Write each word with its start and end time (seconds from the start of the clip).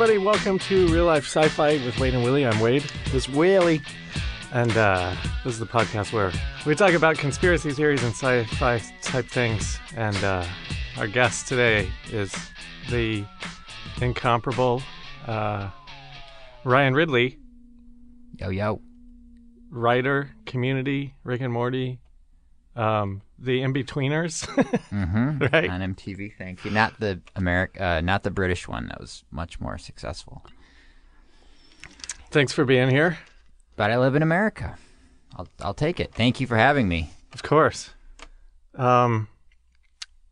Everybody, 0.00 0.24
welcome 0.24 0.60
to 0.60 0.86
Real 0.94 1.06
Life 1.06 1.24
Sci-Fi 1.24 1.84
with 1.84 1.98
Wade 1.98 2.14
and 2.14 2.22
Willie. 2.22 2.46
I'm 2.46 2.60
Wade. 2.60 2.84
This 3.06 3.26
is 3.26 3.28
Willie. 3.28 3.82
And 4.52 4.70
uh, 4.76 5.12
this 5.42 5.54
is 5.54 5.58
the 5.58 5.66
podcast 5.66 6.12
where 6.12 6.30
we 6.64 6.76
talk 6.76 6.92
about 6.92 7.18
conspiracy 7.18 7.72
theories 7.72 8.04
and 8.04 8.12
sci-fi 8.12 8.80
type 9.02 9.26
things. 9.26 9.80
And 9.96 10.14
uh, 10.22 10.44
our 10.98 11.08
guest 11.08 11.48
today 11.48 11.90
is 12.12 12.32
the 12.88 13.24
incomparable 14.00 14.84
uh, 15.26 15.68
Ryan 16.62 16.94
Ridley, 16.94 17.40
Yo 18.36 18.50
yo. 18.50 18.80
writer, 19.68 20.30
community, 20.46 21.16
Rick 21.24 21.40
and 21.40 21.52
Morty, 21.52 21.98
um, 22.76 23.20
the 23.38 23.62
In-Betweeners, 23.62 24.46
Mm-hmm. 24.90 25.38
right? 25.52 25.70
On 25.70 25.94
MTV, 25.94 26.32
thank 26.36 26.64
you. 26.64 26.70
Not 26.70 26.98
the 26.98 27.20
Americ, 27.36 27.80
uh, 27.80 28.00
not 28.00 28.22
the 28.22 28.30
British 28.30 28.66
one. 28.68 28.86
That 28.88 29.00
was 29.00 29.24
much 29.30 29.60
more 29.60 29.78
successful. 29.78 30.44
Thanks 32.30 32.52
for 32.52 32.64
being 32.64 32.90
here. 32.90 33.18
But 33.76 33.90
I 33.90 33.98
live 33.98 34.14
in 34.16 34.22
America. 34.22 34.76
I'll 35.36 35.48
I'll 35.60 35.74
take 35.74 36.00
it. 36.00 36.12
Thank 36.12 36.40
you 36.40 36.46
for 36.46 36.56
having 36.56 36.88
me. 36.88 37.10
Of 37.32 37.42
course. 37.42 37.90
Um, 38.74 39.28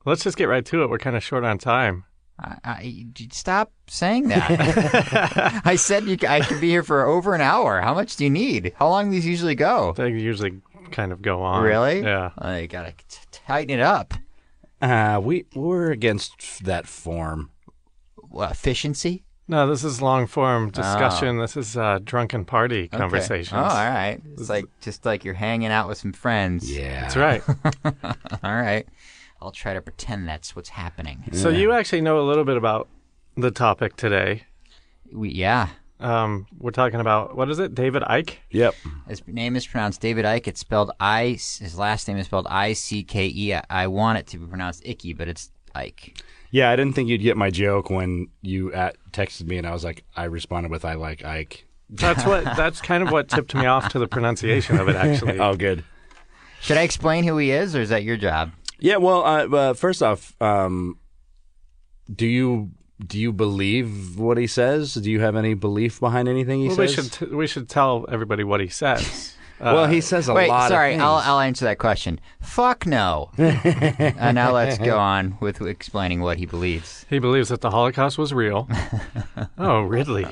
let's 0.04 0.24
just 0.24 0.36
get 0.36 0.46
right 0.48 0.64
to 0.66 0.82
it. 0.82 0.90
We're 0.90 0.98
kind 0.98 1.16
of 1.16 1.22
short 1.22 1.44
on 1.44 1.58
time. 1.58 2.04
I, 2.38 2.56
I 2.64 3.06
stop 3.32 3.72
saying 3.88 4.28
that. 4.28 5.62
I 5.64 5.76
said 5.76 6.04
you, 6.04 6.18
I 6.28 6.40
could 6.40 6.60
be 6.60 6.68
here 6.68 6.82
for 6.82 7.06
over 7.06 7.34
an 7.34 7.40
hour. 7.40 7.80
How 7.80 7.94
much 7.94 8.16
do 8.16 8.24
you 8.24 8.30
need? 8.30 8.72
How 8.76 8.88
long 8.88 9.06
do 9.06 9.12
these 9.12 9.24
usually 9.26 9.54
go? 9.54 9.94
They 9.96 10.10
usually 10.10 10.60
kind 10.90 11.12
of 11.12 11.22
go 11.22 11.42
on. 11.42 11.62
Really? 11.62 12.00
Yeah. 12.02 12.30
I 12.38 12.66
gotta 12.66 12.92
t- 13.08 13.18
tighten 13.30 13.70
it 13.78 13.80
up. 13.82 14.14
Uh, 14.80 15.20
we, 15.22 15.46
we're 15.54 15.90
against 15.90 16.64
that 16.64 16.86
form. 16.86 17.50
What, 18.16 18.50
efficiency. 18.50 19.24
No, 19.48 19.68
this 19.68 19.84
is 19.84 20.02
long 20.02 20.24
Oh. 20.24 20.26
form 20.26 20.70
discussion. 20.70 21.38
This 21.38 21.56
is 21.56 21.76
uh, 21.76 22.00
drunken 22.02 22.44
party 22.44 22.84
Okay. 22.92 22.98
conversations. 22.98 23.52
Oh, 23.52 23.62
all 23.62 23.68
right. 23.90 24.20
It's 24.36 24.48
like 24.48 24.64
just 24.80 25.06
like 25.06 25.24
you're 25.24 25.34
hanging 25.34 25.68
out 25.70 25.88
with 25.88 25.98
some 25.98 26.12
friends. 26.12 26.70
Yeah. 26.70 27.02
That's 27.02 27.16
right. 27.16 27.42
All 28.42 28.54
right. 28.54 28.86
I'll 29.40 29.52
try 29.52 29.72
to 29.74 29.80
pretend 29.80 30.26
that's 30.28 30.56
what's 30.56 30.70
happening. 30.70 31.22
so 31.32 31.48
you 31.50 31.70
actually 31.72 32.00
know 32.00 32.18
a 32.18 32.26
little 32.26 32.44
bit 32.44 32.56
about 32.56 32.88
the 33.36 33.50
topic 33.52 33.94
today. 33.96 34.44
We, 35.12 35.28
yeah. 35.30 35.68
Um, 35.98 36.46
we're 36.58 36.72
talking 36.72 37.00
about 37.00 37.36
what 37.36 37.50
is 37.50 37.58
it? 37.58 37.74
David 37.74 38.02
Ike. 38.06 38.40
Yep. 38.50 38.74
His 39.08 39.26
name 39.26 39.56
is 39.56 39.66
pronounced 39.66 40.00
David 40.00 40.24
Ike. 40.24 40.46
It's 40.46 40.60
spelled 40.60 40.90
I. 41.00 41.28
His 41.28 41.78
last 41.78 42.06
name 42.06 42.18
is 42.18 42.26
spelled 42.26 42.46
I 42.48 42.74
C 42.74 43.02
K 43.02 43.26
E. 43.26 43.54
I 43.70 43.86
want 43.86 44.18
it 44.18 44.26
to 44.28 44.38
be 44.38 44.46
pronounced 44.46 44.82
Icky, 44.84 45.14
but 45.14 45.28
it's 45.28 45.50
Ike. 45.74 46.22
Yeah, 46.50 46.70
I 46.70 46.76
didn't 46.76 46.94
think 46.94 47.08
you'd 47.08 47.22
get 47.22 47.36
my 47.36 47.50
joke 47.50 47.90
when 47.90 48.28
you 48.42 48.72
at, 48.72 48.96
texted 49.12 49.46
me, 49.46 49.58
and 49.58 49.66
I 49.66 49.72
was 49.72 49.84
like, 49.84 50.04
I 50.16 50.24
responded 50.24 50.70
with, 50.70 50.84
"I 50.84 50.94
like 50.94 51.24
Ike." 51.24 51.66
That's 51.88 52.24
what. 52.24 52.44
that's 52.56 52.80
kind 52.80 53.02
of 53.02 53.10
what 53.10 53.28
tipped 53.28 53.54
me 53.54 53.66
off 53.66 53.88
to 53.90 53.98
the 53.98 54.06
pronunciation 54.06 54.78
of 54.78 54.88
it. 54.88 54.96
Actually. 54.96 55.38
Oh, 55.40 55.54
good. 55.54 55.82
Should 56.60 56.78
I 56.78 56.82
explain 56.82 57.24
who 57.24 57.36
he 57.38 57.50
is, 57.50 57.74
or 57.74 57.80
is 57.80 57.90
that 57.90 58.02
your 58.02 58.16
job? 58.16 58.52
Yeah. 58.78 58.96
Well, 58.96 59.24
uh, 59.24 59.48
uh, 59.48 59.74
first 59.74 60.02
off, 60.02 60.34
um, 60.42 60.98
do 62.14 62.26
you 62.26 62.70
do 63.04 63.18
you 63.18 63.32
believe 63.32 64.18
what 64.18 64.38
he 64.38 64.46
says? 64.46 64.94
Do 64.94 65.10
you 65.10 65.20
have 65.20 65.36
any 65.36 65.54
belief 65.54 66.00
behind 66.00 66.28
anything 66.28 66.60
he 66.60 66.68
Well, 66.68 66.76
we 66.78 66.88
says? 66.88 66.94
should 66.94 67.12
t- 67.30 67.34
we 67.34 67.46
should 67.46 67.68
tell 67.68 68.06
everybody 68.10 68.42
what 68.44 68.60
he 68.60 68.68
says. 68.68 69.34
Uh, 69.60 69.64
well, 69.74 69.86
he 69.86 70.00
says 70.00 70.28
a 70.28 70.34
Wait, 70.34 70.48
lot. 70.48 70.68
sorry. 70.68 70.94
Of 70.94 71.00
I'll. 71.00 71.16
I'll 71.16 71.40
answer 71.40 71.64
that 71.66 71.78
question. 71.78 72.20
Fuck 72.40 72.86
no. 72.86 73.30
uh, 73.38 74.32
now 74.32 74.52
let's 74.52 74.78
go 74.78 74.98
on 74.98 75.36
with 75.40 75.60
explaining 75.62 76.20
what 76.20 76.38
he 76.38 76.46
believes. 76.46 77.04
he 77.10 77.18
believes 77.18 77.48
that 77.50 77.60
the 77.60 77.70
Holocaust 77.70 78.16
was 78.18 78.32
real. 78.32 78.68
oh, 79.58 79.82
Ridley. 79.82 80.26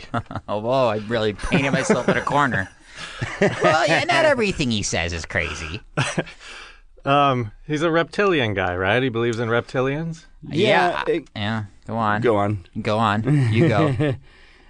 Oh, 0.49 0.59
whoa! 0.59 0.89
I 0.89 0.97
really 1.09 1.33
painted 1.35 1.73
myself 1.73 2.09
in 2.09 2.17
a 2.17 2.23
corner. 2.23 2.69
well, 3.41 3.87
yeah, 3.87 4.05
not 4.05 4.25
everything 4.25 4.71
he 4.71 4.83
says 4.83 5.13
is 5.13 5.27
crazy. 5.27 5.81
Um, 7.05 7.53
he's 7.67 7.83
a 7.83 7.91
reptilian 7.91 8.55
guy, 8.55 8.75
right? 8.77 9.03
He 9.03 9.11
believes 9.11 9.39
in 9.39 9.49
reptilians. 9.51 10.25
Yeah, 10.49 11.03
it- 11.07 11.29
yeah. 11.37 11.65
Go 11.87 11.97
on. 11.97 12.21
Go 12.23 12.37
on. 12.37 12.67
Go 12.81 12.99
on. 12.99 13.53
You 13.53 13.69
go. 13.69 14.15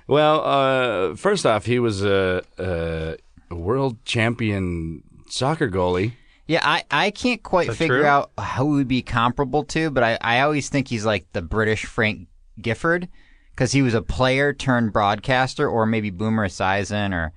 Well, 0.07 0.43
uh, 0.45 1.17
first 1.17 1.47
off, 1.47 1.65
he 1.65 1.79
was 1.79 2.05
a, 2.05 2.43
a, 2.59 3.17
a 3.51 3.55
world 3.55 4.05
champion 4.05 5.03
soccer 5.31 5.71
goalie. 5.71 6.13
Yeah, 6.47 6.61
I, 6.63 6.85
I 6.91 7.11
can't 7.11 7.43
quite 7.43 7.73
figure 7.73 8.01
true? 8.01 8.07
out 8.07 8.31
who 8.39 8.73
he 8.73 8.77
would 8.77 8.89
be 8.89 9.01
comparable 9.01 9.65
to, 9.65 9.91
but 9.91 10.05
I, 10.05 10.19
I 10.21 10.41
always 10.41 10.69
think 10.69 10.89
he's 10.89 11.07
like 11.07 11.33
the 11.33 11.41
British 11.41 11.87
Frank 11.87 12.29
Gifford 12.61 13.09
because 13.53 13.73
he 13.73 13.81
was 13.81 13.95
a 13.95 14.03
player 14.03 14.53
turned 14.53 14.93
broadcaster, 14.93 15.67
or 15.67 15.87
maybe 15.87 16.11
Boomer 16.11 16.49
Esiason, 16.49 17.15
or 17.15 17.33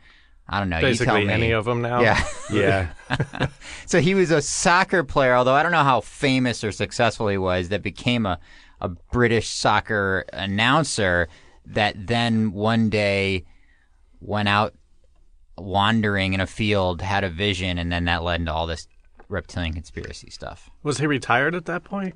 I 0.49 0.59
don't 0.59 0.69
know. 0.69 0.77
you 0.79 0.81
tell 0.81 0.89
Basically, 0.89 1.25
me. 1.25 1.33
any 1.33 1.51
of 1.51 1.63
them 1.63 1.81
now. 1.81 2.01
Yeah. 2.01 2.21
Yeah. 2.51 2.89
so 3.85 3.99
he 3.99 4.15
was 4.15 4.31
a 4.31 4.41
soccer 4.41 5.03
player, 5.03 5.35
although 5.35 5.53
I 5.53 5.63
don't 5.63 5.73
know 5.73 5.83
how 5.83 5.99
famous 6.01 6.63
or 6.63 6.71
successful 6.71 7.27
he 7.27 7.37
was, 7.37 7.69
that 7.69 7.81
became 7.83 8.25
a, 8.25 8.39
a 8.81 8.89
British 8.89 9.49
soccer 9.49 10.25
announcer 10.33 11.27
that 11.65 12.07
then 12.07 12.51
one 12.51 12.89
day 12.89 13.43
went 14.21 14.47
out 14.47 14.73
wandering 15.57 16.33
in 16.33 16.39
a 16.39 16.47
field, 16.47 17.01
had 17.01 17.23
a 17.23 17.29
vision, 17.29 17.77
and 17.77 17.91
then 17.91 18.05
that 18.05 18.23
led 18.23 18.39
into 18.39 18.53
all 18.53 18.67
this 18.67 18.87
reptilian 19.29 19.73
conspiracy 19.73 20.29
stuff. 20.29 20.69
Was 20.83 20.99
he 20.99 21.07
retired 21.07 21.55
at 21.55 21.65
that 21.65 21.83
point? 21.83 22.15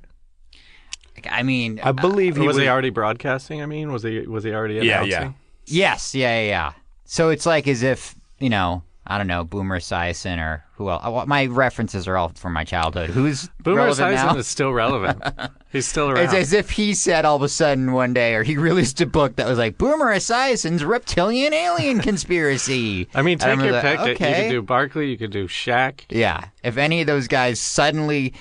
I 1.29 1.44
mean, 1.44 1.79
I 1.83 1.91
believe 1.91 2.38
uh, 2.38 2.41
he 2.41 2.47
was, 2.47 2.55
was. 2.55 2.63
he 2.63 2.69
already 2.69 2.89
broadcasting? 2.89 3.61
I 3.61 3.66
mean, 3.66 3.91
was 3.91 4.03
he 4.03 4.22
was 4.22 4.43
he 4.43 4.53
already 4.53 4.75
Yeah, 4.75 5.03
announcing? 5.03 5.35
yeah. 5.66 5.89
yes, 5.91 6.16
yeah, 6.16 6.41
yeah, 6.41 6.47
yeah. 6.47 6.73
So 7.05 7.29
it's 7.29 7.45
like 7.45 7.67
as 7.67 7.83
if, 7.83 8.16
you 8.40 8.49
know, 8.49 8.84
I 9.11 9.17
don't 9.17 9.28
know, 9.28 9.43
Boomer 9.43 9.78
Esiason 9.79 10.40
or 10.40 10.63
who 10.75 10.90
else. 10.90 11.28
My 11.28 11.47
references 11.47 12.08
are 12.08 12.16
all 12.16 12.29
from 12.29 12.53
my 12.53 12.63
childhood. 12.63 13.09
Who's 13.09 13.49
Boomer? 13.59 13.90
Esiason 13.90 14.37
is 14.37 14.47
still 14.47 14.72
relevant. 14.72 15.22
He's 15.73 15.85
still 15.85 16.09
around. 16.09 16.23
It's 16.23 16.34
as 16.34 16.53
if 16.53 16.69
he 16.69 16.93
said 16.93 17.25
all 17.25 17.35
of 17.35 17.41
a 17.41 17.49
sudden 17.49 17.91
one 17.91 18.13
day, 18.13 18.35
or 18.35 18.43
he 18.43 18.55
released 18.55 19.02
a 19.02 19.05
book 19.05 19.35
that 19.35 19.47
was 19.49 19.58
like 19.58 19.78
Boomer 19.78 20.16
Esiason's 20.16 20.85
reptilian 20.85 21.53
alien 21.53 21.99
conspiracy. 22.09 23.09
I 23.13 23.22
mean, 23.22 23.37
take 23.37 23.49
remember 23.49 23.73
your 23.73 23.81
pick. 23.81 24.19
You 24.22 24.35
could 24.35 24.49
do 24.49 24.61
Barkley. 24.61 25.09
You 25.09 25.17
could 25.17 25.31
do 25.31 25.46
Shaq. 25.46 26.05
Yeah, 26.07 26.46
if 26.64 26.78
any 26.78 27.02
of 27.02 27.07
those 27.07 27.28
guys 27.28 27.59
suddenly 27.59 28.34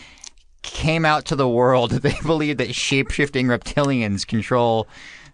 came 0.63 1.05
out 1.05 1.25
to 1.25 1.35
the 1.35 1.49
world 1.49 1.91
they 1.91 2.15
believe 2.23 2.59
that 2.59 2.77
shape 2.77 3.11
shifting 3.11 3.47
reptilians 3.49 4.25
control 4.25 4.87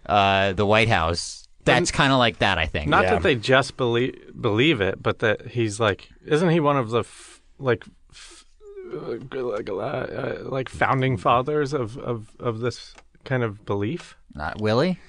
uh, 0.07 0.53
the 0.53 0.65
White 0.65 0.87
House, 0.87 1.36
that's 1.67 1.91
kind 1.91 2.11
of 2.11 2.19
like 2.19 2.39
that, 2.39 2.57
I 2.57 2.65
think. 2.65 2.89
Not 2.89 3.03
Yeah. 3.03 3.11
that 3.15 3.23
they 3.23 3.35
just 3.35 3.77
believe 3.77 4.15
believe 4.39 4.81
it, 4.81 5.01
but 5.01 5.19
that 5.19 5.47
he's 5.47 5.79
like, 5.79 6.09
isn't 6.25 6.49
he 6.49 6.59
one 6.59 6.77
of 6.77 6.89
the 6.89 6.99
f- 6.99 7.41
like 7.59 7.83
f- 8.11 8.45
uh, 8.93 9.17
like, 9.41 9.69
uh, 9.69 9.73
uh, 9.75 10.37
like 10.43 10.69
founding 10.69 11.17
fathers 11.17 11.73
of, 11.73 11.97
of 11.97 12.29
of 12.39 12.59
this 12.59 12.93
kind 13.23 13.43
of 13.43 13.65
belief? 13.65 14.17
Not 14.33 14.61
Willie. 14.61 14.99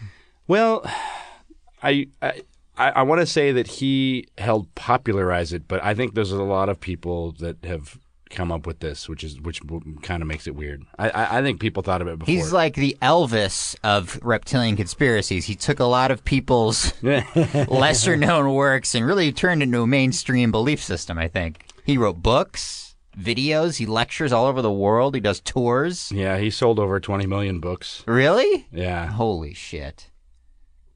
Well, 0.47 0.83
I, 1.83 2.09
I 2.23 2.43
I, 2.77 2.91
I 2.91 3.03
want 3.03 3.21
to 3.21 3.27
say 3.27 3.51
that 3.53 3.67
he 3.67 4.27
helped 4.39 4.75
popularize 4.77 5.53
it, 5.53 5.67
but 5.69 5.83
I 5.85 5.95
think 5.95 6.15
there's 6.15 6.33
a 6.33 6.43
lot 6.43 6.69
of 6.69 6.79
people 6.81 7.33
that 7.33 7.65
have 7.65 7.99
come 8.31 8.53
up 8.53 8.67
with 8.67 8.81
this, 8.81 9.09
which 9.09 9.25
is 9.25 9.41
which 9.41 9.61
kind 10.03 10.23
of 10.23 10.29
makes 10.29 10.47
it 10.47 10.55
weird. 10.55 10.85
I, 10.99 11.11
I, 11.11 11.39
I 11.39 11.43
think 11.43 11.61
people 11.61 11.83
thought 11.83 12.03
of 12.03 12.09
it 12.09 12.19
before. 12.19 12.33
He's 12.35 12.53
like 12.53 12.75
the 12.75 12.97
Elvis 13.03 13.77
of 13.83 14.19
reptilian 14.23 14.77
conspiracies. 14.77 15.47
He 15.47 15.55
took 15.55 15.81
a 15.81 15.85
lot 15.85 16.11
of 16.11 16.25
people's 16.25 16.93
lesser 17.03 18.17
known 18.17 18.55
works 18.55 18.95
and 18.95 19.07
really 19.07 19.33
turned 19.33 19.63
into 19.63 19.83
a 19.83 19.87
mainstream 19.87 20.51
belief 20.51 20.83
system, 20.83 21.19
I 21.19 21.29
think. 21.29 21.65
He 21.85 21.97
wrote 21.97 22.23
books, 22.23 22.97
videos, 23.19 23.77
he 23.79 23.87
lectures 23.87 24.33
all 24.33 24.47
over 24.47 24.63
the 24.63 24.73
world, 24.73 25.15
he 25.15 25.21
does 25.21 25.41
tours. 25.41 26.13
yeah, 26.13 26.39
he 26.39 26.51
sold 26.51 26.79
over 26.79 27.01
20 27.01 27.27
million 27.27 27.61
books. 27.61 28.03
Really? 28.07 28.67
Yeah. 28.73 29.07
Holy 29.07 29.55
shit. 29.55 30.11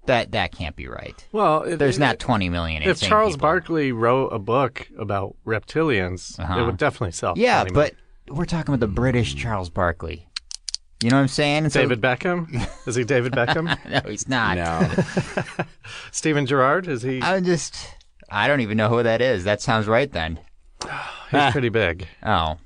That 0.07 0.33
that 0.33 0.51
can't 0.53 0.75
be 0.75 0.89
right. 0.89 1.25
Well, 1.33 1.63
it, 1.63 1.77
There's 1.77 1.97
it- 1.97 2.01
not 2.01 2.19
20 2.19 2.49
million 2.49 2.83
If 2.83 3.01
Charles 3.01 3.35
people. 3.35 3.47
Barkley 3.49 3.93
wrote 3.93 4.29
a 4.29 4.39
book 4.39 4.89
about 4.99 5.37
reptilians, 5.47 6.39
it 6.39 6.43
Uh-huh. 6.43 6.65
would 6.67 6.77
definitely 6.77 7.13
sell. 7.13 7.35
Yeah, 7.37 7.65
but 7.73 7.95
we're 8.29 8.45
talking 8.45 8.75
about 8.75 8.81
the 8.81 8.93
British 8.93 9.35
Charles 9.37 9.71
Barkley. 9.71 10.27
You 11.03 11.11
know 11.11 11.17
what 11.17 11.23
I'm 11.23 11.29
saying? 11.29 11.71
So- 11.71 11.81
David 11.81 12.01
Beckham 12.01 12.47
is 12.87 12.95
he 12.97 13.05
David 13.05 13.33
Beckham? 13.33 13.77
no, 14.05 14.11
he's 14.11 14.29
not. 14.29 14.57
No. 14.57 15.65
Steven 16.11 16.47
Gerrard 16.47 16.87
is 16.89 17.03
he? 17.03 17.21
I'm 17.23 17.45
just 17.45 17.77
I 18.31 18.49
don't 18.49 18.61
even 18.61 18.77
know 18.77 18.89
who 18.89 19.03
that 19.03 19.21
is. 19.21 19.45
That 19.45 19.61
sounds 19.61 19.87
right 19.87 20.11
then. 20.11 20.39
He's 21.31 21.53
pretty 21.53 21.69
big. 21.69 22.07
Oh. 22.25 22.57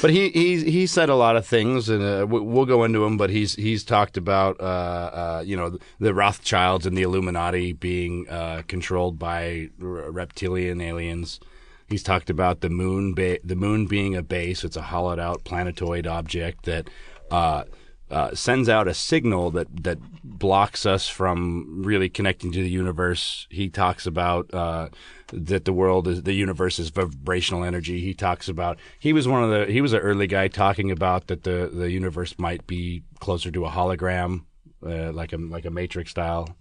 But 0.00 0.10
he 0.10 0.30
he 0.30 0.70
he 0.70 0.86
said 0.86 1.10
a 1.10 1.14
lot 1.14 1.36
of 1.36 1.46
things, 1.46 1.88
and 1.88 2.02
uh, 2.02 2.26
we- 2.26 2.40
we'll 2.40 2.64
go 2.66 2.84
into 2.84 3.00
them. 3.00 3.16
But 3.16 3.30
he's 3.30 3.54
he's 3.56 3.84
talked 3.84 4.16
about 4.16 4.58
uh, 4.60 4.64
uh, 4.64 5.42
you 5.44 5.56
know 5.56 5.78
the 5.98 6.14
Rothschilds 6.14 6.86
and 6.86 6.96
the 6.96 7.02
Illuminati 7.02 7.72
being 7.74 8.26
uh, 8.28 8.62
controlled 8.66 9.18
by 9.18 9.68
r- 9.80 10.10
reptilian 10.10 10.80
aliens. 10.80 11.38
He's 11.86 12.02
talked 12.02 12.30
about 12.30 12.60
the 12.60 12.70
moon 12.70 13.14
ba- 13.14 13.40
the 13.44 13.56
moon 13.56 13.86
being 13.86 14.14
a 14.16 14.22
base. 14.22 14.64
It's 14.64 14.76
a 14.76 14.82
hollowed 14.82 15.18
out 15.18 15.44
planetoid 15.44 16.06
object 16.06 16.64
that 16.64 16.88
uh, 17.30 17.64
uh, 18.10 18.34
sends 18.34 18.68
out 18.68 18.88
a 18.88 18.94
signal 18.94 19.50
that 19.50 19.82
that 19.82 19.98
blocks 20.24 20.86
us 20.86 21.08
from 21.08 21.82
really 21.84 22.08
connecting 22.08 22.52
to 22.52 22.62
the 22.62 22.70
universe. 22.70 23.46
He 23.50 23.68
talks 23.68 24.06
about 24.06 24.52
uh, 24.54 24.88
that 25.32 25.64
the 25.64 25.72
world 25.72 26.08
is 26.08 26.22
the 26.22 26.32
universe 26.32 26.78
is 26.78 26.90
vibrational 26.90 27.64
energy. 27.64 28.00
He 28.00 28.14
talks 28.14 28.48
about 28.48 28.78
he 28.98 29.12
was 29.12 29.26
one 29.26 29.42
of 29.44 29.50
the 29.50 29.72
he 29.72 29.80
was 29.80 29.92
an 29.92 30.00
early 30.00 30.26
guy 30.26 30.48
talking 30.48 30.90
about 30.90 31.26
that 31.28 31.44
the 31.44 31.70
the 31.72 31.90
universe 31.90 32.38
might 32.38 32.66
be 32.66 33.02
closer 33.18 33.50
to 33.50 33.64
a 33.64 33.70
hologram, 33.70 34.44
uh, 34.84 35.12
like 35.12 35.32
a 35.32 35.36
like 35.36 35.64
a 35.64 35.70
matrix 35.70 36.10
style 36.10 36.56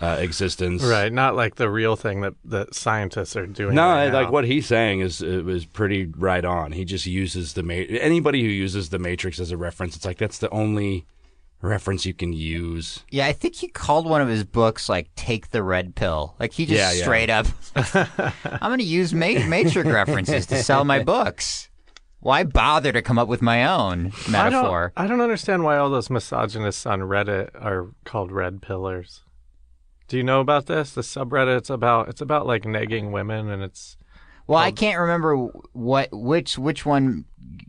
uh, 0.00 0.18
existence. 0.20 0.82
Right, 0.82 1.12
not 1.12 1.36
like 1.36 1.56
the 1.56 1.70
real 1.70 1.96
thing 1.96 2.20
that, 2.20 2.34
that 2.44 2.74
scientists 2.74 3.36
are 3.36 3.46
doing. 3.46 3.74
No, 3.74 3.88
right 3.88 4.12
like 4.12 4.30
what 4.30 4.44
he's 4.44 4.66
saying 4.66 5.00
is 5.00 5.22
is 5.22 5.64
pretty 5.64 6.06
right 6.06 6.44
on. 6.44 6.72
He 6.72 6.84
just 6.84 7.06
uses 7.06 7.54
the 7.54 7.62
ma- 7.62 7.74
anybody 7.74 8.42
who 8.42 8.48
uses 8.48 8.90
the 8.90 8.98
Matrix 8.98 9.40
as 9.40 9.50
a 9.50 9.56
reference. 9.56 9.96
It's 9.96 10.04
like 10.04 10.18
that's 10.18 10.38
the 10.38 10.50
only 10.50 11.06
reference 11.62 12.04
you 12.06 12.14
can 12.14 12.32
use. 12.32 13.02
Yeah, 13.10 13.26
I 13.26 13.32
think 13.32 13.54
he 13.56 13.68
called 13.68 14.08
one 14.08 14.20
of 14.20 14.28
his 14.28 14.44
books 14.44 14.88
like 14.88 15.08
"Take 15.16 15.50
the 15.50 15.62
Red 15.62 15.94
Pill." 15.94 16.34
Like 16.38 16.52
he 16.52 16.66
just 16.66 16.78
Yeah, 16.78 16.92
yeah. 16.92 17.02
straight 17.02 17.30
up, 17.30 17.46
I'm 18.62 18.70
going 18.70 18.78
to 18.78 18.84
use 18.84 19.12
ma- 19.14 19.46
Matrix 19.48 19.88
references 19.88 20.46
to 20.46 20.62
sell 20.62 20.84
my 20.84 21.02
books. 21.04 21.68
Why 22.20 22.42
bother 22.44 22.92
to 22.92 23.02
come 23.02 23.18
up 23.18 23.28
with 23.28 23.40
my 23.42 23.64
own 23.64 24.12
I 24.26 24.30
metaphor? 24.30 24.92
don't, 24.96 25.04
I 25.04 25.06
don't 25.06 25.20
understand 25.20 25.62
why 25.62 25.76
all 25.76 25.90
those 25.90 26.10
misogynists 26.10 26.84
on 26.84 27.00
Reddit 27.00 27.50
are 27.54 27.92
called 28.04 28.32
red 28.32 28.60
pillers. 28.60 29.20
Do 30.08 30.16
you 30.16 30.24
know 30.24 30.40
about 30.40 30.66
this? 30.66 30.92
The 30.92 31.02
subreddit 31.02 31.56
it's 31.58 31.70
about 31.70 32.08
it's 32.08 32.20
about 32.20 32.46
like 32.46 32.62
negging 32.64 33.12
women 33.12 33.48
and 33.50 33.62
it's 33.62 33.96
Well, 34.46 34.58
I 34.58 34.70
can't 34.72 34.98
remember 34.98 35.36
what 35.72 36.08
which 36.12 36.58
which 36.58 36.84
one 36.86 37.24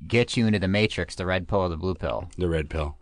gets 0.07 0.37
you 0.37 0.47
into 0.47 0.59
the 0.59 0.67
Matrix, 0.67 1.15
the 1.15 1.25
red 1.25 1.47
pill 1.47 1.59
or 1.59 1.69
the 1.69 1.77
blue 1.77 1.95
pill. 1.95 2.29
The 2.37 2.47
red 2.49 2.69
pill. 2.69 2.95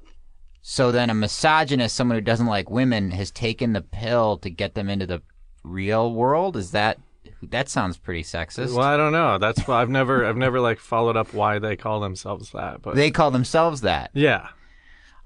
So 0.67 0.91
then 0.91 1.11
a 1.11 1.13
misogynist, 1.13 1.95
someone 1.95 2.17
who 2.17 2.21
doesn't 2.21 2.47
like 2.47 2.71
women, 2.71 3.11
has 3.11 3.29
taken 3.29 3.73
the 3.73 3.81
pill 3.81 4.37
to 4.39 4.49
get 4.49 4.73
them 4.73 4.89
into 4.89 5.05
the 5.05 5.21
real 5.63 6.11
world. 6.11 6.57
Is 6.57 6.71
that 6.71 6.97
that 7.43 7.69
sounds 7.69 7.97
pretty 7.99 8.23
sexist? 8.23 8.73
well, 8.73 8.81
I 8.87 8.97
don't 8.97 9.11
know. 9.11 9.37
That's 9.37 9.67
why 9.67 9.79
I've 9.79 9.91
never 9.91 10.25
I've 10.25 10.37
never 10.37 10.59
like 10.59 10.79
followed 10.79 11.15
up 11.17 11.35
why 11.35 11.59
they 11.59 11.75
call 11.75 11.99
themselves 11.99 12.49
that. 12.53 12.81
But 12.81 12.95
They 12.95 13.11
call 13.11 13.29
themselves 13.29 13.81
that. 13.81 14.09
yeah. 14.15 14.47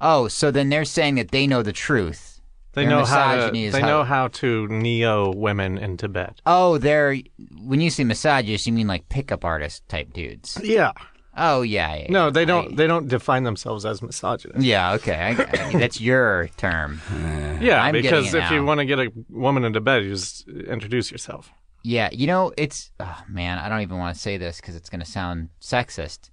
Oh, 0.02 0.28
so 0.28 0.52
then 0.52 0.68
they're 0.68 0.84
saying 0.84 1.16
that 1.16 1.32
they 1.32 1.48
know 1.48 1.64
the 1.64 1.72
truth. 1.72 2.42
They 2.74 2.82
Their 2.84 2.90
know 2.92 3.06
how 3.06 3.48
to 3.48 3.52
they 3.54 3.80
how- 3.80 3.88
know 3.88 4.04
how 4.04 4.28
to 4.28 4.68
neo 4.68 5.34
women 5.34 5.78
in 5.78 5.96
Tibet. 5.96 6.42
Oh, 6.46 6.78
they're 6.78 7.16
when 7.64 7.80
you 7.80 7.90
say 7.90 8.04
misogynist, 8.04 8.68
you 8.68 8.74
mean 8.74 8.88
like 8.88 9.08
pickup 9.08 9.46
artist 9.46 9.88
type 9.88 10.12
dudes. 10.12 10.60
Yeah. 10.62 10.92
Oh 11.40 11.62
yeah. 11.62 11.96
yeah, 11.96 12.08
No, 12.10 12.30
they 12.30 12.42
I- 12.42 12.46
don't 12.46 12.76
they 12.76 12.86
don't 12.88 13.08
define 13.08 13.44
themselves 13.44 13.86
as 13.86 14.02
misogynist. 14.02 14.62
yeah. 14.64 14.94
Okay. 14.94 15.16
I, 15.16 15.30
I, 15.32 15.72
that's 15.74 16.00
your 16.02 16.50
term. 16.58 17.02
Yeah, 17.62 17.84
I'm 17.84 17.92
because 17.92 18.34
if 18.34 18.52
you 18.52 18.64
want 18.64 18.80
to 18.80 18.86
get 18.86 19.00
a 19.00 19.12
woman 19.30 19.66
into 19.66 19.82
bed, 19.82 20.04
you 20.04 20.12
just 20.12 20.48
introduce 20.48 21.12
yourself. 21.12 21.52
Yeah, 21.84 22.08
you 22.14 22.26
know, 22.26 22.54
it's 22.58 22.92
oh 23.02 23.22
man, 23.28 23.58
I 23.58 23.68
don't 23.68 23.82
even 23.82 23.98
want 23.98 24.16
to 24.16 24.22
say 24.22 24.38
this 24.38 24.62
because 24.62 24.76
it's 24.78 24.90
going 24.90 25.02
to 25.02 25.06
sound 25.06 25.50
sexist, 25.62 26.30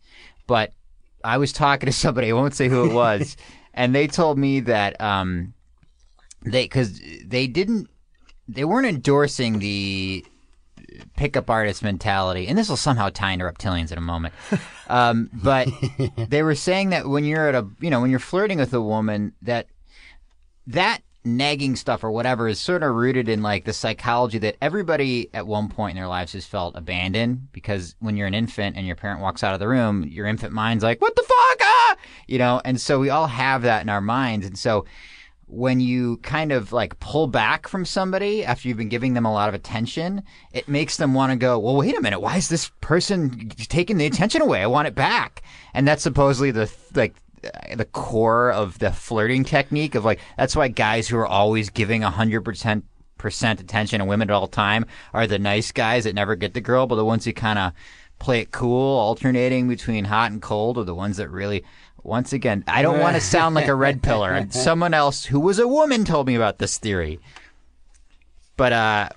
but 0.46 0.70
I 1.24 1.38
was 1.38 1.52
talking 1.52 1.86
to 1.92 1.92
somebody, 1.92 2.30
I 2.30 2.32
won't 2.32 2.54
say 2.54 2.68
who 2.68 2.88
it 2.88 2.94
was, 2.94 3.36
and 3.74 3.92
they 3.92 4.06
told 4.06 4.38
me 4.38 4.60
that 4.60 5.00
um, 5.00 5.54
they 6.44 6.62
because 6.64 7.00
they 7.24 7.48
didn't, 7.48 7.88
they 8.46 8.64
weren't 8.64 8.86
endorsing 8.86 9.58
the 9.58 10.24
pickup 11.16 11.50
artist 11.50 11.82
mentality, 11.82 12.48
and 12.48 12.56
this 12.56 12.68
will 12.68 12.76
somehow 12.76 13.08
tie 13.08 13.32
into 13.32 13.44
reptilians 13.44 13.92
in 13.92 13.98
a 13.98 14.02
moment. 14.02 14.34
Um, 14.88 15.30
but 15.32 15.68
they 16.28 16.42
were 16.42 16.54
saying 16.54 16.90
that 16.90 17.08
when 17.08 17.24
you're 17.24 17.48
at 17.48 17.54
a, 17.54 17.66
you 17.80 17.90
know, 17.90 18.00
when 18.00 18.10
you're 18.10 18.18
flirting 18.20 18.58
with 18.58 18.72
a 18.72 18.80
woman, 18.80 19.32
that 19.42 19.66
that 20.66 21.02
negging 21.26 21.76
stuff 21.76 22.04
or 22.04 22.10
whatever 22.10 22.46
is 22.48 22.60
sort 22.60 22.82
of 22.82 22.94
rooted 22.94 23.28
in 23.28 23.42
like 23.42 23.64
the 23.64 23.72
psychology 23.72 24.38
that 24.38 24.56
everybody 24.62 25.28
at 25.34 25.46
one 25.46 25.68
point 25.68 25.96
in 25.96 26.00
their 26.00 26.08
lives 26.08 26.32
has 26.32 26.46
felt 26.46 26.76
abandoned 26.76 27.48
because 27.52 27.96
when 27.98 28.16
you're 28.16 28.28
an 28.28 28.34
infant 28.34 28.76
and 28.76 28.86
your 28.86 28.96
parent 28.96 29.20
walks 29.20 29.42
out 29.42 29.52
of 29.52 29.60
the 29.60 29.68
room, 29.68 30.04
your 30.04 30.26
infant 30.26 30.52
mind's 30.52 30.84
like, 30.84 31.00
what 31.00 31.16
the 31.16 31.22
fuck? 31.22 31.58
Ah! 31.60 31.96
You 32.28 32.38
know, 32.38 32.60
and 32.64 32.80
so 32.80 33.00
we 33.00 33.10
all 33.10 33.26
have 33.26 33.62
that 33.62 33.82
in 33.82 33.88
our 33.88 34.00
minds. 34.00 34.46
And 34.46 34.56
so 34.56 34.84
when 35.48 35.78
you 35.78 36.16
kind 36.18 36.50
of 36.50 36.72
like 36.72 36.98
pull 36.98 37.28
back 37.28 37.68
from 37.68 37.84
somebody 37.84 38.44
after 38.44 38.66
you've 38.66 38.76
been 38.76 38.88
giving 38.88 39.14
them 39.14 39.24
a 39.24 39.32
lot 39.32 39.48
of 39.48 39.54
attention, 39.54 40.22
it 40.52 40.66
makes 40.68 40.96
them 40.96 41.14
want 41.14 41.30
to 41.30 41.36
go, 41.36 41.58
well, 41.58 41.76
wait 41.76 41.96
a 41.96 42.00
minute. 42.00 42.20
Why 42.20 42.36
is 42.36 42.48
this 42.48 42.70
person 42.80 43.48
taking 43.50 43.96
the 43.96 44.06
attention 44.06 44.42
away? 44.42 44.62
I 44.62 44.66
want 44.66 44.88
it 44.88 44.94
back. 44.94 45.42
And 45.72 45.86
that's 45.86 46.02
supposedly 46.02 46.50
the, 46.50 46.70
like, 46.94 47.14
the 47.76 47.84
core 47.84 48.50
of 48.50 48.80
the 48.80 48.90
flirting 48.90 49.44
technique 49.44 49.94
of 49.94 50.04
like, 50.04 50.18
that's 50.36 50.56
why 50.56 50.66
guys 50.66 51.06
who 51.06 51.16
are 51.16 51.26
always 51.26 51.70
giving 51.70 52.02
a 52.02 52.10
hundred 52.10 52.42
percent 52.42 52.84
percent 53.18 53.60
attention 53.60 54.00
to 54.00 54.04
women 54.04 54.28
at 54.30 54.34
all 54.34 54.48
time 54.48 54.84
are 55.14 55.26
the 55.26 55.38
nice 55.38 55.72
guys 55.72 56.04
that 56.04 56.14
never 56.14 56.34
get 56.36 56.54
the 56.54 56.60
girl, 56.60 56.86
but 56.86 56.96
the 56.96 57.04
ones 57.04 57.24
who 57.24 57.32
kind 57.32 57.58
of 57.58 57.72
play 58.18 58.40
it 58.40 58.50
cool, 58.50 58.98
alternating 58.98 59.68
between 59.68 60.04
hot 60.06 60.30
and 60.30 60.42
cold, 60.42 60.76
are 60.76 60.84
the 60.84 60.94
ones 60.94 61.18
that 61.18 61.30
really. 61.30 61.64
Once 62.06 62.32
again, 62.32 62.62
I 62.68 62.82
don't 62.82 63.00
want 63.00 63.16
to 63.16 63.20
sound 63.20 63.54
like 63.54 63.68
a 63.68 63.74
red 63.74 64.02
piller. 64.02 64.32
And 64.32 64.52
someone 64.68 64.94
else 64.94 65.24
who 65.24 65.40
was 65.40 65.58
a 65.58 65.66
woman 65.66 66.04
told 66.04 66.26
me 66.26 66.36
about 66.36 66.58
this 66.58 66.78
theory. 66.78 67.18
But 68.56 68.72
uh, 68.72 69.08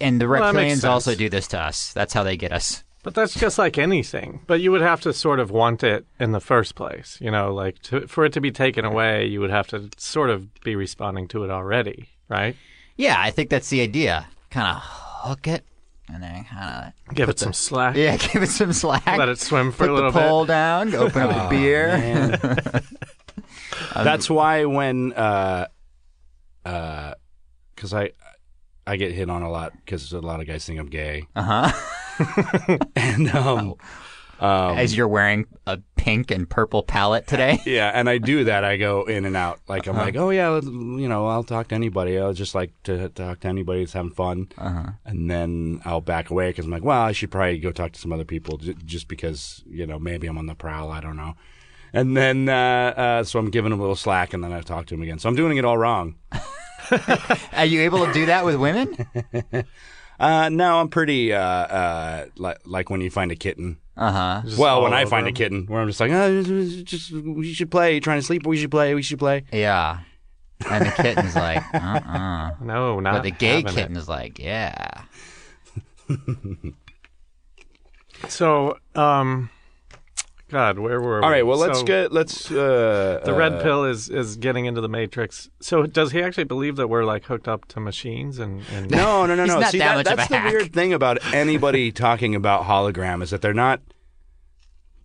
and 0.00 0.20
the 0.20 0.28
Well, 0.28 0.40
that 0.42 0.54
makes 0.54 0.80
reptilians 0.80 0.88
also 0.88 1.14
do 1.14 1.28
this 1.28 1.48
to 1.48 1.60
us. 1.60 1.92
That's 1.92 2.12
how 2.14 2.22
they 2.22 2.36
get 2.36 2.52
us. 2.52 2.84
But 3.02 3.14
that's 3.14 3.34
just 3.34 3.58
like 3.58 3.78
anything. 3.78 4.40
But 4.46 4.60
you 4.60 4.70
would 4.70 4.80
have 4.80 5.00
to 5.02 5.12
sort 5.12 5.40
of 5.40 5.50
want 5.50 5.82
it 5.82 6.06
in 6.18 6.32
the 6.32 6.40
first 6.40 6.74
place. 6.74 7.18
You 7.20 7.30
know, 7.30 7.52
like 7.52 7.80
to, 7.82 8.06
for 8.06 8.24
it 8.24 8.32
to 8.34 8.40
be 8.40 8.50
taken 8.50 8.84
away, 8.84 9.26
you 9.26 9.40
would 9.40 9.50
have 9.50 9.66
to 9.68 9.90
sort 9.96 10.30
of 10.30 10.52
be 10.62 10.74
responding 10.76 11.28
to 11.28 11.44
it 11.44 11.50
already, 11.50 12.08
right? 12.28 12.56
Yeah, 12.96 13.16
I 13.18 13.30
think 13.30 13.50
that's 13.50 13.68
the 13.70 13.80
idea. 13.80 14.26
Kind 14.50 14.68
of 14.68 14.82
hook 14.82 15.46
it, 15.46 15.64
and 16.12 16.22
then 16.22 16.44
kind 16.44 16.92
of 17.08 17.14
Give 17.14 17.28
it 17.28 17.38
some 17.38 17.52
slack. 17.52 17.96
yeah, 17.96 18.16
give 18.32 18.42
it 18.42 18.48
some 18.48 18.72
slack. 18.72 19.06
Let 19.06 19.28
it 19.28 19.38
swim 19.38 19.72
for 19.72 19.78
Put 19.86 19.90
a 19.90 19.94
little 19.94 20.10
the 20.12 20.18
pole 20.20 20.44
bit. 20.44 20.48
down, 20.48 20.94
open 20.94 21.22
up 21.22 21.46
a 21.46 21.48
beer. 21.50 22.38
That's 23.94 24.28
why 24.30 24.64
when 24.64 25.12
uh 25.12 25.66
uh 26.64 27.14
cuz 27.76 27.92
I 27.94 28.10
I 28.86 28.96
get 28.96 29.12
hit 29.12 29.28
on 29.30 29.42
a 29.42 29.50
lot 29.50 29.72
cuz 29.86 30.12
a 30.12 30.20
lot 30.20 30.40
of 30.40 30.46
guys 30.46 30.64
think 30.64 30.78
I'm 30.80 30.88
gay. 30.88 31.26
Uh 31.36 31.70
huh. 31.70 32.78
And 32.96 33.28
um 33.34 33.74
As 34.46 34.96
you're 34.96 35.08
wearing 35.08 35.46
a 35.66 35.78
pink 35.96 36.30
and 36.30 36.48
purple 36.48 36.82
palette 36.82 37.26
today. 37.26 37.60
yeah, 37.66 37.90
and 37.92 38.08
I 38.08 38.18
do 38.18 38.44
that. 38.44 38.64
I 38.64 38.76
go 38.76 39.04
in 39.04 39.24
and 39.24 39.36
out. 39.36 39.60
Like 39.68 39.86
I'm 39.86 39.96
like, 39.96 40.16
oh 40.16 40.30
yeah, 40.30 40.60
you 40.60 41.08
know, 41.08 41.26
I'll 41.26 41.44
talk 41.44 41.68
to 41.68 41.74
anybody. 41.74 42.18
I'll 42.18 42.32
just 42.32 42.54
like 42.54 42.72
to 42.84 43.08
talk 43.10 43.40
to 43.40 43.48
anybody 43.48 43.80
that's 43.80 43.92
having 43.92 44.12
fun. 44.12 44.48
Uh-huh. 44.56 44.92
And 45.04 45.30
then 45.30 45.80
I'll 45.84 46.00
back 46.00 46.30
away 46.30 46.50
because 46.50 46.64
I'm 46.64 46.70
like, 46.70 46.84
well, 46.84 47.00
I 47.00 47.12
should 47.12 47.30
probably 47.30 47.58
go 47.58 47.72
talk 47.72 47.92
to 47.92 48.00
some 48.00 48.12
other 48.12 48.24
people 48.24 48.58
j- 48.58 48.76
just 48.84 49.08
because 49.08 49.62
you 49.66 49.86
know 49.86 49.98
maybe 49.98 50.26
I'm 50.26 50.38
on 50.38 50.46
the 50.46 50.54
prowl. 50.54 50.90
I 50.90 51.00
don't 51.00 51.16
know. 51.16 51.34
And 51.92 52.16
then 52.16 52.48
uh, 52.48 52.94
uh, 52.96 53.24
so 53.24 53.38
I'm 53.38 53.50
giving 53.50 53.72
him 53.72 53.78
a 53.78 53.82
little 53.82 53.96
slack, 53.96 54.32
and 54.32 54.42
then 54.42 54.52
I 54.52 54.60
talk 54.60 54.86
to 54.86 54.94
him 54.94 55.02
again. 55.02 55.18
So 55.18 55.28
I'm 55.28 55.36
doing 55.36 55.56
it 55.56 55.64
all 55.64 55.78
wrong. 55.78 56.16
Are 57.52 57.66
you 57.66 57.82
able 57.82 58.06
to 58.06 58.12
do 58.12 58.26
that 58.26 58.44
with 58.44 58.56
women? 58.56 58.96
Uh, 60.18 60.48
no, 60.48 60.80
I'm 60.80 60.88
pretty 60.88 61.32
uh, 61.32 61.40
uh, 61.40 62.26
like 62.36 62.58
like 62.64 62.90
when 62.90 63.00
you 63.00 63.10
find 63.10 63.30
a 63.30 63.36
kitten. 63.36 63.78
Uh 63.96 64.12
huh. 64.12 64.42
Well, 64.58 64.82
when 64.82 64.92
I 64.92 65.02
over 65.02 65.10
find 65.10 65.26
a 65.26 65.32
kitten, 65.32 65.66
where 65.66 65.80
I'm 65.80 65.88
just 65.88 66.00
like, 66.00 66.10
oh, 66.12 66.42
just, 66.42 66.84
just 66.84 67.12
we 67.12 67.52
should 67.52 67.70
play. 67.70 67.94
You 67.94 68.00
trying 68.00 68.20
to 68.20 68.26
sleep? 68.26 68.46
We 68.46 68.56
should 68.56 68.70
play. 68.70 68.94
We 68.94 69.02
should 69.02 69.18
play. 69.18 69.44
Yeah. 69.52 70.00
And 70.68 70.86
the 70.86 70.90
kitten's 70.90 71.36
like, 71.36 71.62
uh 71.72 71.78
uh 71.78 72.50
No, 72.60 73.00
not 73.00 73.14
But 73.14 73.22
the 73.22 73.30
gay 73.30 73.56
having 73.56 73.74
kitten 73.74 73.96
is 73.96 74.08
like, 74.08 74.38
yeah. 74.38 75.02
So, 78.28 78.78
um, 78.94 79.50
God, 80.48 80.78
where 80.78 81.00
were 81.00 81.20
we? 81.20 81.24
All 81.24 81.30
right. 81.30 81.46
Well, 81.46 81.58
let's 81.58 81.80
So, 81.80 81.84
get 81.84 82.10
let's. 82.12 82.50
Uh, 82.50 83.20
The 83.24 83.34
red 83.34 83.54
uh, 83.54 83.62
pill 83.62 83.84
is 83.84 84.08
is 84.08 84.36
getting 84.36 84.64
into 84.64 84.80
the 84.80 84.88
matrix. 84.88 85.50
So, 85.60 85.84
does 85.84 86.12
he 86.12 86.22
actually 86.22 86.44
believe 86.44 86.76
that 86.76 86.88
we're 86.88 87.04
like 87.04 87.24
hooked 87.26 87.46
up 87.48 87.66
to 87.68 87.80
machines 87.80 88.38
and? 88.38 88.62
and 88.72 88.90
No, 88.90 89.26
no, 89.26 89.34
no, 89.34 89.42
He's 89.44 89.52
no. 89.54 89.60
not 89.60 89.70
See, 89.72 89.78
that 89.78 89.88
that, 89.88 89.96
much 89.96 90.06
of 90.12 90.16
that's 90.16 90.30
a 90.30 90.32
the 90.32 90.38
hack. 90.38 90.52
weird 90.52 90.72
thing 90.72 90.92
about 90.94 91.18
anybody 91.34 91.92
talking 92.06 92.34
about 92.34 92.64
hologram 92.64 93.22
is 93.22 93.30
that 93.30 93.42
they're 93.42 93.52
not. 93.54 93.80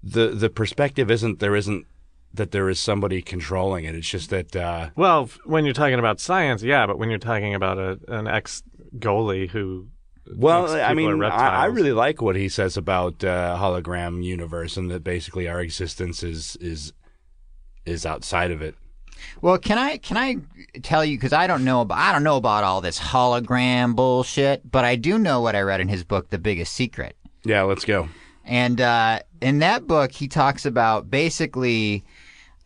The 0.02 0.28
the 0.30 0.50
perspective 0.50 1.12
isn't 1.12 1.40
there 1.40 1.56
isn't 1.56 1.86
that 2.34 2.52
there 2.52 2.70
is 2.70 2.80
somebody 2.80 3.22
controlling 3.22 3.86
it. 3.86 3.96
It's 3.96 4.10
just 4.10 4.30
that. 4.32 4.56
Uh, 4.56 4.90
Well, 4.96 5.30
when 5.46 5.66
you're 5.66 5.74
talking 5.74 6.00
about 6.00 6.20
science, 6.20 6.64
yeah, 6.64 6.88
but 6.88 6.98
when 6.98 7.10
you're 7.10 7.20
talking 7.20 7.54
about 7.54 7.78
a, 7.78 8.00
an 8.08 8.28
ex 8.28 8.64
goalie 8.98 9.50
who, 9.50 9.88
Well, 10.26 10.70
I 10.82 10.94
mean, 10.94 11.22
I, 11.22 11.28
I 11.28 11.66
really 11.66 11.92
like 11.92 12.22
what 12.22 12.36
he 12.36 12.48
says 12.48 12.78
about 12.78 13.24
uh, 13.24 13.58
hologram 13.60 14.24
universe 14.24 14.78
and 14.78 14.90
that 14.90 15.04
basically 15.04 15.48
our 15.48 15.60
existence 15.60 16.24
is 16.24 16.56
is 16.58 16.94
is 17.86 18.06
outside 18.06 18.52
of 18.52 18.62
it. 18.62 18.76
Well, 19.42 19.58
can 19.58 19.78
I 19.78 19.98
can 19.98 20.18
I 20.18 20.38
tell 20.82 21.04
you 21.04 21.18
because 21.18 21.34
I 21.34 21.48
don't 21.48 21.64
know 21.64 21.82
about 21.82 21.98
I 21.98 22.12
don't 22.12 22.24
know 22.24 22.38
about 22.38 22.64
all 22.64 22.82
this 22.82 23.00
hologram 23.00 23.96
bullshit, 23.96 24.70
but 24.70 24.86
I 24.86 24.96
do 24.96 25.18
know 25.18 25.42
what 25.42 25.56
I 25.56 25.62
read 25.62 25.82
in 25.82 25.88
his 25.88 26.04
book, 26.04 26.30
The 26.30 26.40
Biggest 26.40 26.74
Secret. 26.74 27.18
Yeah, 27.44 27.64
let's 27.64 27.86
go. 27.86 28.08
And 28.46 28.80
uh, 28.82 29.20
in 29.42 29.60
that 29.60 29.88
book, 29.88 30.12
he 30.12 30.28
talks 30.28 30.66
about 30.66 31.10
basically, 31.10 32.04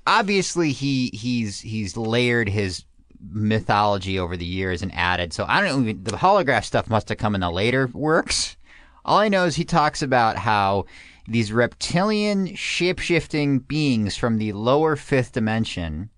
obviously 0.06 0.72
he 0.72 1.10
he's 1.14 1.60
he's 1.60 1.98
layered 1.98 2.50
his 2.50 2.84
mythology 3.32 4.20
over 4.20 4.38
the 4.38 4.46
years 4.46 4.82
and 4.82 4.94
added. 4.94 5.34
So 5.34 5.46
I 5.48 5.62
don't 5.62 5.84
even 5.84 6.04
the 6.04 6.12
holograph 6.12 6.66
stuff 6.66 6.90
must 6.90 7.10
have 7.10 7.18
come 7.18 7.36
in 7.36 7.42
the 7.42 7.50
later 7.50 7.90
works. 7.94 8.58
All 9.06 9.20
I 9.20 9.30
know 9.30 9.46
is 9.46 9.56
he 9.56 9.66
talks 9.66 10.02
about 10.02 10.38
how 10.38 10.86
these 11.28 11.52
reptilian 11.52 12.48
shapeshifting 12.50 13.68
beings 13.68 14.16
from 14.16 14.38
the 14.38 14.54
lower 14.54 14.96
fifth 14.96 15.34
dimension. 15.34 16.10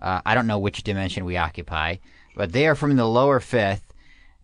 Uh, 0.00 0.20
I 0.26 0.34
don't 0.34 0.46
know 0.46 0.58
which 0.58 0.82
dimension 0.82 1.24
we 1.24 1.36
occupy, 1.36 1.96
but 2.36 2.52
they 2.52 2.66
are 2.66 2.74
from 2.74 2.96
the 2.96 3.06
lower 3.06 3.40
fifth. 3.40 3.92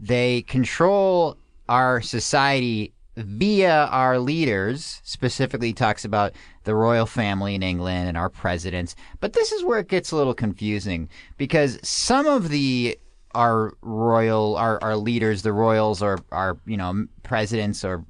They 0.01 0.43
control 0.43 1.37
our 1.69 2.01
society 2.01 2.93
via 3.17 3.87
our 3.87 4.19
leaders. 4.19 5.01
Specifically, 5.05 5.73
talks 5.73 6.05
about 6.05 6.33
the 6.65 6.75
royal 6.75 7.07
family 7.07 7.55
in 7.55 7.63
England 7.63 8.09
and 8.09 8.17
our 8.17 8.29
presidents. 8.29 8.95
But 9.21 9.33
this 9.33 9.53
is 9.53 9.65
where 9.65 9.79
it 9.79 9.89
gets 9.89 10.13
a 10.13 10.17
little 10.17 10.35
confusing 10.35 11.09
because 11.37 11.79
some 11.83 12.27
of 12.27 12.49
the 12.49 12.99
our 13.35 13.73
royal 13.81 14.57
our, 14.57 14.83
our 14.83 14.97
leaders, 14.97 15.43
the 15.43 15.53
royals, 15.53 16.03
or 16.03 16.19
our 16.31 16.59
you 16.67 16.77
know 16.77 17.07
presidents 17.23 17.85
or 17.85 18.05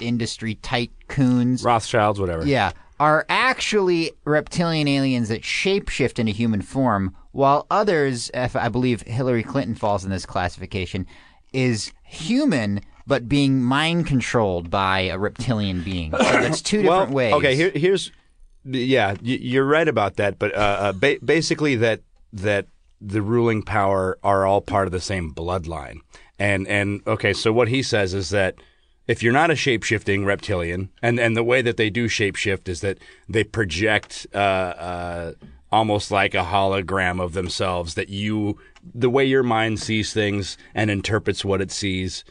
industry 0.00 0.54
tycoons, 0.56 1.64
Rothschilds, 1.64 2.20
whatever. 2.20 2.46
yeah, 2.46 2.72
are 3.00 3.26
actually 3.28 4.12
reptilian 4.24 4.88
aliens 4.88 5.28
that 5.28 5.42
shapeshift 5.42 6.18
into 6.18 6.32
human 6.32 6.62
form, 6.62 7.14
while 7.32 7.66
others, 7.70 8.30
if 8.34 8.56
I 8.56 8.68
believe 8.68 9.02
Hillary 9.02 9.42
Clinton 9.42 9.74
falls 9.74 10.04
in 10.04 10.10
this 10.10 10.26
classification, 10.26 11.06
is 11.52 11.92
human 12.04 12.80
but 13.08 13.28
being 13.28 13.62
mind 13.62 14.06
controlled 14.06 14.70
by 14.70 15.00
a 15.00 15.18
reptilian 15.18 15.82
being. 15.82 16.12
So 16.12 16.18
that's 16.18 16.62
two 16.62 16.82
different 16.82 17.10
well, 17.10 17.16
ways. 17.16 17.34
Okay, 17.34 17.56
here, 17.56 17.70
here's 17.70 18.12
yeah, 18.64 19.16
you're 19.22 19.64
right 19.64 19.88
about 19.88 20.16
that, 20.16 20.38
but 20.38 20.54
uh, 20.54 20.58
uh, 20.58 20.92
ba- 20.92 21.18
basically 21.24 21.74
that 21.76 22.02
that 22.34 22.66
the 23.00 23.22
ruling 23.22 23.62
power 23.62 24.18
are 24.22 24.44
all 24.44 24.60
part 24.60 24.86
of 24.86 24.92
the 24.92 25.00
same 25.00 25.32
bloodline. 25.32 26.00
And 26.38 26.68
and 26.68 27.00
okay, 27.06 27.32
so 27.32 27.52
what 27.52 27.68
he 27.68 27.82
says 27.82 28.12
is 28.12 28.28
that 28.30 28.56
if 29.06 29.22
you're 29.22 29.32
not 29.32 29.50
a 29.50 29.56
shape-shifting 29.56 30.26
reptilian, 30.26 30.90
and 31.00 31.18
and 31.18 31.34
the 31.34 31.42
way 31.42 31.62
that 31.62 31.78
they 31.78 31.88
do 31.88 32.08
shape-shift 32.08 32.68
is 32.68 32.82
that 32.82 32.98
they 33.26 33.42
project 33.42 34.26
uh, 34.34 34.38
uh, 34.38 35.32
almost 35.72 36.10
like 36.10 36.34
a 36.34 36.44
hologram 36.44 37.22
of 37.22 37.32
themselves. 37.32 37.94
That 37.94 38.10
you, 38.10 38.58
the 38.94 39.10
way 39.10 39.24
your 39.24 39.42
mind 39.42 39.80
sees 39.80 40.12
things 40.12 40.58
and 40.74 40.90
interprets 40.90 41.42
what 41.42 41.62
it 41.62 41.70
sees, 41.70 42.22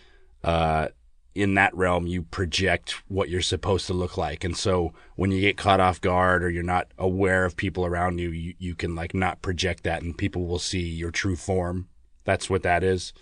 uh, 0.47 0.87
in 1.35 1.53
that 1.55 1.75
realm, 1.75 2.07
you 2.07 2.23
project 2.23 2.95
what 3.09 3.29
you're 3.29 3.41
supposed 3.41 3.85
to 3.87 3.93
look 3.93 4.17
like. 4.17 4.43
And 4.43 4.55
so 4.57 4.93
when 5.17 5.31
you 5.31 5.41
get 5.41 5.57
caught 5.57 5.79
off 5.79 6.01
guard 6.01 6.43
or 6.43 6.49
you're 6.49 6.63
not 6.63 6.87
aware 6.97 7.45
of 7.45 7.55
people 7.55 7.85
around 7.85 8.17
you, 8.19 8.31
you, 8.31 8.53
you 8.57 8.73
can 8.73 8.95
like 8.95 9.13
not 9.13 9.41
project 9.41 9.83
that 9.83 10.01
and 10.01 10.17
people 10.17 10.47
will 10.47 10.57
see 10.59 10.79
your 10.79 11.11
true 11.11 11.35
form. 11.35 11.89
That's 12.23 12.49
what 12.49 12.63
that 12.63 12.83
is. 12.83 13.13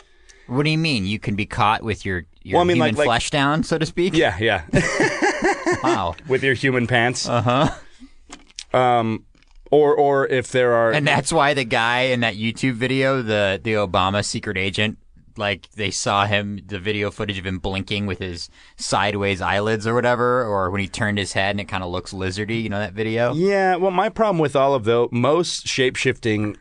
What 0.48 0.63
do 0.63 0.70
you 0.70 0.77
mean? 0.77 1.05
You 1.05 1.17
can 1.20 1.36
be 1.36 1.46
caught 1.46 1.82
with 1.84 2.05
your, 2.05 2.25
your 2.44 2.58
Well, 2.58 2.62
I 2.62 2.65
mean, 2.65 2.75
human 2.77 2.89
like- 2.91 2.98
like- 3.00 3.05
flesh 3.08 3.32
down, 3.32 3.63
so 3.63 3.77
to 3.79 3.86
speak? 3.86 4.13
Yeah, 4.15 4.38
yeah. 4.39 4.63
Wow. 5.84 6.15
With 6.27 6.44
your 6.44 6.53
human 6.53 6.88
pants. 6.88 7.27
Uh 7.27 7.41
huh. 7.41 8.77
Um, 8.79 9.25
or, 9.72 9.96
or 9.96 10.27
if 10.27 10.51
there 10.51 10.74
are. 10.74 10.91
And 10.91 11.05
that's 11.08 11.34
why 11.34 11.53
the 11.53 11.63
guy 11.65 12.01
in 12.13 12.22
that 12.22 12.36
YouTube 12.36 12.74
video, 12.74 13.22
the 13.22 13.60
the 13.62 13.74
Obama 13.74 14.24
secret 14.24 14.58
agent, 14.58 14.98
like 15.38 15.70
they 15.72 15.92
saw 15.92 16.25
him, 16.25 16.60
the 16.65 16.80
video 16.80 17.12
footage 17.12 17.38
of 17.38 17.46
him 17.46 17.60
blinking 17.60 18.06
with 18.06 18.20
his 18.20 18.50
sideways 18.77 19.42
eyelids 19.42 19.86
or 19.86 19.94
whatever, 19.94 20.44
or 20.44 20.70
when 20.72 20.82
he 20.82 20.88
turned 20.88 21.18
his 21.18 21.34
head 21.34 21.51
and 21.51 21.62
it 21.62 21.68
kind 21.68 21.84
of 21.84 21.92
looks 21.92 22.13
lizardy. 22.13 22.62
You 22.62 22.70
know 22.70 22.80
that 22.80 22.94
video? 22.94 23.34
Yeah, 23.34 23.75
well, 23.75 23.92
my 23.92 24.10
problem 24.10 24.39
with 24.39 24.56
all 24.56 24.74
of 24.74 24.86
the 24.86 25.08
most 25.12 25.68
shape 25.68 25.96
shifting, 25.96 26.58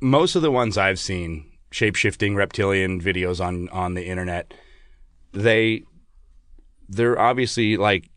most 0.00 0.34
of 0.36 0.42
the 0.42 0.50
ones 0.50 0.78
I've 0.78 0.98
seen, 0.98 1.50
shape 1.70 1.96
shifting 1.96 2.34
reptilian 2.34 3.00
videos 3.00 3.44
on 3.44 3.68
on 3.70 3.94
the 3.94 4.06
internet, 4.06 4.54
they 5.32 5.82
they're 6.88 7.18
obviously 7.18 7.76
like 7.76 8.10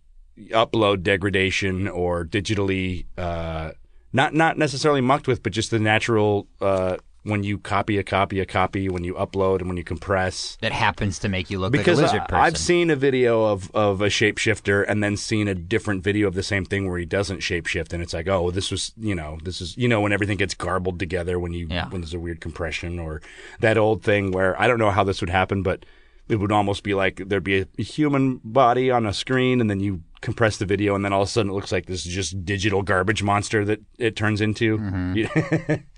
upload 0.50 1.04
degradation 1.04 1.88
or 1.88 2.26
digitally 2.26 3.06
uh, 3.18 3.72
not 4.14 4.34
not 4.34 4.58
necessarily 4.58 5.02
mucked 5.02 5.28
with, 5.28 5.44
but 5.44 5.54
just 5.54 5.72
the 5.72 5.80
natural 5.80 6.48
uh, 6.60 6.98
when 7.24 7.44
you 7.44 7.58
copy 7.60 7.98
a 8.00 8.04
copy 8.04 8.40
a 8.40 8.46
copy 8.46 8.90
when 8.90 9.04
you 9.04 9.14
upload 9.14 9.60
and 9.60 9.68
when 9.68 9.78
you 9.78 9.84
compress 9.84 10.58
That 10.62 10.72
happens 10.72 11.20
to 11.20 11.30
make 11.30 11.52
you 11.52 11.60
look 11.60 11.72
because 11.72 12.00
like 12.02 12.10
a 12.10 12.14
lizard 12.14 12.28
person. 12.30 12.44
I've 12.44 12.58
seen 12.58 12.90
a 12.90 12.96
video 12.96 13.46
of, 13.46 13.70
of 13.76 14.02
a 14.02 14.08
shapeshifter 14.08 14.84
and 14.88 15.04
then 15.04 15.16
seen 15.18 15.48
a 15.48 15.54
different 15.54 16.04
video 16.04 16.28
of 16.28 16.34
the 16.34 16.42
same 16.44 16.66
thing 16.66 16.90
where 16.90 16.98
he 16.98 17.06
doesn't 17.06 17.40
shapeshift 17.42 17.94
and 17.94 18.02
it's 18.02 18.14
like 18.14 18.28
oh 18.28 18.50
this 18.50 18.72
was 18.72 18.94
you 18.98 19.14
know 19.14 19.38
this 19.44 19.62
is 19.62 19.78
you 19.78 19.88
know 19.88 20.02
when 20.02 20.12
everything 20.12 20.38
gets 20.38 20.56
garbled 20.56 20.98
together 20.98 21.40
when 21.40 21.54
you 21.54 21.68
Yeah. 21.70 21.90
when 21.90 22.02
there's 22.02 22.14
a 22.16 22.20
weird 22.20 22.42
compression 22.42 22.98
or 22.98 23.22
that 23.60 23.78
old 23.78 24.04
thing 24.04 24.32
where 24.32 24.60
I 24.60 24.68
don't 24.68 24.80
know 24.80 24.92
how 24.92 25.04
this 25.04 25.22
would 25.22 25.30
happen 25.30 25.62
but 25.62 25.86
it 26.28 26.38
would 26.38 26.52
almost 26.52 26.82
be 26.84 26.94
like 26.94 27.22
there'd 27.28 27.44
be 27.44 27.60
a, 27.62 27.68
a 27.78 27.84
human 27.84 28.40
body 28.44 28.90
on 28.90 29.06
a 29.06 29.14
screen 29.14 29.62
and 29.62 29.70
then 29.70 29.80
you 29.80 30.02
compress 30.22 30.58
the 30.58 30.66
video 30.66 30.96
and 30.96 31.04
then 31.04 31.12
all 31.14 31.24
of 31.24 31.28
a 31.28 31.32
sudden 31.32 31.52
it 31.52 31.54
looks 31.56 31.72
like 31.72 31.88
this 31.88 32.06
is 32.06 32.14
just 32.14 32.46
digital 32.46 32.82
garbage 32.84 33.22
monster 33.22 33.66
that 33.66 33.80
it 34.00 34.16
turns 34.16 34.42
into 34.42 34.78
Mm-hmm. 34.80 35.74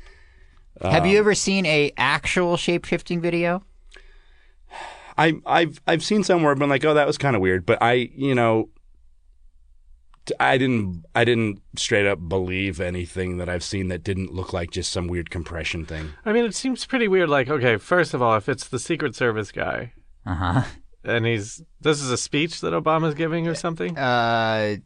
You- 0.81 0.89
Have 0.89 1.05
you 1.05 1.17
ever 1.19 1.35
seen 1.35 1.65
a 1.65 1.91
actual 1.97 2.57
shape 2.57 2.85
shifting 2.85 3.21
video? 3.21 3.63
I, 5.17 5.33
I've 5.45 5.79
I've 5.85 6.03
seen 6.03 6.23
some 6.23 6.41
where 6.41 6.51
I've 6.51 6.57
been 6.59 6.69
like, 6.69 6.83
oh, 6.85 6.95
that 6.95 7.05
was 7.05 7.17
kind 7.19 7.35
of 7.35 7.41
weird, 7.41 7.65
but 7.67 7.77
I, 7.83 8.09
you 8.15 8.33
know, 8.33 8.69
I 10.39 10.57
didn't 10.57 11.03
I 11.13 11.23
didn't 11.25 11.61
straight 11.77 12.07
up 12.07 12.17
believe 12.27 12.79
anything 12.81 13.37
that 13.37 13.47
I've 13.49 13.63
seen 13.63 13.89
that 13.89 14.03
didn't 14.03 14.33
look 14.33 14.53
like 14.53 14.71
just 14.71 14.91
some 14.91 15.07
weird 15.07 15.29
compression 15.29 15.85
thing. 15.85 16.09
I 16.25 16.31
mean, 16.33 16.45
it 16.45 16.55
seems 16.55 16.85
pretty 16.87 17.07
weird. 17.07 17.29
Like, 17.29 17.49
okay, 17.49 17.77
first 17.77 18.13
of 18.15 18.21
all, 18.23 18.35
if 18.37 18.49
it's 18.49 18.67
the 18.67 18.79
Secret 18.79 19.15
Service 19.15 19.51
guy 19.51 19.93
Uh 20.25 20.33
huh. 20.35 20.63
and 21.03 21.25
he's 21.27 21.61
this 21.81 22.01
is 22.01 22.09
a 22.09 22.17
speech 22.17 22.61
that 22.61 22.73
Obama's 22.73 23.13
giving 23.13 23.47
or 23.47 23.53
something, 23.53 23.95
Uh, 23.95 24.77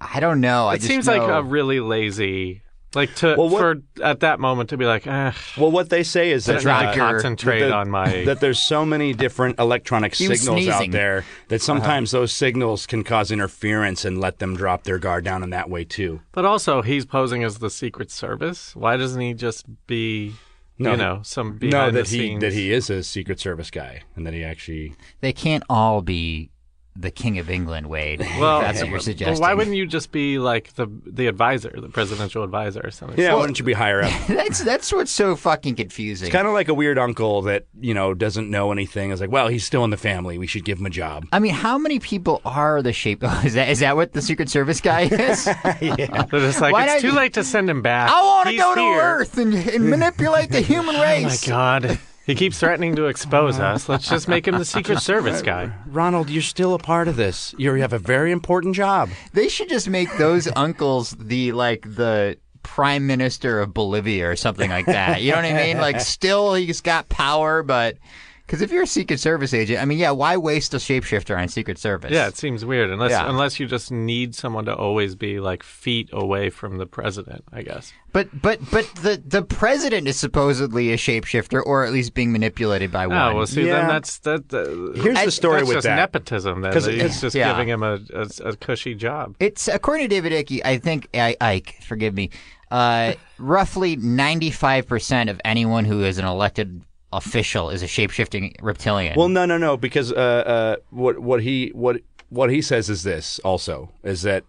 I 0.00 0.20
don't 0.20 0.40
know. 0.40 0.68
I 0.68 0.74
it 0.74 0.76
just 0.78 0.88
seems 0.88 1.06
like 1.06 1.20
a 1.20 1.42
really 1.42 1.80
lazy. 1.80 2.62
Like 2.94 3.14
to 3.16 3.34
Well, 3.36 3.48
what- 3.48 3.60
for 3.60 3.82
at 4.02 4.20
that 4.20 4.40
moment 4.40 4.70
to 4.70 4.76
be 4.76 4.84
like, 4.84 5.06
eh, 5.06 5.32
Well, 5.56 5.70
what 5.70 5.90
they 5.90 6.02
say 6.02 6.30
is 6.30 6.46
that 6.46 6.62
don't 6.62 6.92
to 6.92 6.98
concentrate 6.98 7.60
that 7.60 7.68
the- 7.68 7.74
on 7.74 7.90
my. 7.90 8.24
that 8.24 8.40
there's 8.40 8.58
so 8.58 8.84
many 8.84 9.12
different 9.12 9.58
electronic 9.58 10.14
He 10.14 10.28
was 10.28 10.40
signals 10.42 10.68
out 10.68 10.90
there 10.90 11.24
that 11.48 11.60
sometimes 11.62 12.10
those 12.12 12.32
signals 12.32 12.86
can 12.86 13.04
cause 13.04 13.30
interference 13.30 14.04
and 14.04 14.20
let 14.20 14.38
them 14.38 14.56
drop 14.56 14.84
their 14.84 14.98
guard 14.98 15.24
down 15.24 15.42
in 15.42 15.50
that 15.50 15.68
way 15.70 15.84
too. 15.84 16.20
But 16.32 16.44
also, 16.44 16.82
he's 16.82 17.04
posing 17.04 17.42
as 17.44 17.58
the 17.58 17.70
Secret 17.70 18.10
Service. 18.10 18.74
Why 18.76 18.96
doesn't 18.96 19.20
he 19.20 19.34
just 19.34 19.64
be, 19.86 20.34
No, 20.78 20.92
you 20.92 20.96
know, 20.96 21.20
some 21.22 21.58
no, 21.62 21.90
that 21.90 21.92
the 21.92 22.10
he 22.10 22.18
scenes? 22.28 22.40
that 22.40 22.52
he 22.52 22.72
is 22.72 22.90
a 22.90 23.02
Secret 23.02 23.40
Service 23.40 23.70
guy 23.70 24.02
and 24.16 24.26
that 24.26 24.34
he 24.34 24.42
actually 24.44 24.94
they 25.20 25.32
can't 25.32 25.62
all 25.70 26.02
be 26.02 26.50
the 26.96 27.10
King 27.10 27.38
of 27.38 27.50
England, 27.50 27.88
Wade. 27.88 28.20
Well, 28.38 28.60
that's 28.60 28.80
what 28.82 29.06
you're 29.20 29.30
Well, 29.30 29.40
why 29.40 29.54
wouldn't 29.54 29.76
you 29.76 29.86
just 29.86 30.12
be 30.12 30.38
like 30.38 30.74
the 30.74 30.86
the 31.06 31.26
advisor, 31.28 31.72
the 31.76 31.88
presidential 31.88 32.42
advisor, 32.42 32.80
or 32.84 32.90
something? 32.90 33.18
Yeah, 33.18 33.34
why 33.34 33.42
don't 33.46 33.58
you 33.58 33.64
be 33.64 33.72
higher 33.72 34.02
up? 34.02 34.12
that's 34.28 34.62
that's 34.62 34.92
what's 34.92 35.10
so 35.10 35.36
fucking 35.36 35.76
confusing. 35.76 36.26
It's 36.26 36.32
kind 36.32 36.46
of 36.46 36.52
like 36.52 36.68
a 36.68 36.74
weird 36.74 36.98
uncle 36.98 37.42
that 37.42 37.66
you 37.80 37.94
know 37.94 38.14
doesn't 38.14 38.50
know 38.50 38.70
anything. 38.72 39.10
It's 39.12 39.20
like, 39.20 39.30
well, 39.30 39.48
he's 39.48 39.64
still 39.64 39.84
in 39.84 39.90
the 39.90 39.96
family. 39.96 40.38
We 40.38 40.46
should 40.46 40.64
give 40.64 40.78
him 40.78 40.86
a 40.86 40.90
job. 40.90 41.26
I 41.32 41.38
mean, 41.38 41.54
how 41.54 41.78
many 41.78 41.98
people 42.00 42.40
are 42.44 42.82
the 42.82 42.92
shape? 42.92 43.22
is 43.44 43.54
that 43.54 43.68
is 43.68 43.80
that 43.80 43.96
what 43.96 44.12
the 44.12 44.22
Secret 44.22 44.48
Service 44.48 44.80
guy 44.80 45.02
is? 45.02 45.44
They're 45.44 46.26
just 46.30 46.60
like 46.60 46.72
Why 46.72 46.84
it's 46.84 46.92
not 46.94 47.00
too 47.00 47.08
you- 47.08 47.14
late 47.16 47.34
to 47.34 47.44
send 47.44 47.68
him 47.70 47.82
back. 47.82 48.10
I 48.10 48.22
want 48.22 48.46
to 48.46 48.52
He's 48.52 48.60
go 48.60 48.74
to. 48.74 48.80
Earth 49.00 49.38
and, 49.38 49.54
and 49.54 49.88
manipulate 49.90 50.50
the 50.50 50.60
human 50.60 50.96
race. 50.96 51.48
Oh 51.48 51.50
my 51.52 51.80
god. 51.80 51.98
He 52.26 52.34
keeps 52.34 52.58
threatening 52.58 52.96
to 52.96 53.06
expose 53.06 53.58
uh-huh. 53.58 53.74
us. 53.74 53.88
Let's 53.88 54.08
just 54.08 54.28
make 54.28 54.48
him 54.48 54.56
the 54.56 54.64
Secret 54.64 55.00
Service 55.00 55.42
guy. 55.42 55.70
Ronald, 55.86 56.30
you're 56.30 56.42
still 56.42 56.74
a 56.74 56.78
part 56.78 57.06
of 57.06 57.16
this. 57.16 57.54
You 57.58 57.72
have 57.74 57.92
a 57.92 57.98
very 57.98 58.32
important 58.32 58.74
job. 58.74 59.10
They 59.32 59.48
should 59.48 59.68
just 59.68 59.88
make 59.88 60.08
those 60.16 60.48
uncles 60.56 61.10
the 61.18 61.52
like 61.52 61.82
the 61.82 62.38
prime 62.62 63.06
minister 63.06 63.60
of 63.60 63.74
Bolivia 63.74 64.30
or 64.30 64.36
something 64.36 64.70
like 64.70 64.86
that. 64.86 65.22
You 65.22 65.32
know 65.32 65.36
what 65.36 65.44
I 65.44 65.52
mean? 65.52 65.76
Like, 65.76 66.00
still 66.00 66.54
he's 66.54 66.80
got 66.80 67.08
power, 67.08 67.62
but 67.62 67.98
because 68.46 68.60
if 68.60 68.70
you're 68.70 68.82
a 68.82 68.86
Secret 68.86 69.18
Service 69.20 69.54
agent, 69.54 69.80
I 69.80 69.84
mean, 69.86 69.98
yeah, 69.98 70.10
why 70.10 70.36
waste 70.36 70.74
a 70.74 70.76
shapeshifter 70.76 71.38
on 71.38 71.48
Secret 71.48 71.78
Service? 71.78 72.10
Yeah, 72.12 72.26
it 72.28 72.36
seems 72.36 72.64
weird 72.64 72.90
unless 72.90 73.10
Yeah. 73.12 73.28
unless 73.28 73.58
you 73.58 73.66
just 73.66 73.90
need 73.90 74.34
someone 74.34 74.66
to 74.66 74.74
always 74.74 75.14
be 75.14 75.40
like 75.40 75.62
feet 75.62 76.10
away 76.12 76.50
from 76.50 76.76
the 76.78 76.86
president, 76.86 77.44
I 77.52 77.62
guess. 77.62 77.92
but 78.12 78.28
but 78.42 78.60
but 78.70 78.84
the 78.96 79.22
the 79.26 79.42
president 79.42 80.06
is 80.08 80.16
supposedly 80.18 80.92
a 80.92 80.96
shapeshifter, 80.96 81.62
or 81.64 81.84
at 81.84 81.92
least 81.92 82.14
being 82.14 82.32
manipulated 82.32 82.92
by 82.92 83.06
one. 83.06 83.16
Oh, 83.16 83.34
well, 83.36 83.46
see, 83.46 83.66
Yeah. 83.66 83.78
then 83.80 83.88
that's 83.88 84.18
that. 84.20 84.52
Uh, 84.52 85.00
Here's 85.00 85.24
the 85.24 85.30
story 85.30 85.58
that's 85.60 85.68
with 85.68 85.76
just 85.76 85.84
that. 85.86 85.96
nepotism. 85.96 86.60
Then 86.60 86.72
'Cause 86.72 86.86
He's 86.86 86.96
it's- 86.96 87.20
just 87.20 87.34
yeah. 87.34 87.50
giving 87.52 87.68
him 87.68 87.82
a, 87.82 87.98
a, 88.12 88.28
a 88.50 88.56
cushy 88.56 88.94
job. 88.94 89.36
It's 89.40 89.68
according 89.68 90.08
to 90.08 90.14
David 90.14 90.32
Icke, 90.32 90.60
I 90.64 90.78
think 90.78 91.08
I, 91.14 91.36
Ike, 91.40 91.76
forgive 91.82 92.14
me. 92.14 92.30
Uh, 92.70 93.14
roughly 93.38 93.96
ninety-five 93.96 94.86
percent 94.86 95.30
of 95.30 95.40
anyone 95.44 95.84
who 95.84 96.02
is 96.04 96.18
an 96.18 96.24
elected 96.24 96.82
official 97.16 97.70
is 97.70 97.82
a 97.82 97.86
shape-shifting 97.86 98.54
reptilian. 98.60 99.14
Well, 99.16 99.28
no, 99.28 99.46
no, 99.46 99.56
no, 99.58 99.76
because 99.76 100.12
uh, 100.12 100.16
uh, 100.16 100.76
what 100.90 101.18
what 101.20 101.42
he 101.42 101.70
what 101.74 102.00
what 102.28 102.50
he 102.50 102.60
says 102.62 102.90
is 102.90 103.02
this 103.02 103.38
also 103.40 103.90
is 104.02 104.22
that 104.22 104.44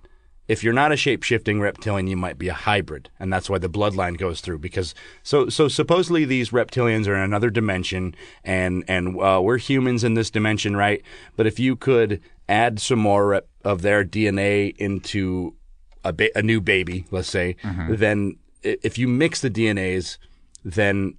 if 0.48 0.64
you're 0.64 0.74
not 0.74 0.92
a 0.92 0.96
shape 0.98 1.24
shifting 1.24 1.60
reptilian, 1.60 2.06
you 2.08 2.16
might 2.18 2.38
be 2.38 2.50
a 2.50 2.54
hybrid, 2.54 3.10
and 3.20 3.34
that's 3.34 3.50
why 3.50 3.58
the 3.58 3.70
bloodline 3.70 4.16
goes 4.18 4.42
through. 4.42 4.60
Because 4.60 4.94
so 5.24 5.50
so 5.50 5.68
supposedly 5.68 6.24
these 6.26 6.52
reptilians 6.52 7.08
are 7.08 7.16
in 7.16 7.22
another 7.22 7.50
dimension, 7.50 8.14
and 8.44 8.84
and 8.88 9.20
uh, 9.20 9.40
we're 9.44 9.58
humans 9.58 10.04
in 10.04 10.14
this 10.14 10.30
dimension, 10.30 10.76
right? 10.76 11.02
But 11.36 11.48
if 11.48 11.60
you 11.60 11.76
could 11.76 12.22
add 12.48 12.80
some 12.80 13.00
more 13.00 13.28
rep- 13.28 13.48
of 13.64 13.82
their 13.82 14.06
DNA 14.06 14.76
into 14.78 15.56
a, 16.04 16.14
ba- 16.14 16.38
a 16.38 16.44
new 16.44 16.62
baby, 16.62 17.06
let's 17.10 17.30
say, 17.30 17.56
then 17.90 18.38
if 18.62 18.98
you 19.00 19.08
mix 19.08 19.42
the 19.42 19.50
DNAs, 19.50 20.20
then 20.64 21.16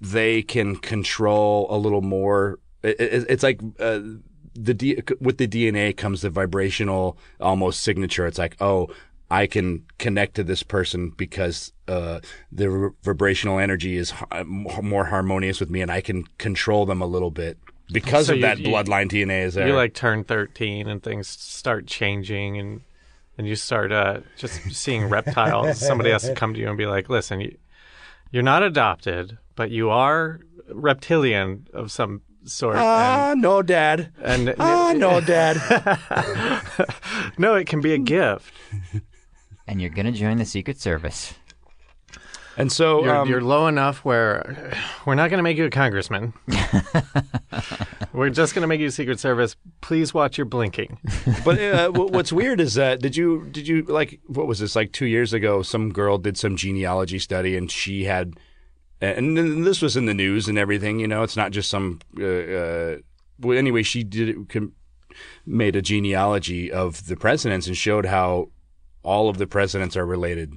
they 0.00 0.42
can 0.42 0.76
control 0.76 1.66
a 1.70 1.76
little 1.76 2.02
more. 2.02 2.58
It, 2.82 3.00
it, 3.00 3.26
it's 3.28 3.42
like 3.42 3.60
uh, 3.80 4.00
the 4.54 4.74
D, 4.74 5.02
with 5.20 5.38
the 5.38 5.48
DNA 5.48 5.96
comes 5.96 6.22
the 6.22 6.30
vibrational 6.30 7.18
almost 7.40 7.80
signature. 7.82 8.26
It's 8.26 8.38
like, 8.38 8.56
oh, 8.60 8.88
I 9.30 9.46
can 9.46 9.84
connect 9.98 10.36
to 10.36 10.44
this 10.44 10.62
person 10.62 11.10
because 11.16 11.72
uh, 11.86 12.20
the 12.50 12.92
vibrational 13.02 13.58
energy 13.58 13.96
is 13.96 14.12
h- 14.32 14.46
more 14.46 15.04
harmonious 15.06 15.60
with 15.60 15.70
me, 15.70 15.80
and 15.82 15.90
I 15.90 16.00
can 16.00 16.24
control 16.38 16.86
them 16.86 17.02
a 17.02 17.06
little 17.06 17.30
bit 17.30 17.58
because 17.92 18.26
So 18.26 18.32
of 18.32 18.38
you- 18.38 18.42
that 18.42 18.58
you- 18.58 18.68
bloodline 18.68 19.08
DNA 19.10 19.42
is 19.44 19.54
there. 19.54 19.66
You 19.66 19.74
like 19.74 19.94
turn 19.94 20.24
thirteen 20.24 20.88
and 20.88 21.02
things 21.02 21.28
start 21.28 21.86
changing 21.86 22.56
and 22.58 22.80
and 23.36 23.46
you 23.46 23.54
start 23.54 23.92
uh, 23.92 24.20
just 24.36 24.60
seeing 24.72 25.08
reptiles. 25.08 25.78
Somebody 25.78 26.10
has 26.10 26.22
to 26.24 26.34
come 26.34 26.54
to 26.54 26.60
you 26.60 26.68
and 26.68 26.76
be 26.78 26.86
like, 26.86 27.08
"Listen, 27.08 27.40
you, 27.40 27.56
you're 28.30 28.42
not 28.42 28.62
adopted, 28.62 29.38
but 29.56 29.70
you 29.70 29.90
are 29.90 30.40
reptilian 30.70 31.66
of 31.72 31.90
some 31.90 32.22
sort." 32.44 32.76
ah, 32.76 33.34
no, 33.36 33.62
Dad. 33.62 34.12
and 34.22 34.48
and 34.48 34.56
Ah, 34.60 34.92
no, 34.96 35.20
Dad. 35.20 35.56
no, 37.38 37.54
it 37.54 37.66
can 37.66 37.80
be 37.80 37.92
a 37.94 37.98
gift. 37.98 38.52
and 39.66 39.80
you're 39.80 39.90
gonna 39.90 40.12
join 40.12 40.38
the 40.38 40.44
Secret 40.44 40.80
Service. 40.80 41.34
And 42.56 42.72
so 42.72 43.04
You're, 43.04 43.16
um, 43.16 43.28
you're 43.28 43.40
low 43.40 43.68
enough 43.68 44.04
where 44.04 44.72
we're 45.06 45.14
not 45.14 45.30
going 45.30 45.38
to 45.38 45.44
make 45.44 45.56
you 45.56 45.66
a 45.66 45.70
congressman. 45.70 46.32
we're 48.18 48.30
just 48.30 48.54
going 48.54 48.62
to 48.62 48.66
make 48.66 48.80
you 48.80 48.88
a 48.88 48.90
Secret 48.90 49.20
Service. 49.20 49.56
Please 49.80 50.12
watch 50.12 50.36
your 50.36 50.44
blinking. 50.44 50.98
but 51.44 51.60
uh, 51.60 51.90
what's 51.90 52.32
weird 52.32 52.60
is 52.60 52.74
that 52.74 53.00
did 53.00 53.16
you 53.16 53.46
did 53.50 53.68
you 53.68 53.82
like 53.82 54.20
what 54.26 54.46
was 54.46 54.58
this 54.58 54.74
like 54.74 54.92
two 54.92 55.06
years 55.06 55.32
ago? 55.32 55.62
Some 55.62 55.92
girl 55.92 56.18
did 56.18 56.36
some 56.36 56.56
genealogy 56.56 57.18
study 57.18 57.56
and 57.56 57.70
she 57.70 58.04
had, 58.04 58.34
and 59.00 59.64
this 59.64 59.80
was 59.80 59.96
in 59.96 60.06
the 60.06 60.14
news 60.14 60.48
and 60.48 60.58
everything. 60.58 60.98
You 60.98 61.06
know, 61.06 61.22
it's 61.22 61.36
not 61.36 61.52
just 61.52 61.70
some. 61.70 62.00
Uh, 62.18 62.24
uh, 62.24 62.96
well, 63.40 63.56
anyway, 63.56 63.84
she 63.84 64.02
did 64.02 64.30
it, 64.30 64.62
made 65.46 65.76
a 65.76 65.82
genealogy 65.82 66.72
of 66.72 67.06
the 67.06 67.16
presidents 67.16 67.66
and 67.68 67.76
showed 67.76 68.06
how 68.06 68.50
all 69.02 69.28
of 69.28 69.38
the 69.38 69.46
presidents 69.46 69.96
are 69.96 70.04
related. 70.04 70.52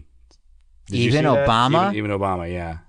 Did 0.88 0.98
Even? 0.98 1.26
Obama? 1.26 1.94
Even, 1.94 1.96
even 1.96 2.12
Obama, 2.12 2.52
yeah. 2.52 2.80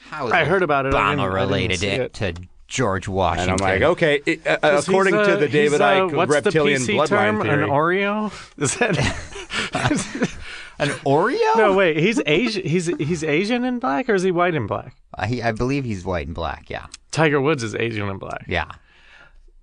How 0.00 0.26
is 0.26 0.32
I 0.32 0.44
heard 0.44 0.62
about 0.62 0.86
it. 0.86 0.94
I 0.94 1.10
didn't- 1.10 1.20
I 1.20 1.28
Obama 1.28 1.34
related 1.34 1.82
it 1.82 2.00
it. 2.00 2.12
to 2.14 2.34
George 2.74 3.06
And 3.06 3.14
Washington. 3.16 3.52
I'm 3.52 3.80
like, 3.80 3.82
okay, 3.82 4.20
it, 4.26 4.46
uh, 4.46 4.56
'Cause 4.58 4.88
according 4.88 5.14
he's, 5.14 5.26
to 5.28 5.32
uh, 5.34 5.36
the 5.36 5.48
David 5.48 5.72
he's, 5.72 5.80
uh, 5.80 5.84
Icke 5.92 6.14
what's 6.14 6.32
reptilian 6.32 6.82
the 6.84 6.92
PC 6.92 6.96
bloodline 6.98 7.08
term? 7.08 7.42
theory. 7.42 7.62
An 7.64 7.70
Oreo? 7.70 8.32
Is 8.58 8.74
that? 8.76 8.96
An 10.78 10.88
Oreo? 11.06 11.56
no, 11.56 11.72
wait. 11.74 11.96
He's 11.98 12.20
Asian. 12.26 12.66
He's 12.66 12.86
he's 12.98 13.22
Asian 13.22 13.64
in 13.64 13.78
black, 13.78 14.08
or 14.08 14.14
is 14.14 14.22
he 14.24 14.32
white 14.32 14.54
in 14.56 14.66
black? 14.66 14.96
Uh, 15.16 15.26
he, 15.26 15.40
I 15.42 15.52
believe 15.52 15.84
he's 15.84 16.04
white 16.04 16.26
and 16.26 16.34
black. 16.34 16.68
Yeah, 16.68 16.86
Tiger 17.12 17.40
Woods 17.40 17.62
is 17.62 17.74
Asian 17.76 18.08
and 18.08 18.18
black. 18.18 18.44
yeah. 18.48 18.70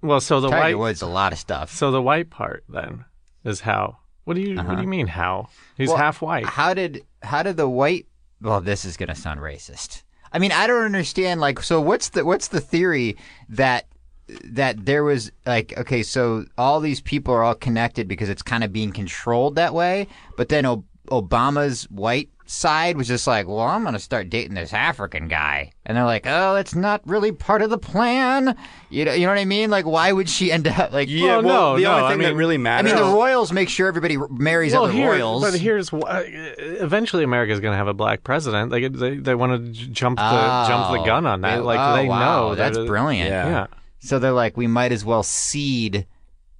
Well, 0.01 0.21
so 0.21 0.39
the 0.39 0.47
white 0.49 0.59
Tiger 0.61 0.77
white. 0.77 0.83
Woods 0.83 1.01
a 1.01 1.07
lot 1.07 1.31
of 1.33 1.37
stuff. 1.37 1.71
So 1.71 1.91
the 1.91 2.01
white 2.01 2.29
part 2.29 2.63
then 2.69 3.05
is 3.43 3.59
how. 3.61 3.97
What 4.23 4.35
do 4.35 4.41
you 4.41 4.55
What 4.55 4.75
do 4.77 4.81
you 4.81 4.87
mean 4.87 5.07
how? 5.07 5.49
He's 5.77 5.89
Uh-huh. 5.89 5.95
Well, 5.95 6.03
half 6.05 6.21
white. 6.21 6.45
How 6.45 6.73
did 6.73 7.03
how 7.21 7.43
did 7.43 7.57
the 7.57 7.67
white? 7.69 8.05
Well, 8.41 8.61
this 8.61 8.85
is 8.85 8.95
gonna 8.97 9.13
sound 9.15 9.41
racist. 9.41 10.03
I 10.33 10.39
mean, 10.39 10.51
I 10.51 10.67
don't 10.67 10.85
understand. 10.85 11.41
Like, 11.41 11.61
so 11.61 11.81
what's 11.81 12.09
the 12.09 12.25
what's 12.25 12.49
the 12.49 12.61
theory 12.61 13.17
that 13.49 13.87
that 14.45 14.85
there 14.85 15.03
was 15.03 15.31
like 15.45 15.77
okay, 15.77 16.03
so 16.03 16.45
all 16.57 16.79
these 16.79 17.01
people 17.01 17.33
are 17.33 17.43
all 17.43 17.55
connected 17.55 18.07
because 18.07 18.29
it's 18.29 18.41
kind 18.41 18.63
of 18.63 18.71
being 18.71 18.91
controlled 18.91 19.55
that 19.55 19.73
way, 19.73 20.07
but 20.37 20.49
then 20.49 20.65
o- 20.65 20.85
Obama's 21.07 21.83
white 21.85 22.29
side 22.53 22.97
was 22.97 23.07
just 23.07 23.27
like, 23.27 23.47
well, 23.47 23.61
I'm 23.61 23.83
gonna 23.85 23.97
start 23.97 24.29
dating 24.29 24.55
this 24.55 24.73
African 24.73 25.27
guy, 25.29 25.71
and 25.85 25.95
they're 25.95 26.03
like, 26.05 26.25
oh, 26.27 26.55
it's 26.55 26.75
not 26.75 27.01
really 27.07 27.31
part 27.31 27.61
of 27.61 27.69
the 27.69 27.77
plan. 27.77 28.57
You 28.89 29.05
know, 29.05 29.13
you 29.13 29.21
know 29.25 29.31
what 29.31 29.37
I 29.39 29.45
mean? 29.45 29.69
Like, 29.69 29.85
why 29.85 30.11
would 30.11 30.27
she 30.29 30.51
end 30.51 30.67
up 30.67 30.91
like? 30.91 31.07
Yeah, 31.09 31.37
Well, 31.37 31.43
well, 31.43 31.71
no, 31.73 31.77
the 31.77 31.83
no, 31.83 31.91
only 31.93 32.03
I 32.05 32.09
thing 32.09 32.19
that 32.19 32.27
mean- 32.29 32.37
really 32.37 32.57
matters. 32.57 32.91
I 32.91 32.95
mean, 32.95 33.03
the 33.05 33.13
royals 33.13 33.53
make 33.53 33.69
sure 33.69 33.87
everybody 33.87 34.17
marries 34.29 34.73
well, 34.73 34.83
other 34.83 34.93
here, 34.93 35.11
royals. 35.11 35.43
but 35.43 35.53
here's 35.59 35.89
wh- 35.89 36.01
eventually 36.57 37.23
America's 37.23 37.59
going 37.59 37.71
to 37.73 37.77
have 37.77 37.87
a 37.87 37.93
black 37.93 38.23
president. 38.23 38.69
They 38.71 38.87
they, 38.89 39.15
they 39.17 39.35
want 39.35 39.65
to 39.65 39.71
jump 39.87 40.17
the 40.17 40.65
jump 40.67 40.91
the 40.93 40.99
Oh. 40.99 41.05
gun 41.05 41.25
on 41.25 41.41
that. 41.41 41.55
They- 41.55 41.61
like 41.61 41.79
oh, 41.79 41.95
they 42.01 42.07
wow, 42.07 42.19
know 42.49 42.55
that's 42.55 42.77
that- 42.77 42.87
brilliant. 42.87 43.29
Yeah. 43.29 43.47
Yeah, 43.49 43.67
So 43.99 44.19
they're 44.19 44.31
like, 44.31 44.57
we 44.57 44.67
might 44.67 44.91
as 44.91 45.05
well 45.05 45.23
seed 45.23 46.05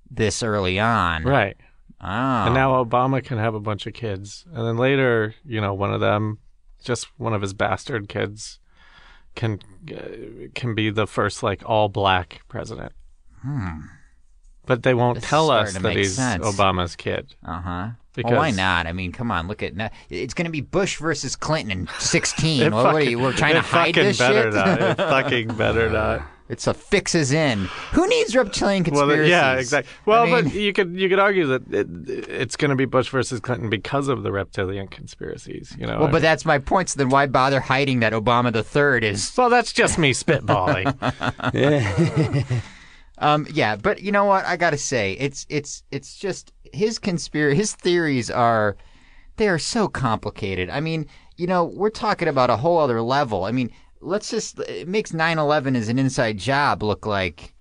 this 0.10 0.42
early 0.44 0.80
on. 0.80 1.24
right. 1.24 1.58
Oh. 2.04 2.08
And 2.08 2.54
now 2.56 2.84
Obama 2.84 3.24
can 3.24 3.38
have 3.38 3.54
a 3.54 3.60
bunch 3.60 3.86
of 3.86 3.94
kids, 3.94 4.44
and 4.54 4.66
then 4.66 4.78
later, 4.78 5.36
you 5.46 5.62
know, 5.62 5.74
one 5.74 5.94
of 5.94 6.00
them, 6.02 6.40
just 6.84 7.08
one 7.20 7.34
of 7.34 7.42
his 7.44 7.54
bastard 7.54 8.10
kids, 8.10 8.60
can 9.36 9.60
uh, 9.96 10.48
can 10.56 10.74
be 10.74 10.90
the 10.90 11.06
first 11.06 11.44
like 11.44 11.62
all 11.66 11.90
black 11.90 12.42
president. 12.48 12.92
But 14.66 14.84
they 14.84 14.94
won't 14.94 15.20
This 15.20 15.30
tell 15.30 15.50
us 15.50 15.74
that 15.78 15.96
he's 15.96 16.16
sense. 16.16 16.46
Obama's 16.46 16.96
kid. 16.96 17.36
Uh 17.46 17.62
huh. 17.62 17.90
Because- 18.14 18.32
Well, 18.32 18.40
why 18.40 18.52
not? 18.52 18.88
I 18.88 18.94
mean, 18.94 19.12
come 19.12 19.32
on, 19.32 19.48
look 19.48 19.64
at 19.64 19.76
now. 19.76 19.90
It's 20.10 20.34
going 20.34 20.46
to 20.46 20.52
be 20.52 20.62
Bush 20.62 20.98
versus 20.98 21.36
Clinton 21.36 21.72
in 21.72 21.88
16. 22.00 22.62
It 22.62 22.74
Well, 22.74 22.84
what 22.84 22.96
are 22.96 23.02
you, 23.04 23.20
we're 23.20 23.32
trying 23.34 23.56
to 23.56 23.62
hide 23.62 23.96
fucking 23.96 24.04
this 24.04 24.18
better 24.20 24.44
shit. 24.44 24.54
Not. 24.54 24.82
It 24.82 24.98
fucking 24.98 25.48
better 25.56 25.90
not. 25.90 26.22
It's 26.52 26.68
a 26.68 26.74
fixes 26.74 27.32
in. 27.32 27.70
Who 27.94 28.08
needs 28.08 28.36
reptilian 28.36 28.84
conspiracies? 28.84 29.08
Well, 29.08 29.18
conspiracies? 29.18 29.32
yeah, 29.32 29.54
exactly. 29.54 29.94
Well, 30.06 30.24
I 30.24 30.26
mean, 30.26 30.44
but 30.44 30.54
you 30.54 30.74
could 30.74 31.00
you 31.00 31.08
could 31.08 31.20
argue 31.20 31.48
that 31.48 31.74
it, 31.74 31.88
it's 32.30 32.58
going 32.58 32.70
to 32.70 32.76
be 32.76 32.86
Bush 32.86 33.10
versus 33.10 33.40
Clinton 33.40 33.70
because 33.70 34.10
of 34.10 34.24
the 34.24 34.32
reptilian 34.32 34.88
conspiracies. 34.88 35.74
You 35.80 35.88
know. 35.88 36.02
well, 36.02 36.12
but 36.12 36.22
that's 36.22 36.44
my 36.46 36.60
point. 36.60 36.90
So 36.90 36.98
then 36.98 37.10
why 37.10 37.26
bother 37.28 37.62
hiding 37.62 38.02
that 38.02 38.12
Obama 38.14 38.52
the 38.52 38.64
third 38.64 39.04
is? 39.04 39.34
well, 39.38 39.50
that's 39.50 39.72
just 39.72 39.98
me 39.98 40.14
spitballing. 40.14 40.92
Um, 43.22 43.46
yeah, 43.54 43.76
but 43.76 44.02
you 44.02 44.12
know 44.12 44.26
what? 44.26 44.46
I 44.46 44.58
gotta 44.58 44.80
say, 44.80 45.14
it's 45.14 45.46
it's 45.48 45.84
it's 45.92 46.18
just 46.18 46.52
his 46.74 46.98
conspiracy. 46.98 47.56
His 47.56 47.76
theories 47.76 48.32
are 48.32 48.78
they 49.38 49.48
are 49.48 49.60
so 49.60 49.88
complicated. 49.88 50.72
I 50.72 50.80
mean, 50.80 51.06
you 51.38 51.46
know, 51.46 51.66
we're 51.66 51.92
talking 51.92 52.28
about 52.28 52.50
a 52.50 52.58
whole 52.58 52.80
other 52.80 53.00
level. 53.00 53.44
I 53.44 53.52
mean, 53.52 53.70
let's 54.02 54.30
just 54.30 54.60
it 54.60 54.88
makes 54.88 55.12
9/11 55.12 55.76
as 55.78 55.88
an 55.90 56.00
inside 56.00 56.38
job 56.38 56.84
look 56.84 57.06
like 57.06 57.54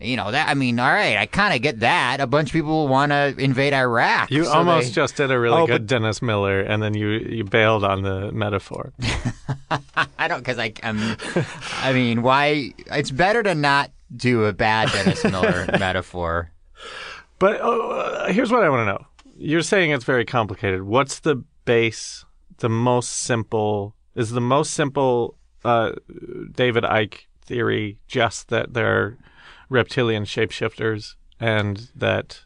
You 0.00 0.16
know 0.16 0.30
that. 0.32 0.48
I 0.48 0.54
mean, 0.54 0.78
all 0.80 0.92
right, 0.92 1.16
I 1.16 1.24
kind 1.26 1.54
of 1.54 1.62
get 1.62 1.80
that. 1.80 2.20
A 2.20 2.26
bunch 2.26 2.48
of 2.50 2.52
people 2.52 2.88
want 2.88 3.12
to 3.12 3.32
invade 3.38 3.72
Iraq. 3.72 4.30
You 4.30 4.44
so 4.44 4.52
almost 4.52 4.88
they- 4.88 4.92
just 4.92 5.16
did 5.16 5.30
a 5.30 5.38
really 5.38 5.62
Oh, 5.62 5.66
good 5.66 5.86
Dennis 5.86 6.20
Miller, 6.20 6.60
and 6.60 6.82
then 6.82 6.94
you 6.94 7.08
you 7.10 7.44
bailed 7.44 7.84
on 7.84 8.02
the 8.02 8.30
metaphor. 8.32 8.92
I 10.18 10.28
don't 10.28 10.40
because 10.40 10.58
I. 10.58 10.72
I'm, 10.82 11.16
I 11.82 11.92
mean, 11.92 12.22
why? 12.22 12.72
It's 12.90 13.10
better 13.10 13.42
to 13.44 13.54
not 13.54 13.90
do 14.14 14.44
a 14.44 14.52
bad 14.52 14.90
Dennis 14.92 15.24
Miller 15.24 15.66
metaphor. 15.78 16.50
But 17.38 17.60
uh, 17.60 18.26
here's 18.32 18.50
what 18.50 18.62
I 18.62 18.68
want 18.68 18.80
to 18.86 18.92
know. 18.92 19.06
You're 19.36 19.62
saying 19.62 19.90
it's 19.90 20.04
very 20.04 20.24
complicated. 20.24 20.82
What's 20.82 21.20
the 21.20 21.42
base, 21.64 22.24
the 22.58 22.68
most 22.68 23.10
simple, 23.10 23.94
is 24.14 24.30
the 24.30 24.40
most 24.40 24.72
simple 24.74 25.36
uh, 25.64 25.92
David 26.52 26.84
Icke 26.84 27.26
theory 27.44 27.98
just 28.06 28.48
that 28.48 28.74
they're 28.74 29.16
reptilian 29.68 30.24
shapeshifters 30.24 31.14
and 31.40 31.90
that 31.94 32.44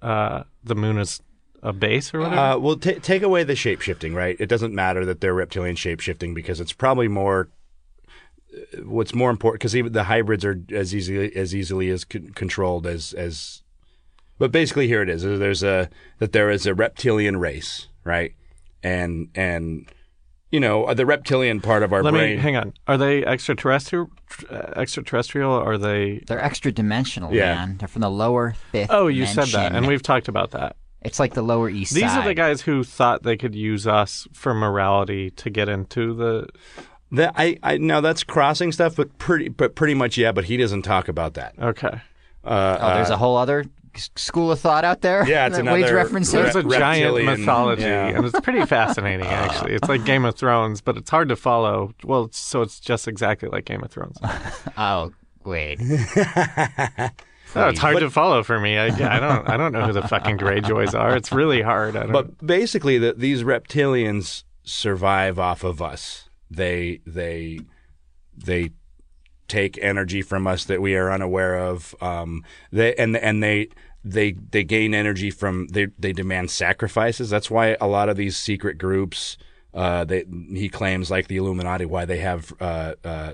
uh, 0.00 0.44
the 0.62 0.74
moon 0.74 0.98
is 0.98 1.20
a 1.62 1.72
base 1.72 2.12
or 2.12 2.20
whatever? 2.20 2.40
Uh, 2.40 2.58
well, 2.58 2.76
ta 2.76 2.92
take 3.02 3.22
away 3.22 3.44
the 3.44 3.54
shapeshifting, 3.54 4.14
right? 4.14 4.36
It 4.40 4.46
doesn't 4.48 4.74
matter 4.74 5.04
that 5.04 5.20
they're 5.20 5.34
reptilian 5.34 5.76
shapeshifting 5.76 6.34
because 6.34 6.60
it's 6.60 6.72
probably 6.72 7.08
more. 7.08 7.48
uh, 8.52 8.82
What's 8.82 9.14
more 9.14 9.30
important 9.30 9.60
because 9.60 9.76
even 9.76 9.92
the 9.92 10.04
hybrids 10.04 10.44
are 10.44 10.60
as 10.72 10.94
easily 10.94 11.34
as 11.36 11.54
easily 11.54 11.88
as 11.90 12.04
con- 12.04 12.30
controlled 12.34 12.86
as 12.86 13.12
as. 13.12 13.62
But 14.38 14.50
basically, 14.50 14.88
here 14.88 15.02
it 15.02 15.08
is 15.08 15.22
there's 15.22 15.62
a 15.62 15.88
that 16.18 16.32
there 16.32 16.50
is 16.50 16.66
a 16.66 16.74
reptilian 16.74 17.36
race, 17.36 17.86
right? 18.02 18.34
And 18.82 19.28
and 19.36 19.88
you 20.52 20.60
know 20.60 20.94
the 20.94 21.04
reptilian 21.04 21.60
part 21.60 21.82
of 21.82 21.92
our 21.92 22.02
Let 22.04 22.12
brain. 22.12 22.36
me 22.36 22.42
hang 22.42 22.54
on. 22.56 22.72
Are 22.86 22.96
they 22.96 23.24
extraterrestrial? 23.24 24.10
uh, 24.50 24.54
Extraterrestrial? 24.76 25.50
Or 25.50 25.72
are 25.72 25.78
they? 25.78 26.22
They're 26.26 26.38
extra 26.42 26.70
dimensional, 26.70 27.34
Yeah. 27.34 27.54
man. 27.54 27.76
They're 27.78 27.88
from 27.88 28.02
the 28.02 28.10
lower 28.10 28.54
fifth. 28.70 28.90
Oh, 28.90 29.08
you 29.08 29.26
said 29.26 29.48
that, 29.48 29.72
and 29.74 29.86
we've 29.88 30.02
talked 30.02 30.28
about 30.28 30.52
that. 30.52 30.76
It's 31.00 31.18
like 31.18 31.34
the 31.34 31.42
lower 31.42 31.68
east 31.68 31.94
These 31.94 32.04
side. 32.04 32.18
are 32.20 32.24
the 32.28 32.34
guys 32.34 32.60
who 32.60 32.84
thought 32.84 33.24
they 33.24 33.36
could 33.36 33.56
use 33.56 33.88
us 33.88 34.28
for 34.32 34.54
morality 34.54 35.30
to 35.30 35.50
get 35.50 35.68
into 35.68 36.14
the. 36.14 36.46
That 37.10 37.34
I, 37.36 37.58
I 37.62 37.76
now 37.78 38.00
that's 38.00 38.22
crossing 38.24 38.72
stuff, 38.72 38.94
but 38.96 39.18
pretty 39.18 39.48
but 39.48 39.74
pretty 39.74 39.94
much 39.94 40.16
yeah. 40.16 40.32
But 40.32 40.44
he 40.44 40.56
doesn't 40.56 40.82
talk 40.82 41.08
about 41.08 41.34
that. 41.34 41.54
Okay. 41.58 42.00
Uh, 42.44 42.78
Oh, 42.80 42.94
there's 42.94 43.10
a 43.10 43.16
whole 43.16 43.36
other 43.36 43.60
s- 43.60 43.66
school 44.16 44.50
of 44.52 44.60
thought 44.60 44.84
out 44.84 45.00
there. 45.00 45.26
Yeah, 45.26 45.46
it's 45.46 45.56
that 45.56 45.64
Wade's 45.64 45.90
another- 45.90 46.08
referencing. 46.08 46.32
There's 46.32 46.56
a 46.56 46.62
giant 46.62 47.24
mythology, 47.24 47.82
yeah. 47.82 48.08
and 48.08 48.24
it's 48.24 48.40
pretty 48.40 48.64
fascinating, 48.66 49.26
uh, 49.26 49.30
actually. 49.30 49.74
It's 49.74 49.88
like 49.88 50.04
Game 50.04 50.24
of 50.24 50.34
Thrones, 50.34 50.80
but 50.80 50.96
it's 50.96 51.10
hard 51.10 51.28
to 51.28 51.36
follow. 51.36 51.94
Well, 52.04 52.24
it's, 52.24 52.38
so 52.38 52.62
it's 52.62 52.80
just 52.80 53.08
exactly 53.08 53.48
like 53.48 53.64
Game 53.64 53.82
of 53.82 53.90
Thrones. 53.90 54.18
Oh, 54.76 55.12
wait. 55.44 55.80
No, 57.54 57.68
it's 57.68 57.80
hard 57.80 57.98
to 57.98 58.08
follow 58.08 58.42
for 58.42 58.58
me. 58.58 58.78
I, 58.78 58.86
I 58.86 59.20
don't. 59.20 59.48
I 59.48 59.56
don't 59.58 59.72
know 59.72 59.84
who 59.84 59.92
the 59.92 60.08
fucking 60.08 60.38
Greyjoys 60.38 60.98
are. 60.98 61.14
It's 61.14 61.32
really 61.32 61.60
hard. 61.60 61.96
I 61.96 62.04
don't. 62.04 62.12
But 62.12 62.46
basically, 62.46 62.96
the, 62.96 63.12
these 63.12 63.42
reptilians 63.42 64.44
survive 64.62 65.38
off 65.38 65.62
of 65.62 65.82
us. 65.82 66.30
They 66.50 67.00
they 67.06 67.60
they 68.34 68.70
take 69.52 69.78
energy 69.82 70.22
from 70.22 70.46
us 70.46 70.64
that 70.64 70.80
we 70.80 70.96
are 70.96 71.12
unaware 71.12 71.56
of. 71.56 71.94
Um, 72.00 72.42
they 72.70 72.94
and 72.94 73.16
and 73.16 73.42
they 73.42 73.68
they 74.04 74.32
they 74.32 74.64
gain 74.64 74.94
energy 74.94 75.30
from 75.30 75.68
they 75.68 75.86
they 75.98 76.12
demand 76.12 76.50
sacrifices. 76.50 77.30
That's 77.30 77.50
why 77.50 77.76
a 77.80 77.86
lot 77.86 78.08
of 78.08 78.16
these 78.16 78.36
secret 78.36 78.78
groups. 78.78 79.36
Uh, 79.74 80.04
they, 80.04 80.26
he 80.50 80.68
claims 80.68 81.10
like 81.10 81.28
the 81.28 81.38
Illuminati, 81.38 81.86
why 81.86 82.04
they 82.04 82.18
have 82.18 82.52
uh, 82.60 82.92
uh, 83.02 83.32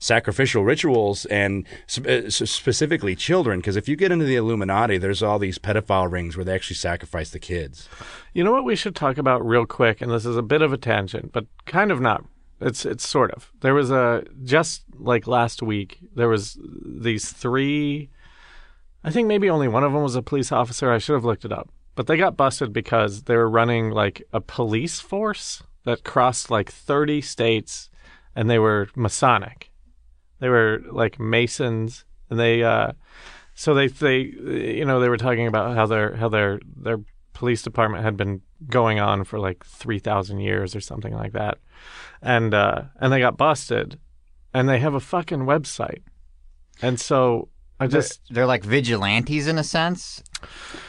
sacrificial 0.00 0.64
rituals 0.64 1.24
and 1.26 1.64
uh, 2.04 2.28
specifically 2.28 3.14
children. 3.14 3.60
Because 3.60 3.76
if 3.76 3.88
you 3.88 3.94
get 3.94 4.10
into 4.10 4.24
the 4.24 4.34
Illuminati, 4.34 4.98
there's 4.98 5.22
all 5.22 5.38
these 5.38 5.60
pedophile 5.60 6.10
rings 6.10 6.36
where 6.36 6.44
they 6.44 6.54
actually 6.54 6.74
sacrifice 6.74 7.30
the 7.30 7.38
kids. 7.38 7.88
You 8.32 8.42
know 8.42 8.50
what 8.50 8.64
we 8.64 8.74
should 8.74 8.96
talk 8.96 9.18
about 9.18 9.46
real 9.46 9.64
quick, 9.64 10.00
and 10.00 10.10
this 10.10 10.26
is 10.26 10.36
a 10.36 10.42
bit 10.42 10.62
of 10.62 10.72
a 10.72 10.76
tangent, 10.76 11.30
but 11.32 11.46
kind 11.66 11.92
of 11.92 12.00
not. 12.00 12.24
It's 12.62 12.86
it's 12.86 13.06
sort 13.06 13.32
of. 13.32 13.50
There 13.60 13.74
was 13.74 13.90
a 13.90 14.24
just 14.44 14.84
like 14.98 15.26
last 15.26 15.62
week. 15.62 15.98
There 16.14 16.28
was 16.28 16.58
these 16.84 17.30
three. 17.30 18.10
I 19.04 19.10
think 19.10 19.26
maybe 19.26 19.50
only 19.50 19.68
one 19.68 19.84
of 19.84 19.92
them 19.92 20.02
was 20.02 20.14
a 20.14 20.22
police 20.22 20.52
officer. 20.52 20.92
I 20.92 20.98
should 20.98 21.14
have 21.14 21.24
looked 21.24 21.44
it 21.44 21.52
up, 21.52 21.70
but 21.94 22.06
they 22.06 22.16
got 22.16 22.36
busted 22.36 22.72
because 22.72 23.24
they 23.24 23.36
were 23.36 23.50
running 23.50 23.90
like 23.90 24.22
a 24.32 24.40
police 24.40 25.00
force 25.00 25.62
that 25.84 26.04
crossed 26.04 26.50
like 26.50 26.70
thirty 26.70 27.20
states, 27.20 27.90
and 28.36 28.48
they 28.48 28.58
were 28.58 28.88
Masonic. 28.94 29.70
They 30.38 30.48
were 30.48 30.82
like 30.90 31.18
Masons, 31.18 32.04
and 32.30 32.38
they 32.38 32.62
uh, 32.62 32.92
so 33.54 33.74
they 33.74 33.88
they 33.88 34.18
you 34.20 34.84
know 34.84 35.00
they 35.00 35.08
were 35.08 35.16
talking 35.16 35.46
about 35.46 35.76
how 35.76 35.86
their 35.86 36.16
how 36.16 36.28
their 36.28 36.60
their 36.76 37.00
police 37.32 37.62
department 37.62 38.04
had 38.04 38.16
been 38.16 38.42
going 38.68 39.00
on 39.00 39.24
for 39.24 39.38
like 39.38 39.64
three 39.64 39.98
thousand 39.98 40.40
years 40.40 40.74
or 40.76 40.80
something 40.80 41.14
like 41.14 41.32
that, 41.32 41.58
and 42.20 42.54
uh, 42.54 42.82
and 43.00 43.12
they 43.12 43.20
got 43.20 43.36
busted, 43.36 43.98
and 44.54 44.68
they 44.68 44.78
have 44.78 44.94
a 44.94 45.00
fucking 45.00 45.40
website, 45.40 46.02
and 46.80 47.00
so 47.00 47.48
I 47.82 47.88
just 47.88 48.20
They're 48.30 48.46
like 48.46 48.62
vigilantes 48.62 49.48
in 49.48 49.58
a 49.58 49.64
sense. 49.64 50.22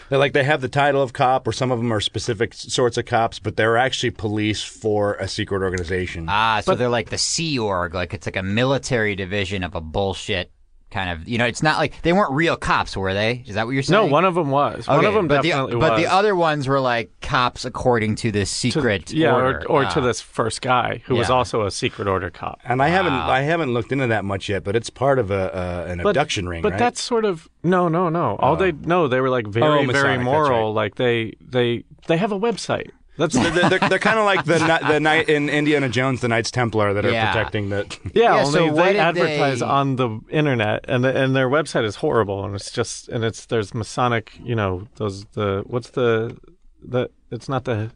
They're 0.09 0.19
like 0.19 0.33
they 0.33 0.43
have 0.43 0.61
the 0.61 0.69
title 0.69 1.01
of 1.01 1.11
cop, 1.11 1.47
or 1.47 1.51
some 1.51 1.71
of 1.71 1.79
them 1.79 1.91
are 1.91 1.99
specific 1.99 2.53
sorts 2.53 2.97
of 2.97 3.05
cops, 3.05 3.39
but 3.39 3.57
they're 3.57 3.77
actually 3.77 4.11
police 4.11 4.63
for 4.63 5.15
a 5.15 5.27
secret 5.27 5.63
organization. 5.63 6.27
Ah, 6.29 6.61
so 6.63 6.75
they're 6.75 6.89
like 6.89 7.09
the 7.09 7.17
Sea 7.17 7.57
Org. 7.57 7.95
Like 7.95 8.13
it's 8.13 8.27
like 8.27 8.35
a 8.35 8.43
military 8.43 9.15
division 9.15 9.63
of 9.63 9.73
a 9.73 9.81
bullshit 9.81 10.51
kind 10.93 11.09
of. 11.09 11.27
You 11.27 11.37
know, 11.39 11.45
it's 11.45 11.63
not 11.63 11.77
like 11.77 12.01
they 12.03 12.13
weren't 12.13 12.31
real 12.31 12.55
cops, 12.55 12.95
were 12.95 13.13
they? 13.13 13.43
Is 13.47 13.55
that 13.55 13.65
what 13.65 13.71
you're 13.71 13.83
saying? 13.83 14.05
no 14.07 14.11
one 14.11 14.23
of 14.25 14.35
them 14.35 14.49
was 14.51 14.87
one 14.87 15.03
of 15.05 15.13
them 15.13 15.27
but 15.27 15.41
definitely 15.41 15.73
the, 15.73 15.79
But 15.79 15.93
was. 15.93 16.01
the 16.01 16.07
other 16.11 16.35
ones 16.35 16.67
were 16.67 16.79
like 16.79 17.11
cops 17.21 17.65
according 17.65 18.15
to 18.17 18.31
this 18.31 18.49
to- 18.61 18.71
secret 18.71 19.11
yeah, 19.11 19.33
order. 19.33 19.63
or, 19.67 19.83
or 19.83 19.85
to 19.85 19.99
Ah. 19.99 20.05
this 20.05 20.21
first 20.21 20.61
guy 20.61 21.01
who 21.05 21.15
was 21.15 21.29
also 21.29 21.65
a 21.65 21.71
secret 21.71 22.07
order 22.07 22.29
cop. 22.29 22.59
and 22.63 22.81
I 22.81 22.87
haven't 22.89 23.13
I 23.13 23.41
haven't 23.41 23.73
looked 23.73 23.91
into 23.91 24.07
that 24.07 24.23
much 24.23 24.47
yet, 24.49 24.63
but 24.63 24.75
it's 24.75 24.89
part 24.89 25.19
of 25.19 25.31
a 25.31 25.43
uh, 25.55 25.85
an 25.91 25.99
abduction 25.99 26.47
ring, 26.47 26.61
But 26.61 26.73
right? 26.73 26.79
that's 26.79 27.01
sort 27.01 27.25
of 27.25 27.49
no, 27.63 27.87
no, 27.87 28.09
no. 28.09 28.35
All 28.39 28.55
they 28.55 28.71
no, 28.71 29.07
they 29.07 29.19
were 29.21 29.29
like 29.29 29.47
very, 29.47 29.65
Oh, 29.65 29.83
Masonic, 29.83 29.95
very 30.01 30.17
moral. 30.17 30.67
right. 30.73 30.83
Like 30.83 30.95
they, 30.95 31.33
they, 31.41 31.83
they 32.07 32.17
have 32.17 32.31
a 32.31 32.39
website. 32.39 32.91
That's 33.15 33.35
they're, 33.35 33.69
they're, 33.69 33.79
they're 33.89 33.99
kind 33.99 34.17
of 34.17 34.25
like 34.25 34.43
the 34.45 34.57
the 34.87 34.99
knight 34.99 35.29
in 35.29 35.47
Indiana 35.49 35.87
Jones, 35.87 36.21
the 36.21 36.27
Knights 36.27 36.49
Templar 36.49 36.93
that 36.95 37.05
are 37.05 37.11
Yeah. 37.11 37.31
protecting 37.31 37.69
the. 37.69 37.85
yeah. 38.13 38.35
Yeah, 38.35 38.43
only 38.43 38.51
so 38.51 38.73
they 38.73 38.93
did 38.93 38.99
advertise 38.99 39.59
they- 39.59 39.65
on 39.65 39.95
the 39.97 40.19
internet, 40.29 40.85
and 40.87 41.03
the, 41.03 41.15
and 41.15 41.35
their 41.35 41.47
website 41.49 41.83
is 41.85 41.97
horrible, 41.97 42.43
and 42.43 42.55
it's 42.55 42.71
just 42.71 43.09
and 43.09 43.23
it's 43.23 43.45
there's 43.45 43.73
Masonic. 43.73 44.31
You 44.43 44.55
know 44.55 44.87
those 44.95 45.25
the 45.33 45.63
what's 45.67 45.91
the 45.91 46.35
the 46.81 47.09
it's 47.29 47.47
not 47.47 47.65
the 47.65 47.91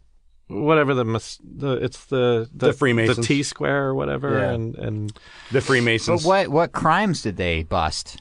whatever 0.49 0.93
the 0.93 1.03
mas- 1.03 1.39
the 1.43 1.73
it's 1.84 2.06
the 2.06 2.47
The 2.53 2.71
Freemasons. 2.71 3.17
the 3.17 3.23
T 3.23 3.41
square 3.43 3.86
or 3.88 3.95
whatever, 3.95 4.38
Yeah. 4.39 4.51
and 4.51 4.75
and 4.75 5.19
The 5.51 5.62
Freemasons. 5.62 6.23
But 6.23 6.27
what 6.27 6.47
what 6.49 6.71
crimes 6.73 7.23
did 7.23 7.38
they 7.38 7.63
bust? 7.63 8.17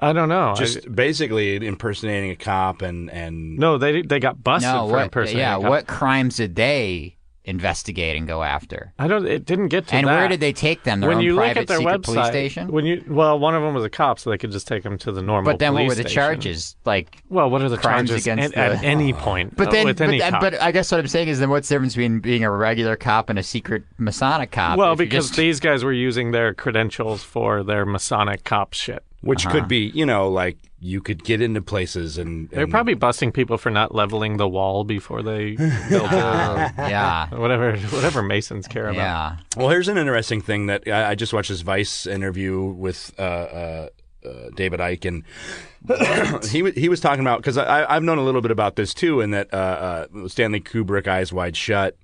I 0.00 0.12
don't 0.12 0.28
know. 0.28 0.50
I- 0.50 0.54
Just 0.54 0.92
basically 0.94 1.56
impersonating 1.56 2.30
a 2.30 2.36
cop 2.36 2.82
and 2.82 3.10
and 3.10 3.56
no, 3.58 3.78
they 3.78 4.02
they 4.02 4.20
got 4.20 4.42
busted 4.42 4.70
no, 4.72 4.86
for 4.86 4.92
what? 4.92 5.02
impersonating. 5.04 5.40
Yeah, 5.40 5.56
a 5.56 5.60
cop. 5.60 5.70
what 5.70 5.86
crimes 5.86 6.36
did 6.36 6.54
they 6.56 7.16
investigate 7.44 8.14
and 8.14 8.26
go 8.28 8.42
after? 8.42 8.92
I 8.98 9.08
don't. 9.08 9.26
It 9.26 9.46
didn't 9.46 9.68
get 9.68 9.86
to 9.86 9.90
that. 9.92 9.96
And 9.96 10.06
that. 10.08 10.16
where 10.18 10.28
did 10.28 10.40
they 10.40 10.52
take 10.52 10.82
them? 10.82 11.00
Their 11.00 11.08
when 11.08 11.18
own 11.18 11.24
you 11.24 11.34
look 11.34 11.56
at 11.56 11.66
their 11.66 11.80
website, 11.80 12.02
police 12.04 12.26
station. 12.26 12.70
when 12.70 12.84
you 12.84 13.02
well, 13.08 13.38
one 13.38 13.54
of 13.54 13.62
them 13.62 13.72
was 13.74 13.84
a 13.84 13.88
cop, 13.90 14.18
so 14.18 14.28
they 14.30 14.36
could 14.38 14.52
just 14.52 14.68
take 14.68 14.84
him 14.84 14.98
to 14.98 15.12
the 15.12 15.22
normal. 15.22 15.50
But 15.50 15.58
then, 15.58 15.72
what 15.72 15.84
were 15.84 15.94
the 15.94 16.02
station. 16.02 16.14
charges? 16.14 16.76
Like, 16.84 17.22
Well, 17.30 17.48
what 17.48 17.62
are 17.62 17.68
the 17.70 17.78
Crimes 17.78 18.10
charges 18.10 18.26
against 18.26 18.54
at, 18.54 18.70
the- 18.72 18.78
at 18.78 18.84
any 18.84 19.14
point? 19.14 19.56
but 19.56 19.68
uh, 19.68 19.70
then, 19.70 19.86
with 19.86 19.98
but, 19.98 20.08
any 20.08 20.18
then- 20.18 20.32
cop? 20.32 20.40
but 20.42 20.60
I 20.60 20.72
guess 20.72 20.90
what 20.92 21.00
I'm 21.00 21.08
saying 21.08 21.28
is, 21.28 21.38
then 21.40 21.48
what's 21.48 21.68
the 21.68 21.74
difference 21.76 21.94
between 21.94 22.20
being 22.20 22.44
a 22.44 22.50
regular 22.50 22.96
cop 22.96 23.30
and 23.30 23.38
a 23.38 23.42
secret 23.42 23.84
Masonic 23.96 24.50
cop? 24.50 24.76
well, 24.78 24.94
because 24.94 25.28
just- 25.28 25.38
these 25.38 25.58
guys 25.58 25.82
were 25.84 25.92
using 25.92 26.32
their 26.32 26.52
credentials 26.52 27.22
for 27.22 27.62
their 27.64 27.86
Masonic 27.86 28.44
cop 28.44 28.74
shit. 28.74 29.02
Which 29.20 29.44
Uh-huh. 29.46 29.54
could 29.60 29.68
be 29.68 29.90
you 29.94 30.06
know 30.06 30.28
like 30.28 30.56
you 30.80 31.00
could 31.00 31.24
get 31.24 31.40
into 31.42 31.60
places 31.60 32.18
and, 32.18 32.48
They're 32.50 32.68
probably 32.68 32.94
busting 32.94 33.32
people 33.32 33.58
for 33.58 33.68
not 33.68 33.92
leveling 33.92 34.36
the 34.36 34.46
wall 34.48 34.84
before 34.84 35.22
they 35.22 35.56
built 35.56 36.12
it. 36.12 36.72
Yeah, 36.78 37.28
Whatever, 37.34 37.76
whatever 37.76 38.22
Masons 38.22 38.68
care 38.68 38.84
about. 38.88 38.96
yeah. 38.96 39.36
Well, 39.56 39.68
here's 39.70 39.88
an 39.88 39.98
interesting 39.98 40.40
thing 40.40 40.66
that 40.66 40.84
I, 40.86 41.10
I 41.10 41.14
just 41.16 41.32
watched 41.32 41.48
this 41.48 41.62
Vice 41.62 42.06
interview 42.06 42.62
with 42.62 43.12
uh, 43.18 43.22
uh, 43.22 43.88
uh, 44.24 44.50
David 44.54 44.78
Icke, 44.78 45.04
and 45.06 45.24
he 46.50 46.70
he 46.72 46.88
was 46.88 47.00
talking 47.00 47.20
about 47.20 47.38
because 47.38 47.56
I 47.58 47.84
I've 47.92 48.02
known 48.02 48.18
a 48.18 48.22
little 48.24 48.40
bit 48.40 48.50
about 48.50 48.76
this 48.76 48.94
too, 48.94 49.20
and 49.20 49.32
that 49.34 49.52
uh, 49.52 50.06
uh, 50.14 50.28
Stanley 50.28 50.60
Kubrick 50.60 51.06
Eyes 51.08 51.32
Wide 51.32 51.56
Shut. 51.56 51.96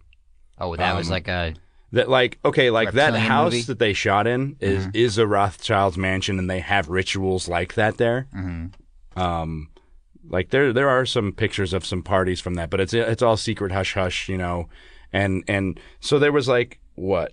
Oh, 0.59 0.75
that 0.77 0.91
Um, 0.93 0.97
was 0.97 1.11
like 1.11 1.29
a 1.29 1.55
That 1.93 2.09
like 2.09 2.39
okay, 2.45 2.71
like 2.71 2.93
that 2.93 3.13
Reptilian 3.13 3.31
house 3.31 3.53
movie? 3.53 3.63
that 3.63 3.79
they 3.79 3.93
shot 3.93 4.27
in 4.27 4.57
is 4.61 4.89
is 4.95 5.19
a 5.19 5.27
Rothschild's 5.27 5.97
mansion, 5.97 6.39
and 6.39 6.51
they 6.51 6.61
have 6.61 6.89
rituals 6.89 7.49
like 7.49 7.75
that 7.75 7.99
there. 7.99 8.27
Um, 9.17 9.69
like 10.29 10.51
there 10.51 10.73
there 10.73 10.89
are 10.89 11.07
some 11.07 11.33
pictures 11.33 11.73
of 11.73 11.87
some 11.87 12.03
parties 12.03 12.41
from 12.41 12.55
that, 12.55 12.71
but 12.71 12.81
it's 12.81 12.95
it's 12.95 13.23
all 13.23 13.37
secret 13.37 13.71
hush 13.73 13.95
hush, 13.95 14.29
you 14.29 14.37
know, 14.39 14.69
and 15.13 15.45
and 15.47 15.79
so 16.01 16.19
there 16.19 16.33
was 16.33 16.49
like 16.49 16.81
what. 16.95 17.33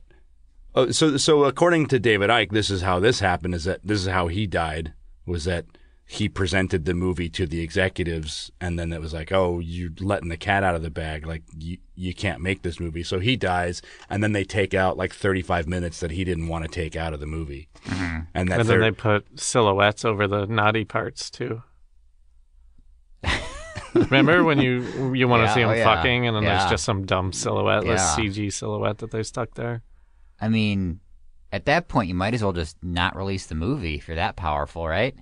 Oh, 0.75 0.91
so 0.91 1.17
so 1.17 1.43
according 1.45 1.87
to 1.87 1.99
David 1.99 2.29
Icke, 2.29 2.51
this 2.51 2.69
is 2.69 2.81
how 2.81 2.99
this 2.99 3.19
happened. 3.19 3.55
Is 3.55 3.63
that 3.63 3.81
this 3.83 3.99
is 3.99 4.07
how 4.07 4.27
he 4.27 4.45
died 4.47 4.93
was 5.25 5.45
that 5.45 5.65
he 6.11 6.27
presented 6.27 6.83
the 6.83 6.93
movie 6.93 7.29
to 7.29 7.47
the 7.47 7.61
executives 7.61 8.51
and 8.59 8.77
then 8.77 8.91
it 8.91 8.99
was 8.99 9.13
like, 9.13 9.31
oh, 9.31 9.59
you're 9.59 9.91
letting 10.01 10.27
the 10.27 10.35
cat 10.35 10.61
out 10.61 10.75
of 10.75 10.81
the 10.81 10.89
bag. 10.89 11.25
Like, 11.25 11.43
you, 11.57 11.77
you 11.95 12.13
can't 12.13 12.41
make 12.41 12.63
this 12.63 12.81
movie. 12.81 13.01
So 13.01 13.19
he 13.19 13.37
dies 13.37 13.81
and 14.09 14.21
then 14.21 14.33
they 14.33 14.43
take 14.43 14.73
out 14.73 14.97
like 14.97 15.13
35 15.13 15.69
minutes 15.69 16.01
that 16.01 16.11
he 16.11 16.25
didn't 16.25 16.49
want 16.49 16.65
to 16.65 16.69
take 16.69 16.97
out 16.97 17.13
of 17.13 17.21
the 17.21 17.25
movie. 17.25 17.69
Mm-hmm. 17.85 18.19
And 18.33 18.49
that 18.49 18.59
And 18.59 18.67
then 18.67 18.81
they 18.81 18.91
put 18.91 19.39
silhouettes 19.39 20.03
over 20.03 20.27
the 20.27 20.45
naughty 20.47 20.83
parts 20.83 21.29
too. 21.29 21.63
Remember 23.93 24.43
when 24.43 24.59
you 24.59 25.13
you 25.13 25.27
want 25.29 25.41
to 25.41 25.45
Yeah, 25.47 25.53
see 25.53 25.61
him 25.61 25.69
oh, 25.69 25.73
yeah. 25.73 25.83
fucking, 25.95 26.27
and 26.27 26.35
then 26.35 26.43
Yeah. 26.43 26.57
there's 26.59 26.71
just 26.71 26.83
some 26.83 27.05
dumb 27.05 27.31
silhouette, 27.31 27.85
Yeah. 27.85 27.95
CG 27.97 28.51
silhouette 28.51 28.97
that 28.97 29.11
they 29.11 29.23
stuck 29.23 29.53
there. 29.55 29.81
I 30.41 30.49
mean, 30.49 30.99
at 31.53 31.65
that 31.65 31.87
point, 31.87 32.09
you 32.09 32.15
might 32.15 32.33
as 32.33 32.41
well 32.43 32.53
just 32.53 32.77
not 32.83 33.15
release 33.15 33.45
the 33.45 33.55
movie 33.55 33.95
if 33.95 34.07
you're 34.07 34.15
that 34.15 34.35
powerful, 34.35 34.87
right? 34.87 35.15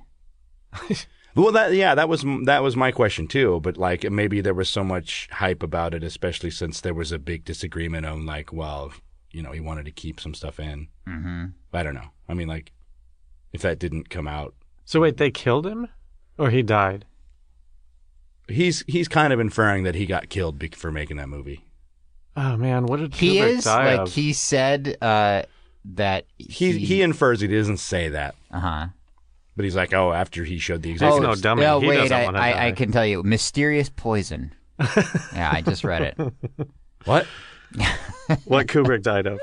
Well, 1.35 1.51
that 1.53 1.73
yeah, 1.73 1.93
that 1.95 2.09
was 2.09 2.25
that 2.45 2.63
was 2.63 2.75
my 2.75 2.91
question 2.91 3.27
too. 3.27 3.59
But 3.61 3.77
like, 3.77 4.03
maybe 4.11 4.41
there 4.41 4.53
was 4.53 4.67
so 4.67 4.83
much 4.83 5.29
hype 5.31 5.61
about 5.63 5.93
it, 5.93 6.03
especially 6.03 6.49
since 6.51 6.81
there 6.81 6.93
was 6.93 7.11
a 7.11 7.19
big 7.19 7.45
disagreement 7.45 8.05
on 8.05 8.25
like, 8.25 8.51
well, 8.51 8.91
you 9.31 9.43
know, 9.43 9.51
he 9.51 9.59
wanted 9.59 9.85
to 9.85 9.91
keep 9.91 10.19
some 10.19 10.33
stuff 10.33 10.59
in. 10.59 10.87
Mm-hmm. 11.07 11.45
I 11.71 11.83
don't 11.83 11.93
know. 11.93 12.09
I 12.27 12.33
mean, 12.33 12.47
like, 12.47 12.71
if 13.53 13.61
that 13.61 13.77
didn't 13.79 14.09
come 14.09 14.27
out, 14.27 14.53
So 14.85 14.99
wait, 14.99 15.17
they 15.17 15.29
killed 15.31 15.67
him, 15.67 15.87
or 16.37 16.49
he 16.49 16.61
died? 16.63 17.05
he's 18.47 18.83
he's 18.87 19.07
kind 19.07 19.31
of 19.31 19.39
inferring 19.39 19.83
that 19.83 19.95
he 19.95 20.05
got 20.07 20.29
killed 20.29 20.57
be- 20.59 20.69
for 20.69 20.91
making 20.91 21.17
that 21.17 21.29
movie. 21.29 21.63
Oh 22.35 22.57
man, 22.57 22.85
what 22.85 22.99
did 22.99 23.13
He 23.15 23.35
Kubrick 23.37 23.49
is 23.49 23.63
die 23.65 23.91
like 23.95 23.99
of? 24.07 24.13
he 24.13 24.33
said 24.33 24.97
uh, 25.01 25.43
that 25.85 26.25
He 26.37 26.77
he 26.79 27.01
infers 27.01 27.39
he 27.41 27.47
doesn't 27.47 27.77
say 27.77 28.09
that, 28.09 28.35
uh 28.51 28.59
huh. 28.59 28.87
But 29.59 29.65
he's 29.65 29.75
like, 29.75 29.93
oh, 29.93 30.13
after 30.13 30.45
he 30.45 30.57
showed 30.57 30.83
the 30.83 30.97
Oh, 31.01 31.19
no, 31.19 31.35
dummy. 31.35 31.63
No, 31.63 31.81
He 31.81 31.87
wait, 31.89 31.97
doesn't 31.97 32.15
I, 32.15 32.23
wanna 32.23 32.39
I, 32.39 32.67
I 32.67 32.71
can 32.71 32.93
tell 32.93 33.05
you, 33.05 33.23
mysterious 33.23 33.89
poison. 33.93 34.53
yeah, 35.33 35.51
I 35.51 35.61
just 35.61 35.83
read 35.83 36.01
it. 36.01 36.17
what? 37.03 37.27
what 38.45 38.67
Kubrick 38.67 39.03
died 39.03 39.27
of? 39.27 39.41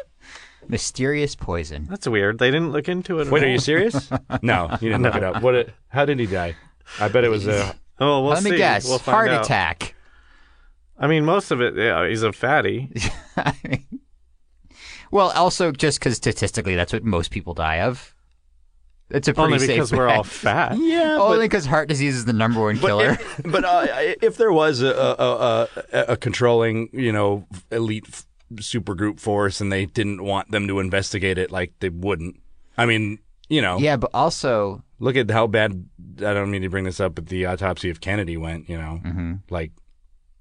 Mysterious 0.68 1.36
poison. 1.36 1.86
That's 1.90 2.08
weird. 2.08 2.38
They 2.38 2.50
didn't 2.50 2.72
look 2.72 2.88
into 2.88 3.18
it. 3.18 3.26
at 3.26 3.30
Wait, 3.30 3.42
are 3.44 3.50
you 3.50 3.58
serious? 3.58 4.10
no, 4.42 4.70
you 4.80 4.88
didn't 4.88 5.02
look 5.02 5.16
it 5.16 5.22
up. 5.22 5.42
What? 5.42 5.54
It, 5.54 5.74
how 5.88 6.06
did 6.06 6.18
he 6.18 6.24
die? 6.24 6.56
I 6.98 7.08
bet 7.08 7.24
it 7.24 7.28
was 7.28 7.46
a. 7.46 7.76
Oh, 8.00 8.22
we'll 8.22 8.30
Let 8.30 8.42
see. 8.42 8.52
me 8.52 8.56
guess. 8.56 8.88
We'll 8.88 8.98
find 8.98 9.16
Heart 9.16 9.28
out. 9.28 9.44
attack. 9.44 9.94
I 10.98 11.08
mean, 11.08 11.26
most 11.26 11.50
of 11.50 11.60
it. 11.60 11.76
Yeah, 11.76 12.08
he's 12.08 12.22
a 12.22 12.32
fatty. 12.32 12.90
I 13.36 13.52
mean, 13.68 14.00
well, 15.10 15.30
also 15.32 15.72
just 15.72 15.98
because 15.98 16.16
statistically, 16.16 16.74
that's 16.74 16.94
what 16.94 17.04
most 17.04 17.30
people 17.30 17.52
die 17.52 17.82
of. 17.82 18.14
It's 19.10 19.28
a 19.28 19.34
pretty 19.34 19.54
Only 19.54 19.58
safe 19.66 19.76
because 19.76 19.92
we're 19.92 20.08
all 20.08 20.24
fat. 20.24 20.76
Yeah, 20.78 21.18
Only 21.20 21.44
because 21.46 21.64
heart 21.66 21.88
disease 21.88 22.16
is 22.16 22.24
the 22.24 22.32
number 22.32 22.60
one 22.60 22.76
killer. 22.78 23.10
If, 23.10 23.40
but 23.44 23.64
uh, 23.64 23.86
if 24.20 24.36
there 24.36 24.52
was 24.52 24.82
a 24.82 24.88
a, 24.90 25.68
a 25.92 26.12
a 26.12 26.16
controlling, 26.16 26.88
you 26.92 27.12
know, 27.12 27.46
elite 27.70 28.04
f- 28.08 28.26
supergroup 28.54 29.20
force, 29.20 29.60
and 29.60 29.70
they 29.72 29.86
didn't 29.86 30.24
want 30.24 30.50
them 30.50 30.66
to 30.68 30.80
investigate 30.80 31.38
it, 31.38 31.50
like 31.52 31.72
they 31.80 31.88
wouldn't. 31.88 32.40
I 32.76 32.84
mean, 32.86 33.18
you 33.48 33.62
know, 33.62 33.78
yeah, 33.78 33.96
but 33.96 34.10
also, 34.12 34.82
look 34.98 35.14
at 35.16 35.30
how 35.30 35.46
bad. 35.46 35.86
I 36.18 36.34
don't 36.34 36.50
mean 36.50 36.62
to 36.62 36.68
bring 36.68 36.84
this 36.84 36.98
up, 36.98 37.14
but 37.14 37.26
the 37.26 37.46
autopsy 37.46 37.90
of 37.90 38.00
Kennedy 38.00 38.36
went. 38.36 38.68
You 38.68 38.78
know, 38.78 39.00
Mm-hmm. 39.04 39.32
like 39.50 39.70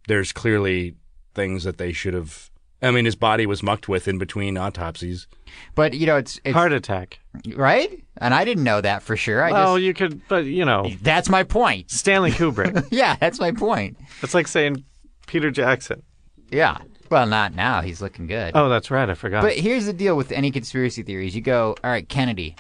there's 0.08 0.32
clearly 0.32 0.95
things 1.36 1.65
that 1.65 1.78
they 1.78 1.91
should 1.91 2.15
have. 2.15 2.49
I 2.85 2.91
mean, 2.91 3.05
his 3.05 3.15
body 3.15 3.45
was 3.45 3.63
mucked 3.63 3.87
with 3.89 4.07
in 4.07 4.17
between 4.17 4.57
autopsies. 4.57 5.27
but 5.73 5.93
you 5.93 6.05
know, 6.05 6.17
it's, 6.17 6.39
it's 6.43 6.53
Heart 6.53 6.73
attack. 6.73 7.19
right, 7.55 8.03
and 8.17 8.33
I 8.33 8.45
didn't 8.45 8.63
know 8.63 8.81
that 8.81 9.01
for 9.03 9.17
sure. 9.17 9.43
I 9.43 9.51
Well, 9.51 9.75
just 9.77 9.83
you 9.85 9.93
could, 9.93 10.21
but 10.27 10.45
you 10.45 10.65
know, 10.65 10.89
that's 11.01 11.29
my 11.29 11.43
point. 11.43 11.89
Stanley 11.91 12.31
Kubrick. 12.39 12.87
Yeah, 12.91 13.15
that's 13.15 13.39
my 13.39 13.51
point. 13.51 13.97
it's 14.21 14.33
like 14.33 14.47
saying 14.47 14.83
Peter 15.27 15.51
Jackson. 15.51 16.03
Yeah. 16.51 16.77
Well, 17.09 17.27
not 17.27 17.53
now. 17.53 17.81
He's 17.81 18.01
looking 18.01 18.25
good. 18.27 18.53
Oh, 18.55 18.67
that's 18.67 18.89
right. 18.89 19.09
I 19.09 19.13
forgot. 19.13 19.43
But 19.43 19.53
here's 19.53 19.85
the 19.85 19.93
deal 19.93 20.17
with 20.17 20.31
any 20.31 20.49
conspiracy 20.51 21.03
theories. 21.03 21.35
You 21.35 21.41
go, 21.41 21.75
all 21.83 21.91
right, 21.91 22.07
Kennedy, 22.07 22.55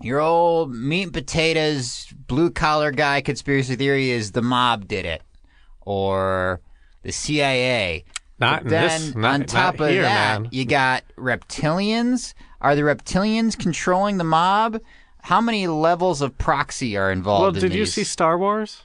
your 0.00 0.20
old 0.20 0.74
meat 0.74 1.04
and 1.04 1.12
potatoes, 1.12 2.06
blue 2.26 2.50
collar 2.50 2.90
guy 2.90 3.20
conspiracy 3.20 3.76
theory 3.76 4.10
is 4.10 4.32
the 4.32 4.42
mob 4.42 4.88
did 4.88 5.06
it, 5.06 5.22
or 5.82 6.60
the 7.02 7.12
CIA. 7.12 8.04
Not 8.44 8.62
in 8.62 8.68
Then 8.68 8.88
this. 9.00 9.14
Not, 9.14 9.34
on 9.34 9.44
top 9.46 9.78
not 9.78 9.84
of 9.86 9.90
here, 9.90 10.02
that, 10.02 10.42
man. 10.42 10.48
you 10.52 10.64
got 10.64 11.04
reptilians. 11.16 12.34
Are 12.60 12.74
the 12.74 12.82
reptilians 12.82 13.58
controlling 13.58 14.16
the 14.18 14.24
mob? 14.24 14.80
How 15.22 15.40
many 15.40 15.66
levels 15.66 16.20
of 16.20 16.36
proxy 16.38 16.96
are 16.96 17.10
involved? 17.10 17.42
Well, 17.56 17.64
in 17.64 17.70
did 17.70 17.74
you 17.78 17.86
see 17.86 18.04
Star 18.04 18.38
Wars? 18.38 18.82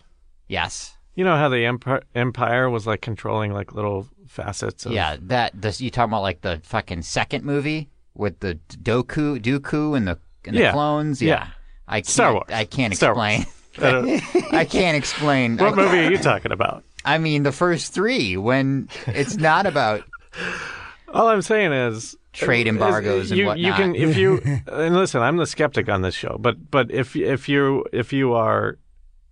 Yes. 0.47 0.95
You 1.15 1.23
know 1.25 1.35
how 1.35 1.49
the 1.49 1.65
Empire, 1.65 2.03
Empire 2.15 2.69
was 2.69 2.87
like 2.87 3.01
controlling 3.01 3.51
like 3.53 3.73
little 3.73 4.07
facets 4.27 4.85
of. 4.85 4.93
Yeah, 4.93 5.17
that 5.23 5.51
this, 5.59 5.81
you 5.81 5.89
talking 5.91 6.11
about 6.11 6.21
like 6.21 6.41
the 6.41 6.61
fucking 6.63 7.01
second 7.01 7.43
movie 7.43 7.89
with 8.13 8.39
the 8.39 8.55
Doku, 8.69 9.39
Dooku, 9.41 9.97
and 9.97 10.07
the 10.07 10.17
and 10.45 10.55
the 10.55 10.61
Yeah. 10.61 10.71
clones. 10.71 11.21
Yeah. 11.21 11.47
I 11.87 11.97
can't, 12.01 12.07
Star 12.07 12.33
Wars. 12.33 12.45
I 12.53 12.65
can't 12.65 12.93
explain. 12.93 13.45
I 13.77 13.81
uh, 13.81 14.19
I 14.51 14.65
can't 14.65 14.95
explain. 14.95 15.57
what 15.57 15.75
movie 15.75 15.99
are 15.99 16.11
you 16.11 16.17
talking 16.17 16.51
about? 16.51 16.83
I 17.05 17.17
mean, 17.17 17.43
the 17.43 17.51
first 17.51 17.93
three 17.93 18.37
when 18.37 18.89
it's 19.07 19.35
not 19.37 19.65
about 19.65 20.03
All 21.11 21.27
I'm 21.27 21.41
saying 21.41 21.71
is 21.73 22.15
trade 22.33 22.67
embargoes 22.67 23.31
and 23.31 23.39
you, 23.39 23.45
whatnot. 23.47 23.59
you 23.65 23.73
can 23.73 23.95
if 23.95 24.15
you 24.15 24.39
and 24.67 24.95
listen. 24.95 25.21
I'm 25.21 25.37
the 25.37 25.47
skeptic 25.47 25.89
on 25.89 26.01
this 26.03 26.13
show, 26.13 26.37
but 26.39 26.69
but 26.69 26.91
if 26.91 27.15
if 27.15 27.49
you 27.49 27.83
if 27.91 28.13
you 28.13 28.33
are 28.33 28.77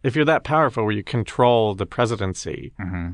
if 0.03 0.15
you're 0.15 0.25
that 0.25 0.43
powerful 0.43 0.83
where 0.85 0.93
you 0.93 1.03
control 1.03 1.75
the 1.75 1.85
presidency, 1.85 2.73
Mm-hmm. 2.79 3.13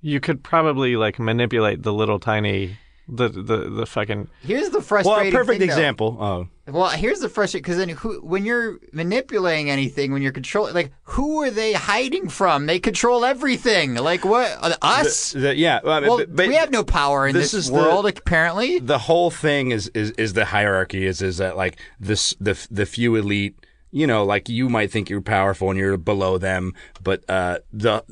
you 0.00 0.20
could 0.20 0.42
probably 0.42 0.96
like 0.96 1.18
manipulate 1.18 1.82
the 1.82 1.92
little 1.92 2.18
tiny 2.18 2.78
the 3.08 3.28
the 3.28 3.70
the 3.70 3.86
fucking 3.86 4.28
Here's 4.42 4.68
the 4.70 4.78
Well, 4.78 4.82
frustrating. 4.82 5.32
a 5.34 5.36
perfect 5.36 5.58
thing, 5.60 5.68
though. 5.68 5.74
example. 5.74 6.16
Oh, 6.20 6.48
Well, 6.72 6.90
here's 6.90 7.20
the 7.20 7.28
frustrating 7.28 7.62
because 7.62 7.78
then 7.78 7.88
who, 7.88 8.20
when 8.20 8.44
you're 8.44 8.78
manipulating 8.92 9.70
anything, 9.70 10.12
when 10.12 10.20
you're 10.20 10.32
controlling, 10.32 10.74
like 10.74 10.92
who 11.04 11.42
are 11.42 11.50
they 11.50 11.72
hiding 11.72 12.28
from? 12.28 12.66
They 12.66 12.78
control 12.78 13.24
everything. 13.24 13.94
Like 13.94 14.24
what? 14.24 14.56
Uh, 14.60 14.74
us? 14.82 15.32
the- 15.32 15.56
yeah. 15.56 15.80
I 15.84 16.00
mean, 16.00 16.08
well, 16.08 16.18
but- 16.18 16.36
but 16.36 16.48
we 16.48 16.54
have 16.56 16.70
no 16.70 16.84
power 16.84 17.26
in 17.26 17.34
this 17.34 17.52
this, 17.52 17.64
is 17.64 17.66
the- 17.68 17.74
world, 17.74 18.06
apparently. 18.06 18.78
the 18.78 18.98
whole 18.98 19.30
thing 19.30 19.70
is, 19.70 19.88
is 19.94 20.10
is 20.12 20.34
the 20.34 20.44
hierarchy 20.44 21.06
is 21.06 21.22
is 21.22 21.38
that 21.38 21.56
like 21.56 21.78
this 21.98 22.34
the 22.40 22.54
the 22.70 22.84
few 22.86 23.16
elite 23.16 23.54
you 23.90 24.06
know 24.06 24.22
like 24.22 24.50
you 24.50 24.68
might 24.68 24.90
think 24.90 25.08
you're 25.08 25.22
powerful 25.22 25.70
and 25.70 25.78
you're 25.78 25.96
below 25.96 26.36
them 26.36 26.74
but 27.02 27.24
uh 27.30 27.58
the 27.72 28.04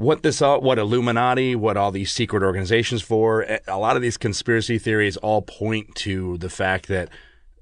what 0.00 0.22
this 0.22 0.40
all 0.40 0.60
what 0.62 0.78
illuminati 0.78 1.54
what 1.54 1.76
all 1.76 1.90
these 1.90 2.10
secret 2.10 2.42
organizations 2.42 3.02
for 3.02 3.42
a 3.42 3.60
a 3.68 3.78
lot 3.78 3.96
of 3.96 4.02
these 4.02 4.16
conspiracy 4.16 4.78
theories 4.78 5.18
all 5.18 5.42
point 5.42 5.94
to 5.94 6.38
the 6.38 6.48
fact 6.48 6.88
that 6.88 7.10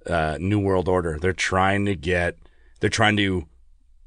uh 0.06 0.38
new 0.40 0.60
world 0.60 0.88
order 0.88 1.18
they're 1.18 1.32
trying 1.32 1.84
to 1.84 1.96
get 1.96 2.36
they're 2.78 2.88
trying 2.88 3.16
to 3.16 3.44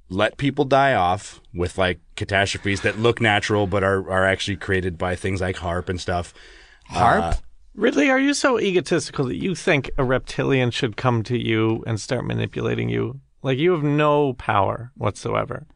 let 0.10 0.38
people 0.38 0.64
die 0.64 0.94
off 0.94 1.42
with 1.54 1.78
like 1.78 2.00
catastrophes 2.16 2.82
that 2.82 2.98
look 2.98 3.20
natural 3.20 3.68
but 3.68 3.84
are 3.84 4.10
are 4.10 4.26
actually 4.26 4.56
created 4.56 4.98
by 4.98 5.14
things 5.16 5.42
like 5.42 5.58
HAARP 5.58 5.90
and 5.90 6.00
stuff 6.00 6.34
HAARP. 6.90 7.42
Ridley, 7.74 8.10
are 8.10 8.20
you 8.20 8.34
so 8.34 8.60
egotistical 8.60 9.26
that 9.26 9.38
you 9.38 9.56
think 9.56 9.90
a 9.98 10.04
reptilian 10.04 10.72
should 10.72 10.98
come 10.98 11.24
to 11.24 11.38
you 11.38 11.84
and 11.88 12.00
start 12.00 12.26
manipulating 12.26 12.90
you? 12.90 13.22
Like 13.44 13.58
you 13.58 13.72
have 13.72 13.84
no 13.84 14.34
power 14.34 14.92
whatsoever. 14.96 15.68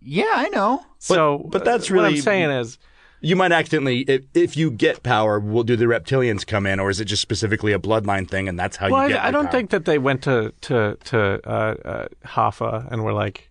Yeah, 0.00 0.32
I 0.34 0.48
know. 0.48 0.84
so, 0.98 1.46
but 1.50 1.64
that's 1.64 1.90
really 1.90 2.10
what 2.10 2.16
I'm 2.16 2.22
saying 2.22 2.50
is, 2.50 2.78
You 3.20 3.34
might 3.36 3.52
accidentally, 3.52 4.00
if, 4.02 4.24
if 4.34 4.56
you 4.56 4.70
get 4.70 5.02
power, 5.02 5.40
will 5.40 5.64
do 5.64 5.74
the 5.76 5.86
reptilians 5.86 6.46
come 6.46 6.66
in, 6.66 6.78
or 6.78 6.90
is 6.90 7.00
it 7.00 7.06
just 7.06 7.22
specifically 7.22 7.72
a 7.72 7.78
bloodline 7.78 8.28
thing, 8.28 8.48
and 8.48 8.58
that's 8.58 8.76
how 8.76 8.90
well, 8.90 9.04
you 9.04 9.14
get? 9.14 9.24
I, 9.24 9.28
I 9.28 9.30
don't 9.30 9.46
power? 9.46 9.52
think 9.52 9.70
that 9.70 9.84
they 9.84 9.98
went 9.98 10.22
to 10.24 10.52
to 10.62 10.96
to 11.04 11.48
uh, 11.48 11.74
uh, 11.84 12.08
Hoffa 12.24 12.86
and 12.90 13.02
were 13.02 13.12
like, 13.12 13.50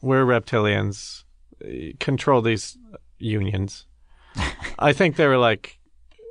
"We're 0.00 0.24
reptilians, 0.24 1.24
uh, 1.64 1.92
control 2.00 2.42
these 2.42 2.78
unions." 3.18 3.86
I 4.78 4.92
think 4.92 5.16
they 5.16 5.26
were 5.26 5.38
like, 5.38 5.78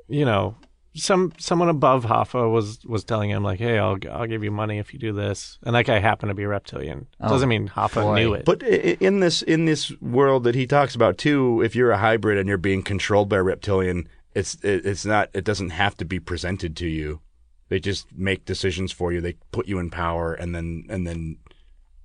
you 0.08 0.26
know, 0.26 0.56
some 0.93 1.32
someone 1.38 1.69
above 1.69 2.06
Hoffa 2.06 2.51
was 2.51 2.84
was 2.86 3.04
telling 3.04 3.30
him 3.30 3.43
like, 3.43 3.60
"Hey, 3.60 3.77
I'll 3.80 3.97
I'll 4.12 4.27
give 4.27 4.43
you 4.43 4.51
money 4.51 4.77
if 4.80 4.93
you 4.93 4.99
do 4.99 5.13
this," 5.13 5.58
and 5.63 5.75
that 5.75 5.86
guy 5.86 5.99
happened 5.99 6.30
to 6.30 6.34
be 6.36 6.43
a 6.43 6.47
reptilian. 6.47 7.08
Oh, 7.19 7.30
doesn't 7.30 7.47
mean 7.49 7.69
Hoffa 7.69 8.04
boy. 8.04 8.15
knew 8.15 8.34
it. 8.34 8.45
But 8.45 8.63
i- 8.63 8.67
i- 8.67 8.97
in 8.99 9.19
this 9.21 9.41
in 9.41 9.65
this 9.65 9.91
world 10.01 10.43
that 10.43 10.56
he 10.56 10.67
talks 10.67 10.93
about 10.95 11.17
too, 11.17 11.62
if 11.62 11.75
you're 11.75 11.91
a 11.91 11.97
hybrid 11.97 12.38
and 12.38 12.47
you're 12.47 12.58
being 12.58 12.84
controlled 12.84 13.30
by 13.30 13.38
a 13.38 13.43
reptilian, 13.43 14.08
it's 14.36 14.56
it, 14.63 14.86
it's 14.86 15.06
not. 15.06 15.30
It 15.34 15.43
doesn't 15.45 15.69
have 15.71 15.95
to 15.97 16.06
be 16.06 16.19
presented 16.19 16.75
to 16.77 16.88
you. 16.88 17.21
They 17.69 17.80
just 17.80 18.08
make 18.13 18.43
decisions 18.43 18.91
for 18.91 19.13
you. 19.13 19.21
They 19.21 19.36
put 19.54 19.67
you 19.67 19.80
in 19.80 19.89
power, 19.91 20.34
and 20.34 20.54
then 20.54 20.84
and 20.89 21.08
then 21.08 21.38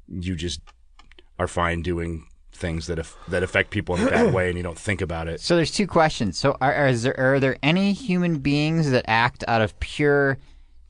you 0.09 0.37
just 0.37 0.61
are 1.41 1.49
fine 1.49 1.83
doing 1.83 2.25
things 2.57 2.87
that 2.87 2.99
af- 2.99 3.17
that 3.29 3.43
affect 3.43 3.71
people 3.71 3.97
in 3.97 4.07
a 4.07 4.11
bad 4.11 4.35
way, 4.35 4.49
and 4.49 4.57
you 4.57 4.63
don't 4.63 4.79
think 4.79 5.01
about 5.01 5.29
it. 5.29 5.41
So 5.41 5.55
there's 5.57 5.71
two 5.71 5.87
questions. 5.87 6.39
So 6.39 6.57
are, 6.61 6.75
are, 6.75 6.89
is 6.89 7.03
there, 7.03 7.19
are 7.19 7.39
there 7.39 7.57
any 7.63 7.93
human 7.93 8.39
beings 8.39 8.91
that 8.91 9.05
act 9.07 9.45
out 9.47 9.63
of 9.63 9.79
pure, 9.81 10.39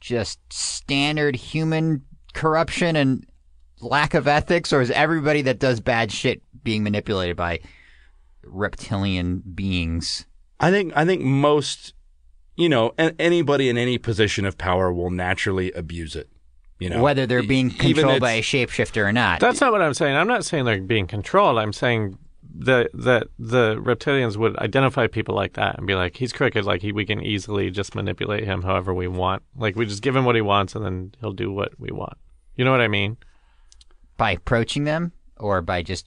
just 0.01 0.39
standard 0.53 1.37
human 1.37 2.05
corruption 2.33 2.97
and 2.97 3.27
lack 3.81 4.15
of 4.15 4.27
ethics, 4.27 4.73
or 4.73 4.81
is 4.81 4.91
everybody 4.91 5.43
that 5.43 5.59
does 5.59 5.81
bad 5.81 6.11
shit 6.11 6.43
being 6.63 6.83
manipulated 6.83 7.37
by 7.37 7.61
reptilian 8.43 9.43
beings? 9.55 10.27
I 10.59 10.71
think 10.71 10.93
I 10.97 11.05
think 11.05 11.23
most, 11.23 11.93
you 12.57 12.69
know, 12.69 12.95
a- 12.99 13.15
anybody 13.21 13.69
in 13.69 13.77
any 13.77 13.99
position 13.99 14.45
of 14.47 14.57
power 14.57 14.93
will 14.93 15.11
naturally 15.11 15.73
abuse 15.73 16.17
it. 16.17 16.31
You 16.79 16.91
know, 16.91 17.03
Whether 17.03 17.27
they're 17.27 17.43
being 17.43 17.71
controlled 17.71 18.21
by 18.21 18.33
a 18.33 18.43
shapeshifter 18.43 19.07
or 19.07 19.13
not. 19.13 19.41
That's 19.41 19.61
not 19.61 19.73
what 19.73 19.81
I'm 19.81 19.95
saying. 19.95 20.15
I'm 20.15 20.29
not 20.29 20.45
saying 20.45 20.67
they're 20.67 20.81
being 20.81 21.07
controlled. 21.07 21.59
I'm 21.59 21.73
saying 21.73 22.19
that 22.59 22.91
that 22.93 23.29
the 23.39 23.77
reptilians 23.77 24.37
would 24.37 24.57
identify 24.59 25.07
people 25.07 25.35
like 25.35 25.55
that 25.55 25.79
and 25.79 25.87
be 25.87 25.95
like, 25.95 26.17
he's 26.17 26.33
crooked. 26.33 26.65
Like 26.65 26.83
he, 26.83 26.93
we 26.93 27.07
can 27.07 27.23
easily 27.23 27.71
just 27.71 27.95
manipulate 27.95 28.45
him 28.45 28.63
however 28.63 28.93
we 28.93 29.09
want. 29.09 29.43
Like 29.57 29.75
we 29.75 29.87
just 29.87 30.03
give 30.03 30.15
him 30.15 30.25
what 30.27 30.35
he 30.35 30.43
wants, 30.43 30.75
and 30.75 30.85
then 30.85 31.15
he'll 31.21 31.33
do 31.33 31.51
what 31.51 31.79
we 31.81 31.91
want. 31.91 32.19
You 32.57 32.65
know 32.65 32.71
what 32.73 32.81
I 32.81 32.89
mean? 32.89 33.17
by 34.17 34.33
approaching 34.33 34.85
them 34.85 35.13
or 35.37 35.61
by 35.63 35.83
just 35.83 36.07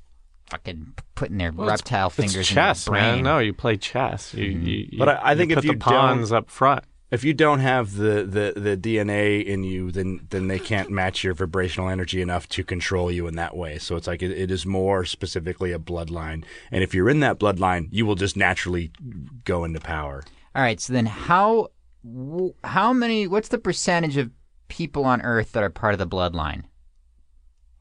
fucking 0.49 0.93
putting 1.15 1.37
their 1.37 1.51
reptile 1.51 2.09
fingers 2.09 2.35
it's 2.35 2.49
in 2.49 2.55
chess, 2.55 2.85
their 2.85 2.93
brain. 2.93 3.15
man. 3.15 3.23
No, 3.23 3.39
you 3.39 3.53
play 3.53 3.77
chess. 3.77 4.33
You, 4.33 4.51
mm-hmm. 4.51 4.65
you, 4.65 4.87
you 4.91 4.99
But 4.99 5.09
I- 5.09 5.31
I 5.31 5.35
think 5.35 5.51
you 5.51 5.57
if 5.57 5.63
put 5.63 5.65
you 5.65 5.73
the 5.73 5.79
pawns 5.79 6.31
up 6.31 6.49
front. 6.49 6.85
If 7.11 7.23
you 7.23 7.33
don't 7.33 7.59
have 7.59 7.95
the, 7.95 8.23
the, 8.23 8.59
the 8.59 8.77
DNA 8.77 9.43
in 9.43 9.63
you, 9.63 9.91
then 9.91 10.27
then 10.29 10.47
they 10.47 10.59
can't 10.59 10.89
match 10.91 11.23
your 11.23 11.33
vibrational 11.33 11.89
energy 11.89 12.21
enough 12.21 12.47
to 12.49 12.63
control 12.63 13.11
you 13.11 13.25
in 13.27 13.35
that 13.35 13.55
way. 13.57 13.77
So 13.79 13.95
it's 13.95 14.05
like 14.07 14.21
it, 14.21 14.31
it 14.31 14.51
is 14.51 14.65
more 14.65 15.05
specifically 15.05 15.71
a 15.71 15.79
bloodline, 15.79 16.43
and 16.71 16.83
if 16.83 16.93
you're 16.93 17.09
in 17.09 17.19
that 17.21 17.39
bloodline, 17.39 17.87
you 17.91 18.05
will 18.05 18.15
just 18.15 18.37
naturally 18.37 18.91
go 19.45 19.63
into 19.63 19.79
power. 19.79 20.23
All 20.55 20.61
right, 20.61 20.79
so 20.79 20.93
then 20.93 21.05
how 21.07 21.69
how 22.63 22.93
many 22.93 23.27
what's 23.27 23.49
the 23.49 23.57
percentage 23.57 24.17
of 24.17 24.31
people 24.67 25.03
on 25.05 25.21
earth 25.21 25.51
that 25.53 25.63
are 25.63 25.69
part 25.69 25.93
of 25.93 25.99
the 25.99 26.07
bloodline? 26.07 26.63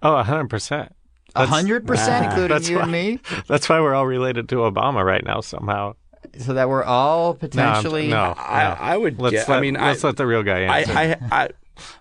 Oh, 0.03 0.23
hundred 0.23 0.49
percent. 0.49 0.95
A 1.35 1.47
hundred 1.47 1.87
percent, 1.87 2.25
including 2.27 2.49
That's 2.49 2.69
you 2.71 2.77
why- 2.77 2.83
and 2.85 2.93
me, 2.93 3.21
That's 3.49 3.69
why 3.69 3.81
we're 3.81 3.95
all 3.95 4.07
related 4.07 4.49
to 4.49 4.57
Obama 4.57 5.05
right 5.05 5.25
now 5.25 5.41
somehow. 5.41 5.95
So 6.39 6.55
that 6.55 6.69
we're 6.69 6.85
all 6.85 7.35
potentially. 7.35 8.09
no, 8.09 8.35
I, 8.37 8.65
no. 8.65 8.77
I 8.79 8.97
would. 8.97 9.21
Let's 9.21 9.33
get, 9.33 9.49
let, 9.49 9.59
I 9.59 9.61
mean, 9.61 9.75
let's 9.75 10.05
I, 10.05 10.09
let 10.09 10.17
the 10.17 10.27
real 10.27 10.43
guy 10.43 10.65
I, 10.65 10.81
answer. 10.81 10.93
I, 11.31 11.43
I, 11.43 11.49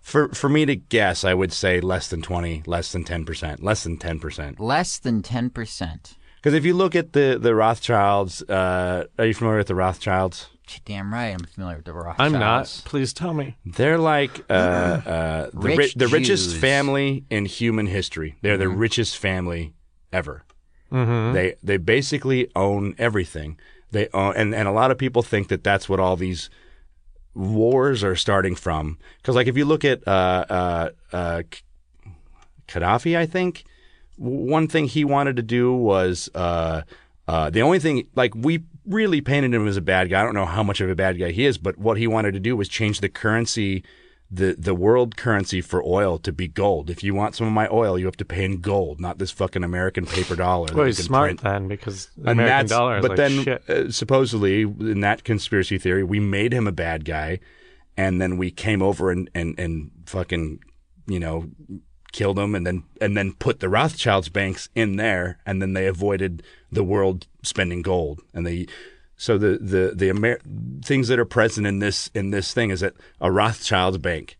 for 0.02 0.30
for 0.30 0.50
me 0.50 0.66
to 0.66 0.76
guess, 0.76 1.24
I 1.24 1.34
would 1.34 1.54
say 1.54 1.80
less 1.80 2.08
than 2.08 2.22
twenty, 2.22 2.64
less 2.66 2.92
than 2.92 3.04
ten 3.04 3.26
percent, 3.26 3.64
less 3.64 3.84
than 3.84 3.98
ten 3.98 4.20
percent. 4.20 4.60
Less 4.60 4.98
than 5.00 5.22
ten 5.22 5.50
percent. 5.50 6.16
Because 6.38 6.54
if 6.54 6.66
you 6.66 6.74
look 6.74 6.96
at 6.96 7.14
the 7.14 7.38
the 7.40 7.54
Rothschilds, 7.56 8.42
uh, 8.44 9.06
are 9.18 9.26
you 9.26 9.34
familiar 9.34 9.58
with 9.58 9.68
the 9.68 9.76
Rothschilds? 9.76 10.48
Damn 10.84 11.14
right, 11.14 11.28
I'm 11.28 11.46
familiar 11.46 11.78
with 11.78 11.86
the 11.86 11.94
Rothschilds. 11.94 12.20
I'm 12.20 12.40
not. 12.40 12.82
Please 12.86 13.14
tell 13.14 13.34
me. 13.34 13.56
They're 13.66 13.98
like 13.98 14.44
uh, 14.50 14.54
uh, 14.54 15.50
the, 15.52 15.60
Rich 15.60 15.78
ri- 15.78 15.94
the 15.96 16.08
richest 16.08 16.58
family 16.58 17.24
in 17.30 17.46
human 17.46 17.88
history. 17.88 18.36
They're 18.42 18.58
the 18.58 18.68
richest 18.68 19.18
family 19.18 19.74
ever. 20.12 20.44
Mm-hmm. 20.92 21.34
They 21.34 21.56
they 21.64 21.78
basically 21.78 22.50
own 22.56 22.96
everything. 22.98 23.58
They 23.92 24.10
own, 24.14 24.36
and 24.36 24.54
and 24.54 24.68
a 24.68 24.72
lot 24.72 24.92
of 24.92 24.98
people 24.98 25.22
think 25.22 25.48
that 25.48 25.64
that's 25.64 25.88
what 25.88 26.00
all 26.00 26.16
these 26.16 26.50
wars 27.34 28.04
are 28.04 28.16
starting 28.16 28.56
from. 28.56 28.98
Because 29.18 29.36
like 29.36 29.48
if 29.48 29.56
you 29.56 29.66
look 29.66 29.86
at 29.86 30.06
uh, 30.08 30.46
uh, 30.50 30.90
uh, 31.14 31.44
Gaddafi, 32.68 33.18
I 33.18 33.26
think 33.26 33.64
one 34.18 34.68
thing 34.68 34.88
he 34.88 35.06
wanted 35.06 35.36
to 35.38 35.44
do 35.44 35.74
was 35.74 36.30
uh, 36.36 36.82
uh, 37.28 37.50
the 37.50 37.62
only 37.62 37.80
thing 37.80 38.08
like 38.16 38.34
we 38.36 38.64
really 38.86 39.22
painted 39.22 39.54
him 39.54 39.68
as 39.68 39.78
a 39.78 39.82
bad 39.82 40.10
guy. 40.10 40.22
I 40.22 40.24
don't 40.24 40.36
know 40.36 40.46
how 40.46 40.64
much 40.64 40.82
of 40.82 40.90
a 40.90 40.96
bad 40.96 41.20
guy 41.20 41.32
he 41.32 41.46
is, 41.46 41.58
but 41.58 41.78
what 41.78 41.98
he 41.98 42.08
wanted 42.08 42.34
to 42.34 42.40
do 42.40 42.56
was 42.56 42.68
change 42.68 43.00
the 43.00 43.10
currency. 43.10 43.84
The, 44.30 44.56
the 44.60 44.76
world 44.76 45.16
currency 45.16 45.62
for 45.62 45.82
oil 45.86 46.18
to 46.20 46.34
be 46.34 46.50
gold. 46.50 46.90
If 46.90 47.02
you 47.02 47.16
want 47.16 47.36
some 47.36 47.48
of 47.48 47.54
my 47.54 47.70
oil, 47.72 47.98
you 47.98 48.06
have 48.08 48.18
to 48.18 48.26
pay 48.26 48.44
in 48.44 48.60
gold, 48.60 49.00
not 49.00 49.20
this 49.20 49.32
fucking 49.32 49.64
American 49.64 50.06
paper 50.06 50.36
dollar. 50.36 50.68
Well, 50.76 50.86
he's 50.86 50.98
smart 50.98 51.38
print. 51.38 51.42
then 51.44 51.68
because 51.70 52.10
the 52.18 52.32
And 52.32 52.42
American 52.42 52.68
dollar 52.68 52.98
is 52.98 53.02
but 53.04 53.18
like 53.18 53.18
then. 53.18 53.60
Uh, 53.70 53.90
supposedly 53.90 54.64
in 54.64 55.00
that 55.00 55.24
conspiracy 55.24 55.78
theory, 55.78 56.04
we 56.04 56.20
made 56.20 56.54
him 56.54 56.68
a 56.68 56.74
bad 56.74 57.06
guy, 57.06 57.40
and 57.96 58.20
then 58.20 58.38
we 58.38 58.52
came 58.52 58.82
over 58.82 59.12
and 59.12 59.30
and 59.34 59.58
and 59.58 59.92
fucking 60.06 60.60
you 61.08 61.22
know 61.22 61.50
killed 62.12 62.38
him, 62.38 62.54
and 62.54 62.68
then 62.68 62.84
and 63.00 63.16
then 63.16 63.32
put 63.32 63.62
the 63.62 63.70
Rothschilds 63.70 64.28
banks 64.28 64.68
in 64.76 64.98
there, 64.98 65.40
and 65.46 65.62
then 65.62 65.72
they 65.72 65.88
avoided 65.88 66.44
the 66.70 66.84
world 66.84 67.28
spending 67.44 67.82
gold, 67.82 68.20
and 68.34 68.46
they. 68.46 68.68
So 69.18 69.38
the 69.40 69.58
the 69.58 69.94
the 69.96 70.10
Amer- 70.10 70.40
things 70.86 71.08
that 71.08 71.20
are 71.20 71.26
present 71.26 71.66
in 71.66 71.80
this 71.80 72.10
in 72.14 72.30
this 72.30 72.54
thing 72.54 72.70
is 72.70 72.82
that 72.82 72.94
a 73.20 73.32
Rothschild 73.32 74.02
bank, 74.02 74.38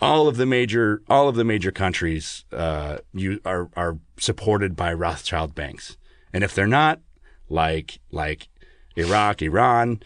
all 0.00 0.26
of 0.26 0.36
the 0.36 0.46
major 0.46 1.02
all 1.08 1.28
of 1.28 1.36
the 1.36 1.44
major 1.44 1.70
countries 1.70 2.44
uh, 2.52 2.98
you 3.14 3.40
are 3.44 3.70
are 3.76 3.98
supported 4.18 4.74
by 4.74 4.92
Rothschild 4.92 5.54
banks, 5.54 5.96
and 6.32 6.42
if 6.42 6.52
they're 6.52 6.66
not, 6.66 7.00
like 7.48 8.00
like 8.10 8.48
Iraq, 8.96 9.40
Iran, 9.40 10.02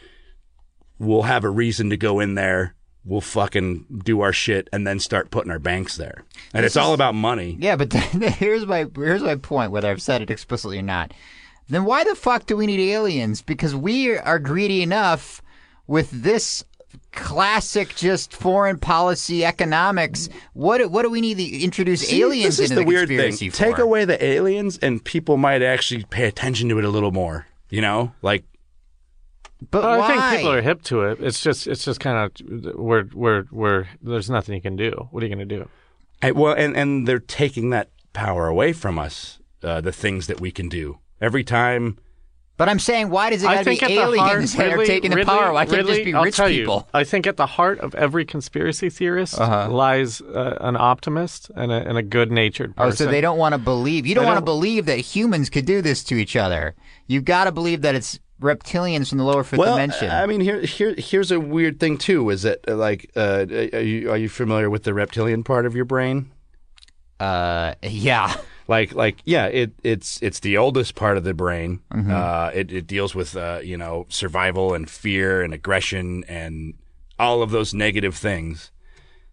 we'll 0.98 1.22
have 1.22 1.44
a 1.44 1.50
reason 1.50 1.88
to 1.90 1.96
go 1.96 2.20
in 2.20 2.34
there. 2.34 2.74
We'll 3.02 3.20
fucking 3.20 4.02
do 4.04 4.20
our 4.20 4.32
shit 4.32 4.68
and 4.72 4.84
then 4.86 4.98
start 4.98 5.30
putting 5.30 5.52
our 5.52 5.60
banks 5.60 5.96
there. 5.96 6.24
And 6.52 6.66
it's 6.66 6.76
all 6.76 6.92
about 6.92 7.14
money. 7.14 7.56
Yeah, 7.60 7.76
but 7.76 7.92
here's 7.92 8.66
my 8.66 8.88
here's 8.94 9.22
my 9.22 9.36
point, 9.36 9.70
whether 9.70 9.88
I've 9.88 10.02
said 10.02 10.22
it 10.22 10.30
explicitly 10.30 10.78
or 10.80 10.82
not. 10.82 11.14
Then 11.68 11.84
why 11.84 12.04
the 12.04 12.14
fuck 12.14 12.46
do 12.46 12.56
we 12.56 12.66
need 12.66 12.80
aliens? 12.80 13.42
Because 13.42 13.74
we 13.74 14.16
are 14.16 14.38
greedy 14.38 14.82
enough 14.82 15.42
with 15.86 16.10
this 16.10 16.64
classic 17.12 17.94
just 17.96 18.32
foreign 18.32 18.78
policy 18.78 19.44
economics. 19.44 20.28
What 20.52 20.90
what 20.90 21.02
do 21.02 21.10
we 21.10 21.20
need 21.20 21.38
to 21.38 21.64
introduce 21.64 22.06
See, 22.06 22.22
aliens 22.22 22.58
this 22.58 22.66
is 22.66 22.70
into 22.70 22.82
the 22.82 22.86
weird 22.86 23.08
thing. 23.08 23.50
for? 23.50 23.56
Take 23.56 23.78
away 23.78 24.04
the 24.04 24.22
aliens, 24.22 24.78
and 24.78 25.02
people 25.02 25.36
might 25.36 25.62
actually 25.62 26.04
pay 26.04 26.26
attention 26.26 26.68
to 26.68 26.78
it 26.78 26.84
a 26.84 26.88
little 26.90 27.12
more. 27.12 27.46
You 27.68 27.80
know, 27.80 28.12
like 28.22 28.44
but 29.70 29.82
Well, 29.82 29.98
why? 29.98 30.06
I 30.06 30.30
think 30.30 30.36
people 30.38 30.52
are 30.52 30.62
hip 30.62 30.82
to 30.84 31.02
it. 31.02 31.20
It's 31.20 31.42
just 31.42 31.66
it's 31.66 31.84
just 31.84 32.00
kind 32.00 32.16
of 32.16 32.76
we're 32.76 33.06
we're 33.12 33.44
we're 33.50 33.86
there's 34.02 34.30
nothing 34.30 34.54
you 34.54 34.60
can 34.60 34.76
do. 34.76 35.08
What 35.10 35.22
are 35.22 35.26
you 35.26 35.34
going 35.34 35.48
to 35.48 35.56
do? 35.56 35.68
I, 36.22 36.30
well, 36.30 36.54
and 36.54 36.76
and 36.76 37.08
they're 37.08 37.18
taking 37.18 37.70
that 37.70 37.90
power 38.12 38.46
away 38.46 38.72
from 38.72 38.98
us. 38.98 39.38
Uh, 39.62 39.80
the 39.80 39.90
things 39.90 40.26
that 40.28 40.40
we 40.40 40.52
can 40.52 40.68
do 40.68 40.98
every 41.20 41.44
time. 41.44 41.98
But 42.58 42.70
I'm 42.70 42.78
saying, 42.78 43.10
why 43.10 43.28
does 43.28 43.42
it 43.42 43.48
I 43.48 43.56
got 43.56 43.64
to 43.64 43.70
be 43.70 43.76
think 43.76 43.92
the 43.92 43.98
aliens 44.00 44.54
heart, 44.54 44.70
that 44.70 44.78
are 44.78 44.86
taking 44.86 45.10
the 45.10 45.16
Ridley- 45.16 45.30
power? 45.30 45.52
Why 45.52 45.66
can't 45.66 45.80
it 45.80 45.86
just 45.86 46.04
be 46.04 46.14
I'll 46.14 46.24
rich 46.24 46.36
tell 46.36 46.48
people? 46.48 46.88
You, 46.94 47.00
I 47.00 47.04
think 47.04 47.26
at 47.26 47.36
the 47.36 47.44
heart 47.44 47.80
of 47.80 47.94
every 47.94 48.24
conspiracy 48.24 48.88
theorist 48.88 49.38
lies 49.38 50.22
uh, 50.22 50.56
an 50.62 50.74
optimist 50.74 51.50
and 51.54 51.70
a, 51.70 51.86
and 51.86 51.98
a 51.98 52.02
good-natured 52.02 52.72
Oh, 52.78 52.84
person. 52.84 53.06
so 53.06 53.10
they 53.10 53.20
don't 53.20 53.36
want 53.36 53.52
to 53.52 53.58
believe. 53.58 54.06
You 54.06 54.14
don't 54.14 54.24
want 54.24 54.38
to 54.38 54.44
believe 54.44 54.86
that 54.86 54.98
humans 55.00 55.50
could 55.50 55.66
do 55.66 55.82
this 55.82 56.02
to 56.04 56.14
each 56.14 56.34
other. 56.34 56.74
You've 57.06 57.26
got 57.26 57.44
to 57.44 57.52
believe 57.52 57.82
that 57.82 57.94
it's 57.94 58.18
reptilians 58.40 59.10
from 59.10 59.18
the 59.18 59.24
lower 59.24 59.44
fifth 59.44 59.58
Well, 59.58 59.74
dimension. 59.74 60.10
I 60.10 60.24
mean, 60.24 60.40
here, 60.40 60.62
here, 60.62 60.94
here's 60.96 61.30
a 61.30 61.38
weird 61.38 61.78
thing 61.78 61.98
too. 61.98 62.30
Is 62.30 62.40
that 62.42 62.60
uh, 62.66 62.74
like, 62.76 63.10
uh, 63.16 63.44
are 63.50 63.80
you 63.82 64.10
are 64.10 64.16
you 64.16 64.30
familiar 64.30 64.70
with 64.70 64.84
the 64.84 64.94
reptilian 64.94 65.44
part 65.44 65.66
of 65.66 65.76
your 65.76 65.84
brain? 65.84 66.30
uh, 67.20 67.74
yeah. 67.82 68.34
Like, 68.68 68.94
like, 68.94 69.18
yeah, 69.24 69.46
it, 69.46 69.72
it's 69.84 70.20
it's 70.22 70.40
the 70.40 70.56
oldest 70.56 70.94
part 70.94 71.16
of 71.16 71.24
the 71.24 71.34
brain. 71.34 71.80
Mm-hmm. 71.92 72.10
Uh, 72.10 72.50
it, 72.52 72.72
it 72.72 72.86
deals 72.86 73.14
with 73.14 73.36
uh, 73.36 73.60
you 73.62 73.76
know 73.76 74.06
survival 74.08 74.74
and 74.74 74.90
fear 74.90 75.42
and 75.42 75.54
aggression 75.54 76.24
and 76.28 76.74
all 77.18 77.42
of 77.42 77.50
those 77.50 77.72
negative 77.72 78.16
things. 78.16 78.72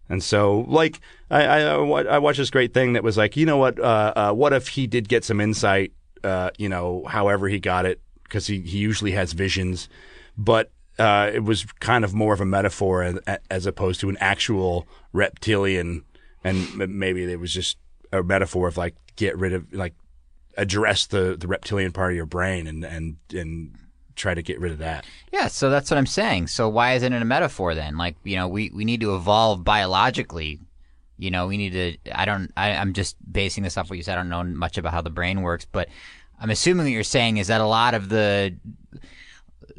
And 0.08 0.22
so, 0.22 0.66
like, 0.68 1.00
I, 1.30 1.44
I, 1.44 1.60
I 1.60 2.18
watched 2.18 2.38
this 2.38 2.50
great 2.50 2.74
thing 2.74 2.92
that 2.92 3.02
was 3.02 3.16
like, 3.16 3.36
you 3.36 3.46
know 3.46 3.56
what? 3.56 3.78
Uh, 3.78 4.12
uh, 4.14 4.32
what 4.32 4.52
if 4.52 4.68
he 4.68 4.86
did 4.86 5.08
get 5.08 5.24
some 5.24 5.40
insight? 5.40 5.92
Uh, 6.22 6.50
you 6.58 6.68
know, 6.68 7.04
however 7.06 7.48
he 7.48 7.58
got 7.58 7.86
it, 7.86 8.00
because 8.22 8.46
he, 8.46 8.60
he 8.60 8.78
usually 8.78 9.12
has 9.12 9.32
visions, 9.32 9.88
but 10.38 10.70
uh, 10.98 11.30
it 11.32 11.44
was 11.44 11.64
kind 11.80 12.04
of 12.04 12.14
more 12.14 12.32
of 12.32 12.40
a 12.40 12.46
metaphor 12.46 13.02
as, 13.02 13.18
as 13.50 13.66
opposed 13.66 14.00
to 14.00 14.08
an 14.08 14.16
actual 14.20 14.86
reptilian, 15.12 16.04
and 16.42 16.76
maybe 16.76 17.24
it 17.30 17.40
was 17.40 17.52
just 17.52 17.76
a 18.18 18.22
metaphor 18.22 18.68
of 18.68 18.76
like 18.76 18.94
get 19.16 19.36
rid 19.36 19.52
of 19.52 19.72
like 19.72 19.94
address 20.56 21.06
the 21.06 21.36
the 21.38 21.46
reptilian 21.46 21.92
part 21.92 22.12
of 22.12 22.16
your 22.16 22.26
brain 22.26 22.66
and 22.66 22.84
and 22.84 23.16
and 23.34 23.76
try 24.16 24.34
to 24.34 24.42
get 24.42 24.60
rid 24.60 24.72
of 24.72 24.78
that. 24.78 25.04
Yeah, 25.32 25.48
so 25.48 25.70
that's 25.70 25.90
what 25.90 25.98
I'm 25.98 26.06
saying. 26.06 26.48
So 26.48 26.68
why 26.68 26.94
isn't 26.94 27.12
it 27.12 27.20
a 27.20 27.24
metaphor 27.24 27.74
then? 27.74 27.96
Like, 27.96 28.16
you 28.24 28.36
know, 28.36 28.48
we, 28.48 28.70
we 28.72 28.84
need 28.84 29.00
to 29.00 29.14
evolve 29.14 29.64
biologically. 29.64 30.60
You 31.18 31.30
know, 31.30 31.46
we 31.46 31.56
need 31.56 31.72
to. 31.72 31.96
I 32.12 32.24
don't. 32.24 32.52
I, 32.56 32.70
I'm 32.70 32.92
just 32.92 33.16
basing 33.30 33.62
this 33.62 33.76
off 33.76 33.88
what 33.88 33.96
you 33.96 34.02
said. 34.02 34.18
I 34.18 34.22
don't 34.22 34.28
know 34.28 34.42
much 34.44 34.78
about 34.78 34.92
how 34.92 35.00
the 35.00 35.10
brain 35.10 35.42
works, 35.42 35.64
but 35.64 35.88
I'm 36.40 36.50
assuming 36.50 36.86
what 36.86 36.92
you're 36.92 37.04
saying 37.04 37.36
is 37.36 37.46
that 37.48 37.60
a 37.60 37.66
lot 37.66 37.94
of 37.94 38.08
the 38.08 38.56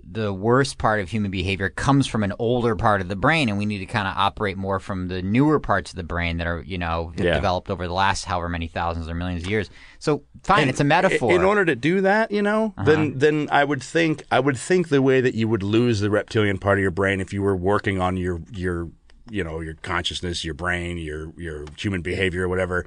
the 0.10 0.32
worst 0.32 0.78
part 0.78 1.00
of 1.00 1.10
human 1.10 1.32
behavior 1.32 1.70
comes 1.70 2.06
from 2.06 2.24
an 2.24 2.32
older 2.38 2.76
part 2.76 3.02
of 3.02 3.08
the 3.08 3.16
brain, 3.16 3.50
and 3.50 3.58
we 3.58 3.66
need 3.66 3.80
to 3.80 3.86
kind 3.88 4.08
of 4.08 4.14
operate 4.16 4.56
more 4.56 4.80
from 4.80 5.08
the 5.08 5.22
newer 5.22 5.60
parts 5.60 5.92
of 5.92 5.96
the 5.96 6.04
brain 6.04 6.38
that 6.38 6.46
are, 6.48 6.62
you 6.62 6.78
know, 6.78 7.12
Yeah. 7.18 7.34
developed 7.34 7.70
over 7.72 7.88
the 7.88 7.94
last 7.94 8.26
however 8.26 8.48
many 8.48 8.68
thousands 8.68 9.10
or 9.10 9.16
millions 9.16 9.44
of 9.44 9.50
years. 9.50 9.70
So 10.00 10.24
fine, 10.44 10.62
And 10.62 10.70
it's 10.70 10.80
a 10.80 10.84
metaphor. 10.84 11.34
In 11.34 11.44
order 11.44 11.66
to 11.66 11.76
do 11.76 12.02
that, 12.02 12.32
you 12.32 12.42
know, 12.44 12.74
uh-huh. 12.78 12.86
then 12.86 13.18
then 13.18 13.48
I 13.52 13.64
would 13.64 13.82
think 13.82 14.24
I 14.32 14.40
would 14.40 14.58
think 14.58 14.90
the 14.90 15.02
way 15.02 15.22
that 15.22 15.34
you 15.34 15.48
would 15.48 15.64
lose 15.64 16.00
the 16.02 16.10
reptilian 16.12 16.60
part 16.60 16.78
of 16.78 16.82
your 16.84 16.92
brain 16.92 17.20
if 17.20 17.34
you 17.34 17.42
were 17.42 17.56
working 17.56 18.00
on 18.00 18.16
your 18.16 18.42
your 18.54 18.90
you 19.32 19.44
know 19.44 19.60
your 19.60 19.74
consciousness, 19.82 20.46
your 20.46 20.54
brain, 20.54 20.98
your 21.00 21.34
your 21.38 21.66
human 21.78 22.02
behavior, 22.02 22.48
whatever. 22.48 22.86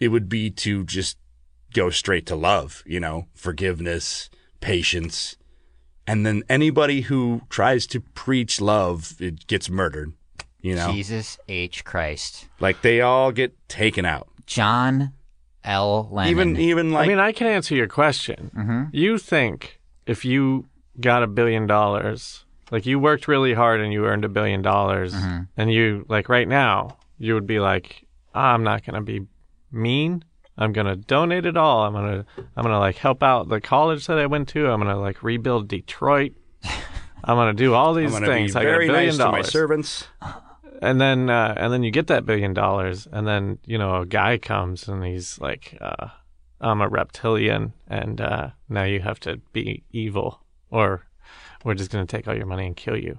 it 0.00 0.08
would 0.08 0.28
be 0.28 0.50
to 0.50 0.84
just 0.84 1.16
go 1.72 1.90
straight 1.90 2.24
to 2.26 2.36
love, 2.36 2.82
you 2.86 3.00
know, 3.00 3.26
forgiveness, 3.34 4.30
patience. 4.60 5.36
And 6.08 6.24
then 6.26 6.42
anybody 6.48 7.02
who 7.02 7.42
tries 7.50 7.86
to 7.88 8.00
preach 8.00 8.60
love, 8.60 9.14
it 9.20 9.46
gets 9.46 9.68
murdered, 9.68 10.12
you 10.60 10.74
know? 10.74 10.90
Jesus 10.90 11.38
H. 11.48 11.84
Christ. 11.84 12.46
Like 12.58 12.82
they 12.82 13.00
all 13.02 13.30
get 13.30 13.52
taken 13.68 14.04
out. 14.04 14.26
John 14.46 15.12
L. 15.64 16.08
Lennon. 16.10 16.30
Even 16.30 16.56
even 16.56 16.92
like 16.92 17.04
I 17.04 17.08
mean, 17.08 17.18
I 17.18 17.32
can 17.32 17.46
answer 17.46 17.74
your 17.74 17.88
question. 17.88 18.50
Mm-hmm. 18.56 18.82
You 18.92 19.18
think 19.18 19.78
if 20.06 20.24
you 20.24 20.64
got 20.98 21.22
a 21.22 21.26
billion 21.26 21.66
dollars, 21.66 22.44
like 22.70 22.86
you 22.86 22.98
worked 22.98 23.28
really 23.28 23.52
hard 23.54 23.80
and 23.80 23.92
you 23.92 24.06
earned 24.06 24.24
a 24.24 24.28
billion 24.28 24.62
dollars, 24.62 25.12
Mm-hmm. 25.14 25.42
and 25.58 25.72
you, 25.72 26.06
like 26.08 26.28
right 26.30 26.48
now, 26.48 26.96
you 27.18 27.34
would 27.34 27.46
be 27.46 27.60
like, 27.60 28.06
I'm 28.34 28.62
not 28.64 28.84
going 28.84 28.94
to 28.94 29.00
be 29.02 29.26
mean. 29.70 30.24
I'm 30.58 30.72
going 30.72 30.86
to 30.86 30.96
donate 30.96 31.46
it 31.46 31.56
all. 31.56 31.84
I'm 31.84 31.92
going 31.92 32.24
to, 32.24 32.26
I'm 32.56 32.64
going 32.64 32.74
to 32.74 32.80
like 32.80 32.96
help 32.96 33.22
out 33.22 33.48
the 33.48 33.60
college 33.60 34.06
that 34.08 34.18
I 34.18 34.26
went 34.26 34.48
to. 34.50 34.68
I'm 34.68 34.80
going 34.80 34.92
to 34.92 35.00
like 35.00 35.22
rebuild 35.22 35.68
Detroit. 35.68 36.32
I'm 37.24 37.36
going 37.36 37.56
to 37.56 37.62
do 37.62 37.74
all 37.74 37.94
these 37.94 38.12
I'm 38.12 38.22
going 38.22 38.22
to 38.24 38.28
be 38.28 38.34
things. 38.34 38.56
I 38.56 38.62
got 38.64 38.68
a 38.68 38.72
very 38.72 38.86
billion 38.88 39.06
nice 39.06 39.16
to 39.16 39.24
my 39.24 39.30
dollars 39.30 39.52
servants. 39.52 40.08
and 40.82 41.00
then 41.00 41.30
uh, 41.30 41.54
and 41.56 41.72
then 41.72 41.82
you 41.84 41.90
get 41.90 42.08
that 42.08 42.26
billion 42.26 42.54
dollars, 42.54 43.06
and 43.10 43.26
then 43.26 43.58
you 43.66 43.78
know 43.78 44.02
a 44.02 44.06
guy 44.06 44.38
comes 44.38 44.88
and 44.88 45.04
he's 45.04 45.40
like, 45.40 45.76
uh, 45.80 46.08
"I'm 46.60 46.80
a 46.80 46.88
reptilian, 46.88 47.72
and 47.88 48.20
uh, 48.20 48.50
now 48.68 48.84
you 48.84 49.00
have 49.00 49.20
to 49.20 49.38
be 49.52 49.84
evil, 49.90 50.40
or 50.70 51.06
we're 51.64 51.74
just 51.74 51.90
gonna 51.90 52.06
take 52.06 52.26
all 52.28 52.36
your 52.36 52.46
money 52.46 52.66
and 52.66 52.76
kill 52.76 52.96
you." 52.96 53.18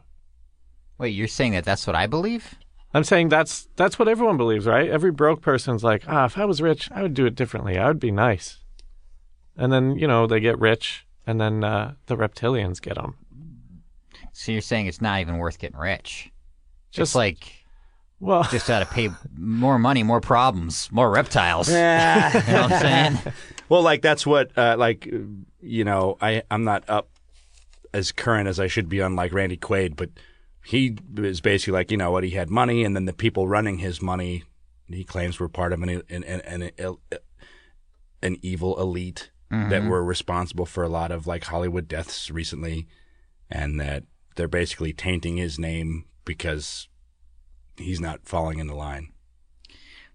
Wait, 0.97 1.09
you're 1.09 1.27
saying 1.27 1.53
that 1.53 1.63
that's 1.63 1.87
what 1.87 1.95
I 1.95 2.07
believe? 2.07 2.55
I'm 2.93 3.03
saying 3.03 3.29
that's 3.29 3.67
that's 3.75 3.99
what 3.99 4.07
everyone 4.07 4.37
believes, 4.37 4.65
right? 4.65 4.89
Every 4.89 5.11
broke 5.11 5.41
person's 5.41 5.83
like, 5.83 6.03
"Ah, 6.07 6.25
if 6.25 6.37
I 6.37 6.45
was 6.45 6.61
rich, 6.61 6.89
I 6.91 7.03
would 7.03 7.13
do 7.13 7.25
it 7.25 7.35
differently. 7.35 7.77
I 7.77 7.87
would 7.87 7.99
be 7.99 8.11
nice." 8.11 8.57
And 9.55 9.71
then 9.71 9.97
you 9.97 10.07
know 10.07 10.25
they 10.25 10.39
get 10.39 10.57
rich, 10.59 11.05
and 11.27 11.39
then 11.39 11.63
uh, 11.63 11.93
the 12.07 12.15
reptilians 12.15 12.81
get 12.81 12.95
them. 12.95 13.15
So 14.33 14.51
you're 14.51 14.61
saying 14.61 14.87
it's 14.87 15.01
not 15.01 15.19
even 15.19 15.37
worth 15.37 15.59
getting 15.59 15.77
rich? 15.77 16.31
Just 16.91 16.97
Just 17.11 17.15
like 17.15 17.65
Well, 18.19 18.43
just 18.43 18.67
got 18.67 18.79
to 18.79 18.85
pay 18.85 19.09
more 19.35 19.77
money, 19.77 20.01
more 20.01 20.21
problems, 20.21 20.89
more 20.91 21.11
reptiles. 21.11 21.69
Yeah. 21.69 22.31
You 22.47 22.53
know 22.53 22.61
what 22.63 22.71
I'm 22.71 22.79
saying? 22.79 23.33
Well, 23.69 23.83
like 23.83 24.01
that's 24.01 24.25
what, 24.25 24.57
uh, 24.57 24.77
like, 24.79 25.07
you 25.61 25.83
know, 25.83 26.17
I 26.19 26.41
I'm 26.49 26.63
not 26.63 26.89
up 26.89 27.07
as 27.93 28.11
current 28.11 28.47
as 28.47 28.59
I 28.59 28.65
should 28.65 28.89
be 28.89 28.99
on 28.99 29.15
like 29.15 29.31
Randy 29.31 29.57
Quaid, 29.57 29.95
but 29.95 30.09
he 30.63 30.97
is 31.17 31.41
basically 31.41 31.73
like, 31.73 31.91
you 31.91 31.97
know, 31.97 32.11
what 32.11 32.23
he 32.23 32.31
had 32.31 32.49
money, 32.49 32.83
and 32.83 32.95
then 32.95 33.05
the 33.05 33.13
people 33.13 33.47
running 33.47 33.79
his 33.79 34.01
money, 34.01 34.43
he 34.87 35.03
claims 35.03 35.39
were 35.39 35.49
part 35.49 35.73
of 35.73 35.81
an 35.81 35.89
an 36.09 36.23
an, 36.23 36.71
an, 36.79 36.97
an 38.21 38.37
evil 38.41 38.79
elite 38.79 39.31
that 39.49 39.81
mm-hmm. 39.81 39.87
were 39.89 40.03
responsible 40.03 40.67
for 40.67 40.83
a 40.83 40.89
lot 40.89 41.11
of 41.11 41.25
like 41.25 41.45
Hollywood 41.45 41.87
deaths 41.87 42.29
recently, 42.29 42.87
and 43.49 43.79
that 43.79 44.03
they're 44.35 44.47
basically 44.47 44.93
tainting 44.93 45.37
his 45.37 45.57
name 45.57 46.05
because 46.23 46.87
he's 47.77 47.99
not 47.99 48.27
falling 48.27 48.59
into 48.59 48.75
line. 48.75 49.11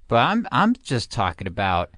But 0.06 0.16
I'm 0.16 0.46
I'm 0.52 0.74
just 0.74 1.10
talking 1.10 1.46
about. 1.46 1.90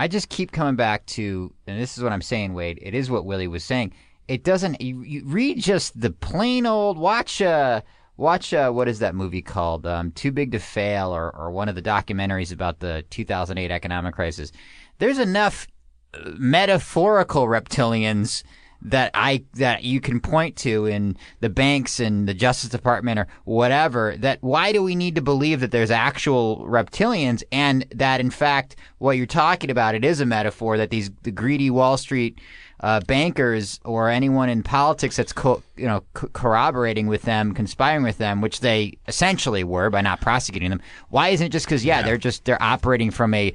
I 0.00 0.06
just 0.06 0.28
keep 0.28 0.52
coming 0.52 0.76
back 0.76 1.04
to, 1.06 1.52
and 1.66 1.80
this 1.80 1.98
is 1.98 2.04
what 2.04 2.12
I'm 2.12 2.22
saying, 2.22 2.54
Wade. 2.54 2.78
It 2.80 2.94
is 2.94 3.10
what 3.10 3.26
Willie 3.26 3.48
was 3.48 3.64
saying. 3.64 3.92
It 4.28 4.44
doesn't. 4.44 4.80
You, 4.80 5.02
you 5.02 5.24
read 5.24 5.60
just 5.60 5.98
the 5.98 6.10
plain 6.10 6.66
old 6.66 6.98
watch. 6.98 7.40
Uh, 7.40 7.80
watch. 8.16 8.52
Uh, 8.52 8.70
what 8.70 8.86
is 8.86 8.98
that 8.98 9.14
movie 9.14 9.42
called? 9.42 9.86
Um, 9.86 10.12
Too 10.12 10.30
Big 10.30 10.52
to 10.52 10.58
Fail, 10.58 11.14
or 11.14 11.34
or 11.34 11.50
one 11.50 11.68
of 11.68 11.74
the 11.74 11.82
documentaries 11.82 12.52
about 12.52 12.80
the 12.80 13.04
2008 13.10 13.70
economic 13.70 14.14
crisis. 14.14 14.52
There's 14.98 15.18
enough 15.18 15.66
uh, 16.12 16.30
metaphorical 16.36 17.46
reptilians 17.46 18.42
that 18.82 19.10
I 19.14 19.44
that 19.54 19.84
you 19.84 20.00
can 20.00 20.20
point 20.20 20.56
to 20.56 20.86
in 20.86 21.16
the 21.40 21.48
banks 21.48 22.00
and 22.00 22.28
the 22.28 22.34
Justice 22.34 22.70
Department 22.70 23.18
or 23.18 23.26
whatever. 23.44 24.16
That 24.16 24.38
why 24.40 24.72
do 24.72 24.82
we 24.82 24.94
need 24.94 25.14
to 25.16 25.22
believe 25.22 25.60
that 25.60 25.70
there's 25.70 25.90
actual 25.90 26.64
reptilians 26.68 27.42
and 27.50 27.86
that 27.94 28.20
in 28.20 28.30
fact 28.30 28.76
what 28.98 29.16
you're 29.16 29.26
talking 29.26 29.70
about 29.70 29.94
it 29.94 30.04
is 30.04 30.20
a 30.20 30.26
metaphor 30.26 30.76
that 30.76 30.90
these 30.90 31.10
the 31.22 31.30
greedy 31.30 31.70
Wall 31.70 31.96
Street 31.96 32.38
uh, 32.80 33.00
bankers 33.00 33.80
or 33.84 34.08
anyone 34.08 34.48
in 34.48 34.62
politics 34.62 35.16
that's 35.16 35.32
co- 35.32 35.62
you 35.76 35.86
know 35.86 36.04
co- 36.14 36.28
corroborating 36.28 37.08
with 37.08 37.22
them, 37.22 37.52
conspiring 37.52 38.04
with 38.04 38.18
them, 38.18 38.40
which 38.40 38.60
they 38.60 38.96
essentially 39.08 39.64
were 39.64 39.90
by 39.90 40.00
not 40.00 40.20
prosecuting 40.20 40.70
them. 40.70 40.80
Why 41.08 41.30
isn't 41.30 41.46
it 41.46 41.50
just 41.50 41.66
because 41.66 41.84
yeah, 41.84 42.02
they're 42.02 42.18
just 42.18 42.44
they're 42.44 42.62
operating 42.62 43.10
from 43.10 43.34
a 43.34 43.52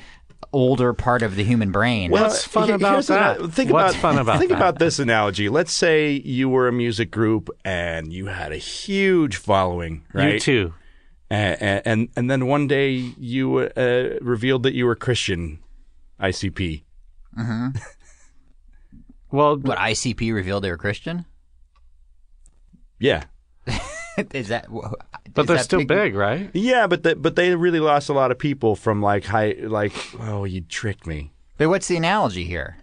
older 0.51 0.93
part 0.93 1.21
of 1.21 1.35
the 1.35 1.43
human 1.43 1.71
brain? 1.71 2.11
What's 2.11 2.43
fun 2.45 2.67
he- 2.67 2.73
about 2.73 2.93
here's 2.93 3.09
an- 3.09 3.15
that? 3.15 3.51
think 3.53 3.71
What's 3.71 3.93
about, 3.93 4.01
fun 4.01 4.17
about 4.17 4.39
think 4.39 4.49
that? 4.49 4.57
about 4.57 4.79
this 4.79 4.99
analogy. 4.99 5.49
Let's 5.49 5.71
say 5.73 6.11
you 6.11 6.49
were 6.49 6.67
a 6.67 6.71
music 6.73 7.11
group 7.11 7.49
and 7.63 8.11
you 8.11 8.25
had 8.27 8.51
a 8.51 8.57
huge 8.57 9.37
following, 9.37 10.05
right? 10.13 10.33
you 10.33 10.39
too. 10.39 10.73
And 11.29 11.81
and, 11.85 12.09
and 12.15 12.29
then 12.29 12.45
one 12.47 12.67
day 12.67 12.91
you 12.91 13.59
uh, 13.59 14.09
revealed 14.21 14.63
that 14.63 14.73
you 14.73 14.85
were 14.85 14.95
Christian, 14.95 15.59
ICP. 16.19 16.83
Well, 19.31 19.57
What 19.57 19.79
ICP 19.79 20.31
revealed 20.31 20.63
they 20.63 20.69
were 20.69 20.77
Christian? 20.77 21.25
Yeah, 22.99 23.23
is 24.31 24.49
that? 24.49 24.67
But 25.33 25.47
they're 25.47 25.57
that 25.57 25.63
still 25.63 25.85
big, 25.85 26.15
right? 26.15 26.49
yeah, 26.53 26.87
but 26.87 27.03
the, 27.03 27.15
but 27.15 27.35
they 27.35 27.55
really 27.55 27.79
lost 27.79 28.09
a 28.09 28.13
lot 28.13 28.31
of 28.31 28.37
people 28.39 28.75
from 28.75 29.01
like 29.01 29.25
high, 29.25 29.55
like 29.59 29.93
oh 30.19 30.43
you 30.45 30.61
tricked 30.61 31.07
me. 31.07 31.31
But 31.57 31.69
what's 31.69 31.87
the 31.87 31.97
analogy 31.97 32.43
here? 32.45 32.77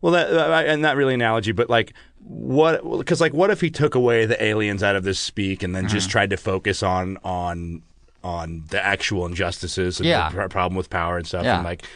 Well, 0.00 0.12
that 0.12 0.32
uh, 0.32 0.62
and 0.66 0.80
not 0.82 0.96
really 0.96 1.14
analogy, 1.14 1.52
but 1.52 1.68
like 1.70 1.92
what? 2.22 2.82
Because 2.98 3.20
like, 3.20 3.32
what 3.34 3.50
if 3.50 3.60
he 3.60 3.70
took 3.70 3.94
away 3.94 4.26
the 4.26 4.42
aliens 4.42 4.82
out 4.82 4.96
of 4.96 5.04
this 5.04 5.18
speak 5.18 5.62
and 5.62 5.74
then 5.74 5.88
just 5.88 6.08
Mm-hmm. 6.08 6.12
tried 6.12 6.30
to 6.30 6.36
focus 6.36 6.82
on 6.82 7.18
on 7.24 7.82
on 8.22 8.64
the 8.70 8.84
actual 8.84 9.24
injustices 9.26 9.98
and 9.98 10.06
Yeah. 10.08 10.28
the 10.28 10.34
pr- 10.36 10.48
problem 10.48 10.76
with 10.76 10.90
power 10.90 11.16
and 11.16 11.26
stuff, 11.26 11.44
Yeah. 11.44 11.56
and 11.56 11.64
like, 11.64 11.82
tr- 11.82 11.88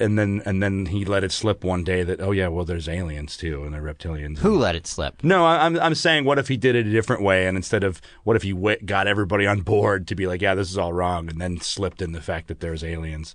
and 0.00 0.18
then 0.18 0.42
and 0.46 0.62
then 0.62 0.86
he 0.86 1.04
let 1.04 1.24
it 1.24 1.32
slip 1.32 1.64
one 1.64 1.82
day 1.84 2.02
that 2.02 2.20
oh 2.20 2.30
yeah, 2.30 2.48
well 2.48 2.64
there's 2.64 2.88
aliens 2.88 3.36
too 3.36 3.64
and 3.64 3.74
they're 3.74 3.82
reptilians. 3.82 4.38
Who 4.38 4.56
let 4.58 4.76
it 4.76 4.86
slip? 4.86 5.22
No, 5.24 5.44
I- 5.44 5.64
I'm 5.66 5.78
I'm 5.80 5.94
saying 5.94 6.24
what 6.24 6.38
if 6.38 6.48
he 6.48 6.56
did 6.56 6.74
it 6.76 6.86
a 6.86 6.90
different 6.90 7.22
way 7.22 7.46
and 7.46 7.56
instead 7.56 7.82
of 7.84 8.00
what 8.24 8.36
if 8.36 8.42
he 8.42 8.52
w- 8.52 8.76
got 8.84 9.06
everybody 9.06 9.46
on 9.46 9.60
board 9.60 10.06
to 10.08 10.14
be 10.14 10.26
like 10.26 10.40
yeah 10.42 10.54
this 10.54 10.70
is 10.70 10.78
all 10.78 10.92
wrong 10.92 11.28
and 11.28 11.40
then 11.40 11.60
slipped 11.60 12.00
in 12.02 12.12
the 12.12 12.20
fact 12.20 12.48
that 12.48 12.60
there's 12.60 12.84
aliens. 12.84 13.34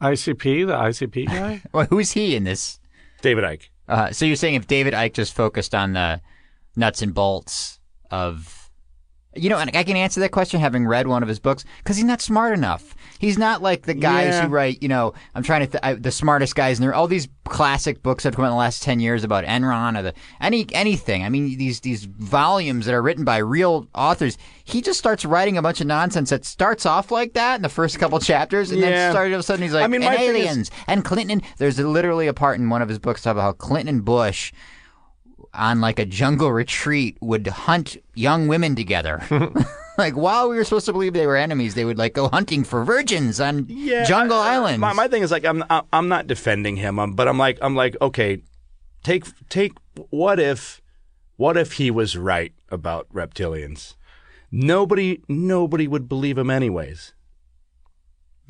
ICP, 0.00 0.66
the 0.66 0.74
ICP 0.74 1.26
guy. 1.26 1.62
Well, 1.72 1.86
who's 1.86 2.12
he 2.12 2.34
in 2.36 2.44
this? 2.44 2.78
David 3.22 3.44
Icke. 3.44 3.68
Uh, 3.88 4.10
so 4.12 4.24
you're 4.26 4.36
saying 4.36 4.54
if 4.54 4.66
David 4.66 4.92
Icke 4.92 5.14
just 5.14 5.34
focused 5.34 5.74
on 5.74 5.92
the 5.94 6.20
nuts 6.76 7.00
and 7.00 7.14
bolts 7.14 7.78
of, 8.10 8.70
you 9.34 9.48
know, 9.48 9.58
and 9.58 9.74
I 9.74 9.82
can 9.84 9.96
answer 9.96 10.20
that 10.20 10.30
question 10.32 10.60
having 10.60 10.86
read 10.86 11.06
one 11.06 11.22
of 11.22 11.28
his 11.28 11.38
books 11.38 11.64
because 11.78 11.96
he's 11.96 12.04
not 12.04 12.20
smart 12.20 12.52
enough. 12.52 12.94
He's 13.24 13.38
not 13.38 13.62
like 13.62 13.82
the 13.86 13.94
guys 13.94 14.34
Yeah. 14.34 14.42
who 14.42 14.48
write, 14.48 14.82
you 14.82 14.88
know, 14.88 15.14
I'm 15.34 15.42
trying 15.42 15.62
to, 15.62 15.66
th- 15.66 15.80
I, 15.82 15.94
the 15.94 16.10
smartest 16.10 16.54
guys, 16.54 16.78
and 16.78 16.82
there 16.82 16.90
are 16.90 16.94
all 16.94 17.08
these 17.08 17.26
classic 17.46 18.02
books 18.02 18.22
that 18.24 18.28
have 18.28 18.36
come 18.36 18.44
out 18.44 18.48
in 18.48 18.52
the 18.52 18.58
last 18.58 18.82
ten 18.82 19.00
years 19.00 19.24
about 19.24 19.44
Enron 19.44 19.98
or 19.98 20.02
the 20.02 20.14
any 20.40 20.66
anything. 20.72 21.24
I 21.24 21.28
mean, 21.30 21.56
these 21.56 21.80
these 21.80 22.04
volumes 22.04 22.86
that 22.86 22.94
are 22.94 23.02
written 23.02 23.24
by 23.24 23.38
real 23.38 23.88
authors. 23.94 24.36
He 24.64 24.80
just 24.82 24.98
starts 24.98 25.24
writing 25.24 25.56
a 25.58 25.62
bunch 25.62 25.80
of 25.80 25.86
nonsense 25.86 26.30
that 26.30 26.44
starts 26.44 26.86
off 26.86 27.10
like 27.10 27.32
that 27.34 27.56
in 27.56 27.62
the 27.62 27.68
first 27.68 27.98
couple 27.98 28.18
chapters, 28.20 28.70
and 28.70 28.80
Yeah. 28.80 28.90
then 28.90 29.12
started 29.12 29.30
all 29.32 29.36
of 29.36 29.40
a 29.40 29.42
sudden 29.42 29.62
he's 29.62 29.72
like, 29.74 29.84
I 29.84 29.88
mean, 29.88 30.02
and 30.02 30.14
thing 30.16 30.24
is- 30.24 30.30
aliens 30.36 30.70
and 30.86 31.04
Clinton. 31.04 31.40
There's 31.58 31.78
literally 31.78 32.26
a 32.26 32.34
part 32.34 32.58
in 32.58 32.68
one 32.68 32.82
of 32.82 32.88
his 32.88 32.98
books 32.98 33.24
about 33.26 33.40
how 33.40 33.52
Clinton 33.52 33.88
and 33.96 34.04
Bush 34.04 34.52
on 35.52 35.80
like 35.80 35.98
a 35.98 36.04
jungle 36.04 36.50
retreat 36.52 37.16
would 37.20 37.46
hunt 37.46 37.96
young 38.14 38.48
women 38.48 38.74
together. 38.74 39.22
like 39.98 40.14
while 40.14 40.48
we 40.48 40.56
were 40.56 40.64
supposed 40.64 40.86
to 40.86 40.92
believe 40.92 41.12
they 41.12 41.26
were 41.26 41.36
enemies, 41.36 41.74
they 41.74 41.84
would 41.84 41.98
like 41.98 42.14
go 42.14 42.28
hunting 42.28 42.64
for 42.64 42.84
virgins 42.84 43.40
on 43.40 43.66
jungle 44.06 44.38
I- 44.38 44.50
I- 44.50 44.54
islands. 44.54 44.80
My, 44.80 44.92
my 44.92 45.08
thing 45.08 45.22
is 45.22 45.30
like 45.30 45.44
I'm 45.44 45.62
I'm 45.92 46.08
not 46.08 46.26
defending 46.26 46.76
him, 46.76 46.98
um, 46.98 47.12
but 47.14 47.28
I'm 47.28 47.38
like 47.38 47.58
I'm 47.62 47.74
like 47.74 47.96
okay, 48.00 48.42
take 49.02 49.24
take 49.48 49.72
what 50.10 50.40
if 50.40 50.80
what 51.36 51.56
if 51.56 51.72
he 51.72 51.90
was 51.90 52.16
right 52.16 52.52
about 52.70 53.08
reptilians? 53.12 53.94
Nobody 54.50 55.20
nobody 55.28 55.88
would 55.88 56.08
believe 56.08 56.38
him 56.38 56.50
anyways. 56.50 57.12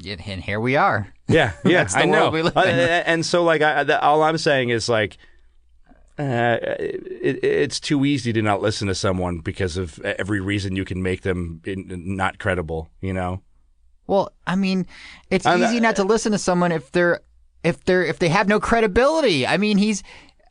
and 0.05 0.43
here 0.43 0.61
we 0.61 0.77
are. 0.77 1.15
Yeah, 1.29 1.53
yeah, 1.65 1.89
I 1.95 2.05
know. 2.05 2.31
we 2.31 2.43
live 2.43 2.57
in. 2.57 2.63
and 3.07 3.25
so 3.25 3.45
like 3.45 3.63
I, 3.63 3.85
all 3.99 4.23
I'm 4.23 4.39
saying 4.39 4.71
is 4.71 4.89
like. 4.89 5.17
Uh, 6.19 6.59
it, 6.79 7.43
it's 7.43 7.81
too 7.81 8.05
easy 8.05 8.33
to 8.33 8.41
not 8.43 8.63
listen 8.63 8.87
to 8.89 8.95
someone 8.95 9.39
because 9.41 9.77
of 9.77 9.99
every 10.01 10.41
reason 10.41 10.77
you 10.77 10.85
can 10.85 11.03
make 11.03 11.23
them 11.23 11.61
in, 11.65 11.87
not 12.17 12.39
credible. 12.39 12.89
You 13.01 13.13
know. 13.13 13.43
Well, 14.07 14.33
I 14.47 14.55
mean, 14.57 14.87
it's 15.31 15.47
I'm 15.47 15.61
not- 15.61 15.71
easy 15.71 15.81
not 15.81 15.97
to 15.97 16.05
listen 16.05 16.33
to 16.33 16.39
someone 16.39 16.71
if 16.73 16.93
they're 16.93 17.21
if 17.65 17.85
they're 17.85 18.05
if 18.05 18.19
they 18.19 18.29
have 18.29 18.47
no 18.49 18.61
credibility. 18.61 19.47
I 19.47 19.57
mean, 19.57 19.79
he's 19.79 20.03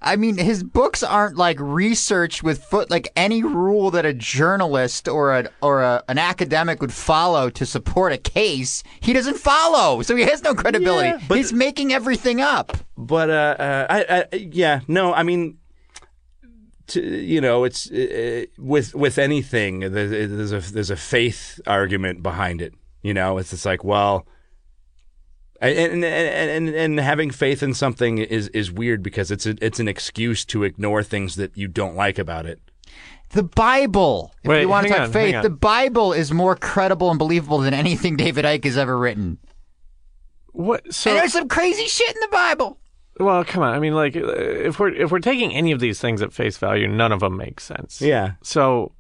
I 0.04 0.16
mean, 0.18 0.38
his 0.38 0.64
books 0.64 1.01
aren't 1.01 1.38
like 1.38 1.58
researched 1.60 2.43
with 2.43 2.64
foot 2.64 2.91
like 2.91 3.12
any 3.16 3.41
rule 3.41 3.91
that 3.91 4.06
a 4.06 4.14
journalist 4.14 5.08
or 5.08 5.34
a 5.34 5.49
or 5.62 5.82
a, 5.82 6.04
an 6.10 6.18
academic 6.18 6.82
would 6.82 6.93
follow 6.93 7.49
to 7.51 7.66
support 7.66 8.12
a 8.12 8.18
case. 8.18 8.84
He 8.99 9.14
doesn't 9.14 9.38
follow, 9.38 10.01
so 10.01 10.16
he 10.16 10.24
has 10.24 10.43
no 10.43 10.54
credibility. 10.54 11.10
Yeah, 11.10 11.20
but- 11.28 11.38
He's 11.38 11.54
making 11.54 11.93
everything 11.93 12.41
up. 12.41 12.76
But 12.97 13.30
uh, 13.30 13.56
uh 13.60 13.88
I, 13.89 14.16
I, 14.20 14.36
yeah, 14.36 14.82
no, 14.88 15.14
I 15.14 15.24
mean, 15.24 15.58
to, 16.88 17.01
you 17.01 17.41
know, 17.41 17.64
it's 17.64 17.89
uh, 17.91 18.45
with 18.58 18.93
with 18.93 19.18
anything. 19.18 19.80
There's, 19.80 20.12
there's 20.12 20.51
a 20.51 20.74
there's 20.74 20.91
a 20.91 20.95
faith 20.95 21.60
argument 21.66 22.22
behind 22.22 22.62
it. 22.62 22.74
You 23.01 23.14
know, 23.14 23.38
it's 23.38 23.49
just 23.49 23.66
like, 23.66 23.84
well, 23.84 24.28
and 25.70 26.03
and, 26.03 26.68
and 26.68 26.70
and 26.70 26.99
having 26.99 27.32
faith 27.32 27.64
in 27.64 27.74
something 27.74 28.18
is 28.18 28.47
is 28.49 28.72
weird 28.72 29.01
because 29.03 29.32
it's 29.32 29.45
a, 29.45 29.55
it's 29.61 29.80
an 29.80 29.88
excuse 29.88 30.45
to 30.45 30.64
ignore 30.64 31.03
things 31.03 31.36
that 31.36 31.57
you 31.57 31.68
don't 31.68 31.95
like 31.95 32.20
about 32.20 32.45
it. 32.45 32.59
The 33.30 33.43
Bible. 33.43 34.32
If 34.43 34.49
Wait, 34.49 34.61
you 34.61 34.70
want 34.70 34.88
to 34.88 34.93
hang 34.93 34.99
talk 34.99 35.07
on, 35.07 35.14
faith, 35.14 35.41
the 35.41 35.49
Bible 35.49 36.14
is 36.14 36.32
more 36.32 36.55
credible 36.55 37.09
and 37.09 37.18
believable 37.18 37.57
than 37.59 37.74
anything 37.74 38.16
David 38.16 38.45
Icke 38.45 38.66
has 38.66 38.78
ever 38.78 38.97
written. 38.97 39.39
What? 40.51 40.93
So 40.93 41.09
and 41.09 41.20
there's 41.20 41.34
some 41.34 41.47
crazy 41.47 41.86
shit 41.88 42.14
in 42.16 42.20
the 42.22 42.28
Bible. 42.32 42.78
Well, 43.20 43.43
come 43.43 43.64
on. 43.64 43.74
I 43.74 43.80
mean, 43.80 43.93
like, 43.93 44.16
if 44.16 44.80
we're 44.80 44.93
if 44.93 45.11
we're 45.11 45.20
taking 45.20 45.53
any 45.53 45.72
of 45.72 45.80
these 45.80 45.99
things 45.99 46.22
at 46.22 46.34
face 46.34 46.57
value, 46.57 46.88
none 46.88 47.11
of 47.11 47.20
them 47.20 47.38
make 47.38 47.59
sense. 47.59 48.01
Yeah. 48.01 48.34
So, 48.41 48.91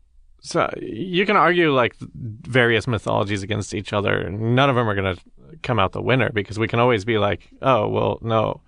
so 0.45 0.69
you 0.81 1.25
can 1.25 1.35
argue 1.37 1.73
like 1.73 1.95
various 1.99 2.85
mythologies 2.85 3.41
against 3.43 3.73
each 3.73 3.93
other, 3.93 4.13
and 4.15 4.55
none 4.55 4.69
of 4.69 4.75
them 4.75 4.87
are 4.87 4.93
going 4.95 5.15
to 5.15 5.21
come 5.63 5.79
out 5.79 5.93
the 5.93 6.01
winner 6.01 6.29
because 6.33 6.59
we 6.59 6.67
can 6.67 6.79
always 6.79 7.05
be 7.05 7.17
like, 7.17 7.47
oh, 7.61 7.87
well, 7.87 8.19
no, 8.21 8.61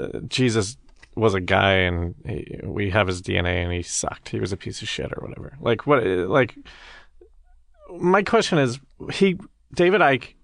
uh, 0.00 0.20
Jesus 0.28 0.76
was 1.16 1.34
a 1.34 1.40
guy, 1.40 1.72
and 1.72 2.14
he, 2.26 2.60
we 2.64 2.88
have 2.90 3.06
his 3.08 3.20
DNA, 3.20 3.62
and 3.64 3.72
he 3.72 3.82
sucked. 3.82 4.28
He 4.30 4.40
was 4.40 4.52
a 4.52 4.56
piece 4.56 4.80
of 4.80 4.88
shit, 4.88 5.12
or 5.12 5.26
whatever. 5.26 5.56
Like 5.60 5.86
what? 5.86 6.04
Like, 6.06 6.54
my 7.98 8.22
question 8.22 8.58
is, 8.58 8.80
he 9.12 9.36
David 9.74 10.00
Icke, 10.00 10.34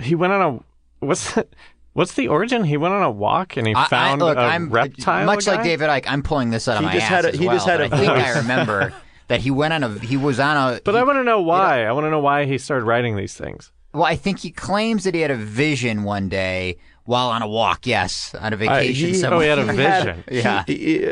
he 0.00 0.14
went 0.14 0.32
on 0.32 0.60
a 1.00 1.04
what's. 1.04 1.36
What's 1.94 2.14
the 2.14 2.26
origin? 2.26 2.64
He 2.64 2.76
went 2.76 2.92
on 2.92 3.04
a 3.04 3.10
walk 3.12 3.56
and 3.56 3.68
he 3.68 3.72
I- 3.72 3.84
I- 3.84 3.86
found 3.86 4.20
look, 4.20 4.36
a 4.36 4.40
I'm 4.40 4.68
reptile. 4.68 5.24
much 5.26 5.46
like? 5.46 5.62
David 5.62 5.88
Icke. 5.90 6.06
I'm 6.08 6.24
pulling 6.24 6.50
this 6.50 6.66
out 6.66 6.78
of 6.78 6.80
He 6.80 6.86
my 6.86 6.92
just 6.94 7.04
ass 7.04 7.08
had 7.08 7.24
a- 7.24 7.28
as 7.28 7.38
he 7.38 7.46
well, 7.46 7.54
just 7.54 7.68
had 7.68 7.78
but 7.78 7.92
a 7.92 7.94
I 7.94 7.98
think 8.00 8.10
I 8.10 8.38
remember 8.40 8.92
that 9.28 9.40
he 9.40 9.50
went 9.50 9.72
on 9.74 9.82
a 9.82 9.88
he 10.00 10.16
was 10.16 10.38
on 10.40 10.56
a 10.56 10.80
But 10.84 10.92
he- 10.94 10.98
I 11.00 11.02
want 11.04 11.16
to 11.18 11.24
know 11.24 11.40
why. 11.40 11.84
I 11.86 11.92
want 11.92 12.04
to 12.06 12.10
know 12.10 12.20
why 12.20 12.44
he 12.46 12.58
started 12.58 12.84
writing 12.84 13.16
these 13.16 13.34
things. 13.34 13.72
well 13.92 14.04
I 14.04 14.16
think 14.16 14.38
he 14.40 14.50
claims 14.50 15.04
that 15.04 15.14
he 15.14 15.20
had 15.20 15.30
a 15.30 15.36
vision 15.36 16.02
one 16.04 16.28
day 16.28 16.76
while 17.06 17.28
on 17.28 17.42
a 17.42 17.48
walk 17.48 17.86
yes 17.86 18.34
on 18.34 18.52
a 18.52 18.56
Uh, 18.56 18.58
vacation 18.58 19.08
he- 19.08 19.14
somewhere 19.14 19.38
Oh, 19.38 19.40
he 19.42 19.48
had 19.48 19.58
a 19.58 19.72
He 19.72 19.82
had- 19.82 20.04
vision. 20.04 20.24
Yeah. 20.30 20.64
He, 20.66 21.06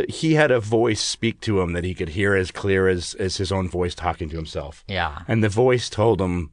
uh, 0.00 0.04
he 0.08 0.34
had 0.34 0.50
a 0.50 0.60
voice 0.60 1.00
speak 1.02 1.40
to 1.42 1.60
him 1.60 1.72
that 1.74 1.84
he 1.84 1.94
could 1.94 2.10
hear 2.10 2.34
as 2.34 2.50
clear 2.50 2.88
as, 2.88 3.14
as 3.14 3.36
his 3.36 3.52
own 3.52 3.68
voice 3.68 3.94
talking 3.94 4.28
to 4.30 4.36
himself. 4.36 4.84
yeah 4.88 5.22
And 5.28 5.42
the 5.44 5.48
voice 5.50 5.88
told 5.90 6.20
him, 6.20 6.50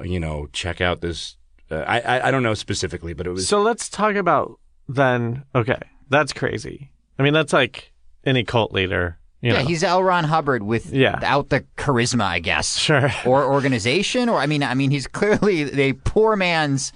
you 0.00 0.18
know, 0.18 0.48
check 0.52 0.80
out 0.80 1.00
this. 1.00 1.36
Uh, 1.70 1.84
I, 1.86 2.00
I 2.00 2.28
I 2.28 2.30
don't 2.32 2.42
know 2.42 2.54
specifically, 2.54 3.14
but 3.14 3.26
it 3.26 3.30
was. 3.30 3.46
So 3.48 3.62
let's 3.62 3.88
talk 3.88 4.14
about 4.16 4.58
then. 4.88 5.44
Okay, 5.54 5.78
that's 6.10 6.32
crazy. 6.32 6.90
I 7.18 7.22
mean, 7.22 7.32
that's 7.32 7.52
like 7.52 7.92
any 8.24 8.42
cult 8.44 8.72
leader. 8.72 9.18
You 9.42 9.52
yeah 9.52 9.60
know. 9.62 9.66
he's 9.68 9.82
L. 9.82 10.02
Ron 10.02 10.24
Hubbard 10.24 10.62
with 10.62 10.92
Yeah. 10.92 11.16
without 11.16 11.50
the 11.50 11.64
charisma 11.76 12.22
I 12.24 12.38
guess 12.38 12.76
sure. 12.78 13.10
or 13.26 13.44
organization 13.44 14.28
or 14.30 14.38
I 14.38 14.46
mean 14.46 14.62
I 14.62 14.72
mean 14.74 14.90
he's 14.90 15.06
clearly 15.06 15.62
a 15.80 15.92
poor 15.92 16.36
man's 16.36 16.92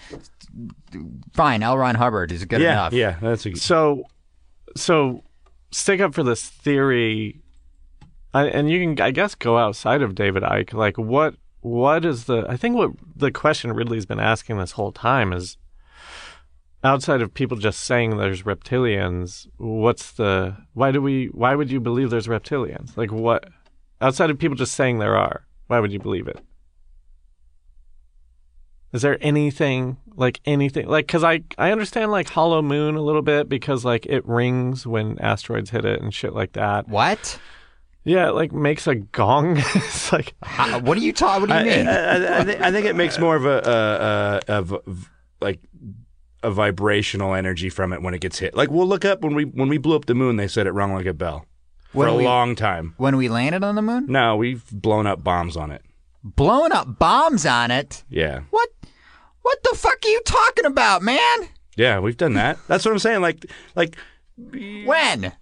fine 1.34 1.62
L. 1.62 1.76
Ron 1.76 1.96
Hubbard 1.96 2.32
is 2.32 2.44
good 2.44 2.60
yeah, 2.60 2.72
enough 2.72 2.92
yeah, 2.92 3.16
that's 3.20 3.44
a, 3.46 3.54
So, 3.56 4.04
so 4.76 5.22
stick 5.70 6.00
up 6.00 6.14
for 6.14 6.22
this 6.22 6.48
theory, 6.48 7.40
I, 8.32 8.46
and 8.46 8.70
you 8.70 8.80
can, 8.80 9.04
I 9.04 9.10
guess, 9.10 9.34
go 9.34 9.58
outside 9.58 10.02
of 10.02 10.14
David 10.14 10.42
Icke. 10.42 10.72
Like, 10.74 10.96
what, 10.98 11.34
what 11.60 12.04
is 12.04 12.24
the? 12.24 12.44
I 12.48 12.56
think 12.56 12.76
what 12.76 12.92
the 13.16 13.30
question 13.30 13.72
Ridley's 13.72 14.06
been 14.06 14.20
asking 14.20 14.58
this 14.58 14.72
whole 14.72 14.92
time 14.92 15.32
is, 15.32 15.56
outside 16.86 17.22
of 17.22 17.34
people 17.34 17.56
just 17.56 17.80
saying 17.80 18.16
there's 18.16 18.42
reptilians, 18.42 19.46
what's 19.56 20.12
the? 20.12 20.56
Why 20.74 20.92
do 20.92 21.02
we? 21.02 21.26
Why 21.26 21.54
would 21.54 21.70
you 21.70 21.80
believe 21.80 22.10
there's 22.10 22.28
reptilians? 22.28 22.96
Like, 22.96 23.12
what? 23.12 23.48
Outside 24.00 24.30
of 24.30 24.38
people 24.38 24.56
just 24.56 24.74
saying 24.74 24.98
there 24.98 25.16
are, 25.16 25.46
why 25.66 25.80
would 25.80 25.92
you 25.92 25.98
believe 25.98 26.28
it? 26.28 26.38
Is 28.92 29.02
there 29.02 29.18
anything 29.20 29.98
like 30.16 30.40
anything 30.46 30.86
like 30.86 31.06
because 31.06 31.22
I 31.22 31.42
I 31.58 31.70
understand 31.70 32.10
like 32.10 32.28
Hollow 32.30 32.62
Moon 32.62 32.94
a 32.96 33.02
little 33.02 33.22
bit 33.22 33.48
because 33.48 33.84
like 33.84 34.06
it 34.06 34.26
rings 34.26 34.86
when 34.86 35.18
asteroids 35.18 35.70
hit 35.70 35.84
it 35.84 36.00
and 36.00 36.14
shit 36.14 36.32
like 36.32 36.52
that. 36.52 36.88
what 36.88 37.38
Yeah, 38.04 38.28
it 38.28 38.34
like 38.34 38.52
makes 38.52 38.86
a 38.86 38.94
gong. 38.94 39.58
it's 39.74 40.12
like 40.12 40.34
How, 40.42 40.78
what 40.78 40.96
are 40.96 41.02
you 41.02 41.12
talking 41.12 41.48
what 41.48 41.64
do 41.64 41.68
you 41.68 41.74
I, 41.74 41.76
mean 41.76 41.88
I, 41.88 41.92
I, 41.92 42.38
I, 42.40 42.44
think, 42.44 42.60
I 42.62 42.72
think 42.72 42.86
it 42.86 42.96
makes 42.96 43.18
more 43.18 43.36
of 43.36 43.44
a 43.44 43.68
uh, 43.68 44.40
uh, 44.48 44.62
of 44.62 45.10
like 45.40 45.60
a 46.46 46.50
vibrational 46.50 47.34
energy 47.34 47.68
from 47.68 47.92
it 47.92 48.00
when 48.02 48.14
it 48.14 48.20
gets 48.20 48.38
hit. 48.38 48.54
Like 48.54 48.70
we'll 48.70 48.86
look 48.86 49.04
up 49.04 49.20
when 49.22 49.34
we 49.34 49.44
when 49.44 49.68
we 49.68 49.78
blew 49.78 49.96
up 49.96 50.04
the 50.06 50.14
moon, 50.14 50.36
they 50.36 50.48
said 50.48 50.66
it 50.66 50.72
rung 50.72 50.94
like 50.94 51.06
a 51.06 51.12
bell 51.14 51.44
for 51.90 51.98
When 51.98 52.08
a 52.08 52.14
we- 52.16 52.24
long 52.24 52.54
time. 52.54 52.94
when 52.98 53.16
we 53.16 53.28
landed 53.28 53.64
on 53.64 53.74
the 53.74 53.82
moon 53.82 54.06
No, 54.08 54.36
we've 54.36 54.64
blown 54.70 55.06
up 55.06 55.22
bombs 55.24 55.56
on 55.56 55.70
it. 55.70 55.82
blowing 56.22 56.72
up 56.72 56.98
bombs 56.98 57.44
on 57.46 57.70
it 57.70 58.04
Yeah, 58.08 58.40
What? 58.50 58.68
What 59.42 59.58
the 59.62 59.76
fuck 59.76 59.98
are 60.04 60.08
you 60.08 60.20
talking 60.26 60.64
about, 60.66 61.02
man? 61.02 61.38
yeah, 61.76 61.98
we've 62.00 62.16
done 62.16 62.34
that. 62.34 62.58
That's 62.68 62.84
what 62.84 62.92
I'm 62.92 62.98
saying. 62.98 63.20
Like, 63.22 63.44
like 63.76 63.96
When? 64.36 65.32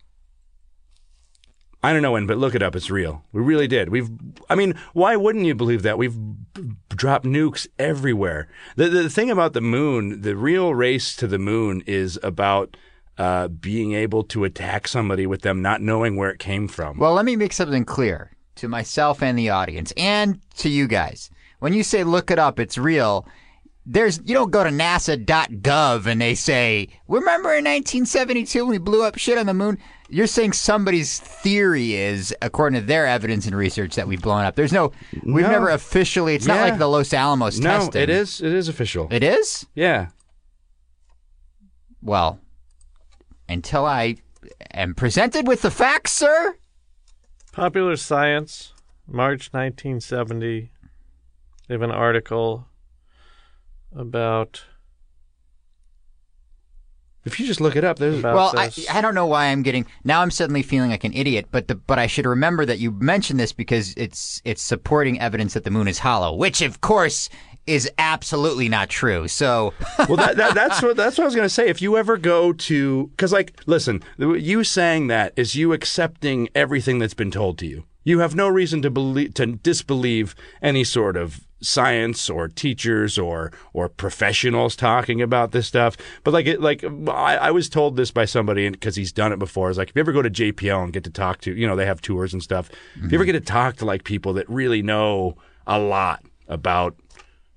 I 1.85 1.93
don't 1.93 2.01
know 2.01 2.13
when, 2.13 2.27
but 2.27 2.39
look 2.39 2.55
it 2.55 2.63
up. 2.63 2.75
It's 2.75 2.91
real. 2.91 3.23
We 3.33 3.43
really 3.43 3.69
did. 3.69 3.91
We've. 3.91 4.09
I 4.49 4.55
mean, 4.55 4.75
why 4.95 5.17
wouldn't 5.17 5.45
you 5.45 5.55
believe 5.55 5.83
that? 5.83 5.99
We've 5.99 6.17
b- 6.55 6.71
dropped 6.89 7.27
nukes 7.27 7.67
everywhere. 7.79 8.49
The 8.77 8.89
the 8.89 9.11
thing 9.11 9.31
about 9.31 9.53
the 9.53 9.61
moon, 9.61 10.23
the 10.23 10.35
real 10.35 10.75
race 10.75 11.15
to 11.17 11.27
the 11.27 11.39
moon 11.39 11.83
is 11.87 12.19
about 12.23 12.77
uh, 13.19 13.49
being 13.49 13.93
able 13.93 14.23
to 14.25 14.45
attack 14.45 14.89
somebody 14.89 15.27
with 15.27 15.43
them 15.43 15.61
not 15.61 15.83
knowing 15.83 16.17
where 16.17 16.31
it 16.31 16.39
came 16.39 16.69
from. 16.69 16.99
Well, 16.99 17.13
let 17.13 17.27
me 17.27 17.37
make 17.37 17.53
something 17.53 17.85
clear 17.85 18.31
to 18.57 18.67
myself 18.67 19.23
and 19.23 19.39
the 19.39 19.51
audience 19.51 19.93
and 19.97 20.41
to 20.57 20.71
you 20.71 20.89
guys. 20.89 21.31
When 21.59 21.75
you 21.75 21.83
say 21.83 22.03
look 22.03 22.31
it 22.31 22.39
up, 22.39 22.59
it's 22.59 22.79
real. 22.79 23.27
There's 23.87 24.19
you 24.25 24.35
don't 24.35 24.51
go 24.51 24.65
to 24.65 24.71
nasa.gov 24.71 26.07
and 26.07 26.21
they 26.21 26.35
say, 26.35 26.89
"Remember 27.07 27.51
in 27.51 27.65
1972 27.65 28.61
when 28.65 28.71
we 28.71 28.79
blew 28.79 29.03
up 29.03 29.19
shit 29.19 29.37
on 29.37 29.45
the 29.47 29.53
moon?" 29.55 29.79
You're 30.09 30.27
saying 30.27 30.53
somebody's 30.53 31.19
theory 31.19 31.95
is, 31.95 32.35
according 32.41 32.81
to 32.81 32.87
their 32.87 33.07
evidence 33.07 33.47
and 33.47 33.57
research, 33.57 33.95
that 33.97 34.07
we've 34.07 34.21
blown 34.23 34.45
up. 34.45 34.55
There's 34.55 34.73
no, 34.73 34.93
we've 35.25 35.45
No. 35.45 35.51
never 35.51 35.71
officially. 35.71 36.35
It's 36.35 36.47
not 36.47 36.61
like 36.61 36.79
the 36.79 36.87
Los 36.89 37.13
Alamos 37.13 37.59
no, 37.59 37.71
testing. 37.71 38.03
it 38.03 38.11
is. 38.11 38.41
It 38.41 38.53
is 38.53 38.69
official. 38.69 39.09
It 39.11 39.23
is. 39.23 39.67
yeah. 39.75 40.09
Well, 42.03 42.39
until 43.49 43.87
I 43.87 44.17
am 44.73 44.95
presented 44.95 45.47
with 45.47 45.63
the 45.63 45.71
facts, 45.71 46.13
sir. 46.13 46.55
Popular 47.53 47.97
Science, 47.97 48.73
March 49.07 49.49
1970. 49.53 50.71
They 51.67 51.75
have 51.75 51.81
an 51.83 51.91
article 51.91 52.67
about 53.97 54.65
If 57.25 57.41
you 57.41 57.47
just 57.47 57.61
look 57.61 57.75
it 57.77 57.85
up, 57.85 57.99
there's. 57.99 58.19
about 58.19 58.35
Well, 58.35 58.53
I. 58.57 58.71
I 58.91 59.01
don't 59.01 59.15
know 59.15 59.27
why 59.27 59.47
I'm 59.47 59.63
getting 59.63 59.87
now. 60.05 60.21
I'm 60.21 60.31
suddenly 60.31 60.63
feeling 60.63 60.91
like 60.91 61.05
an 61.05 61.15
idiot, 61.15 61.47
but 61.51 61.69
the 61.69 61.75
but 61.75 61.99
I 61.99 62.07
should 62.07 62.27
remember 62.27 62.67
that 62.67 62.79
you 62.79 62.91
mentioned 62.91 63.41
this 63.41 63.53
because 63.53 63.95
it's 63.97 64.43
it's 64.45 64.63
supporting 64.63 65.21
evidence 65.21 65.55
that 65.55 65.65
the 65.65 65.71
moon 65.71 65.89
is 65.89 66.01
hollow, 66.01 66.35
which 66.35 66.61
of 66.61 66.81
course 66.81 67.31
is 67.67 67.91
absolutely 67.97 68.69
not 68.69 68.91
true. 68.91 69.27
So 69.27 69.73
well, 70.09 70.17
that, 70.17 70.37
that, 70.37 70.55
that's 70.55 70.83
what 70.83 70.97
that's 70.97 71.17
what 71.17 71.25
I 71.25 71.27
was 71.27 71.35
going 71.35 71.47
to 71.47 71.55
say. 71.55 71.69
If 71.69 71.81
you 71.81 71.97
ever 71.97 72.19
go 72.19 72.53
to, 72.53 73.07
because 73.09 73.33
like, 73.33 73.59
listen, 73.67 74.03
you 74.19 74.65
saying 74.65 75.07
that 75.07 75.33
is 75.37 75.55
you 75.55 75.73
accepting 75.73 76.49
everything 76.55 76.99
that's 76.99 77.15
been 77.15 77.31
told 77.31 77.59
to 77.59 77.67
you. 77.67 77.85
You 78.05 78.21
have 78.21 78.35
no 78.35 78.49
reason 78.49 78.83
to 78.83 78.91
believe 78.91 79.35
to 79.35 79.47
disbelieve 79.47 80.35
any 80.63 80.85
sort 80.85 81.17
of 81.17 81.47
science 81.61 82.29
or 82.29 82.47
teachers 82.49 83.19
or 83.19 83.51
or 83.73 83.89
professionals 83.89 84.77
talking 84.77 85.23
about 85.23 85.53
this 85.53 85.67
stuff. 85.67 85.97
But 86.23 86.35
like 86.35 86.47
it, 86.47 86.61
like 86.61 86.85
I, 87.09 87.37
I 87.37 87.51
was 87.51 87.69
told 87.69 87.97
this 87.97 88.11
by 88.11 88.27
somebody 88.27 88.69
because 88.69 88.97
he's 88.97 89.13
done 89.13 89.33
it 89.33 89.39
before. 89.39 89.71
It's 89.71 89.79
like 89.79 89.89
if 89.89 89.97
you 89.97 90.01
ever 90.01 90.13
go 90.13 90.23
to 90.23 90.31
JPL 90.31 90.85
and 90.85 90.93
get 90.93 91.05
to 91.05 91.11
talk 91.11 91.41
to, 91.43 91.55
you 91.55 91.67
know, 91.67 91.77
they 91.77 91.87
have 91.87 92.03
tours 92.03 92.33
and 92.33 92.43
stuff. 92.43 92.71
If 92.97 93.11
you 93.11 93.17
ever 93.17 93.25
mm-hmm. 93.25 93.33
get 93.33 93.33
to 93.33 93.41
talk 93.41 93.77
to 93.77 93.85
like 93.85 94.05
people 94.05 94.35
that 94.35 94.49
really 94.49 94.83
know 94.83 95.37
a 95.67 95.79
lot 95.79 96.25
about 96.49 96.97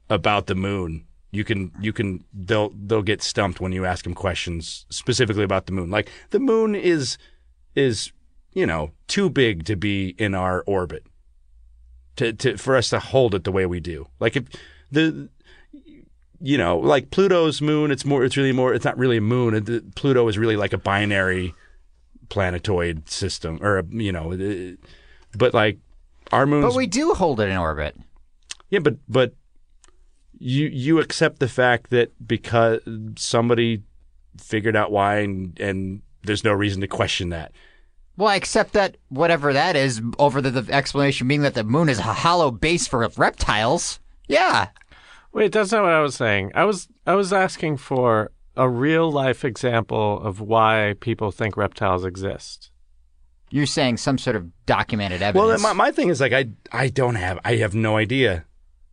about 0.10 0.48
the 0.48 0.56
moon. 0.56 1.06
You 1.32 1.44
can 1.44 1.72
you 1.80 1.94
can 1.94 2.24
they'll 2.34 2.72
they'll 2.74 3.02
get 3.02 3.22
stumped 3.22 3.60
when 3.60 3.72
you 3.72 3.86
ask 3.86 4.04
them 4.04 4.14
questions 4.14 4.86
specifically 4.90 5.44
about 5.44 5.66
the 5.66 5.74
moon. 5.74 5.90
Like 5.90 6.10
the 6.30 6.40
moon 6.40 6.74
is 6.74 7.18
is 7.76 8.12
you 8.58 8.66
know 8.66 8.92
too 9.08 9.30
big 9.30 9.66
to 9.66 9.76
be 9.76 10.16
in 10.18 10.34
our 10.34 10.64
orbit 10.66 11.04
to 12.16 12.34
to 12.34 12.58
for 12.58 12.76
us 12.76 12.90
to 12.90 13.00
hold 13.00 13.36
it 13.36 13.44
the 13.44 13.52
way 13.52 13.66
we 13.66 13.80
do. 13.80 14.08
Like 14.20 14.36
if 14.36 14.46
the 14.92 15.30
you 16.40 16.58
know, 16.58 16.78
like 16.78 17.10
Pluto's 17.10 17.62
moon. 17.62 17.92
It's 17.92 18.06
more. 18.06 18.24
It's 18.24 18.38
really 18.38 18.52
more. 18.52 18.74
It's 18.74 18.86
not 18.86 18.98
really 18.98 19.18
a 19.18 19.22
moon. 19.22 19.92
Pluto 19.96 20.28
is 20.28 20.38
really 20.38 20.56
like 20.56 20.74
a 20.74 20.78
binary 20.78 21.54
planetoid 22.30 23.10
system, 23.10 23.60
or 23.62 23.80
a, 23.80 23.86
you 23.90 24.12
know, 24.12 24.78
but 25.36 25.54
like 25.54 25.80
our 26.32 26.46
moon 26.46 26.62
But 26.62 26.76
we 26.76 26.88
do 26.88 27.14
hold 27.14 27.40
it 27.40 27.50
in 27.50 27.58
orbit. 27.58 27.96
yeah, 28.70 28.80
but 28.80 28.98
but 29.08 29.34
you 30.38 30.68
you 30.68 31.00
accept 31.00 31.40
the 31.40 31.48
fact 31.48 31.90
that 31.90 32.12
because 32.28 32.82
somebody 33.18 33.82
figured 34.40 34.76
out 34.76 34.92
why, 34.92 35.20
and 35.20 35.60
and 35.60 36.02
there's 36.24 36.44
no 36.44 36.54
reason 36.54 36.82
to 36.82 36.88
question 36.88 37.30
that. 37.30 37.52
Well, 38.18 38.30
I 38.30 38.36
accept 38.36 38.74
that 38.74 38.98
whatever 39.10 39.54
that 39.54 39.76
is, 39.76 40.02
over 40.18 40.42
the, 40.42 40.50
the 40.50 40.74
explanation 40.74 41.28
being 41.28 41.44
that 41.44 41.54
the 41.54 41.64
moon 41.64 41.88
is 41.88 42.00
a 42.00 42.04
hollow 42.04 42.50
base 42.50 42.88
for 42.88 43.08
reptiles. 43.16 44.00
Yeah. 44.28 44.70
Wait, 45.32 45.52
that's 45.52 45.72
not 45.72 45.84
what 45.84 45.92
I 45.92 46.02
was 46.02 46.16
saying. 46.16 46.52
I 46.56 46.66
was 46.66 46.88
I 47.06 47.14
was 47.14 47.32
asking 47.32 47.78
for 47.78 48.32
a 48.56 48.68
real 48.68 49.12
life 49.12 49.46
example 49.46 50.20
of 50.20 50.42
why 50.42 50.96
people 51.00 51.32
think 51.32 51.56
reptiles 51.56 52.04
exist. 52.04 52.72
You're 53.52 53.68
saying 53.68 53.98
some 53.98 54.18
sort 54.18 54.36
of 54.36 54.50
documented 54.66 55.22
evidence. 55.22 55.64
Well, 55.64 55.76
my 55.76 55.86
my 55.86 55.92
thing 55.92 56.10
is 56.10 56.20
like 56.20 56.34
I 56.34 56.50
I 56.72 56.90
don't 56.90 57.16
have 57.16 57.40
I 57.46 57.58
have 57.58 57.76
no 57.76 57.98
idea. 57.98 58.46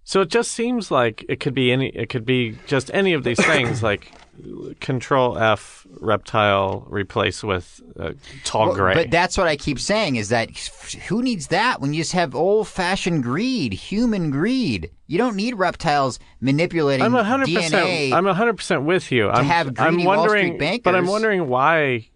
So 0.05 0.21
it 0.21 0.29
just 0.29 0.53
seems 0.53 0.91
like 0.91 1.25
it 1.31 1.41
could 1.41 1.55
be 1.55 1.73
any. 1.73 1.89
It 1.89 2.11
could 2.11 2.27
be 2.27 2.59
just 2.67 2.91
any 2.93 3.15
of 3.15 3.25
these 3.25 3.43
things, 3.43 3.83
like 3.83 4.13
Control 4.81 5.39
F 5.39 5.87
reptile 6.01 6.87
replace 6.89 7.43
with 7.45 7.81
uh, 7.99 8.13
tall 8.45 8.67
Well, 8.69 8.77
gray. 8.77 8.95
But 8.95 9.11
that's 9.11 9.39
what 9.39 9.47
I 9.47 9.57
keep 9.57 9.79
saying 9.79 10.17
is 10.17 10.29
that 10.31 10.51
who 11.09 11.23
needs 11.23 11.49
that 11.49 11.81
when 11.81 11.93
you 11.95 12.01
just 12.03 12.13
have 12.13 12.35
old 12.35 12.69
fashioned 12.69 13.23
greed, 13.23 13.73
human 13.73 14.31
greed? 14.31 14.91
You 15.07 15.19
don't 15.19 15.37
need 15.37 15.55
reptiles 15.55 16.19
manipulating 16.41 17.05
I'm 17.05 17.13
hundred 17.13 17.49
DNA. 17.49 17.55
percent. 17.63 18.13
I'm 18.15 18.27
hundred 18.27 18.57
percent 18.57 18.83
with 18.85 19.13
you. 19.13 19.29
I'm, 19.31 19.45
have 19.45 19.69
I'm 19.79 19.95
greedy 19.95 20.07
Wall 20.07 20.29
Street 20.29 20.51
wondering, 20.51 20.81
but 20.83 20.95
I'm 20.95 21.07
wondering 21.07 21.49
why 21.49 22.09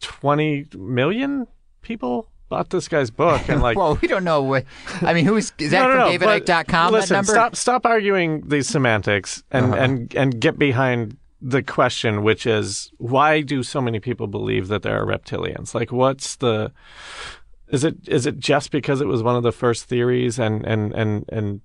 twenty 0.00 0.66
million 0.76 1.46
people 1.82 2.28
bought 2.48 2.70
this 2.70 2.88
guy's 2.88 3.10
book 3.10 3.48
and 3.48 3.62
like. 3.62 3.76
well, 3.78 3.98
we 4.00 4.08
don't 4.08 4.24
know 4.24 4.42
what. 4.42 4.64
I 5.02 5.14
mean, 5.14 5.24
who's 5.24 5.52
is 5.58 5.70
that 5.72 5.82
no, 5.82 5.88
no, 5.88 6.04
from 6.04 6.12
no, 6.12 6.18
but 6.18 6.44
DavidIcke.com? 6.46 6.92
That 6.92 6.98
Listen, 7.00 7.14
number? 7.16 7.32
stop 7.32 7.56
stop 7.56 7.86
arguing 7.86 8.48
these 8.48 8.68
semantics 8.68 9.42
and 9.50 9.66
Uh-huh. 9.66 9.74
and 9.76 10.14
and 10.14 10.40
get 10.40 10.58
behind 10.58 11.16
the 11.46 11.62
question, 11.62 12.22
which 12.22 12.46
is 12.46 12.90
why 12.96 13.42
do 13.42 13.62
so 13.62 13.80
many 13.80 14.00
people 14.00 14.26
believe 14.26 14.68
that 14.68 14.82
there 14.82 15.00
are 15.00 15.06
reptilians? 15.06 15.74
Like, 15.74 15.92
what's 15.92 16.36
the 16.36 16.72
is 17.68 17.84
it 17.84 17.96
is 18.08 18.24
it 18.24 18.38
just 18.38 18.70
because 18.70 19.00
it 19.00 19.06
was 19.06 19.22
one 19.22 19.36
of 19.36 19.42
the 19.42 19.52
first 19.52 19.84
theories 19.84 20.38
and 20.38 20.64
and 20.64 20.92
and 20.94 21.24
and 21.28 21.60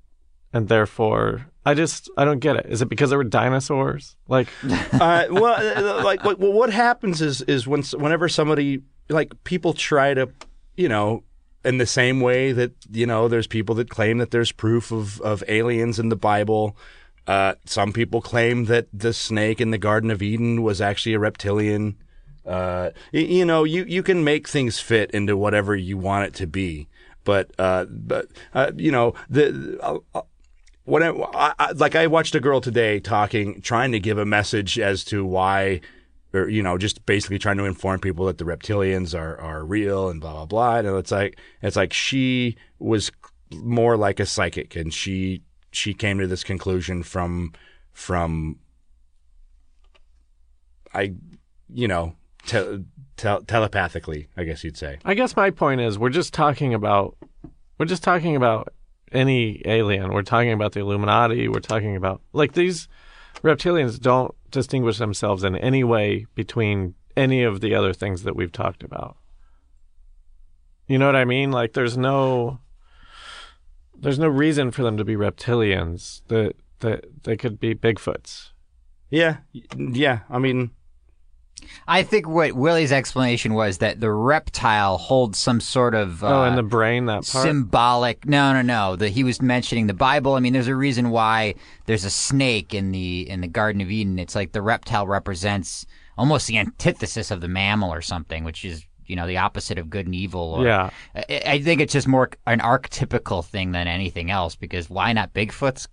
and 0.51 0.67
therefore 0.67 1.47
I 1.65 1.75
just 1.75 2.09
I 2.17 2.25
don't 2.25 2.39
get 2.39 2.57
it. 2.57 2.65
Is 2.67 2.81
it 2.81 2.89
because 2.89 3.09
there 3.09 3.17
were 3.17 3.23
dinosaurs? 3.23 4.17
Like, 4.27 4.49
uh, 4.93 5.27
well, 5.29 5.55
uh, 5.55 6.03
like 6.03 6.25
what, 6.25 6.39
what 6.39 6.71
happens 6.71 7.21
is 7.21 7.41
is 7.43 7.65
when 7.65 7.83
whenever 7.83 8.27
somebody 8.27 8.81
like 9.07 9.43
people 9.45 9.73
try 9.73 10.13
to, 10.13 10.29
you 10.75 10.89
know, 10.89 11.23
in 11.63 11.77
the 11.77 11.85
same 11.85 12.19
way 12.19 12.51
that 12.51 12.73
you 12.91 13.05
know, 13.05 13.29
there's 13.29 13.47
people 13.47 13.75
that 13.75 13.89
claim 13.89 14.17
that 14.17 14.31
there's 14.31 14.51
proof 14.51 14.91
of 14.91 15.21
of 15.21 15.41
aliens 15.47 15.99
in 15.99 16.09
the 16.09 16.17
Bible. 16.17 16.75
Uh, 17.29 17.53
some 17.65 17.93
people 17.93 18.21
claim 18.21 18.65
that 18.65 18.87
the 18.91 19.13
snake 19.13 19.61
in 19.61 19.69
the 19.69 19.77
Garden 19.77 20.09
of 20.09 20.19
Eden 20.23 20.63
was 20.63 20.81
actually 20.81 21.13
a 21.13 21.19
reptilian. 21.19 21.95
Uh, 22.43 22.89
you 23.11 23.45
know, 23.45 23.63
you, 23.65 23.83
you 23.83 24.01
can 24.01 24.23
make 24.23 24.47
things 24.47 24.79
fit 24.79 25.11
into 25.11 25.37
whatever 25.37 25.75
you 25.75 25.95
want 25.95 26.25
it 26.25 26.33
to 26.33 26.47
be, 26.47 26.87
but 27.23 27.51
uh, 27.59 27.85
but 27.85 28.25
uh, 28.55 28.71
you 28.75 28.91
know 28.91 29.13
the. 29.29 29.77
Uh, 30.15 30.21
when 30.85 31.03
I, 31.03 31.09
I, 31.09 31.53
I- 31.59 31.71
like 31.73 31.93
I 31.95 32.07
watched 32.07 32.33
a 32.33 32.39
girl 32.39 32.61
today 32.61 32.99
talking, 32.99 33.61
trying 33.61 33.91
to 33.91 33.99
give 33.99 34.17
a 34.17 34.25
message 34.25 34.79
as 34.79 35.03
to 35.05 35.23
why, 35.23 35.81
or 36.33 36.49
you 36.49 36.63
know, 36.63 36.79
just 36.79 37.05
basically 37.05 37.37
trying 37.37 37.57
to 37.57 37.65
inform 37.65 37.99
people 37.99 38.25
that 38.25 38.39
the 38.39 38.43
reptilians 38.45 39.13
are 39.13 39.39
are 39.39 39.63
real 39.63 40.09
and 40.09 40.19
blah 40.19 40.33
blah 40.33 40.45
blah. 40.47 40.75
And 40.77 40.87
it's 40.97 41.11
like 41.11 41.37
it's 41.61 41.75
like 41.75 41.93
she 41.93 42.57
was 42.79 43.11
more 43.53 43.97
like 43.97 44.19
a 44.19 44.25
psychic, 44.25 44.75
and 44.75 44.91
she 44.91 45.43
she 45.71 45.93
came 45.93 46.19
to 46.19 46.27
this 46.27 46.43
conclusion 46.43 47.03
from 47.03 47.53
from 47.91 48.59
I, 50.93 51.13
you 51.71 51.87
know, 51.87 52.15
te- 52.45 52.83
te- 53.17 53.43
telepathically, 53.45 54.27
I 54.35 54.43
guess 54.43 54.63
you'd 54.63 54.77
say. 54.77 54.97
I 55.05 55.13
guess 55.13 55.35
my 55.35 55.51
point 55.51 55.81
is 55.81 55.99
we're 55.99 56.09
just 56.09 56.33
talking 56.33 56.73
about 56.73 57.17
we're 57.77 57.85
just 57.85 58.03
talking 58.03 58.35
about 58.35 58.73
any 59.11 59.61
alien. 59.65 60.13
We're 60.13 60.21
talking 60.21 60.51
about 60.51 60.73
the 60.73 60.81
Illuminati. 60.81 61.47
We're 61.47 61.59
talking 61.59 61.95
about 61.95 62.21
like 62.33 62.53
these 62.53 62.87
reptilians 63.43 63.99
don't 63.99 64.33
distinguish 64.51 64.97
themselves 64.97 65.43
in 65.43 65.55
any 65.55 65.83
way 65.83 66.25
between 66.35 66.95
any 67.15 67.43
of 67.43 67.61
the 67.61 67.75
other 67.75 67.93
things 67.93 68.23
that 68.23 68.35
we've 68.35 68.51
talked 68.51 68.83
about. 68.83 69.17
You 70.87 70.97
know 70.97 71.05
what 71.05 71.15
I 71.15 71.25
mean? 71.25 71.51
Like 71.51 71.73
there's 71.73 71.97
no 71.97 72.59
there's 74.01 74.19
no 74.19 74.27
reason 74.27 74.71
for 74.71 74.83
them 74.83 74.97
to 74.97 75.03
be 75.03 75.15
reptilians. 75.15 76.21
That 76.27 76.55
that 76.79 77.23
they 77.23 77.37
could 77.37 77.59
be 77.59 77.75
Bigfoots. 77.75 78.49
Yeah, 79.09 79.37
yeah. 79.75 80.19
I 80.29 80.39
mean, 80.39 80.71
I 81.87 82.03
think 82.03 82.27
what 82.27 82.53
Willie's 82.53 82.91
explanation 82.91 83.53
was 83.53 83.79
that 83.79 83.99
the 83.99 84.11
reptile 84.11 84.97
holds 84.97 85.37
some 85.37 85.59
sort 85.59 85.95
of 85.95 86.23
uh, 86.23 86.41
oh, 86.41 86.43
in 86.45 86.55
the 86.55 86.63
brain 86.63 87.05
that 87.07 87.25
part. 87.27 87.45
symbolic. 87.45 88.25
No, 88.25 88.53
no, 88.53 88.61
no. 88.61 88.95
That 88.95 89.09
he 89.09 89.23
was 89.23 89.41
mentioning 89.41 89.87
the 89.87 89.93
Bible. 89.93 90.35
I 90.35 90.39
mean, 90.39 90.53
there's 90.53 90.67
a 90.67 90.75
reason 90.75 91.09
why 91.09 91.55
there's 91.85 92.05
a 92.05 92.09
snake 92.09 92.73
in 92.73 92.91
the 92.91 93.29
in 93.29 93.41
the 93.41 93.47
Garden 93.47 93.81
of 93.81 93.91
Eden. 93.91 94.19
It's 94.19 94.35
like 94.35 94.51
the 94.51 94.61
reptile 94.61 95.07
represents 95.07 95.85
almost 96.17 96.47
the 96.47 96.57
antithesis 96.57 97.31
of 97.31 97.41
the 97.41 97.47
mammal 97.47 97.93
or 97.93 98.01
something, 98.01 98.43
which 98.43 98.65
is 98.65 98.85
you 99.09 99.15
know 99.15 99.27
the 99.27 99.37
opposite 99.37 99.77
of 99.77 99.89
good 99.89 100.05
and 100.05 100.15
evil. 100.15 100.41
Or, 100.55 100.65
Yeah. 100.65 100.89
I, 101.15 101.41
I 101.45 101.61
think 101.61 101.81
it's 101.81 101.93
just 101.93 102.07
more 102.07 102.29
an 102.47 102.59
archetypical 102.59 103.43
thing 103.43 103.71
than 103.73 103.87
anything 103.87 104.29
else. 104.31 104.55
Because 104.55 104.89
why 104.89 105.11
not 105.13 105.33
Bigfoots? 105.33 105.87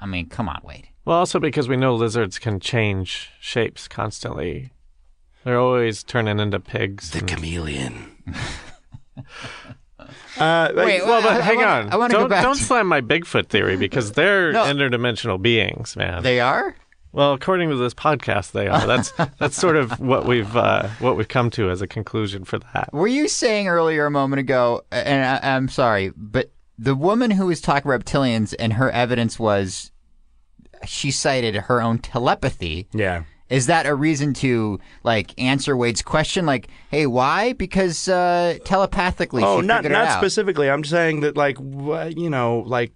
I 0.00 0.06
mean, 0.06 0.28
come 0.28 0.48
on, 0.48 0.60
Wade. 0.64 0.88
Well, 1.04 1.18
also 1.18 1.38
because 1.38 1.68
we 1.68 1.76
know 1.76 1.94
lizards 1.94 2.38
can 2.38 2.58
change 2.60 3.30
shapes 3.40 3.88
constantly. 3.88 4.70
They're 5.44 5.58
always 5.58 6.02
turning 6.04 6.38
into 6.40 6.60
pigs. 6.60 7.14
and- 7.14 7.26
chameleon. 7.28 8.16
uh, 10.38 10.72
Wait, 10.74 11.02
well, 11.04 11.22
but 11.22 11.32
I- 11.32 11.38
I 11.38 11.40
hang 11.40 11.56
wanna- 11.56 11.68
on. 11.68 11.92
I 11.92 11.96
want 11.96 12.10
to 12.10 12.16
don't 12.18 12.24
go 12.24 12.28
back. 12.28 12.42
don't 12.42 12.56
to- 12.56 12.62
slam 12.62 12.86
my 12.86 13.00
Bigfoot 13.00 13.48
theory 13.48 13.76
because 13.76 14.12
they're 14.12 14.52
No. 14.52 14.64
interdimensional 14.64 15.40
beings, 15.40 15.96
man. 15.96 16.22
they 16.22 16.40
are. 16.40 16.76
Well, 17.12 17.32
according 17.34 17.68
to 17.70 17.76
this 17.76 17.94
podcast, 17.94 18.52
they 18.52 18.68
are. 18.68 18.86
That's 18.86 19.12
that's 19.38 19.56
sort 19.56 19.76
of 19.76 19.98
what 20.00 20.26
we've 20.26 20.56
uh, 20.56 20.88
what 20.98 21.16
we've 21.16 21.28
come 21.28 21.50
to 21.50 21.70
as 21.70 21.82
a 21.82 21.86
conclusion 21.86 22.44
for 22.44 22.58
that. 22.58 22.90
Were 22.92 23.06
you 23.06 23.28
saying 23.28 23.68
earlier 23.68 24.06
a 24.06 24.10
moment 24.10 24.40
ago, 24.40 24.82
and 24.90 25.24
I, 25.44 25.54
I'm 25.56 25.68
sorry, 25.68 26.12
but 26.16 26.50
the 26.78 26.94
woman 26.94 27.30
who 27.30 27.46
was 27.46 27.60
talking 27.60 27.90
reptilians 27.90 28.54
and 28.58 28.72
her 28.74 28.90
evidence 28.90 29.38
was 29.38 29.90
she 30.86 31.10
cited 31.10 31.54
her 31.54 31.80
own 31.80 31.98
telepathy. 31.98 32.88
Yeah. 32.92 33.24
Is 33.48 33.66
that 33.66 33.84
a 33.84 33.94
reason 33.94 34.32
to 34.34 34.80
like 35.04 35.38
answer 35.38 35.76
Wade's 35.76 36.00
question? 36.00 36.46
Like, 36.46 36.68
hey, 36.90 37.06
why? 37.06 37.52
Because 37.52 38.08
uh, 38.08 38.56
telepathically, 38.64 39.42
Oh, 39.44 39.60
she 39.60 39.66
not 39.66 39.82
figured 39.82 39.92
it 39.92 39.94
not 39.98 40.08
out. 40.08 40.18
specifically. 40.18 40.70
I'm 40.70 40.82
saying 40.84 41.20
that, 41.20 41.36
like, 41.36 41.58
wh- 41.58 42.10
you 42.16 42.30
know, 42.30 42.60
like 42.66 42.92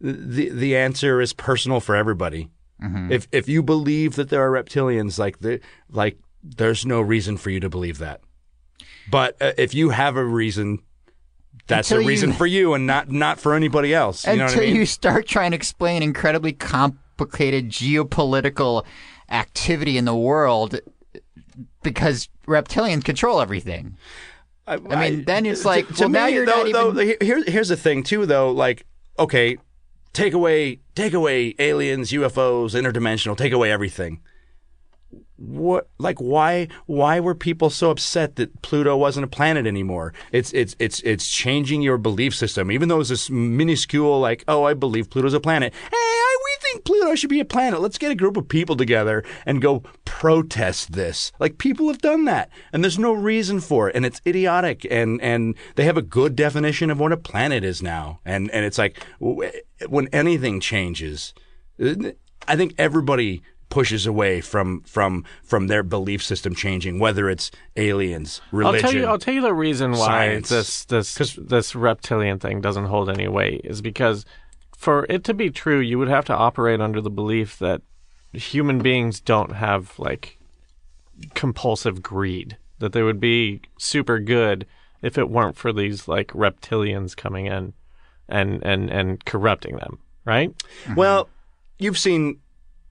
the 0.00 0.48
the 0.50 0.76
answer 0.76 1.20
is 1.20 1.32
personal 1.32 1.78
for 1.80 1.94
everybody. 1.94 2.48
Mm-hmm. 2.82 3.12
If 3.12 3.28
if 3.32 3.48
you 3.48 3.62
believe 3.62 4.14
that 4.16 4.28
there 4.28 4.42
are 4.42 4.62
reptilians, 4.62 5.18
like 5.18 5.40
the 5.40 5.60
like, 5.90 6.18
there's 6.42 6.86
no 6.86 7.00
reason 7.00 7.36
for 7.36 7.50
you 7.50 7.60
to 7.60 7.68
believe 7.68 7.98
that. 7.98 8.20
But 9.10 9.36
uh, 9.40 9.52
if 9.58 9.74
you 9.74 9.90
have 9.90 10.16
a 10.16 10.24
reason, 10.24 10.80
that's 11.66 11.90
Until 11.90 12.00
a 12.00 12.02
you- 12.02 12.08
reason 12.08 12.32
for 12.32 12.46
you, 12.46 12.74
and 12.74 12.86
not 12.86 13.10
not 13.10 13.40
for 13.40 13.54
anybody 13.54 13.92
else. 13.94 14.26
You 14.26 14.36
know 14.36 14.44
Until 14.44 14.58
what 14.58 14.62
I 14.64 14.66
mean? 14.68 14.76
you 14.76 14.86
start 14.86 15.26
trying 15.26 15.50
to 15.52 15.56
explain 15.56 16.02
incredibly 16.02 16.52
complicated 16.52 17.68
geopolitical 17.70 18.84
activity 19.30 19.98
in 19.98 20.04
the 20.04 20.14
world, 20.16 20.78
because 21.82 22.28
reptilians 22.46 23.04
control 23.04 23.40
everything. 23.40 23.96
I 24.66 24.76
mean, 24.76 25.24
then 25.24 25.46
it's 25.46 25.64
like, 25.64 25.86
to, 25.88 25.94
to 25.94 26.00
well, 26.02 26.08
now 26.10 26.26
me, 26.26 26.34
you're 26.34 26.44
though, 26.46 26.64
not 26.64 26.94
though, 26.94 27.00
even. 27.00 27.16
here, 27.26 27.42
here's 27.46 27.68
the 27.70 27.76
thing 27.76 28.02
too, 28.02 28.26
though. 28.26 28.50
Like, 28.50 28.84
okay, 29.18 29.56
take 30.12 30.32
away, 30.32 30.80
take 30.94 31.12
away 31.12 31.54
aliens, 31.58 32.10
UFOs, 32.10 32.74
interdimensional, 32.74 33.36
take 33.36 33.52
away 33.52 33.70
everything. 33.70 34.20
What, 35.36 35.88
like, 35.98 36.18
why, 36.18 36.66
why 36.86 37.20
were 37.20 37.34
people 37.34 37.70
so 37.70 37.90
upset 37.90 38.36
that 38.36 38.60
Pluto 38.62 38.96
wasn't 38.96 39.24
a 39.24 39.28
planet 39.28 39.66
anymore? 39.66 40.12
It's, 40.32 40.52
it's, 40.52 40.74
it's, 40.80 41.00
it's 41.00 41.30
changing 41.30 41.80
your 41.80 41.96
belief 41.96 42.34
system. 42.34 42.72
Even 42.72 42.88
though 42.88 42.98
it's 43.00 43.08
this 43.08 43.30
minuscule, 43.30 44.18
like, 44.18 44.42
oh, 44.48 44.64
I 44.64 44.74
believe 44.74 45.10
Pluto's 45.10 45.34
a 45.34 45.40
planet. 45.40 45.72
Hey, 45.72 45.90
I, 45.92 46.36
we 46.44 46.56
think 46.60 46.84
Pluto 46.84 47.14
should 47.14 47.30
be 47.30 47.40
a 47.40 47.44
planet. 47.44 47.80
Let's 47.80 47.98
get 47.98 48.10
a 48.10 48.16
group 48.16 48.36
of 48.36 48.48
people 48.48 48.76
together 48.76 49.22
and 49.46 49.62
go 49.62 49.84
protest 50.18 50.94
this. 50.94 51.30
Like, 51.38 51.58
people 51.58 51.86
have 51.86 51.98
done 51.98 52.24
that, 52.24 52.50
and 52.72 52.82
there's 52.82 52.98
no 52.98 53.12
reason 53.12 53.60
for 53.60 53.88
it, 53.88 53.94
and 53.94 54.04
it's 54.04 54.20
idiotic. 54.26 54.84
And 54.90 55.22
and 55.22 55.54
they 55.76 55.84
have 55.84 55.96
a 55.96 56.02
good 56.02 56.34
definition 56.34 56.90
of 56.90 56.98
what 56.98 57.12
a 57.12 57.16
planet 57.16 57.62
is 57.62 57.82
now. 57.82 58.18
And 58.24 58.50
and 58.50 58.64
it's 58.64 58.78
like 58.78 59.00
when 59.20 60.08
anything 60.12 60.60
changes. 60.60 61.34
I 61.80 62.56
think 62.56 62.74
everybody 62.78 63.42
pushes 63.68 64.06
away 64.06 64.40
from 64.40 64.80
from 64.82 65.24
from 65.44 65.68
their 65.68 65.84
belief 65.84 66.20
system 66.24 66.52
changing, 66.52 66.98
whether 66.98 67.30
it's 67.30 67.52
aliens, 67.76 68.40
religion. 68.50 68.84
I'll 68.84 68.90
tell 68.90 69.00
you. 69.00 69.06
I'll 69.06 69.18
tell 69.18 69.34
you 69.34 69.42
the 69.42 69.54
reason 69.54 69.92
why 69.92 69.98
science. 69.98 70.48
this 70.48 70.84
this 70.86 71.14
this 71.36 71.76
reptilian 71.76 72.40
thing 72.40 72.60
doesn't 72.60 72.86
hold 72.86 73.08
any 73.08 73.28
weight 73.28 73.60
is 73.62 73.80
because 73.80 74.24
for 74.76 75.06
it 75.08 75.22
to 75.24 75.34
be 75.34 75.50
true, 75.50 75.78
you 75.78 75.96
would 75.96 76.08
have 76.08 76.24
to 76.24 76.34
operate 76.34 76.80
under 76.80 77.00
the 77.00 77.10
belief 77.10 77.60
that 77.60 77.82
human 78.32 78.80
beings 78.80 79.20
don't 79.20 79.52
have 79.52 79.98
like 79.98 80.38
compulsive 81.34 82.02
greed. 82.02 82.56
That 82.78 82.92
they 82.92 83.02
would 83.02 83.20
be 83.20 83.62
super 83.78 84.20
good 84.20 84.66
if 85.02 85.18
it 85.18 85.30
weren't 85.30 85.56
for 85.56 85.72
these 85.72 86.06
like 86.06 86.28
reptilians 86.28 87.16
coming 87.16 87.46
in 87.46 87.72
and 88.28 88.62
and 88.64 88.90
and 88.90 89.24
corrupting 89.24 89.76
them. 89.76 89.98
Right. 90.24 90.54
Well, 90.94 91.28
you've 91.78 91.98
seen. 91.98 92.40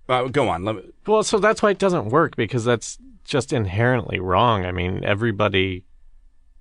Uh, 0.10 0.24
go 0.28 0.48
on. 0.50 0.64
Let 0.64 0.76
me, 0.78 0.82
Well, 1.06 1.24
so 1.24 1.38
that's 1.38 1.62
why 1.62 1.72
it 1.72 1.80
doesn't 1.80 2.10
work 2.10 2.36
because 2.36 2.64
that's 2.64 2.98
just 3.26 3.52
inherently 3.52 4.20
wrong. 4.20 4.66
I 4.66 4.72
mean, 4.72 5.04
everybody, 5.04 5.84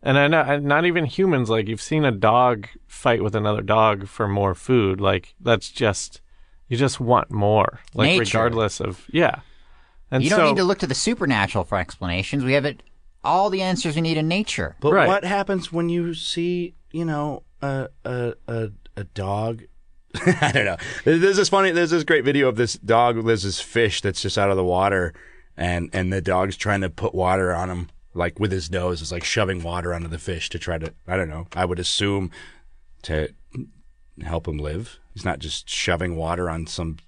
and 0.02 0.18
I 0.18 0.26
know 0.26 0.58
not 0.58 0.84
even 0.84 1.04
humans. 1.04 1.48
Like 1.48 1.68
you've 1.68 1.80
seen 1.80 2.04
a 2.04 2.10
dog 2.10 2.68
fight 2.86 3.22
with 3.22 3.34
another 3.34 3.62
dog 3.62 4.08
for 4.08 4.28
more 4.28 4.54
food. 4.54 5.00
Like 5.00 5.34
that's 5.40 5.70
just 5.70 6.20
you 6.68 6.76
just 6.76 7.00
want 7.00 7.30
more. 7.30 7.80
Like 7.94 8.08
Nature. 8.08 8.38
regardless 8.38 8.80
of 8.80 9.04
yeah. 9.12 9.40
And 10.10 10.22
You 10.22 10.30
don't 10.30 10.38
so, 10.38 10.46
need 10.48 10.56
to 10.56 10.64
look 10.64 10.78
to 10.78 10.86
the 10.86 10.94
supernatural 10.94 11.64
for 11.64 11.78
explanations. 11.78 12.44
We 12.44 12.52
have 12.52 12.64
it 12.64 12.82
all 13.24 13.50
the 13.50 13.62
answers 13.62 13.96
we 13.96 14.02
need 14.02 14.16
in 14.16 14.28
nature. 14.28 14.76
But 14.80 14.92
Right. 14.92 15.08
what 15.08 15.24
happens 15.24 15.72
when 15.72 15.88
you 15.88 16.14
see, 16.14 16.74
you 16.92 17.04
know, 17.04 17.42
a 17.60 17.88
a 18.04 18.34
a, 18.46 18.68
a 18.96 19.04
dog? 19.04 19.62
I 20.40 20.52
don't 20.52 20.64
know. 20.64 20.76
There's 21.04 21.36
this 21.36 21.48
funny. 21.48 21.72
There's 21.72 21.90
this 21.90 22.04
great 22.04 22.24
video 22.24 22.48
of 22.48 22.56
this 22.56 22.74
dog. 22.74 23.24
There's 23.26 23.42
this 23.42 23.60
fish 23.60 24.00
that's 24.00 24.22
just 24.22 24.38
out 24.38 24.50
of 24.50 24.56
the 24.56 24.64
water, 24.64 25.12
and 25.56 25.90
and 25.92 26.12
the 26.12 26.22
dog's 26.22 26.56
trying 26.56 26.80
to 26.82 26.88
put 26.88 27.14
water 27.14 27.52
on 27.54 27.68
him, 27.68 27.88
like 28.14 28.38
with 28.40 28.52
his 28.52 28.70
nose. 28.70 29.02
It's 29.02 29.12
like 29.12 29.24
shoving 29.24 29.62
water 29.62 29.92
onto 29.92 30.08
the 30.08 30.18
fish 30.18 30.48
to 30.50 30.58
try 30.58 30.78
to. 30.78 30.94
I 31.06 31.16
don't 31.16 31.28
know. 31.28 31.48
I 31.54 31.64
would 31.64 31.78
assume 31.78 32.30
to 33.02 33.28
help 34.24 34.46
him 34.48 34.56
live. 34.58 34.98
He's 35.16 35.24
not 35.24 35.38
just 35.38 35.66
shoving 35.66 36.14
water 36.16 36.50
on 36.50 36.66
some. 36.66 36.98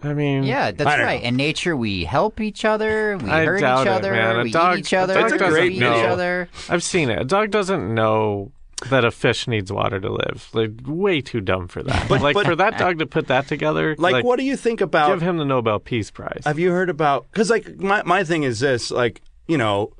I 0.00 0.14
mean, 0.14 0.44
Yeah, 0.44 0.70
that's 0.70 0.86
right. 0.86 1.20
know. 1.20 1.28
In 1.30 1.34
nature, 1.34 1.76
we 1.76 2.04
help 2.04 2.40
each 2.40 2.64
other, 2.64 3.18
we 3.18 3.28
I 3.28 3.44
hurt 3.44 3.58
doubt 3.60 3.80
each 3.80 3.86
it, 3.88 3.90
other, 3.90 4.12
man. 4.12 4.36
A 4.38 4.42
we 4.44 4.52
dog- 4.52 4.76
eat 4.76 4.78
each 4.78 4.94
other, 4.94 5.14
a 5.18 5.22
dog 5.22 5.32
we 5.32 5.38
doesn't 5.38 5.60
feed 5.60 5.72
each 5.78 5.82
other. 5.82 6.48
I've 6.68 6.84
seen 6.84 7.10
it. 7.10 7.20
A 7.20 7.24
dog 7.24 7.50
doesn't 7.50 7.92
know 7.92 8.52
that 8.90 9.04
a 9.04 9.10
fish 9.10 9.48
needs 9.48 9.72
water 9.72 9.98
to 9.98 10.08
live. 10.08 10.48
Like 10.52 10.70
way 10.86 11.20
too 11.20 11.40
dumb 11.40 11.66
for 11.66 11.82
that. 11.82 12.08
but, 12.08 12.20
like 12.22 12.34
but- 12.34 12.46
for 12.46 12.54
that 12.54 12.78
dog 12.78 13.00
to 13.00 13.06
put 13.06 13.26
that 13.26 13.48
together. 13.48 13.96
Like, 13.98 14.24
what 14.24 14.38
do 14.38 14.44
you 14.44 14.56
think 14.56 14.80
about? 14.80 15.08
Give 15.08 15.20
him 15.22 15.38
the 15.38 15.44
Nobel 15.44 15.80
Peace 15.80 16.12
Prize. 16.12 16.42
Have 16.44 16.60
you 16.60 16.70
heard 16.70 16.90
about? 16.90 17.26
Because 17.32 17.50
like 17.50 17.80
my 17.80 18.04
my 18.04 18.22
thing 18.22 18.44
is 18.44 18.60
this, 18.60 18.92
like 18.92 19.20
you 19.48 19.58
know, 19.58 19.94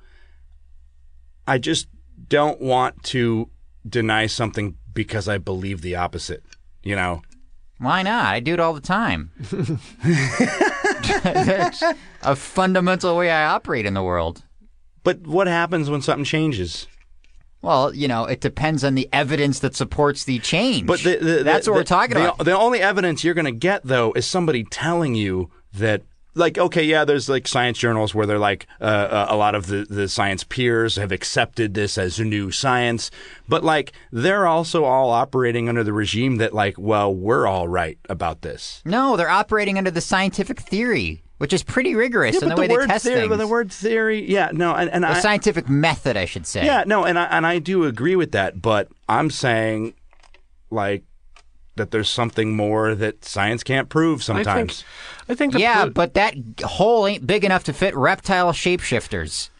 I 1.48 1.58
just 1.58 1.88
don't 2.28 2.60
want 2.60 3.02
to 3.04 3.50
deny 3.88 4.26
something 4.26 4.76
because 4.94 5.28
I 5.28 5.38
believe 5.38 5.80
the 5.82 5.96
opposite. 5.96 6.44
You 6.82 6.96
know, 6.96 7.22
Why 7.78 8.02
not? 8.02 8.26
I 8.26 8.40
do 8.40 8.54
it 8.54 8.60
all 8.60 8.72
the 8.74 8.80
time. 8.80 9.30
That's 11.22 11.82
a 12.22 12.36
fundamental 12.36 13.16
way 13.16 13.30
I 13.30 13.46
operate 13.46 13.86
in 13.86 13.94
the 13.94 14.02
world. 14.02 14.42
but 15.04 15.26
what 15.26 15.46
happens 15.46 15.90
when 15.90 16.02
something 16.02 16.24
changes? 16.24 16.86
Well, 17.60 17.92
you 17.92 18.06
know, 18.06 18.24
it 18.24 18.40
depends 18.40 18.84
on 18.84 18.94
the 18.94 19.08
evidence 19.12 19.58
that 19.60 19.74
supports 19.74 20.24
the 20.24 20.38
change. 20.38 20.86
But 20.86 21.00
the, 21.00 21.16
the, 21.16 21.42
that's 21.42 21.64
the- 21.64 21.72
what 21.72 21.78
we're 21.78 21.84
talking 21.84 22.14
the, 22.14 22.32
about. 22.32 22.44
The 22.44 22.56
only 22.56 22.80
evidence 22.80 23.24
you're 23.24 23.34
going 23.34 23.44
to 23.46 23.50
get 23.52 23.82
though 23.84 24.12
is 24.12 24.26
somebody 24.26 24.64
telling 24.64 25.14
you 25.14 25.50
that. 25.74 26.02
Like 26.38 26.56
okay, 26.56 26.82
yeah, 26.84 27.04
there's 27.04 27.28
like 27.28 27.46
science 27.48 27.76
journals 27.78 28.14
where 28.14 28.26
they're 28.26 28.38
like 28.38 28.66
uh, 28.80 28.84
uh, 28.84 29.26
a 29.28 29.36
lot 29.36 29.54
of 29.54 29.66
the, 29.66 29.84
the 29.88 30.08
science 30.08 30.44
peers 30.44 30.96
have 30.96 31.12
accepted 31.12 31.74
this 31.74 31.98
as 31.98 32.18
new 32.20 32.50
science, 32.50 33.10
but 33.48 33.62
like 33.64 33.92
they're 34.12 34.46
also 34.46 34.84
all 34.84 35.10
operating 35.10 35.68
under 35.68 35.82
the 35.84 35.92
regime 35.92 36.36
that 36.36 36.54
like, 36.54 36.76
well, 36.78 37.14
we're 37.14 37.46
all 37.46 37.68
right 37.68 37.98
about 38.08 38.42
this. 38.42 38.80
no, 38.84 39.16
they're 39.16 39.28
operating 39.28 39.76
under 39.78 39.90
the 39.90 40.00
scientific 40.00 40.60
theory, 40.60 41.22
which 41.38 41.52
is 41.52 41.62
pretty 41.62 41.94
rigorous 41.94 42.36
Yeah, 42.36 42.42
in 42.42 42.48
but 42.50 42.54
the 42.56 42.60
way 42.62 42.66
the 42.68 42.74
they 42.74 42.78
word 42.78 42.88
test 42.88 43.04
theory, 43.04 43.26
things. 43.28 43.38
the 43.38 43.46
word 43.48 43.72
theory, 43.72 44.30
yeah, 44.30 44.50
no, 44.52 44.74
and, 44.74 44.90
and 44.90 45.04
the 45.04 45.08
I, 45.08 45.20
scientific 45.20 45.68
method, 45.68 46.16
I 46.16 46.24
should 46.24 46.46
say. 46.46 46.64
yeah, 46.64 46.84
no, 46.86 47.04
and 47.04 47.18
I 47.18 47.24
and 47.24 47.44
I 47.46 47.58
do 47.58 47.84
agree 47.84 48.16
with 48.16 48.32
that, 48.32 48.62
but 48.62 48.88
I'm 49.08 49.30
saying, 49.30 49.94
like, 50.70 51.02
that 51.78 51.90
there's 51.90 52.08
something 52.10 52.54
more 52.54 52.94
that 52.94 53.24
science 53.24 53.62
can't 53.64 53.88
prove 53.88 54.20
I 54.20 54.22
sometimes. 54.24 54.82
think. 54.82 55.30
I 55.30 55.34
think. 55.34 55.52
The 55.54 55.60
Yeah, 55.60 55.84
plu- 55.84 55.92
but 55.94 56.14
that 56.14 56.34
hole 56.62 57.06
ain't 57.06 57.26
big 57.26 57.44
enough 57.44 57.64
to 57.64 57.72
fit 57.72 57.96
reptile 57.96 58.52
shapeshifters 58.52 59.50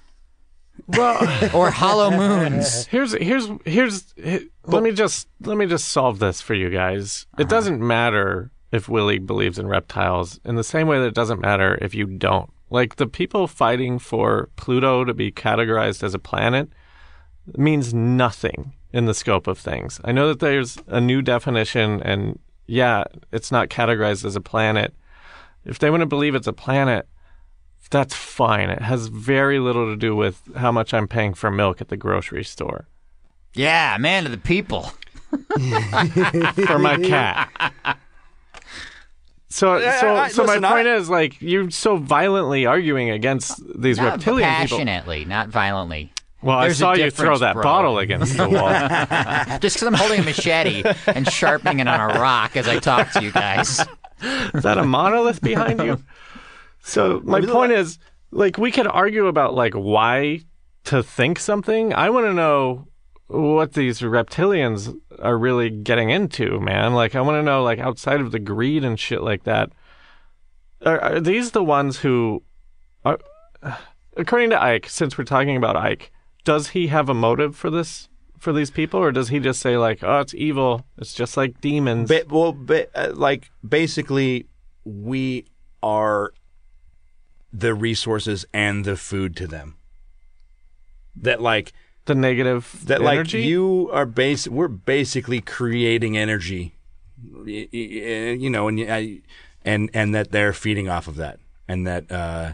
well. 0.87 1.19
or 1.55 1.71
hollow 1.71 2.11
moons. 2.17 2.87
Here's 2.87 3.13
here's 3.15 3.49
here's 3.65 4.13
he- 4.17 4.49
let 4.67 4.83
me 4.83 4.93
just 4.93 5.29
let 5.41 5.57
me 5.57 5.67
just 5.67 5.89
solve 5.89 6.19
this 6.19 6.41
for 6.41 6.55
you 6.55 6.71
guys. 6.71 7.27
Uh-huh. 7.35 7.43
It 7.43 7.49
doesn't 7.49 7.81
matter 7.81 8.51
if 8.71 8.89
Willie 8.89 9.19
believes 9.19 9.59
in 9.59 9.67
reptiles 9.67 10.39
in 10.45 10.57
the 10.57 10.65
same 10.65 10.87
way 10.89 10.99
that 10.99 11.07
it 11.07 11.15
doesn't 11.15 11.41
matter 11.41 11.79
if 11.81 11.95
you 11.95 12.07
don't. 12.07 12.51
Like 12.71 12.97
the 12.97 13.07
people 13.07 13.47
fighting 13.47 13.99
for 13.99 14.51
Pluto 14.57 15.05
to 15.05 15.15
be 15.15 15.33
categorized 15.33 16.03
as 16.03 16.13
a 16.13 16.19
planet 16.19 16.69
means 17.57 17.95
nothing 17.95 18.75
in 18.93 19.05
the 19.07 19.15
scope 19.15 19.47
of 19.47 19.59
things. 19.59 20.01
I 20.05 20.13
know 20.13 20.29
that 20.29 20.41
there's 20.41 20.79
a 20.87 21.01
new 21.01 21.23
definition 21.23 22.03
and 22.03 22.39
yeah, 22.67 23.05
it's 23.33 23.51
not 23.53 23.69
categorized 23.69 24.25
as 24.25 24.37
a 24.37 24.41
planet. 24.41 24.95
If 25.65 25.79
they 25.79 25.91
want 25.91 26.01
to 26.03 26.07
believe 26.07 26.35
it's 26.35 26.47
a 26.47 26.53
planet, 26.53 27.07
that's 27.91 28.15
fine. 28.15 28.69
It 28.71 28.83
has 28.83 29.07
very 29.09 29.59
little 29.59 29.87
to 29.87 29.97
do 29.97 30.15
with 30.17 30.43
how 30.57 30.71
much 30.73 30.93
I'm 30.95 31.09
paying 31.09 31.33
for 31.35 31.51
milk 31.51 31.81
at 31.81 31.89
the 31.89 31.97
grocery 31.97 32.45
store 32.45 32.87
Yeah, 33.55 33.97
man 33.99 34.25
of 34.27 34.33
the 34.33 34.39
people. 34.39 34.91
for 36.67 36.79
my 36.79 36.97
cat. 37.03 37.51
So, 39.51 39.75
uh, 39.77 40.01
so, 40.01 40.15
I- 40.17 40.29
so 40.29 40.43
listen, 40.45 40.63
my 40.63 40.71
point 40.71 40.89
I- 40.89 40.97
is, 40.97 41.09
like, 41.09 41.41
you're 41.41 41.71
so 41.71 41.97
violently 41.97 42.67
arguing 42.67 43.11
against 43.11 43.61
these 43.81 43.97
Not 43.99 44.13
reptilian 44.17 44.49
people. 44.63 44.77
passionately, 44.79 45.25
not 45.25 45.49
violently. 45.49 46.13
Well, 46.41 46.61
There's 46.61 46.81
a 46.81 46.87
I 46.87 46.97
saw 46.97 47.03
you 47.05 47.11
throw 47.11 47.39
that 47.39 47.55
bro. 47.55 47.63
bottle 47.63 47.99
against 47.99 48.37
the 48.37 48.49
wall. 48.49 48.69
Just 49.61 49.77
because 49.77 49.83
I'm 49.83 49.95
holding 49.95 50.21
a 50.21 50.23
machete 50.23 50.85
and 51.07 51.31
sharpening 51.31 51.81
it 51.81 51.89
on 51.89 51.99
a 51.99 52.21
rock 52.21 52.57
as 52.57 52.69
I 52.69 52.79
talk 52.79 53.11
to 53.13 53.23
you 53.23 53.33
guys. 53.33 53.81
Is 54.21 54.63
that 54.63 54.79
a 54.79 54.85
monolith 54.85 55.41
behind 55.41 55.83
you? 55.83 56.03
So 56.81 57.21
my 57.25 57.41
point 57.41 57.73
is, 57.73 57.99
like, 58.31 58.57
we 58.57 58.71
could 58.71 58.87
argue 58.87 59.27
about 59.27 59.55
like 59.55 59.75
why 59.75 60.41
to 60.85 61.03
think 61.03 61.39
something. 61.39 61.93
I 61.93 62.11
want 62.11 62.27
to 62.27 62.33
know 62.33 62.87
what 63.27 63.75
these 63.75 64.01
reptilians 64.01 64.97
are 65.19 65.37
really 65.37 65.71
getting 65.71 66.11
into, 66.11 66.61
man. 66.61 66.95
Like, 66.95 67.15
I 67.15 67.21
want 67.21 67.37
to 67.37 67.43
know, 67.43 67.63
like, 67.63 67.79
outside 67.79 68.21
of 68.21 68.33
the 68.33 68.39
greed 68.39 68.85
and 68.85 68.99
shit 68.99 69.23
like 69.23 69.45
that, 69.45 69.71
are, 70.85 71.01
are 71.01 71.21
these 71.21 71.51
the 71.51 71.63
ones 71.63 71.99
who 71.99 72.43
are, 73.05 73.19
according 74.17 74.51
to 74.51 74.57
Icke? 74.57 74.89
Since 74.89 75.19
we're 75.19 75.25
talking 75.25 75.57
about 75.57 75.77
Icke, 75.77 76.09
does 76.49 76.69
he 76.71 76.87
have 76.87 77.11
a 77.11 77.15
motive 77.15 77.55
for 77.55 77.69
this? 77.71 78.09
For 78.39 78.53
these 78.55 78.71
people, 78.71 79.01
or 79.01 79.13
does 79.13 79.29
he 79.29 79.39
just 79.41 79.61
say 79.61 79.77
like, 79.77 80.03
"Oh, 80.03 80.21
it's 80.21 80.33
evil. 80.33 80.87
It's 80.97 81.13
just 81.13 81.37
like 81.37 81.61
demons"? 81.61 82.09
Ba- 82.09 82.25
well, 82.31 82.53
ba- 82.53 82.89
uh, 82.95 83.13
like 83.15 83.51
basically, 83.69 84.47
we 84.85 85.45
are 85.83 86.33
the 87.53 87.75
resources 87.75 88.47
and 88.55 88.85
the 88.85 88.97
food 88.97 89.37
to 89.37 89.47
them. 89.47 89.77
That 91.17 91.43
like 91.43 91.73
the 92.05 92.15
negative 92.15 92.63
that 92.87 93.03
energy? 93.03 93.39
like 93.39 93.47
you 93.47 93.91
are 93.93 94.07
base. 94.07 94.47
We're 94.49 94.69
basically 94.69 95.41
creating 95.41 96.17
energy, 96.17 96.77
y- 97.45 97.69
you 97.73 98.49
know, 98.49 98.69
and 98.69 98.81
I- 98.81 99.21
and 99.65 99.91
and 99.93 100.15
that 100.15 100.31
they're 100.31 100.53
feeding 100.55 100.89
off 100.89 101.09
of 101.09 101.17
that, 101.17 101.41
and 101.67 101.87
that 101.89 102.11
uh, 102.11 102.53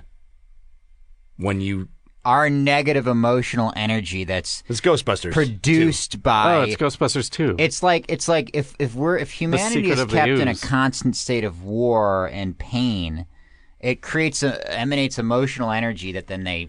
when 1.37 1.61
you 1.61 1.89
Our 2.25 2.49
negative 2.49 3.07
emotional 3.07 3.73
energy 3.77 4.25
that's 4.25 4.63
it's 4.67 4.81
Ghostbusters 4.81 5.23
too. 5.25 5.31
produced 5.33 6.23
by 6.23 6.55
Oh, 6.57 6.61
it's 6.63 6.77
Ghostbusters 6.77 7.29
too. 7.31 7.55
It's 7.59 7.83
like 7.83 8.07
it's 8.09 8.29
like 8.29 8.51
if 8.55 8.75
if 8.79 8.95
we're 8.95 9.19
if 9.19 9.31
humanity 9.31 9.83
secret 9.83 9.93
is 9.95 10.01
of 10.01 10.09
the 10.11 10.17
kept 10.17 10.29
in 10.31 10.49
a 10.49 10.53
ooze. 10.53 10.65
constant 10.65 11.17
state 11.17 11.45
of 11.45 11.63
war 11.65 12.27
and 12.33 12.57
pain, 12.59 13.27
it 13.81 14.01
creates 14.01 14.43
a 14.43 14.73
emanates 14.73 15.19
emotional 15.19 15.71
energy 15.71 16.13
that 16.13 16.27
then 16.29 16.45
they 16.45 16.69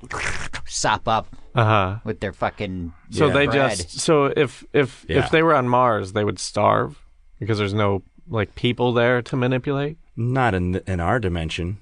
sop 0.66 1.08
up 1.08 1.28
Uh 1.56 1.64
huh. 1.64 1.96
with 2.04 2.20
their 2.20 2.34
fucking 2.34 2.92
So 3.12 3.30
they 3.30 3.46
bread. 3.46 3.78
just 3.78 4.00
so 4.00 4.26
if 4.36 4.66
if 4.74 5.06
Yeah. 5.08 5.20
if 5.24 5.32
they 5.32 5.42
were 5.42 5.54
on 5.56 5.70
Mars, 5.70 6.12
they 6.14 6.26
would 6.26 6.40
starve 6.40 7.02
because 7.40 7.58
there's 7.58 7.74
no 7.74 8.04
like 8.28 8.56
people 8.56 8.92
there 8.92 9.22
to 9.22 9.36
manipulate. 9.38 9.98
Not 10.18 10.54
in 10.54 10.82
in 10.88 11.00
our 11.00 11.20
dimension. 11.20 11.78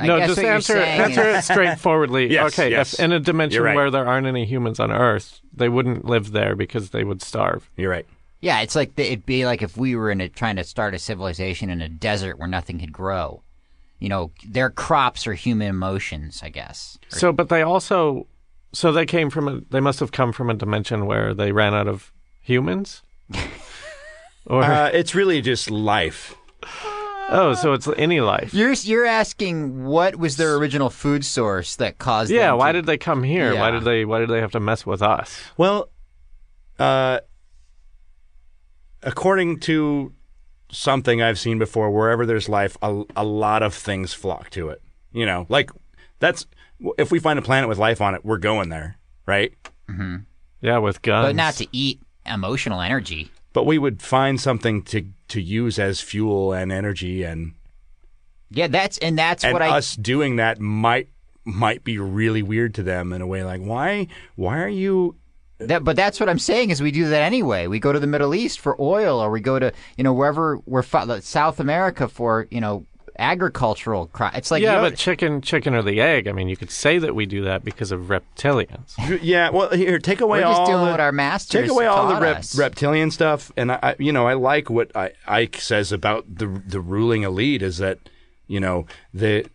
I 0.00 0.06
no, 0.06 0.18
guess 0.18 0.28
just 0.28 0.38
what 0.38 0.44
you're 0.44 0.54
answer 0.54 0.72
saying 0.74 1.00
answer 1.00 1.30
it 1.30 1.44
straightforwardly. 1.44 2.30
Yes, 2.30 2.58
okay, 2.58 2.70
yes. 2.70 2.94
if 2.94 3.00
in 3.00 3.12
a 3.12 3.20
dimension 3.20 3.62
right. 3.62 3.74
where 3.74 3.90
there 3.90 4.06
aren't 4.06 4.26
any 4.26 4.46
humans 4.46 4.80
on 4.80 4.90
Earth, 4.90 5.40
they 5.52 5.68
wouldn't 5.68 6.04
live 6.04 6.32
there 6.32 6.54
because 6.56 6.90
they 6.90 7.04
would 7.04 7.22
starve. 7.22 7.70
You're 7.76 7.90
right. 7.90 8.06
Yeah, 8.40 8.60
it's 8.60 8.74
like 8.74 8.94
the, 8.94 9.04
it'd 9.04 9.26
be 9.26 9.44
like 9.44 9.62
if 9.62 9.76
we 9.76 9.94
were 9.94 10.10
in 10.10 10.20
a, 10.20 10.28
trying 10.28 10.56
to 10.56 10.64
start 10.64 10.94
a 10.94 10.98
civilization 10.98 11.68
in 11.68 11.82
a 11.82 11.88
desert 11.88 12.38
where 12.38 12.48
nothing 12.48 12.78
could 12.78 12.92
grow. 12.92 13.42
You 13.98 14.08
know, 14.08 14.32
their 14.46 14.70
crops 14.70 15.26
are 15.26 15.34
human 15.34 15.68
emotions, 15.68 16.40
I 16.42 16.48
guess. 16.48 16.98
So, 17.08 17.32
but 17.32 17.50
they 17.50 17.60
also, 17.60 18.26
so 18.72 18.92
they 18.92 19.04
came 19.04 19.28
from 19.28 19.48
a, 19.48 19.60
they 19.68 19.80
must 19.80 20.00
have 20.00 20.12
come 20.12 20.32
from 20.32 20.48
a 20.48 20.54
dimension 20.54 21.04
where 21.04 21.34
they 21.34 21.52
ran 21.52 21.74
out 21.74 21.86
of 21.88 22.12
humans. 22.40 23.02
or 24.46 24.62
Uh, 24.62 24.90
it's 24.94 25.14
really 25.14 25.42
just 25.42 25.70
life. 25.70 26.34
oh, 27.30 27.54
so 27.54 27.72
it's 27.72 27.88
any 27.96 28.20
life. 28.20 28.52
You're 28.54 28.72
you're 28.72 29.06
asking 29.06 29.84
what 29.84 30.16
was 30.16 30.36
their 30.36 30.54
original 30.56 30.90
food 30.90 31.24
source 31.24 31.76
that 31.76 31.98
caused 31.98 32.30
Yeah, 32.30 32.48
them 32.50 32.58
why 32.58 32.72
to- 32.72 32.78
did 32.78 32.86
they 32.86 32.98
come 32.98 33.22
here? 33.22 33.54
Why 33.56 33.70
did 33.70 33.84
they 33.84 34.04
why 34.04 34.18
did 34.18 34.28
they 34.30 34.40
have 34.40 34.52
to 34.52 34.60
mess 34.60 34.84
with 34.84 35.02
us? 35.02 35.40
Well, 35.56 35.90
uh, 36.78 37.20
according 39.02 39.60
to 39.60 40.12
something 40.72 41.20
I've 41.22 41.38
seen 41.38 41.58
before, 41.58 41.90
wherever 41.90 42.24
there's 42.26 42.48
life, 42.48 42.76
a, 42.82 43.02
a 43.16 43.24
lot 43.24 43.62
of 43.62 43.74
things 43.74 44.12
flock 44.12 44.50
to 44.50 44.68
it. 44.68 44.80
You 45.12 45.26
know, 45.26 45.46
like 45.48 45.70
that's 46.20 46.46
if 46.98 47.10
we 47.10 47.18
find 47.18 47.38
a 47.38 47.42
planet 47.42 47.68
with 47.68 47.78
life 47.78 48.00
on 48.00 48.14
it, 48.14 48.24
we're 48.24 48.38
going 48.38 48.68
there, 48.68 48.96
right? 49.26 49.52
Yeah, 50.60 50.78
with 50.78 51.02
guns. 51.02 51.26
but 51.28 51.34
not 51.36 51.54
to 51.54 51.66
eat 51.72 52.00
emotional 52.24 52.80
energy. 52.80 53.32
But 53.52 53.64
we 53.64 53.78
would 53.78 54.00
find 54.02 54.40
something 54.40 54.82
to 54.84 55.06
to 55.28 55.40
use 55.40 55.78
as 55.78 56.00
fuel 56.00 56.52
and 56.52 56.70
energy, 56.70 57.22
and 57.24 57.54
Yeah, 58.50 58.68
that's 58.68 58.98
and 58.98 59.18
that's 59.18 59.44
and 59.44 59.52
what 59.52 59.62
I 59.62 59.76
us 59.76 59.96
doing 59.96 60.36
that 60.36 60.60
might 60.60 61.08
might 61.44 61.84
be 61.84 61.98
really 61.98 62.42
weird 62.42 62.74
to 62.74 62.82
them 62.82 63.12
in 63.12 63.22
a 63.22 63.26
way. 63.26 63.44
Like, 63.44 63.60
why 63.60 64.06
why 64.36 64.58
are 64.58 64.68
you 64.68 65.16
That, 65.58 65.84
but 65.84 65.96
that's 65.96 66.20
what 66.20 66.28
I'm 66.28 66.38
saying 66.38 66.70
is 66.70 66.80
we 66.80 66.90
do 66.90 67.08
that 67.08 67.22
anyway. 67.22 67.66
We 67.66 67.80
go 67.80 67.92
to 67.92 67.98
the 67.98 68.06
Middle 68.06 68.34
East 68.34 68.60
for 68.60 68.80
oil, 68.80 69.18
or 69.18 69.30
we 69.30 69.40
go 69.40 69.58
to 69.58 69.72
you 69.96 70.04
know 70.04 70.12
wherever 70.12 70.58
we're 70.66 70.84
South 71.20 71.60
America 71.60 72.08
for 72.08 72.46
you 72.50 72.60
know 72.60 72.86
agricultural. 73.20 74.06
Cro- 74.08 74.30
it's 74.34 74.50
like 74.50 74.62
yeah, 74.62 74.76
you 74.76 74.82
know, 74.82 74.90
but 74.90 74.98
chicken, 74.98 75.40
chicken 75.42 75.74
or 75.74 75.82
the 75.82 76.00
egg. 76.00 76.26
I 76.26 76.32
mean, 76.32 76.48
you 76.48 76.56
could 76.56 76.70
say 76.70 76.98
that 76.98 77.14
we 77.14 77.26
do 77.26 77.44
that 77.44 77.64
because 77.64 77.92
of 77.92 78.02
reptilians. 78.02 78.94
Yeah, 79.22 79.50
well, 79.50 79.70
here, 79.70 79.98
take 79.98 80.20
away 80.20 80.38
we're 80.38 80.44
just 80.46 80.60
all 80.60 80.66
doing 80.66 80.84
the, 80.84 80.90
what 80.90 81.00
our 81.00 81.12
masters 81.12 81.62
take 81.62 81.70
away 81.70 81.86
all 81.86 82.08
the 82.08 82.20
rep, 82.20 82.44
reptilian 82.56 83.10
stuff, 83.10 83.52
and 83.56 83.72
I, 83.72 83.78
I, 83.82 83.96
you 83.98 84.12
know, 84.12 84.26
I 84.26 84.34
like 84.34 84.70
what 84.70 84.94
I, 84.96 85.12
Icke 85.28 85.56
says 85.60 85.92
about 85.92 86.24
the 86.38 86.46
the 86.66 86.80
ruling 86.80 87.22
elite 87.22 87.62
is 87.62 87.78
that, 87.78 87.98
you 88.46 88.60
know, 88.60 88.86
the. 89.12 89.46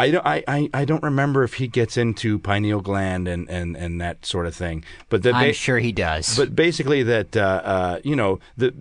I 0.00 0.10
don't. 0.10 0.24
I, 0.26 0.44
I, 0.46 0.70
I 0.74 0.84
don't 0.84 1.02
remember 1.02 1.42
if 1.42 1.54
he 1.54 1.66
gets 1.66 1.96
into 1.96 2.38
pineal 2.38 2.80
gland 2.80 3.26
and, 3.26 3.48
and, 3.50 3.76
and 3.76 4.00
that 4.00 4.24
sort 4.24 4.46
of 4.46 4.54
thing, 4.54 4.84
but 5.08 5.22
the 5.24 5.32
I'm 5.32 5.48
ba- 5.48 5.52
sure 5.54 5.78
he 5.78 5.90
does. 5.90 6.36
but 6.36 6.54
basically 6.54 7.02
that 7.02 7.36
uh, 7.36 7.62
uh, 7.64 8.00
you 8.04 8.14
know 8.14 8.38
the 8.56 8.74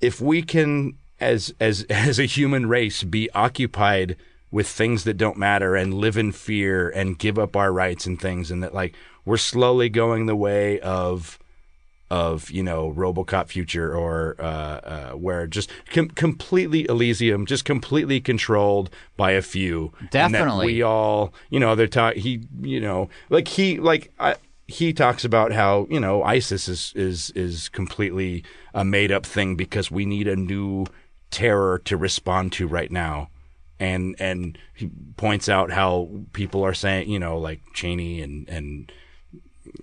if 0.00 0.20
we 0.20 0.42
can 0.42 0.94
as 1.20 1.54
as 1.60 1.84
as 1.90 2.18
a 2.18 2.24
human 2.24 2.66
race 2.66 3.02
be 3.02 3.30
occupied 3.30 4.16
with 4.50 4.66
things 4.66 5.04
that 5.04 5.16
don't 5.16 5.36
matter 5.36 5.76
and 5.76 5.94
live 5.94 6.16
in 6.16 6.32
fear 6.32 6.88
and 6.90 7.18
give 7.18 7.38
up 7.38 7.54
our 7.54 7.72
rights 7.72 8.06
and 8.06 8.20
things 8.20 8.50
and 8.50 8.62
that 8.62 8.74
like 8.74 8.94
we're 9.24 9.36
slowly 9.36 9.88
going 9.88 10.26
the 10.26 10.34
way 10.34 10.80
of 10.80 11.38
of 12.10 12.50
you 12.50 12.62
know 12.62 12.92
RoboCop 12.92 13.48
future 13.48 13.94
or 13.94 14.34
uh, 14.38 14.42
uh, 14.42 15.10
where 15.12 15.46
just 15.46 15.70
com- 15.90 16.08
completely 16.10 16.84
Elysium, 16.88 17.46
just 17.46 17.64
completely 17.64 18.20
controlled 18.20 18.90
by 19.16 19.30
a 19.32 19.42
few. 19.42 19.92
And 20.00 20.10
that 20.10 20.32
Definitely. 20.32 20.66
we 20.66 20.82
all 20.82 21.32
you 21.50 21.60
know 21.60 21.74
they're 21.74 21.86
ta- 21.86 22.12
he 22.12 22.42
you 22.60 22.80
know 22.80 23.08
like 23.28 23.46
he 23.46 23.78
like 23.78 24.12
I, 24.18 24.34
he 24.66 24.92
talks 24.92 25.24
about 25.24 25.52
how 25.52 25.86
you 25.88 26.00
know 26.00 26.22
ISIS 26.24 26.68
is 26.68 26.92
is 26.96 27.30
is 27.30 27.68
completely 27.68 28.42
a 28.74 28.84
made 28.84 29.12
up 29.12 29.24
thing 29.24 29.54
because 29.54 29.90
we 29.90 30.04
need 30.04 30.26
a 30.26 30.36
new 30.36 30.86
terror 31.30 31.78
to 31.84 31.96
respond 31.96 32.52
to 32.54 32.66
right 32.66 32.90
now. 32.90 33.30
And 33.78 34.14
and 34.18 34.58
he 34.74 34.90
points 35.16 35.48
out 35.48 35.70
how 35.70 36.08
people 36.32 36.62
are 36.64 36.74
saying, 36.74 37.08
you 37.08 37.18
know, 37.18 37.38
like 37.38 37.60
Cheney 37.72 38.20
and 38.20 38.48
and 38.48 38.92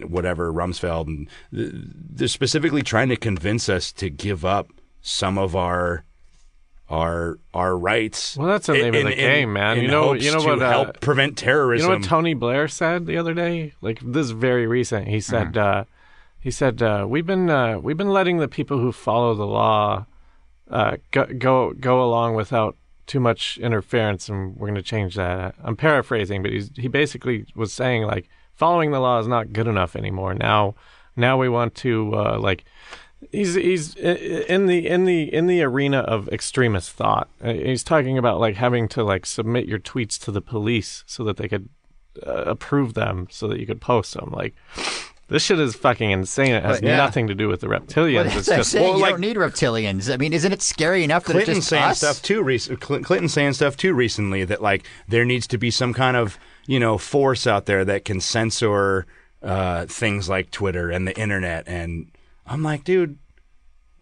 whatever 0.05 0.51
Rumsfeld, 0.53 1.07
and 1.07 1.27
they're 1.51 2.27
specifically 2.27 2.83
trying 2.83 3.09
to 3.09 3.15
convince 3.15 3.69
us 3.69 3.91
to 3.93 4.09
give 4.09 4.45
up 4.45 4.69
some 5.01 5.37
of 5.37 5.55
our 5.55 6.03
our 6.89 7.39
our 7.53 7.77
rights. 7.77 8.37
Well, 8.37 8.47
that's 8.47 8.67
the 8.67 8.73
name 8.73 8.93
of 8.95 9.03
the 9.05 9.15
game, 9.15 9.53
man. 9.53 9.77
in 9.77 9.83
You 9.85 9.89
know- 9.89 10.13
you 10.13 10.31
know 10.31 10.41
to 10.41 10.47
what, 10.47 10.61
uh, 10.61 10.69
help 10.69 10.99
prevent 11.01 11.37
terrorism. 11.37 11.85
You 11.89 11.95
know 11.95 11.99
what 11.99 12.07
Tony 12.07 12.33
Blair 12.33 12.67
said 12.67 13.05
the 13.05 13.17
other 13.17 13.33
day? 13.33 13.73
Like 13.81 13.99
this 14.01 14.25
is 14.25 14.31
very 14.31 14.67
recent. 14.67 15.07
He 15.07 15.19
said, 15.19 15.57
uh, 15.57 15.83
he 16.39 16.51
said, 16.51 16.81
uh, 16.81 17.05
we've 17.09 17.25
been 17.25 17.49
uh, 17.49 17.79
we've 17.79 17.97
been 17.97 18.09
letting 18.13 18.37
the 18.37 18.47
people 18.47 18.77
who 18.79 18.91
follow 18.91 19.33
the 19.33 19.45
law 19.47 20.05
uh, 20.69 20.97
go, 21.11 21.25
go 21.25 21.73
go 21.73 22.03
along 22.03 22.35
without 22.35 22.75
too 23.05 23.19
much 23.19 23.57
interference, 23.57 24.29
and 24.29 24.55
we're 24.57 24.67
going 24.67 24.75
to 24.75 24.81
change 24.81 25.15
that. 25.15 25.55
I'm 25.63 25.77
paraphrasing, 25.77 26.43
but 26.43 26.51
he's, 26.51 26.71
he 26.75 26.87
basically 26.87 27.45
was 27.55 27.71
saying 27.71 28.03
like 28.03 28.29
following 28.53 28.91
the 28.91 28.99
law 28.99 29.19
is 29.19 29.27
not 29.27 29.53
good 29.53 29.67
enough 29.67 29.95
anymore. 29.95 30.33
Now, 30.33 30.75
now 31.15 31.37
we 31.37 31.47
want 31.49 31.73
to 31.75 32.13
uh, 32.15 32.39
like 32.39 32.65
he's 33.31 33.55
he's 33.55 33.95
in 33.95 34.65
the 34.65 34.87
in 34.87 35.05
the 35.05 35.33
in 35.33 35.47
the 35.47 35.61
arena 35.63 35.99
of 35.99 36.27
extremist 36.29 36.91
thought. 36.91 37.29
Uh, 37.41 37.53
He's 37.53 37.83
talking 37.83 38.17
about 38.17 38.39
like 38.39 38.55
having 38.55 38.87
to 38.89 39.03
like 39.03 39.25
submit 39.25 39.65
your 39.67 39.79
tweets 39.79 40.19
to 40.25 40.31
the 40.31 40.41
police 40.41 41.03
so 41.07 41.23
that 41.23 41.37
they 41.37 41.47
could 41.47 41.69
uh, 42.25 42.43
approve 42.45 42.93
them 42.93 43.27
so 43.29 43.47
that 43.47 43.59
you 43.59 43.65
could 43.65 43.81
post 43.81 44.13
them. 44.13 44.31
Like 44.31 44.53
this 45.27 45.43
shit 45.43 45.59
is 45.59 45.75
fucking 45.75 46.09
insane. 46.11 46.55
It 46.55 46.63
has 46.63 46.81
yeah. 46.81 46.97
nothing 46.97 47.27
to 47.27 47.35
do 47.35 47.47
with 47.47 47.61
the 47.61 47.67
reptilians. 47.67 48.23
that's 48.25 48.35
it's 48.37 48.47
what 48.47 48.55
just 48.57 48.71
saying. 48.71 48.85
well, 48.85 48.95
you 48.95 49.01
like- 49.01 49.11
don't 49.11 49.21
need 49.21 49.35
reptilians. 49.37 50.13
I 50.13 50.17
mean, 50.17 50.33
isn't 50.33 50.51
it 50.51 50.61
scary 50.61 51.03
enough 51.03 51.25
that 51.25 51.33
Clinton 51.33 51.57
it's 51.57 51.59
just 51.59 51.69
saying 51.69 51.83
us? 51.83 51.97
stuff 51.97 52.21
too. 52.21 52.41
Rec- 52.43 52.61
Cl- 52.61 53.01
Clinton 53.01 53.27
saying 53.29 53.53
stuff 53.53 53.75
too 53.77 53.93
recently 53.93 54.45
that 54.45 54.61
like 54.61 54.85
there 55.07 55.25
needs 55.25 55.47
to 55.47 55.57
be 55.57 55.69
some 55.71 55.93
kind 55.93 56.15
of 56.17 56.37
you 56.65 56.79
know 56.79 56.97
force 56.97 57.45
out 57.45 57.65
there 57.65 57.83
that 57.85 58.05
can 58.05 58.21
censor 58.21 59.05
uh, 59.43 59.85
things 59.85 60.29
like 60.29 60.51
Twitter 60.51 60.89
and 60.89 61.07
the 61.07 61.17
internet. 61.17 61.67
And 61.67 62.11
I'm 62.45 62.63
like, 62.63 62.83
dude, 62.83 63.17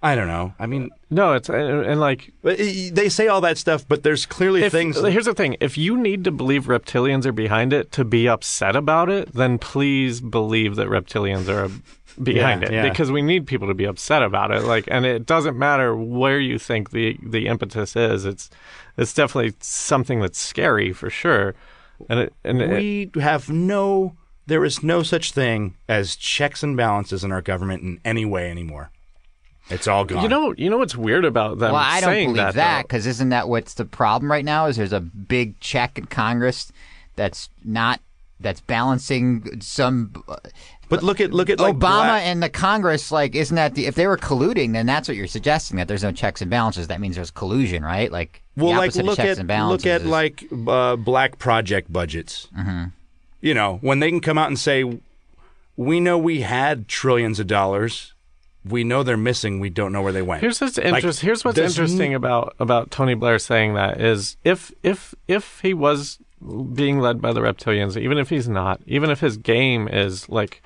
I 0.05 0.13
don't 0.15 0.27
know. 0.27 0.53
I 0.59 0.67
mean, 0.67 0.91
no. 1.09 1.33
It's 1.33 1.49
and, 1.49 1.83
and 1.85 1.99
like 1.99 2.31
uh, 2.43 2.53
they 2.55 3.09
say 3.09 3.27
all 3.27 3.41
that 3.41 3.57
stuff, 3.57 3.87
but 3.87 4.03
there's 4.03 4.25
clearly 4.27 4.61
if, 4.63 4.71
things. 4.71 4.99
here's 4.99 5.25
the 5.25 5.33
thing 5.33 5.57
if 5.59 5.77
you 5.77 5.97
need 5.97 6.23
to 6.25 6.31
believe 6.31 6.65
reptilians 6.65 7.25
are 7.25 7.31
behind 7.31 7.73
it 7.73 7.91
to 7.93 8.05
be 8.05 8.27
upset 8.29 8.75
about 8.75 9.09
it 9.09 9.33
then 9.33 9.57
please 9.57 10.21
believe 10.21 10.75
that 10.75 10.87
reptilians 10.87 11.47
are 11.49 11.71
behind 12.21 12.61
Yeah, 12.61 12.67
it 12.67 12.73
yeah. 12.73 12.89
because 12.89 13.11
we 13.11 13.21
need 13.21 13.47
people 13.47 13.67
to 13.67 13.73
be 13.73 13.85
upset 13.85 14.21
about 14.21 14.51
it 14.51 14.63
like 14.63 14.85
and 14.89 15.05
it 15.05 15.25
doesn't 15.25 15.57
matter 15.57 15.95
where 15.95 16.39
you 16.39 16.59
think 16.59 16.91
the 16.91 17.17
the 17.23 17.47
impetus 17.47 17.95
is 17.95 18.25
it's 18.25 18.49
it's 18.97 19.13
definitely 19.13 19.53
something 19.59 20.19
that's 20.21 20.39
scary 20.39 20.93
for 20.93 21.09
sure 21.09 21.55
and 22.09 22.19
it 22.19 22.33
and 22.43 22.61
it, 22.61 22.69
we 23.15 23.21
have 23.21 23.49
no. 23.49 24.15
There 24.47 24.63
is 24.63 24.83
no 24.83 25.01
such 25.01 25.31
thing 25.31 25.75
as 25.89 26.15
checks 26.15 26.61
and 26.61 26.77
balances 26.77 27.23
in 27.23 27.31
our 27.31 27.41
government 27.41 27.81
in 27.81 27.99
any 28.05 28.25
way 28.25 28.51
anymore. 28.51 28.91
It's 29.69 29.87
all 29.87 30.05
gone. 30.05 30.21
you 30.23 30.29
know 30.29 30.53
you 30.57 30.69
know 30.69 30.77
what's 30.77 30.95
weird 30.95 31.25
about 31.25 31.57
them 31.59 31.73
Well, 31.73 31.81
I 31.81 31.99
don't 32.01 32.09
saying 32.09 32.29
believe 32.33 32.45
that, 32.45 32.55
that 32.55 32.81
because 32.83 33.07
isn't 33.07 33.29
that 33.29 33.49
what's 33.49 33.73
the 33.73 33.85
problem 33.85 34.31
right 34.31 34.45
now? 34.45 34.67
Is 34.67 34.77
there's 34.77 34.93
a 34.93 34.99
big 34.99 35.59
check 35.59 35.97
in 35.97 36.05
Congress 36.05 36.71
that's 37.15 37.49
not 37.63 37.99
that's 38.39 38.61
balancing 38.61 39.61
some 39.61 40.11
but 40.87 41.01
look 41.01 41.19
at 41.19 41.33
look 41.33 41.49
at 41.49 41.59
like 41.59 41.75
Obama 41.75 41.79
Black- 41.79 42.23
and 42.25 42.43
the 42.43 42.49
Congress. 42.49 43.11
Like, 43.11 43.35
isn't 43.35 43.55
that 43.55 43.73
the 43.75 43.87
if 43.87 43.95
they 43.95 44.07
were 44.07 44.17
colluding, 44.17 44.73
then 44.73 44.85
that's 44.85 45.07
what 45.07 45.17
you're 45.17 45.25
suggesting 45.27 45.77
that 45.77 45.87
there's 45.87 46.03
no 46.03 46.11
checks 46.11 46.41
and 46.41 46.51
balances. 46.51 46.87
That 46.87 47.01
means 47.01 47.15
there's 47.15 47.31
collusion, 47.31 47.83
right? 47.83 48.11
Like, 48.11 48.43
well, 48.55 48.69
the 48.73 48.77
like 48.77 48.95
look 48.95 49.07
of 49.07 49.15
checks 49.17 49.31
at 49.31 49.37
and 49.39 49.47
balances 49.47 49.85
look 49.85 49.91
at 49.91 50.01
is- 50.01 50.07
like 50.07 50.45
uh, 50.67 50.95
black 50.95 51.39
project 51.39 51.91
budgets. 51.91 52.47
Mm-hmm. 52.55 52.85
You 53.41 53.53
know, 53.53 53.77
when 53.81 53.99
they 53.99 54.09
can 54.09 54.21
come 54.21 54.37
out 54.37 54.47
and 54.47 54.59
say, 54.59 54.99
"We 55.75 55.99
know 55.99 56.17
we 56.17 56.41
had 56.41 56.87
trillions 56.87 57.39
of 57.39 57.47
dollars. 57.47 58.13
We 58.67 58.83
know 58.83 59.03
they're 59.03 59.17
missing. 59.17 59.59
We 59.59 59.69
don't 59.69 59.91
know 59.91 60.01
where 60.01 60.13
they 60.13 60.21
went." 60.21 60.41
Here's 60.41 60.59
what's 60.59 60.77
Like, 60.77 60.87
interest, 60.95 61.21
Here's 61.21 61.45
what's 61.45 61.57
interesting 61.57 62.11
n- 62.11 62.15
about 62.15 62.55
about 62.59 62.91
Tony 62.91 63.13
Blair 63.13 63.39
saying 63.39 63.75
that 63.75 64.01
is 64.01 64.37
if 64.43 64.71
if 64.83 65.13
if 65.27 65.59
he 65.61 65.73
was 65.73 66.19
being 66.73 66.99
led 66.99 67.21
by 67.21 67.33
the 67.33 67.41
reptilians, 67.41 67.97
even 67.99 68.17
if 68.17 68.29
he's 68.29 68.47
not, 68.47 68.81
even 68.85 69.09
if 69.09 69.19
his 69.19 69.37
game 69.37 69.87
is 69.87 70.27
like 70.29 70.61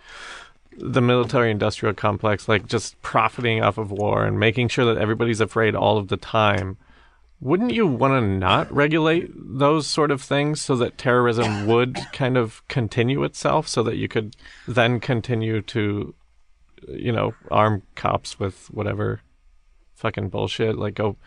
the 0.77 1.01
military 1.01 1.51
industrial 1.51 1.93
complex, 1.93 2.47
like 2.47 2.67
just 2.67 3.01
profiting 3.01 3.61
off 3.61 3.77
of 3.77 3.91
war 3.91 4.25
and 4.25 4.39
making 4.39 4.69
sure 4.69 4.85
that 4.85 5.01
everybody's 5.01 5.41
afraid 5.41 5.75
all 5.75 5.97
of 5.97 6.07
the 6.07 6.17
time. 6.17 6.77
Wouldn't 7.41 7.73
you 7.73 7.87
want 7.87 8.21
to 8.21 8.27
not 8.27 8.69
regulate 8.73 9.31
those 9.33 9.87
sort 9.87 10.11
of 10.11 10.21
things 10.21 10.59
so 10.59 10.75
that 10.75 10.97
terrorism 10.97 11.67
would 11.67 11.97
kind 12.11 12.35
of 12.35 12.67
continue 12.67 13.23
itself 13.23 13.65
so 13.67 13.81
that 13.83 13.95
you 13.95 14.09
could 14.09 14.35
then 14.67 14.99
continue 14.99 15.61
to, 15.61 16.13
you 16.87 17.11
know, 17.11 17.33
arm 17.51 17.83
cops 17.95 18.39
with 18.39 18.67
whatever 18.71 19.21
fucking 19.95 20.29
bullshit, 20.29 20.77
like 20.77 20.95
go 20.95 21.17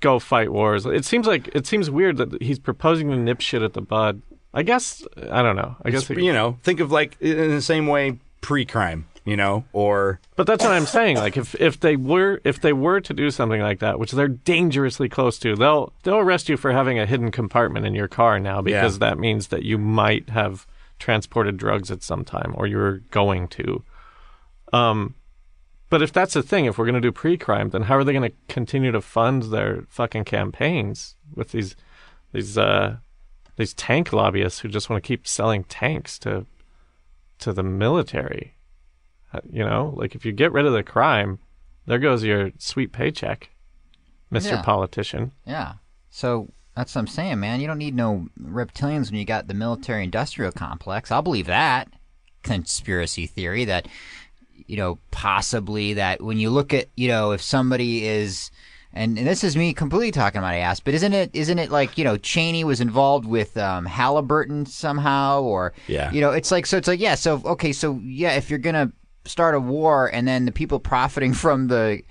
go 0.00 0.18
fight 0.18 0.50
wars. 0.52 0.84
It 0.86 1.04
seems 1.04 1.26
like 1.26 1.48
it 1.54 1.66
seems 1.66 1.90
weird 1.90 2.16
that 2.16 2.42
he's 2.42 2.58
proposing 2.58 3.10
to 3.10 3.16
nip 3.16 3.40
shit 3.40 3.62
at 3.62 3.72
the 3.74 3.82
bud. 3.82 4.22
I 4.54 4.62
guess 4.62 5.02
I 5.30 5.42
don't 5.42 5.56
know. 5.56 5.76
I 5.84 5.90
guess 5.90 6.08
you 6.10 6.32
know, 6.32 6.58
think 6.62 6.80
of 6.80 6.90
like 6.92 7.16
in 7.20 7.50
the 7.50 7.62
same 7.62 7.86
way 7.86 8.18
pre-crime. 8.40 9.06
you 9.24 9.36
know, 9.36 9.64
or 9.72 10.20
But 10.34 10.46
that's 10.48 10.64
what 10.64 10.72
I'm 10.72 10.84
saying. 10.84 11.16
Like 11.16 11.36
if 11.36 11.54
if 11.60 11.78
they 11.80 11.96
were 11.96 12.40
if 12.44 12.60
they 12.60 12.72
were 12.72 13.00
to 13.00 13.14
do 13.14 13.30
something 13.30 13.60
like 13.62 13.78
that, 13.78 13.98
which 14.00 14.10
they're 14.12 14.28
dangerously 14.28 15.08
close 15.08 15.38
to, 15.38 15.54
they'll 15.54 15.92
they'll 16.02 16.18
arrest 16.18 16.48
you 16.48 16.56
for 16.56 16.72
having 16.72 16.98
a 16.98 17.06
hidden 17.06 17.30
compartment 17.30 17.86
in 17.86 17.94
your 17.94 18.08
car 18.08 18.38
now 18.40 18.60
because 18.60 18.94
Yeah. 18.96 19.10
that 19.10 19.18
means 19.18 19.46
that 19.48 19.62
you 19.62 19.78
might 19.78 20.28
have 20.30 20.66
transported 20.98 21.56
drugs 21.56 21.90
at 21.90 22.02
some 22.02 22.24
time 22.24 22.52
or 22.56 22.66
you're 22.66 22.98
going 23.10 23.48
to. 23.48 23.82
Um 24.72 25.14
but 25.90 26.00
if 26.00 26.12
that's 26.12 26.32
the 26.32 26.42
thing, 26.42 26.64
if 26.64 26.78
we're 26.78 26.86
going 26.86 26.94
to 26.94 27.02
do 27.02 27.12
pre-crime, 27.12 27.68
then 27.68 27.82
how 27.82 27.96
are 27.96 28.04
they 28.04 28.14
going 28.14 28.30
to 28.30 28.36
continue 28.48 28.92
to 28.92 29.02
fund 29.02 29.42
their 29.42 29.84
fucking 29.90 30.24
campaigns 30.24 31.16
with 31.34 31.50
these 31.50 31.76
these 32.32 32.56
uh 32.56 32.96
these 33.56 33.74
tank 33.74 34.12
lobbyists 34.12 34.60
who 34.60 34.68
just 34.68 34.88
want 34.88 35.02
to 35.02 35.06
keep 35.06 35.26
selling 35.26 35.64
tanks 35.64 36.18
to 36.20 36.46
to 37.40 37.52
the 37.52 37.62
military? 37.62 38.54
Uh, 39.34 39.40
You 39.50 39.64
know, 39.64 39.92
like 39.96 40.14
if 40.14 40.24
you 40.24 40.32
get 40.32 40.52
rid 40.52 40.64
of 40.64 40.72
the 40.72 40.82
crime, 40.82 41.38
there 41.86 41.98
goes 41.98 42.24
your 42.24 42.52
sweet 42.58 42.92
paycheck, 42.92 43.50
Mister 44.30 44.54
Yeah. 44.54 44.62
Politician. 44.62 45.32
Yeah. 45.46 45.74
So 46.08 46.48
that's 46.74 46.94
what 46.94 47.00
I'm 47.00 47.06
saying, 47.06 47.38
man. 47.38 47.60
You 47.60 47.66
don't 47.66 47.76
need 47.76 47.94
no 47.94 48.28
reptilians 48.40 49.10
when 49.10 49.18
you 49.20 49.26
got 49.26 49.46
the 49.46 49.52
military 49.54 50.04
industrial 50.04 50.52
complex. 50.52 51.10
I'll 51.10 51.20
believe 51.20 51.46
that 51.46 51.92
conspiracy 52.42 53.26
theory 53.26 53.64
that, 53.66 53.86
you 54.68 54.76
know, 54.76 54.98
possibly 55.10 55.94
that 55.94 56.22
when 56.22 56.38
you 56.38 56.50
look 56.50 56.72
at, 56.74 56.88
you 56.96 57.08
know, 57.08 57.32
if 57.32 57.42
somebody 57.42 58.06
is. 58.06 58.50
And, 58.94 59.16
and 59.16 59.26
this 59.26 59.42
is 59.42 59.56
me 59.56 59.72
completely 59.72 60.10
talking 60.10 60.38
about 60.38 60.52
ass, 60.54 60.78
but 60.78 60.92
isn't 60.92 61.14
it 61.14 61.30
isn't 61.32 61.58
it 61.58 61.70
like 61.70 61.96
you 61.96 62.04
know 62.04 62.18
Cheney 62.18 62.62
was 62.62 62.78
involved 62.78 63.24
with 63.24 63.56
um, 63.56 63.86
Halliburton 63.86 64.66
somehow, 64.66 65.40
or 65.40 65.72
Yeah. 65.88 66.12
you 66.12 66.20
know 66.20 66.30
it's 66.32 66.50
like 66.50 66.66
so 66.66 66.76
it's 66.76 66.88
like 66.88 67.00
yeah 67.00 67.14
so 67.14 67.40
okay 67.46 67.72
so 67.72 67.98
yeah 68.04 68.32
if 68.34 68.50
you're 68.50 68.58
gonna 68.58 68.92
start 69.24 69.54
a 69.54 69.60
war 69.60 70.08
and 70.12 70.28
then 70.28 70.44
the 70.44 70.52
people 70.52 70.78
profiting 70.94 71.32
from 71.32 71.68
the 71.68 72.02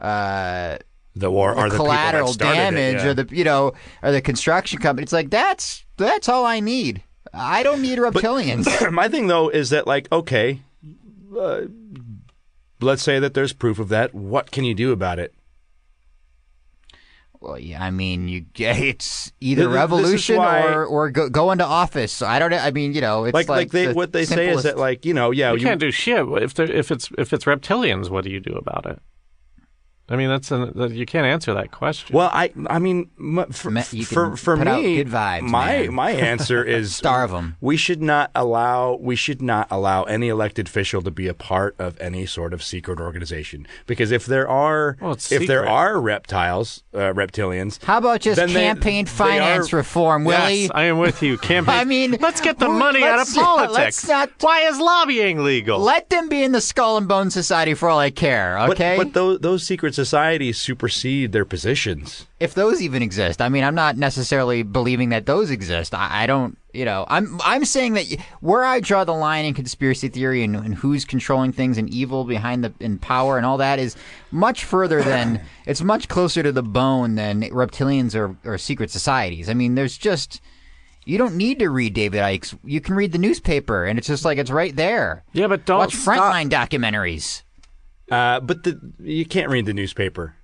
uh, 0.00 0.78
the 1.14 1.30
war 1.30 1.54
or 1.54 1.68
the 1.68 1.76
collateral 1.76 2.32
started 2.32 2.52
it, 2.52 2.56
damage 2.56 3.02
yeah. 3.02 3.06
or 3.08 3.14
the 3.14 3.28
you 3.36 3.44
know 3.44 3.72
or 4.02 4.12
the 4.12 4.22
construction 4.22 4.80
company. 4.80 5.02
It's 5.02 5.12
like 5.12 5.28
that's 5.28 5.84
that's 5.98 6.26
all 6.28 6.46
I 6.46 6.60
need. 6.60 7.02
I 7.34 7.62
don't 7.62 7.82
need 7.82 7.98
reptilians. 7.98 8.90
My 8.92 9.08
thing 9.08 9.26
though 9.26 9.50
is 9.50 9.70
that 9.70 9.86
like 9.86 10.10
okay, 10.10 10.62
uh, 11.36 11.62
let's 12.80 13.02
say 13.02 13.18
that 13.18 13.34
there's 13.34 13.52
proof 13.52 13.78
of 13.78 13.88
that. 13.88 14.14
What 14.14 14.50
can 14.50 14.64
you 14.64 14.74
do 14.74 14.92
about 14.92 15.18
it? 15.18 15.34
well, 17.40 17.58
yeah, 17.58 17.82
I 17.82 17.90
mean, 17.90 18.28
you 18.28 18.44
it's 18.56 19.32
either 19.40 19.62
Th- 19.62 19.66
th- 19.66 19.72
this 19.72 19.74
revolution 19.74 20.36
why- 20.36 20.62
or 20.62 20.84
or 20.84 21.10
go, 21.10 21.28
go 21.30 21.50
into 21.52 21.64
office. 21.64 22.12
So 22.12 22.26
I 22.26 22.38
don't. 22.38 22.52
I 22.52 22.70
mean, 22.70 22.92
you 22.92 23.00
know, 23.00 23.24
it's 23.24 23.34
Like 23.34 23.48
like, 23.48 23.70
they 23.70 23.86
the 23.86 23.94
what 23.94 24.12
they 24.12 24.24
say 24.26 24.50
is 24.50 24.64
that 24.64 24.76
like 24.76 25.06
you 25.06 25.14
know 25.14 25.30
yeah 25.30 25.52
You 25.52 25.60
can't 25.60 25.80
do 25.80 25.90
shit 25.90 26.26
if 26.42 26.54
there, 26.54 26.70
if 26.70 26.90
it's 26.90 27.10
if 27.16 27.32
it's 27.32 27.44
reptilians. 27.46 28.10
What 28.10 28.24
do 28.24 28.30
you 28.30 28.40
do 28.40 28.52
about 28.52 28.86
it? 28.86 29.00
I 30.10 30.16
mean, 30.16 30.28
that's 30.28 30.50
an, 30.50 30.72
that 30.74 30.90
you 30.90 31.06
can't 31.06 31.26
answer 31.26 31.54
that 31.54 31.70
question. 31.70 32.16
Well, 32.16 32.30
I 32.32 32.52
I 32.66 32.80
mean, 32.80 33.10
for 33.52 33.70
Me- 33.70 33.82
you 33.92 34.04
for, 34.04 34.36
for 34.36 34.56
me, 34.56 34.96
good 34.96 35.08
vibes, 35.08 35.42
my 35.42 35.66
man. 35.82 35.94
my 35.94 36.10
answer 36.10 36.64
is 36.78 36.94
Starve 36.94 37.32
'em. 37.32 37.56
We 37.60 37.76
should 37.76 38.02
not 38.02 38.30
allow 38.34 38.94
we 39.00 39.14
should 39.16 39.40
not 39.40 39.68
allow 39.70 40.02
any 40.04 40.28
elected 40.28 40.66
official 40.66 41.00
to 41.02 41.10
be 41.12 41.28
a 41.28 41.34
part 41.34 41.76
of 41.78 41.96
any 42.00 42.26
sort 42.26 42.52
of 42.52 42.62
secret 42.62 42.98
organization 43.00 43.66
because 43.86 44.10
if 44.10 44.26
there 44.26 44.48
are 44.48 44.96
Well, 45.00 45.12
it's 45.12 45.30
if 45.30 45.46
there 45.46 45.66
are 45.68 46.00
reptiles 46.00 46.82
uh, 46.92 47.12
reptilians, 47.14 47.82
How 47.84 47.98
about 47.98 48.20
just 48.20 48.36
then 48.36 48.48
they- 48.52 48.60
campaign 48.64 49.04
they 49.04 49.10
finance 49.10 49.72
are- 49.72 49.76
reform, 49.76 50.24
Willie? 50.24 50.62
Yes, 50.62 50.70
I 50.74 50.84
am 50.84 50.98
with 50.98 51.22
you. 51.22 51.38
Campaign. 51.50 51.74
I 51.74 51.84
mean, 51.84 52.16
let's 52.20 52.40
get 52.40 52.58
the 52.58 52.66
who- 52.66 52.78
money 52.78 53.04
out 53.04 53.20
of 53.20 53.28
let's- 53.28 53.36
yeah, 53.36 53.42
politics. 53.44 53.76
let's 53.78 54.08
not- 54.08 54.30
Why 54.40 54.62
is 54.62 54.78
lobbying 54.78 55.44
legal? 55.44 55.78
Let 55.78 56.10
them 56.10 56.28
be 56.28 56.42
in 56.42 56.50
the 56.52 56.60
Skull 56.60 56.96
and 56.96 57.06
Bone 57.06 57.30
Society 57.30 57.74
for 57.74 57.88
all 57.88 57.98
I 57.98 58.10
care. 58.10 58.58
Okay, 58.70 58.96
but 58.96 59.12
those 59.12 59.38
those 59.40 59.62
secret 59.62 59.94
societies 60.04 60.56
supersede 60.58 61.32
their 61.32 61.44
positions. 61.44 62.26
if 62.38 62.54
those 62.54 62.80
even 62.80 63.02
exist. 63.02 63.42
I 63.42 63.48
mean, 63.48 63.64
I'm 63.64 63.74
not 63.74 63.96
necessarily 63.96 64.62
believing 64.62 65.10
that 65.10 65.26
those 65.26 65.50
exist. 65.50 65.94
I, 65.94 66.22
I 66.22 66.26
don't, 66.26 66.56
you 66.72 66.84
know, 66.84 67.04
I'm 67.08 67.38
I'm 67.44 67.64
saying 67.64 67.94
that 67.94 68.06
where 68.40 68.64
I 68.64 68.80
draw 68.80 69.04
the 69.04 69.12
line 69.12 69.44
in 69.44 69.54
conspiracy 69.54 70.08
theory 70.08 70.42
and, 70.42 70.56
and 70.56 70.74
who's 70.74 71.04
controlling 71.04 71.52
things 71.52 71.76
and 71.78 71.88
evil 71.90 72.24
behind 72.24 72.64
the 72.64 72.72
in 72.80 72.98
power 72.98 73.36
and 73.36 73.44
all 73.44 73.58
that 73.58 73.78
is 73.78 73.96
much 74.30 74.64
further 74.64 75.02
than 75.02 75.42
it's 75.66 75.82
much 75.82 76.08
closer 76.08 76.42
to 76.42 76.52
the 76.52 76.62
bone 76.62 77.16
than 77.16 77.42
reptilians 77.50 78.14
or, 78.14 78.36
or 78.44 78.56
secret 78.56 78.90
societies. 78.90 79.48
I 79.50 79.54
mean, 79.54 79.74
there's 79.74 79.98
just. 79.98 80.40
You 81.06 81.16
don't 81.18 81.34
need 81.36 81.58
to 81.60 81.70
read 81.70 81.94
David 81.94 82.20
Icke's. 82.20 82.54
You 82.62 82.80
can 82.80 82.94
read 82.94 83.12
the 83.12 83.18
newspaper, 83.18 83.86
and 83.86 83.98
it's 83.98 84.06
just 84.06 84.24
like 84.24 84.38
it's 84.38 84.50
right 84.50 84.76
there. 84.76 85.24
yeah, 85.32 85.48
but 85.48 85.64
don't 85.64 85.78
Watch 85.78 85.94
stop. 85.94 86.16
Frontline 86.16 86.50
documentaries. 86.50 87.42
Uh, 88.10 88.40
but 88.40 88.64
the, 88.64 88.80
you 88.98 89.24
can't 89.24 89.48
read 89.50 89.66
the 89.66 89.74
newspaper. 89.74 90.34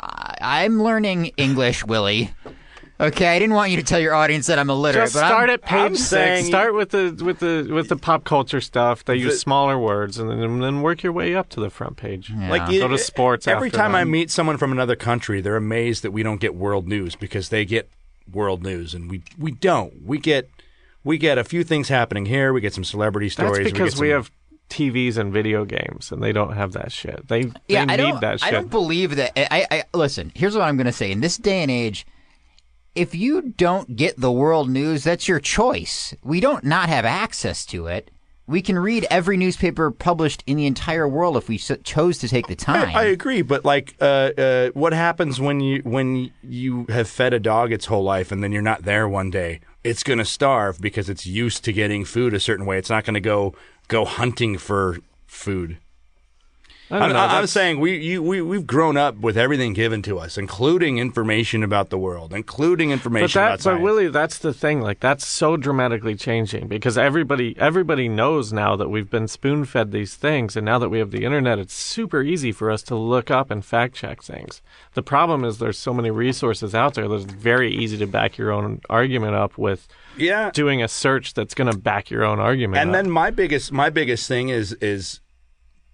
I'm 0.00 0.82
learning 0.82 1.26
English, 1.36 1.84
Willie. 1.84 2.30
Okay, 3.00 3.28
I 3.28 3.38
didn't 3.38 3.54
want 3.54 3.70
you 3.70 3.76
to 3.76 3.84
tell 3.84 4.00
your 4.00 4.14
audience 4.14 4.48
that 4.48 4.58
I'm 4.58 4.70
illiterate, 4.70 5.04
Just 5.06 5.14
but 5.14 5.22
I'm- 5.24 5.30
start 5.32 5.50
at 5.50 5.60
I'm 5.72 5.90
page 5.92 6.00
six. 6.00 6.46
Start 6.48 6.74
with 6.74 6.90
the 6.90 7.16
with 7.24 7.38
the 7.38 7.68
with 7.72 7.88
the 7.88 7.96
pop 7.96 8.24
culture 8.24 8.60
stuff. 8.60 9.04
They 9.04 9.14
use 9.14 9.34
The- 9.34 9.38
smaller 9.38 9.78
words, 9.78 10.18
and 10.18 10.28
then, 10.28 10.40
and 10.40 10.62
then 10.62 10.82
work 10.82 11.04
your 11.04 11.12
way 11.12 11.34
up 11.36 11.48
to 11.50 11.60
the 11.60 11.70
front 11.70 11.96
page. 11.96 12.32
Like 12.32 12.68
you, 12.72 12.80
Go 12.80 12.88
to 12.88 12.98
sports 12.98 13.46
Every 13.46 13.68
after 13.68 13.78
time 13.78 13.92
that. 13.92 13.98
I 13.98 14.04
meet 14.04 14.32
someone 14.32 14.56
from 14.56 14.72
another 14.72 14.96
country, 14.96 15.40
they're 15.40 15.54
amazed 15.56 16.02
that 16.02 16.10
we 16.10 16.24
don't 16.24 16.40
get 16.40 16.56
world 16.56 16.88
news 16.88 17.14
because 17.14 17.50
they 17.50 17.64
get 17.64 17.88
world 18.32 18.64
news 18.64 18.94
and 18.94 19.08
we 19.08 19.22
we 19.38 19.52
don't. 19.52 20.04
We 20.04 20.18
get 20.18 20.50
we 21.04 21.18
get 21.18 21.38
a 21.38 21.44
few 21.44 21.62
things 21.62 21.88
happening 21.88 22.26
here. 22.26 22.52
We 22.52 22.60
get 22.60 22.74
some 22.74 22.84
celebrity 22.84 23.28
stories. 23.28 23.58
That's 23.58 23.68
stories. 23.68 23.72
because 23.72 23.94
get 23.94 24.00
we, 24.00 24.08
some- 24.08 24.16
have 24.16 24.30
TVs 24.68 25.16
and 25.16 25.32
video 25.32 25.64
games, 25.64 26.12
and 26.12 26.22
they 26.22 26.32
don't 26.32 26.54
have 26.54 26.72
that 26.72 26.92
shit. 26.92 27.28
They 27.28 27.50
yeah, 27.68 27.86
they 27.86 27.94
I 27.94 27.96
need 27.96 28.20
that 28.20 28.40
shit. 28.40 28.48
I 28.48 28.50
don't 28.50 28.70
believe 28.70 29.16
that. 29.16 29.32
I, 29.36 29.66
I 29.70 29.84
listen. 29.94 30.32
Here's 30.34 30.54
what 30.54 30.62
I'm 30.62 30.76
going 30.76 30.86
to 30.86 30.92
say. 30.92 31.10
In 31.10 31.20
this 31.20 31.36
day 31.36 31.62
and 31.62 31.70
age, 31.70 32.06
if 32.94 33.14
you 33.14 33.42
don't 33.42 33.96
get 33.96 34.20
the 34.20 34.32
world 34.32 34.68
news, 34.68 35.04
that's 35.04 35.28
your 35.28 35.40
choice. 35.40 36.14
We 36.22 36.40
don't 36.40 36.64
not 36.64 36.88
have 36.88 37.04
access 37.04 37.64
to 37.66 37.86
it. 37.86 38.10
We 38.46 38.62
can 38.62 38.78
read 38.78 39.06
every 39.10 39.36
newspaper 39.36 39.90
published 39.90 40.42
in 40.46 40.56
the 40.56 40.66
entire 40.66 41.06
world 41.06 41.36
if 41.36 41.48
we 41.48 41.58
so- 41.58 41.76
chose 41.76 42.18
to 42.18 42.28
take 42.28 42.46
the 42.46 42.56
time. 42.56 42.88
I, 42.96 43.02
I 43.02 43.04
agree, 43.04 43.42
but 43.42 43.64
like, 43.64 43.94
uh, 44.00 44.30
uh, 44.38 44.68
what 44.70 44.94
happens 44.94 45.38
when 45.38 45.60
you 45.60 45.82
when 45.84 46.32
you 46.42 46.86
have 46.88 47.08
fed 47.08 47.34
a 47.34 47.40
dog 47.40 47.72
its 47.72 47.86
whole 47.86 48.02
life 48.02 48.32
and 48.32 48.42
then 48.42 48.50
you're 48.50 48.62
not 48.62 48.84
there 48.84 49.06
one 49.06 49.30
day? 49.30 49.60
It's 49.84 50.02
going 50.02 50.18
to 50.18 50.24
starve 50.24 50.80
because 50.80 51.08
it's 51.08 51.26
used 51.26 51.62
to 51.64 51.72
getting 51.72 52.04
food 52.04 52.34
a 52.34 52.40
certain 52.40 52.66
way. 52.66 52.78
It's 52.78 52.90
not 52.90 53.04
going 53.04 53.14
to 53.14 53.20
go 53.20 53.54
go 53.88 54.04
hunting 54.04 54.58
for 54.58 54.98
food. 55.26 55.78
I 56.90 57.00
don't 57.00 57.10
I'm. 57.10 57.16
I'm 57.16 57.28
that's- 57.28 57.50
saying 57.50 57.80
we, 57.80 57.98
you, 57.98 58.22
we 58.22 58.40
we've 58.40 58.66
grown 58.66 58.96
up 58.96 59.18
with 59.18 59.36
everything 59.36 59.74
given 59.74 60.00
to 60.02 60.18
us, 60.18 60.38
including 60.38 60.96
information 60.96 61.62
about 61.62 61.90
the 61.90 61.98
world, 61.98 62.32
including 62.32 62.88
But 62.88 62.92
information 62.94 63.38
that, 63.40 63.46
about 63.46 63.58
but 63.58 63.62
science. 63.62 63.82
Willie, 63.82 64.08
that's 64.08 64.38
the 64.38 64.54
thing. 64.54 64.80
Like 64.80 64.98
that's 64.98 65.26
so 65.26 65.58
dramatically 65.58 66.14
changing 66.14 66.66
because 66.66 66.96
everybody, 66.96 67.54
everybody 67.58 68.08
knows 68.08 68.54
now 68.54 68.74
that 68.74 68.88
we've 68.88 69.10
been 69.10 69.28
spoon 69.28 69.66
fed 69.66 69.92
these 69.92 70.14
things, 70.14 70.56
and 70.56 70.64
now 70.64 70.78
that 70.78 70.88
we 70.88 70.98
have 70.98 71.10
the 71.10 71.26
internet, 71.26 71.58
it's 71.58 71.74
super 71.74 72.22
easy 72.22 72.52
for 72.52 72.70
us 72.70 72.82
to 72.84 72.94
look 72.94 73.30
up 73.30 73.50
and 73.50 73.66
fact 73.66 73.94
check 73.94 74.22
things. 74.22 74.62
The 74.94 75.02
problem 75.02 75.44
is 75.44 75.58
there's 75.58 75.76
so 75.76 75.92
many 75.92 76.10
resources 76.10 76.74
out 76.74 76.94
there 76.94 77.06
that 77.06 77.14
it's 77.14 77.24
very 77.30 77.70
easy 77.70 77.98
to 77.98 78.06
back 78.06 78.38
your 78.38 78.50
own 78.50 78.80
argument 78.88 79.34
up 79.34 79.58
with 79.58 79.88
yeah, 80.20 80.50
doing 80.50 80.82
a 80.82 80.88
search 80.88 81.34
that's 81.34 81.54
going 81.54 81.70
to 81.70 81.76
back 81.78 82.10
your 82.10 82.24
own 82.24 82.38
argument. 82.38 82.80
and 82.80 82.90
up. 82.90 82.94
then 82.96 83.10
my 83.10 83.30
biggest 83.30 83.72
my 83.72 83.90
biggest 83.90 84.28
thing 84.28 84.48
is 84.48 84.72
is 84.74 85.20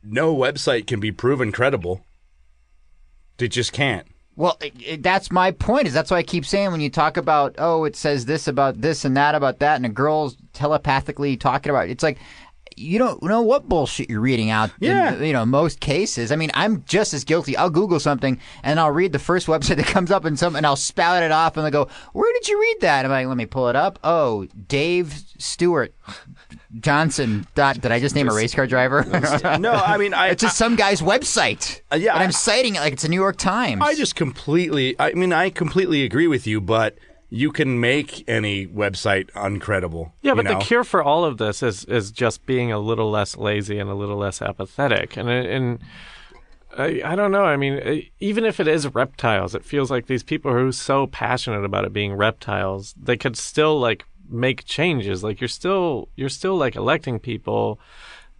no 0.03 0.35
website 0.35 0.87
can 0.87 1.01
be 1.01 1.11
proven 1.13 1.53
credible. 1.53 2.05
They 3.39 3.49
just 3.49 3.73
can't. 3.73 4.07
Well, 4.37 4.57
it, 4.61 4.73
it- 4.81 5.03
that's 5.03 5.31
my 5.31 5.51
point. 5.53 5.87
Is 5.87 5.95
that's 5.95 6.11
why 6.11 6.19
I 6.19 6.23
keep 6.23 6.45
saying 6.45 6.73
when 6.73 6.81
you 6.81 6.91
talk 6.91 7.17
about 7.17 7.55
oh, 7.59 7.85
it 7.85 7.97
says 7.97 8.27
this 8.27 8.49
about 8.49 8.81
this 8.81 9.05
and 9.05 9.17
that 9.17 9.35
about 9.35 9.61
that, 9.61 9.77
and 9.77 9.87
a 9.87 9.89
girl's 9.89 10.37
telepathically 10.53 11.37
talking 11.37 11.71
about 11.71 11.89
it, 11.89 11.93
it's 11.93 12.03
like 12.03 12.19
you 12.77 12.99
don't 12.99 13.23
know 13.23 13.43
what 13.43 13.69
bullshit 13.69 14.11
you're 14.11 14.21
reading 14.21 14.51
out. 14.51 14.71
Yeah. 14.81 15.15
In, 15.15 15.25
you 15.25 15.33
know, 15.33 15.47
most 15.47 15.81
cases. 15.81 16.33
I 16.33 16.37
mean, 16.37 16.51
I'm 16.55 16.85
just 16.85 17.15
as 17.15 17.25
guilty. 17.25 17.57
I'll 17.57 17.71
Google 17.71 18.01
something 18.01 18.39
and 18.63 18.81
I'll 18.81 18.91
read 18.91 19.13
the 19.13 19.19
first 19.19 19.47
website 19.49 19.77
that 19.77 19.87
comes 19.87 20.11
up 20.11 20.25
and 20.25 20.39
some, 20.39 20.57
and 20.57 20.67
I'll 20.67 20.77
spout 20.77 21.23
it 21.23 21.33
off 21.33 21.57
and 21.57 21.67
they 21.67 21.71
go, 21.71 21.89
"Where 22.13 22.33
did 22.33 22.49
you 22.49 22.61
read 22.61 22.77
that?" 22.81 23.05
And 23.05 23.13
I'm 23.13 23.23
like, 23.23 23.29
"Let 23.29 23.37
me 23.37 23.47
pull 23.47 23.69
it 23.69 23.77
up." 23.77 23.99
Oh, 24.05 24.47
Dave 24.69 25.23
Stewart 25.39 25.95
Johnson. 26.81 27.47
Dot. 27.55 27.81
Did 27.81 27.93
I 27.93 28.01
just 28.01 28.15
name 28.15 28.29
a 28.29 28.35
race 28.35 28.55
car 28.55 28.67
driver? 28.67 29.05
No, 29.59 29.73
I 29.73 29.97
mean 29.99 30.13
I 30.15 30.29
it's 30.29 30.43
just 30.43 30.57
some 30.57 30.77
guy's 30.77 31.01
website. 31.01 31.81
Uh, 31.93 31.97
yeah, 31.97 32.15
and 32.15 32.23
I'm 32.23 32.33
citing 32.33 32.75
it 32.75 32.81
like 32.81 32.93
it's 32.93 33.05
a 33.05 33.09
New 33.09 33.21
York 33.21 33.37
Times. 33.37 33.81
I 33.83 33.95
just 33.95 34.17
completely. 34.17 34.97
I 34.99 35.13
mean, 35.13 35.33
I 35.33 35.51
completely 35.51 36.03
agree 36.03 36.27
with 36.27 36.47
you, 36.47 36.61
but 36.61 36.97
you 37.35 37.51
can 37.51 37.81
make 37.81 38.23
any 38.29 38.65
website 38.65 39.29
uncredible. 39.33 40.13
Yeah, 40.23 40.35
but 40.35 40.45
know? 40.45 40.57
the 40.57 40.65
cure 40.65 40.85
for 40.85 41.03
all 41.03 41.25
of 41.25 41.39
this 41.39 41.63
is 41.65 41.85
is 41.87 42.13
just 42.13 42.47
being 42.47 42.71
a 42.71 42.79
little 42.79 43.11
less 43.11 43.37
lazy 43.37 43.81
and 43.81 43.91
a 43.91 43.95
little 43.95 44.17
less 44.17 44.41
apathetic. 44.41 45.17
And 45.17 45.29
and 45.29 45.79
I, 46.79 47.03
I 47.05 47.17
don't 47.17 47.33
know. 47.33 47.45
I 47.45 47.57
mean, 47.57 48.09
even 48.21 48.45
if 48.45 48.61
it 48.61 48.69
is 48.69 48.95
reptiles, 48.95 49.55
it 49.55 49.65
feels 49.65 49.91
like 49.91 50.07
these 50.07 50.23
people 50.23 50.53
who 50.53 50.69
are 50.69 50.73
so 50.73 51.09
passionate 51.09 51.65
about 51.65 51.85
it 51.85 51.93
being 51.93 52.15
reptiles, 52.15 52.95
they 52.97 53.17
could 53.17 53.37
still 53.37 53.81
like 53.81 54.05
make 54.29 54.65
changes. 54.65 55.25
Like 55.25 55.41
you're 55.41 55.49
still 55.49 56.09
you're 56.15 56.29
still 56.29 56.57
like 56.57 56.77
electing 56.77 57.19
people 57.19 57.81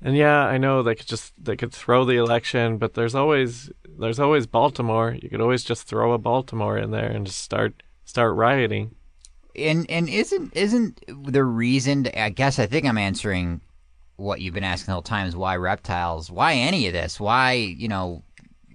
And 0.03 0.17
yeah, 0.17 0.45
I 0.45 0.59
know 0.59 0.83
they 0.83 0.95
could 0.95 1.07
just 1.07 1.33
they 1.43 1.57
could 1.57 1.73
throw 1.73 2.05
the 2.05 2.17
election, 2.17 2.79
but 2.79 2.95
there's 2.95 3.15
always 3.15 3.73
there's 3.99 4.21
always 4.21 4.47
Baltimore. 4.47 5.17
You 5.21 5.31
could 5.31 5.41
always 5.41 5.65
just 5.65 5.87
throw 5.89 6.13
a 6.13 6.19
Baltimore 6.19 6.77
in 6.79 6.91
there 6.91 7.11
and 7.11 7.27
just 7.27 7.41
start 7.41 7.83
start 8.05 8.35
rioting. 8.35 8.95
And 9.57 9.89
and 9.89 10.09
isn't 10.09 10.57
isn't 10.57 11.05
the 11.07 11.45
reason? 11.45 12.09
I 12.17 12.31
guess 12.31 12.59
I 12.59 12.67
think 12.67 12.87
I'm 12.87 12.99
answering 12.99 13.61
what 14.17 14.41
you've 14.41 14.55
been 14.55 14.65
asking 14.65 14.87
the 14.87 14.93
whole 14.93 15.03
time 15.03 15.27
is 15.27 15.37
why 15.37 15.57
reptiles? 15.57 16.31
Why 16.31 16.55
any 16.55 16.87
of 16.87 16.93
this? 16.93 17.21
Why 17.21 17.53
you 17.53 17.89
know 17.89 18.23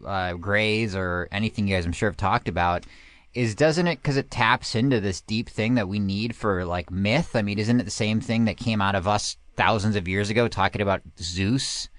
uh, 0.06 0.34
grays 0.34 0.96
or 0.96 1.28
anything 1.32 1.68
you 1.68 1.76
guys 1.76 1.86
I'm 1.86 1.92
sure 1.92 2.10
have 2.10 2.18
talked 2.18 2.48
about? 2.48 2.86
Is 3.34 3.56
doesn't 3.56 3.88
it 3.88 3.98
because 4.02 4.18
it 4.18 4.32
taps 4.32 4.74
into 4.74 5.00
this 5.00 5.22
deep 5.22 5.50
thing 5.50 5.76
that 5.76 5.88
we 5.88 6.00
need 6.00 6.36
for 6.36 6.66
like 6.66 6.90
myth? 6.90 7.36
I 7.36 7.42
mean, 7.42 7.60
isn't 7.60 7.80
it 7.80 7.84
the 7.84 7.92
same 7.92 8.22
thing 8.22 8.46
that 8.46 8.58
came 8.58 8.82
out 8.82 8.96
of 8.96 9.08
us 9.08 9.38
thousands 9.56 9.96
of 9.96 10.08
years 10.08 10.30
ago 10.30 10.48
talking 10.48 10.82
about 10.82 11.02
Zeus 11.20 11.90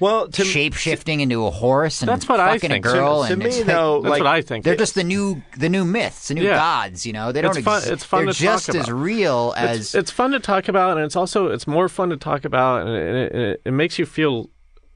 Well, 0.00 0.28
to 0.28 0.44
shape 0.44 0.74
shifting 0.74 1.20
into 1.20 1.46
a 1.46 1.50
horse 1.50 2.00
and 2.00 2.08
That's 2.08 2.26
what 2.26 2.40
I 2.40 2.54
fucking 2.54 2.70
think. 2.70 2.86
a 2.86 2.88
girl? 2.88 3.24
to 3.26 3.32
and 3.32 3.38
me 3.38 3.46
it's 3.46 3.58
like- 3.58 3.66
though, 3.66 4.00
That's 4.00 4.10
like 4.10 4.20
what 4.22 4.26
I 4.28 4.40
think. 4.40 4.64
They're 4.64 4.74
just 4.76 4.94
the 4.94 5.04
new 5.04 5.42
the 5.58 5.68
new 5.68 5.84
myths, 5.84 6.28
the 6.28 6.34
new 6.34 6.42
Yeah. 6.44 6.56
gods. 6.56 7.04
You 7.04 7.12
know, 7.12 7.32
they 7.32 7.42
don't. 7.42 7.54
It's 7.56 7.64
fun- 7.64 7.76
exist. 7.78 7.92
it's 7.92 8.04
fun 8.04 8.24
They're 8.24 8.32
to 8.32 8.38
talk 8.44 8.46
just 8.62 8.68
as 8.74 8.90
real 8.90 9.52
as 9.56 9.80
it's, 9.80 9.94
it's 9.94 10.10
fun 10.10 10.30
to 10.30 10.40
talk 10.40 10.68
about, 10.68 10.96
and 10.96 11.04
it's 11.04 11.16
also 11.16 11.48
it's 11.48 11.66
more 11.66 11.88
fun 11.88 12.08
to 12.10 12.16
talk 12.16 12.44
about, 12.46 12.86
and 12.86 12.96
it, 12.96 13.32
it, 13.34 13.62
it 13.66 13.70
makes 13.72 13.98
you 13.98 14.06
feel 14.06 14.48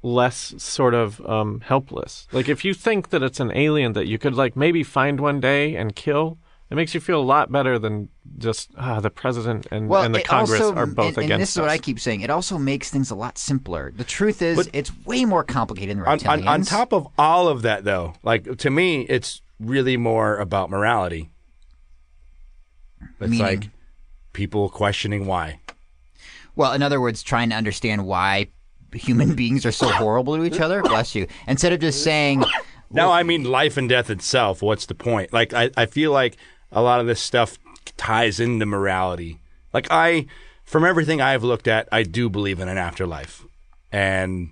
less 0.03 0.55
sort 0.59 0.95
of 0.95 1.21
um, 1.27 1.61
helpless. 1.61 2.27
Like 2.33 2.49
if 2.49 2.65
you 2.65 2.75
think 2.75 3.11
that 3.11 3.23
it's 3.23 3.41
an 3.41 3.51
alien 3.55 3.93
that 3.95 4.07
you 4.07 4.19
could 4.19 4.35
like 4.35 4.55
maybe 4.57 4.83
find 4.83 5.19
one 5.21 5.41
day 5.41 5.77
and 5.77 5.95
kill, 5.97 6.39
it 6.75 6.77
makes 6.77 6.93
you 6.93 6.99
feel 6.99 7.21
a 7.21 7.23
lot 7.23 7.53
better 7.53 7.79
than 7.79 8.09
just 8.37 8.73
ah, 8.77 8.99
the 8.99 9.09
president 9.09 9.65
and, 9.71 9.89
well, 9.89 10.03
and 10.03 10.13
the 10.13 10.23
Congress 10.23 10.61
also, 10.61 10.75
are 10.75 10.87
both 10.87 11.11
and, 11.11 11.19
and 11.19 11.25
against 11.27 11.41
this 11.43 11.51
is 11.51 11.61
what 11.61 11.71
I 11.71 11.79
keep 11.79 12.01
saying. 12.01 12.23
It 12.23 12.31
also 12.31 12.59
makes 12.59 12.91
things 12.91 13.13
a 13.13 13.15
lot 13.15 13.39
simpler. 13.39 13.93
The 13.97 14.03
truth 14.03 14.43
is, 14.43 14.57
But- 14.57 14.71
it's 14.73 14.91
way 15.07 15.25
more 15.25 15.45
complicated 15.45 15.97
than 15.99 16.05
on, 16.05 16.19
reptilians. 16.19 16.29
on, 16.41 16.49
on 16.49 16.63
top 16.63 16.93
of 16.93 17.07
all 17.17 17.47
of 17.47 17.63
that, 17.63 17.85
though, 17.85 18.15
like 18.25 18.57
to 18.59 18.71
me, 18.71 19.03
it's 19.03 19.41
really 19.61 19.97
more 19.97 20.37
about 20.39 20.69
morality. 20.69 21.31
It's 23.21 23.31
Meaning? 23.31 23.39
like 23.39 23.71
people 24.33 24.69
questioning 24.69 25.27
why. 25.27 25.61
well, 26.57 26.73
in 26.73 26.83
other 26.83 27.01
words, 27.01 27.23
trying 27.23 27.51
to 27.51 27.55
understand 27.55 28.05
why 28.05 28.49
human 28.93 29.35
beings 29.37 29.65
are 29.65 29.71
so 29.71 29.89
horrible 29.91 30.37
to 30.37 30.43
each 30.43 30.59
other. 30.59 30.83
Bless 30.83 31.15
you. 31.15 31.29
Instead 31.47 31.73
of 31.73 31.79
just 31.79 32.03
saying, 32.03 32.43
No, 32.91 33.13
I 33.13 33.23
mean 33.23 33.45
life 33.45 33.77
and 33.77 33.89
death 33.89 34.11
itself. 34.11 34.61
What's 34.61 34.87
the 34.87 34.95
point? 34.97 35.33
Like 35.33 35.55
I, 35.55 35.71
I 35.77 35.87
feel 35.87 36.11
like 36.11 36.37
a 36.75 36.83
lot 36.83 37.01
of 37.01 37.07
this 37.07 37.21
stuff 37.21 37.59
ties 37.97 38.41
into 38.41 38.67
morality. 38.67 39.39
Like 39.73 39.87
I, 39.91 40.27
from 40.65 40.85
everything 40.85 41.21
I've 41.21 41.45
looked 41.45 41.69
at, 41.69 41.89
I 41.91 42.03
do 42.03 42.29
believe 42.29 42.61
in 42.61 42.69
an 42.69 42.79
afterlife, 42.79 43.45
and 43.91 44.51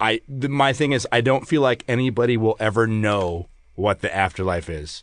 I 0.00 0.20
the, 0.28 0.48
my 0.48 0.72
thing 0.72 0.92
is 0.92 1.06
I 1.12 1.20
don't 1.20 1.46
feel 1.46 1.62
like 1.62 1.84
anybody 1.86 2.36
will 2.36 2.56
ever 2.58 2.86
know 2.86 3.48
what 3.74 4.00
the 4.00 4.14
afterlife 4.14 4.68
is. 4.68 5.02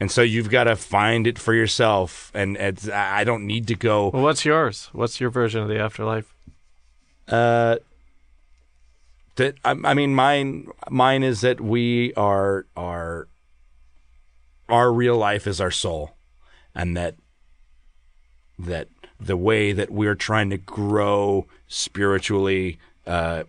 And 0.00 0.10
so 0.10 0.22
you've 0.22 0.48
got 0.48 0.64
to 0.64 0.76
find 0.76 1.26
it 1.26 1.38
for 1.38 1.52
yourself, 1.52 2.32
and 2.34 2.56
it's, 2.56 2.88
I 2.88 3.22
don't 3.22 3.46
need 3.46 3.66
to 3.66 3.74
go. 3.74 4.08
well, 4.08 4.22
what's 4.22 4.46
yours? 4.46 4.88
What's 4.92 5.20
your 5.20 5.28
version 5.28 5.60
of 5.60 5.68
the 5.68 5.78
afterlife? 5.78 6.32
Uh, 7.28 7.76
that 9.36 9.56
I, 9.64 9.76
I 9.84 9.94
mean, 9.94 10.14
mine 10.14 10.68
mine 10.88 11.22
is 11.22 11.42
that 11.42 11.60
we 11.60 12.14
are 12.14 12.66
are 12.76 13.28
our 14.70 14.92
real 14.92 15.16
life 15.16 15.46
is 15.46 15.60
our 15.60 15.70
soul, 15.70 16.16
and 16.74 16.96
that 16.96 17.16
that 18.58 18.88
the 19.18 19.36
way 19.36 19.72
that 19.72 19.90
we're 19.90 20.14
trying 20.14 20.50
to 20.50 20.58
grow 20.58 21.46
spiritually 21.66 22.78
uh, 23.06 23.44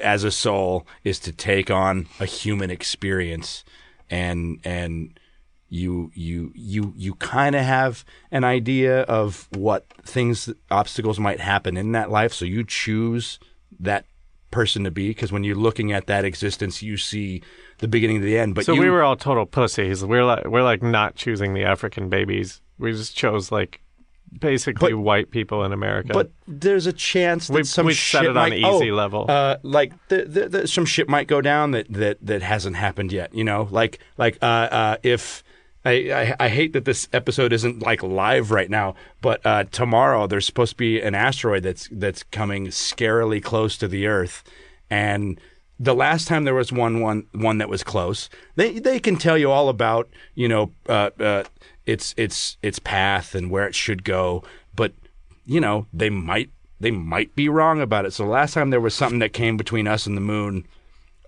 as 0.00 0.24
a 0.24 0.30
soul 0.30 0.86
is 1.02 1.18
to 1.20 1.32
take 1.32 1.70
on 1.70 2.06
a 2.20 2.26
human 2.26 2.70
experience, 2.70 3.64
and 4.10 4.60
and 4.64 5.18
you 5.68 6.10
you 6.14 6.52
you 6.54 6.94
you 6.96 7.14
kind 7.16 7.56
of 7.56 7.62
have 7.62 8.04
an 8.30 8.44
idea 8.44 9.02
of 9.02 9.48
what 9.52 9.86
things 10.04 10.48
obstacles 10.70 11.18
might 11.18 11.40
happen 11.40 11.76
in 11.76 11.92
that 11.92 12.10
life 12.10 12.32
so 12.32 12.44
you 12.44 12.62
choose 12.62 13.40
that 13.80 14.04
person 14.54 14.84
to 14.84 14.90
be 14.90 15.08
because 15.08 15.32
when 15.32 15.42
you're 15.44 15.56
looking 15.56 15.92
at 15.92 16.06
that 16.06 16.24
existence 16.24 16.80
you 16.82 16.96
see 16.96 17.42
the 17.78 17.88
beginning 17.88 18.20
to 18.20 18.24
the 18.24 18.38
end 18.38 18.54
but 18.54 18.64
So 18.64 18.72
you, 18.74 18.80
we 18.80 18.88
were 18.90 19.02
all 19.02 19.16
total 19.16 19.46
pussies. 19.46 20.04
We're 20.04 20.24
like 20.24 20.46
we're 20.46 20.62
like 20.62 20.82
not 20.82 21.16
choosing 21.16 21.54
the 21.54 21.64
African 21.64 22.08
babies. 22.08 22.60
We 22.78 22.92
just 22.92 23.16
chose 23.16 23.50
like 23.52 23.80
basically 24.40 24.92
But- 24.92 24.98
white 25.00 25.30
people 25.30 25.64
in 25.64 25.72
America. 25.72 26.12
but 26.12 26.30
there's 26.48 26.86
a 26.86 26.92
chance 26.92 27.46
that 27.48 27.54
We- 27.54 27.64
some 27.64 27.86
we 27.86 27.94
shit 27.94 28.18
set 28.20 28.24
it 28.24 28.28
on 28.30 28.34
might, 28.34 28.52
an 28.52 28.58
easy 28.58 28.90
oh, 28.90 28.94
level. 28.94 29.26
Uh, 29.28 29.58
like 29.62 29.92
the, 30.08 30.24
the, 30.24 30.48
the, 30.48 30.68
some 30.68 30.84
shit 30.84 31.08
might 31.08 31.28
go 31.28 31.40
down 31.40 31.70
that, 31.72 31.86
that, 31.92 32.18
that 32.20 32.42
hasn't 32.42 32.76
happened 32.76 33.12
yet. 33.12 33.32
You 33.34 33.44
know, 33.44 33.68
like 33.70 34.00
like 34.18 34.38
uh, 34.42 34.46
uh, 34.80 34.96
if 35.02 35.43
I, 35.84 35.90
I 35.90 36.36
I 36.46 36.48
hate 36.48 36.72
that 36.72 36.84
this 36.84 37.08
episode 37.12 37.52
isn't 37.52 37.82
like 37.82 38.02
live 38.02 38.50
right 38.50 38.70
now, 38.70 38.94
but 39.20 39.44
uh, 39.44 39.64
tomorrow 39.64 40.26
there's 40.26 40.46
supposed 40.46 40.72
to 40.72 40.76
be 40.76 41.00
an 41.00 41.14
asteroid 41.14 41.62
that's 41.62 41.88
that's 41.92 42.22
coming 42.22 42.68
scarily 42.68 43.42
close 43.42 43.76
to 43.78 43.88
the 43.88 44.06
Earth, 44.06 44.42
and 44.90 45.38
the 45.78 45.94
last 45.94 46.28
time 46.28 46.44
there 46.44 46.54
was 46.54 46.72
one 46.72 47.00
one 47.00 47.26
one 47.32 47.58
that 47.58 47.68
was 47.68 47.82
close, 47.84 48.30
they 48.56 48.78
they 48.78 48.98
can 48.98 49.16
tell 49.16 49.36
you 49.36 49.50
all 49.50 49.68
about 49.68 50.08
you 50.34 50.48
know 50.48 50.72
uh, 50.88 51.10
uh, 51.20 51.44
its 51.84 52.14
its 52.16 52.56
its 52.62 52.78
path 52.78 53.34
and 53.34 53.50
where 53.50 53.66
it 53.66 53.74
should 53.74 54.04
go, 54.04 54.42
but 54.74 54.92
you 55.44 55.60
know 55.60 55.86
they 55.92 56.08
might 56.10 56.50
they 56.80 56.90
might 56.92 57.34
be 57.34 57.48
wrong 57.48 57.80
about 57.80 58.06
it. 58.06 58.12
So 58.12 58.24
the 58.24 58.30
last 58.30 58.54
time 58.54 58.70
there 58.70 58.80
was 58.80 58.94
something 58.94 59.18
that 59.18 59.32
came 59.32 59.56
between 59.56 59.86
us 59.86 60.06
and 60.06 60.16
the 60.16 60.20
moon. 60.22 60.66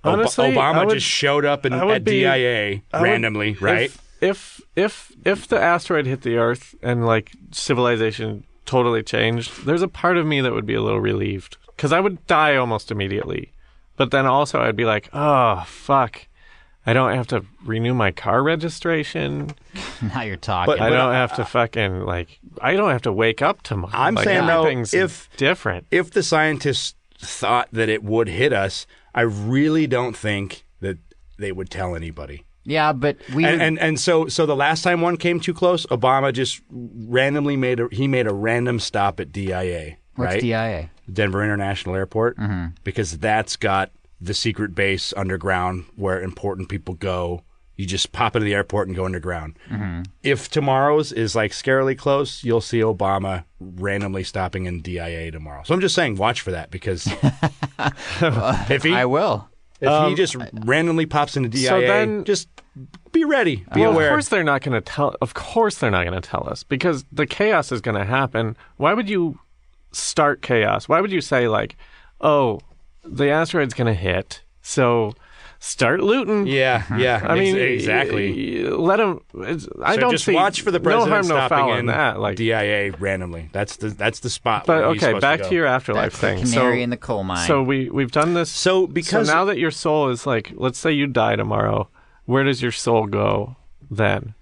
Ob- 0.04 0.20
Obama 0.20 0.86
would- 0.86 0.94
just 0.94 1.06
showed 1.06 1.44
up 1.44 1.66
in, 1.66 1.72
at 1.72 2.04
be- 2.04 2.20
DIA 2.20 2.82
I 2.92 3.00
would- 3.00 3.04
randomly, 3.04 3.54
right? 3.54 3.86
If, 3.90 4.05
if 4.20 4.60
if 4.74 5.12
if 5.24 5.46
the 5.46 5.60
asteroid 5.60 6.06
hit 6.06 6.22
the 6.22 6.36
Earth 6.36 6.74
and 6.82 7.06
like 7.06 7.32
civilization 7.52 8.44
totally 8.64 9.02
changed, 9.02 9.66
there's 9.66 9.82
a 9.82 9.88
part 9.88 10.16
of 10.16 10.26
me 10.26 10.40
that 10.40 10.52
would 10.52 10.66
be 10.66 10.74
a 10.74 10.82
little 10.82 11.00
relieved 11.00 11.56
because 11.68 11.92
I 11.92 12.00
would 12.00 12.26
die 12.26 12.56
almost 12.56 12.90
immediately. 12.90 13.52
But 13.96 14.10
then 14.10 14.26
also 14.26 14.60
I'd 14.60 14.76
be 14.76 14.84
like, 14.84 15.08
oh 15.12 15.64
fuck, 15.66 16.26
I 16.86 16.92
don't 16.92 17.14
have 17.14 17.26
to 17.28 17.44
renew 17.64 17.94
my 17.94 18.12
car 18.12 18.42
registration. 18.42 19.50
now 20.02 20.22
you're 20.22 20.36
talking. 20.36 20.72
But- 20.74 20.80
I 20.80 20.90
don't 20.90 21.12
have 21.14 21.34
to 21.36 21.44
fucking 21.44 22.02
like. 22.04 22.38
I 22.60 22.74
don't 22.74 22.90
have 22.90 23.02
to 23.02 23.12
wake 23.12 23.42
up 23.42 23.62
tomorrow. 23.62 23.92
I'm 23.94 24.14
like, 24.14 24.24
saying, 24.24 24.46
though, 24.46 24.60
everything's 24.60 24.94
if- 24.94 25.28
different. 25.36 25.86
if 25.90 26.10
the 26.10 26.22
scientists 26.22 26.94
thought 27.18 27.68
that 27.72 27.88
it 27.88 28.04
would 28.04 28.28
hit 28.28 28.52
us, 28.52 28.86
I 29.14 29.22
really 29.22 29.86
don't 29.86 30.16
think 30.16 30.64
that 30.80 30.98
they 31.38 31.50
would 31.52 31.70
tell 31.70 31.96
anybody. 31.96 32.44
Yeah, 32.66 32.92
but 32.92 33.16
we 33.34 33.44
And, 33.44 33.62
and 33.62 33.78
and 33.78 34.00
so 34.00 34.26
so 34.26 34.44
the 34.44 34.56
last 34.56 34.82
time 34.82 35.00
one 35.00 35.16
came 35.16 35.40
too 35.40 35.54
close, 35.54 35.86
Obama 35.86 36.32
just 36.32 36.60
randomly 36.70 37.56
made 37.56 37.80
a 37.80 37.88
he 37.92 38.08
made 38.08 38.26
a 38.26 38.34
random 38.34 38.80
stop 38.80 39.20
at 39.20 39.32
DIA, 39.32 39.96
what's 40.16 40.34
right? 40.34 40.40
DIA? 40.40 40.90
Denver 41.10 41.44
International 41.44 41.94
Airport, 41.94 42.36
mm-hmm. 42.36 42.66
because 42.84 43.18
that's 43.18 43.56
got 43.56 43.92
the 44.20 44.34
secret 44.34 44.74
base 44.74 45.12
underground 45.16 45.84
where 45.94 46.20
important 46.20 46.68
people 46.68 46.94
go. 46.94 47.42
You 47.76 47.84
just 47.84 48.10
pop 48.12 48.34
into 48.34 48.46
the 48.46 48.54
airport 48.54 48.88
and 48.88 48.96
go 48.96 49.04
underground. 49.04 49.58
Mm-hmm. 49.68 50.02
If 50.22 50.50
tomorrow's 50.50 51.12
is 51.12 51.36
like 51.36 51.52
scarily 51.52 51.96
close, 51.96 52.42
you'll 52.42 52.62
see 52.62 52.80
Obama 52.80 53.44
randomly 53.60 54.24
stopping 54.24 54.64
in 54.64 54.80
DIA 54.80 55.30
tomorrow. 55.30 55.62
So 55.64 55.74
I'm 55.74 55.80
just 55.80 55.94
saying, 55.94 56.16
watch 56.16 56.40
for 56.40 56.52
that 56.52 56.70
because 56.70 57.06
if 57.78 58.82
he 58.82 58.94
I 58.94 59.04
will. 59.04 59.48
if 59.80 59.88
he 59.88 59.88
um, 59.88 60.16
just 60.16 60.36
randomly 60.64 61.04
pops 61.04 61.36
into 61.36 61.50
DIA, 61.50 61.68
so 61.68 61.80
then- 61.82 62.24
just 62.24 62.48
be 63.12 63.24
ready, 63.24 63.64
be 63.74 63.80
well, 63.80 63.92
aware. 63.92 64.08
Of 64.08 64.12
course 64.14 64.28
they're 64.28 64.44
not 64.44 64.62
going 64.62 64.74
to 64.74 64.80
tell. 64.80 65.14
Of 65.22 65.34
course 65.34 65.78
they're 65.78 65.90
not 65.90 66.04
going 66.04 66.20
to 66.20 66.26
tell 66.28 66.48
us 66.48 66.62
because 66.62 67.04
the 67.10 67.26
chaos 67.26 67.72
is 67.72 67.80
going 67.80 67.96
to 67.96 68.04
happen. 68.04 68.56
Why 68.76 68.92
would 68.94 69.08
you 69.08 69.38
start 69.92 70.42
chaos? 70.42 70.88
Why 70.88 71.00
would 71.00 71.10
you 71.12 71.20
say 71.20 71.48
like, 71.48 71.76
"Oh, 72.20 72.60
the 73.04 73.30
asteroid's 73.30 73.74
going 73.74 73.86
to 73.86 73.94
hit, 73.98 74.42
so 74.62 75.14
start 75.58 76.00
looting"? 76.00 76.46
Yeah, 76.46 76.82
yeah. 76.98 77.20
Mm-hmm. 77.20 77.26
I 77.30 77.34
mean, 77.34 77.56
exactly. 77.56 78.62
y- 78.64 78.70
y- 78.70 78.76
Let 78.76 78.96
them. 78.98 79.20
I 79.82 79.94
So 79.94 80.00
don't 80.00 80.10
just 80.10 80.26
see 80.26 80.34
watch 80.34 80.60
for 80.60 80.70
the 80.70 80.78
president 80.80 81.08
no 81.08 81.14
harm, 81.14 81.26
no 81.28 81.34
stopping 81.36 81.56
foul 81.58 81.72
in 81.72 81.78
in 81.80 81.86
that. 81.86 82.20
Like, 82.20 82.36
DIA 82.36 82.92
randomly. 82.98 83.48
That's 83.52 83.76
the 83.76 83.88
that's 83.88 84.20
the 84.20 84.28
spot. 84.30 84.66
but 84.66 84.80
where 84.80 84.86
okay, 84.90 84.98
supposed 85.06 85.22
back 85.22 85.40
to, 85.42 85.48
to, 85.48 85.54
your 85.54 85.66
afterlife 85.66 86.12
That's 86.12 86.42
thing. 86.42 86.50
canary 86.50 86.80
so, 86.80 86.82
in 86.82 86.90
the 86.90 86.96
coal 86.98 87.24
mine. 87.24 87.46
so 87.46 87.62
we 87.62 87.88
we've 87.88 88.12
done 88.12 88.34
this. 88.34 88.50
So 88.50 88.86
because 88.86 89.28
so 89.28 89.32
now 89.34 89.46
that 89.46 89.56
your 89.58 89.70
soul 89.70 90.10
is 90.10 90.26
like, 90.26 90.52
let's 90.56 90.78
say 90.78 90.92
you 90.92 91.06
die 91.06 91.36
tomorrow, 91.36 91.88
where 92.26 92.44
does 92.44 92.62
your 92.62 92.72
soul 92.72 93.06
go 93.06 93.56
then? 93.90 94.34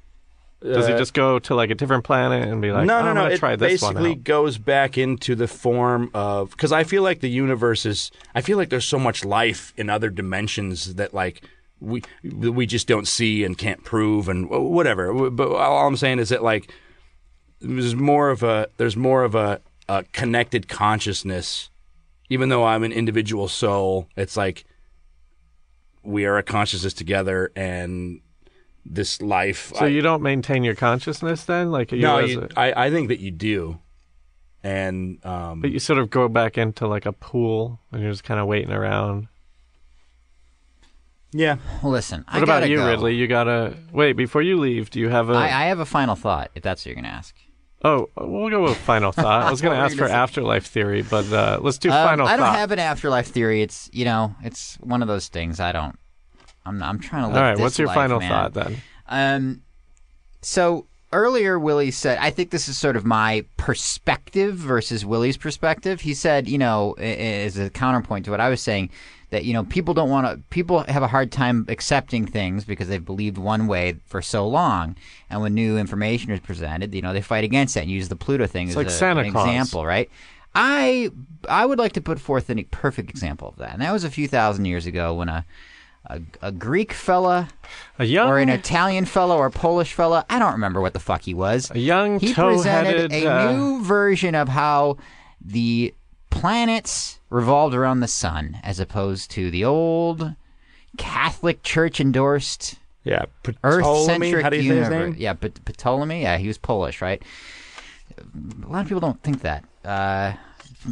Does 0.63 0.89
it 0.89 0.95
Uh, 0.95 0.99
just 0.99 1.13
go 1.13 1.39
to 1.39 1.55
like 1.55 1.71
a 1.71 1.75
different 1.75 2.05
planet 2.05 2.49
and 2.49 2.63
be 2.63 2.73
like, 2.73 2.87
no, 2.87 3.01
oh, 3.01 3.03
no, 3.03 3.13
no. 3.13 3.27
It 3.27 3.39
try 3.39 3.55
this 3.55 3.83
one 3.83 3.95
basically 3.95 4.15
goes 4.15 4.57
back 4.57 4.97
into 4.97 5.35
the 5.35 5.47
form 5.47 6.11
of 6.15 6.51
because 6.51 6.73
I 6.73 6.85
feel 6.85 7.03
like 7.03 7.21
the 7.21 7.29
universe 7.29 7.85
is. 7.85 8.11
I 8.35 8.41
feel 8.41 8.57
like 8.57 8.71
there's 8.71 8.87
so 8.87 8.99
much 8.99 9.25
life 9.25 9.75
in 9.77 9.91
other 9.91 10.09
dimensions 10.09 10.95
that 10.95 11.13
like 11.13 11.43
we 11.81 12.03
we 12.23 12.65
just 12.65 12.89
don't 12.89 13.07
see 13.07 13.45
and 13.45 13.59
can't 13.59 13.85
prove 13.85 14.27
and 14.29 14.49
whatever. 14.49 15.31
But 15.31 15.53
all 15.53 15.87
I'm 15.87 15.99
saying 15.99 16.19
is 16.19 16.31
that 16.31 16.43
like 16.43 16.73
there's 17.61 17.95
more 17.95 18.31
of 18.31 18.43
a 18.43 18.69
there's 18.79 18.97
more 18.97 19.23
of 19.23 19.35
a, 19.35 19.61
a 19.87 20.05
connected 20.13 20.67
consciousness 20.69 21.69
even 22.31 22.49
though 22.49 22.65
I'm 22.65 22.83
an 22.85 22.93
individual 22.93 23.49
soul, 23.49 24.09
it's 24.17 24.37
like 24.37 24.65
we 26.05 26.25
are 26.27 26.37
a 26.39 26.43
consciousness 26.43 26.93
together, 26.95 27.51
and 27.57 28.21
this 28.87 29.21
life. 29.23 29.73
So 29.75 29.87
I- 29.87 29.89
you 29.89 30.03
don't 30.03 30.23
maintain 30.23 30.63
your 30.65 30.75
consciousness 30.75 31.45
then, 31.45 31.71
like 31.73 31.91
you, 31.93 32.01
no, 32.03 32.19
as 32.19 32.31
you, 32.33 32.49
a- 32.57 32.59
I 32.61 32.87
I 32.87 32.91
think 32.91 33.09
that 33.09 33.21
you 33.21 33.31
do, 33.31 33.79
and 34.63 35.25
um, 35.25 35.61
but 35.61 35.71
you 35.71 35.79
sort 35.79 35.99
of 35.99 36.11
go 36.11 36.29
back 36.29 36.59
into 36.59 36.87
like 36.87 37.07
a 37.07 37.13
pool 37.13 37.81
and 37.93 38.03
you're 38.03 38.13
just 38.13 38.25
kind 38.25 38.39
of 38.41 38.47
waiting 38.47 38.73
around. 38.73 39.29
yeah. 41.33 41.57
Well, 41.83 41.93
listen, 41.93 42.25
I 42.29 42.37
What 42.37 42.45
about 42.45 42.61
gotta 42.61 42.69
you, 42.71 42.77
go. 42.77 42.87
Ridley? 42.87 43.15
You 43.15 43.27
gotta 43.27 43.75
wait 43.93 44.13
before 44.13 44.43
you 44.43 44.59
leave. 44.59 44.91
Do 44.91 45.01
you 45.01 45.09
have 45.09 45.31
a? 45.31 45.33
I, 45.35 45.45
I 45.47 45.65
have 45.67 45.81
a 45.81 45.85
final 45.87 46.15
thought, 46.15 46.51
if 46.55 46.63
that's 46.63 46.83
what 46.83 46.87
you're 46.87 46.95
going 46.95 47.05
to 47.05 47.11
ask. 47.11 47.35
Oh, 47.85 48.09
we'll 48.17 48.51
go 48.51 48.63
with 48.63 48.77
final 48.79 49.13
thought. 49.13 49.43
I 49.45 49.51
was 49.51 49.61
going 49.61 49.77
to 49.77 49.83
ask 49.83 49.97
for 49.97 50.07
afterlife 50.09 50.67
theory, 50.67 51.03
but 51.03 51.31
uh, 51.33 51.59
let's 51.63 51.79
do 51.79 51.91
Um, 51.91 52.07
final 52.09 52.27
I 52.27 52.37
don't 52.37 52.47
thought. 52.47 52.57
have 52.57 52.73
an 52.73 52.79
afterlife 52.81 53.29
theory. 53.29 53.63
It's 53.63 53.89
you 53.93 54.05
know, 54.05 54.35
it's 54.43 54.77
one 54.81 55.03
of 55.03 55.09
those 55.09 55.29
things. 55.29 55.61
I 55.61 55.71
don't. 55.73 55.97
I'm 56.67 56.83
I'm 56.83 56.99
trying 56.99 57.23
to 57.23 57.29
live 57.29 57.37
All 57.37 57.43
right, 57.43 57.59
what's 57.59 57.79
your 57.79 57.89
life, 57.89 57.95
final 57.95 58.19
man. 58.21 58.29
thought 58.31 58.55
then? 58.55 58.77
Um, 59.09 59.63
so 60.41 60.87
earlier 61.13 61.59
Willie 61.59 61.91
said, 61.91 62.19
I 62.19 62.31
think 62.31 62.51
this 62.51 62.69
is 62.69 62.77
sort 62.77 62.97
of 62.97 63.05
my 63.05 63.45
perspective 63.57 64.57
versus 64.57 65.05
Willie's 65.05 65.37
perspective. 65.37 66.01
He 66.01 66.15
said, 66.15 66.49
you 66.49 66.59
know, 66.59 66.93
as 66.95 67.57
a 67.59 67.71
counterpoint 67.71 68.25
to 68.25 68.31
what 68.31 68.41
I 68.41 68.49
was 68.49 68.61
saying, 68.61 68.91
that 69.35 69.45
you 69.45 69.53
know 69.53 69.65
people 69.65 69.93
don't 69.95 70.09
want 70.09 70.27
to. 70.27 70.43
People 70.51 70.85
have 70.89 71.03
a 71.03 71.09
hard 71.09 71.31
time 71.31 71.67
accepting 71.69 72.25
things 72.27 72.65
because 72.65 72.89
they've 72.89 73.05
believed 73.05 73.37
one 73.37 73.67
way 73.67 73.97
for 74.07 74.23
so 74.23 74.49
long, 74.49 74.97
and 75.29 75.43
when 75.43 75.53
new 75.55 75.77
information 75.77 76.31
is 76.31 76.41
presented, 76.41 76.95
you 76.95 77.03
know, 77.03 77.13
they 77.13 77.21
fight 77.21 77.45
against 77.45 77.75
that 77.75 77.83
and 77.83 77.91
use 77.91 78.09
the 78.09 78.17
Pluto 78.17 78.47
thing 78.47 78.69
as 78.69 78.77
like 78.77 78.87
a- 78.87 78.91
Santa 78.91 79.21
an 79.23 79.33
Claus. 79.33 79.47
example, 79.49 79.85
right? 79.85 80.09
I 80.55 81.11
I 81.49 81.67
would 81.67 81.79
like 81.79 81.93
to 81.93 82.01
put 82.01 82.21
forth 82.21 82.49
a 82.49 82.63
perfect 82.65 83.11
example 83.11 83.49
of 83.49 83.57
that, 83.57 83.73
and 83.73 83.83
that 83.83 83.93
was 83.93 84.05
a 84.05 84.11
few 84.11 84.29
thousand 84.29 84.65
years 84.67 84.87
ago 84.87 85.15
when 85.15 85.29
a 85.29 85.45
a, 86.07 86.21
a 86.43 86.53
Greek 86.53 86.93
fella 86.93 87.49
A 87.99 88.05
young, 88.05 88.29
or 88.29 88.39
an 88.39 88.49
Italian 88.51 89.05
fellow 89.05 89.37
or 89.39 89.51
Polish 89.51 89.95
fella. 89.95 90.25
I 90.31 90.39
don't 90.39 90.53
remember 90.53 90.81
what 90.81 90.93
the 90.93 91.01
fuck 91.01 91.23
he 91.23 91.35
was. 91.35 91.71
a 91.71 91.79
young 91.79 92.21
He 92.21 92.35
presented 92.35 93.11
a 93.13 93.27
uh, 93.27 93.53
new 93.53 93.83
version 93.83 94.35
of 94.35 94.49
how 94.49 94.99
the 95.45 95.95
planets 96.35 97.21
revolved 97.31 97.75
around 97.75 98.01
the 98.01 98.09
sun, 98.09 98.59
as 98.63 98.81
opposed 98.81 99.31
to 99.33 99.51
the 99.51 99.65
old 99.65 100.35
Catholic 100.99 101.63
Church 101.63 102.01
endorsed 102.01 102.75
Yeah, 103.05 103.25
Earth-centric 103.63 104.43
How 104.43 104.51
do 104.51 104.57
you 104.57 104.63
say 104.63 104.69
his 104.69 104.89
universe. 104.89 105.11
name? 105.13 105.17
Yeah, 105.19 105.35
but 105.35 105.55
Ptolemy. 105.65 106.23
Yeah, 106.23 106.39
he 106.39 106.49
was 106.49 106.59
Polish, 106.59 107.01
right? 107.01 107.23
A 108.19 108.69
lot 108.69 108.83
of 108.83 108.89
people 108.89 109.01
don't 109.01 109.23
think 109.23 109.43
that. 109.43 109.65
Uh, 109.85 110.33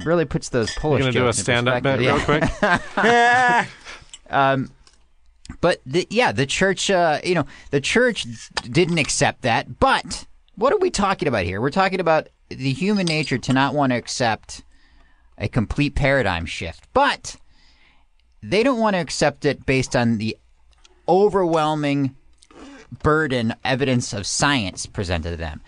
really 0.05 0.25
puts 0.25 0.49
those 0.49 0.75
you 0.75 0.81
Polish. 0.81 1.01
gonna 1.01 1.13
do 1.13 1.29
a 1.29 1.33
stand-up 1.33 1.83
bit 1.83 1.99
perspective. 1.99 2.51
Yeah. 3.03 3.61
real 3.61 3.67
quick? 3.67 4.69
But 5.61 5.81
the, 5.85 6.07
yeah, 6.09 6.33
the 6.33 6.47
church, 6.47 6.91
uh, 6.91 7.21
you 7.23 7.35
know, 7.35 7.45
the 7.71 7.81
church 7.81 8.27
didn't 8.63 8.97
accept 8.99 9.43
that. 9.43 9.79
But 9.79 10.25
what 10.55 10.73
are 10.73 10.79
we 10.79 10.89
talking 10.91 11.29
about 11.29 11.45
here? 11.45 11.61
We're 11.61 11.71
talking 11.71 12.01
about 12.01 12.29
the 12.49 12.73
human 12.73 13.05
nature 13.07 13.37
to 13.39 13.53
not 13.53 13.75
want 13.75 13.91
to 13.93 13.97
accept 13.97 14.63
a 15.39 15.49
complete 15.49 15.95
paradigm 15.95 16.47
shift. 16.47 16.87
But 16.93 17.37
they 18.43 18.63
don't 18.63 18.81
want 18.81 18.95
to 18.95 19.01
accept 19.01 19.45
it 19.45 19.65
based 19.67 19.95
on 19.95 20.19
the 20.19 20.37
overwhelming 21.09 22.17
burden 23.03 23.55
evidence 23.65 24.13
of 24.13 24.27
science 24.27 24.87
presented 24.87 25.31
to 25.31 25.37
them. 25.37 25.63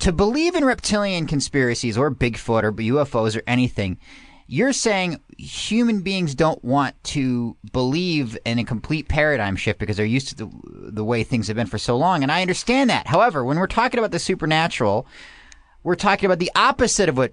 To 0.00 0.12
believe 0.12 0.54
in 0.54 0.64
reptilian 0.64 1.26
conspiracies 1.26 1.98
or 1.98 2.10
Bigfoot 2.10 2.62
or 2.62 2.72
UFOs 2.72 3.36
or 3.36 3.42
anything, 3.46 3.98
you're 4.46 4.72
saying 4.72 5.20
human 5.36 6.00
beings 6.00 6.34
don't 6.34 6.62
want 6.64 7.02
to 7.04 7.56
believe 7.72 8.38
in 8.44 8.58
a 8.58 8.64
complete 8.64 9.08
paradigm 9.08 9.56
shift 9.56 9.78
because 9.78 9.96
they're 9.96 10.06
used 10.06 10.28
to 10.28 10.34
the, 10.36 10.50
the 10.90 11.04
way 11.04 11.22
things 11.22 11.48
have 11.48 11.56
been 11.56 11.66
for 11.66 11.78
so 11.78 11.96
long. 11.96 12.22
And 12.22 12.32
I 12.32 12.40
understand 12.40 12.88
that. 12.88 13.06
However, 13.08 13.44
when 13.44 13.58
we're 13.58 13.66
talking 13.66 13.98
about 13.98 14.12
the 14.12 14.18
supernatural, 14.18 15.06
we're 15.82 15.96
talking 15.96 16.26
about 16.26 16.38
the 16.38 16.50
opposite 16.54 17.08
of 17.08 17.18
what 17.18 17.32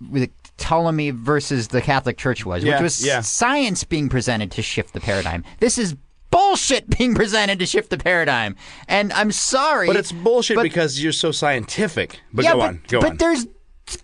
the 0.00 0.30
Ptolemy 0.62 1.10
versus 1.10 1.68
the 1.68 1.82
Catholic 1.82 2.16
Church 2.16 2.46
was, 2.46 2.62
Yeah, 2.64 2.74
which 2.76 2.82
was 2.82 3.04
yeah. 3.06 3.20
science 3.20 3.84
being 3.84 4.08
presented 4.08 4.50
to 4.52 4.62
shift 4.62 4.94
the 4.94 5.00
paradigm. 5.00 5.44
This 5.60 5.76
is 5.76 5.96
bullshit 6.30 6.88
being 6.98 7.14
presented 7.14 7.58
to 7.58 7.66
shift 7.66 7.90
the 7.90 7.98
paradigm. 7.98 8.56
And 8.88 9.12
I'm 9.12 9.32
sorry. 9.32 9.86
But 9.88 9.96
it's 9.96 10.12
bullshit 10.12 10.56
but- 10.56 10.62
because 10.62 11.02
you're 11.02 11.12
so 11.12 11.32
scientific. 11.32 12.20
But 12.32 12.44
yeah, 12.44 12.52
go 12.52 12.58
but, 12.58 12.68
on, 12.68 12.82
go 12.88 13.00
but 13.00 13.10
on. 13.10 13.16
there's 13.18 13.46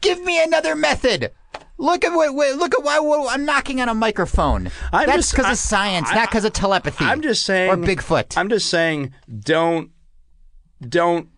give 0.00 0.22
me 0.22 0.42
another 0.42 0.74
method. 0.74 1.30
Look 1.80 2.04
at 2.04 2.12
what, 2.12 2.34
what 2.34 2.56
look 2.56 2.74
at 2.76 2.84
why 2.84 2.98
why- 2.98 3.28
I'm 3.32 3.44
knocking 3.44 3.80
on 3.80 3.88
a 3.88 3.94
microphone. 3.94 4.70
I'm 4.92 5.06
That's 5.06 5.30
because 5.30 5.52
of 5.52 5.58
science, 5.58 6.08
I- 6.10 6.16
not 6.16 6.28
because 6.28 6.44
of 6.44 6.52
telepathy. 6.52 7.04
I'm 7.04 7.22
just 7.22 7.44
saying 7.46 7.70
or 7.70 7.76
Bigfoot. 7.76 8.36
I'm 8.36 8.48
just 8.48 8.68
saying 8.68 9.14
don't 9.40 9.90
don't 10.86 11.28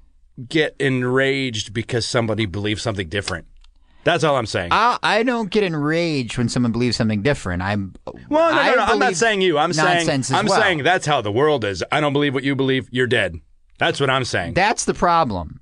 get 0.49 0.75
enraged 0.81 1.75
because 1.75 2.07
somebody 2.07 2.47
believes 2.47 2.81
something 2.83 3.09
different. 3.09 3.47
That's 4.05 4.25
all 4.25 4.37
I'm 4.37 4.47
saying. 4.47 4.71
I, 4.73 4.99
I 5.03 5.23
don't 5.23 5.51
get 5.51 5.63
enraged 5.63 6.39
when 6.39 6.49
someone 6.49 6.73
believes 6.73 6.97
something 6.97 7.23
different. 7.23 7.63
I'm 7.63 7.95
well, 8.07 8.51
no, 8.55 8.61
I 8.61 8.71
no, 8.71 8.77
no. 8.77 8.83
I'm 8.83 8.99
not 8.99 9.17
saying 9.17 9.43
you. 9.43 9.59
I'm 9.59 9.73
saying 9.73 10.09
I'm 10.33 10.47
well. 10.47 10.61
saying 10.61 10.83
that's 10.83 11.07
how 11.07 11.21
the 11.21 11.33
world 11.33 11.65
is. 11.65 11.85
I 11.93 12.01
don't 12.01 12.13
believe 12.13 12.33
what 12.33 12.45
you 12.45 12.57
believe. 12.57 12.89
You're 12.91 13.07
dead. 13.07 13.37
That's 13.79 14.01
what 14.01 14.11
I'm 14.11 14.25
saying. 14.25 14.55
That's 14.55 14.85
the 14.85 14.95
problem. 14.95 15.61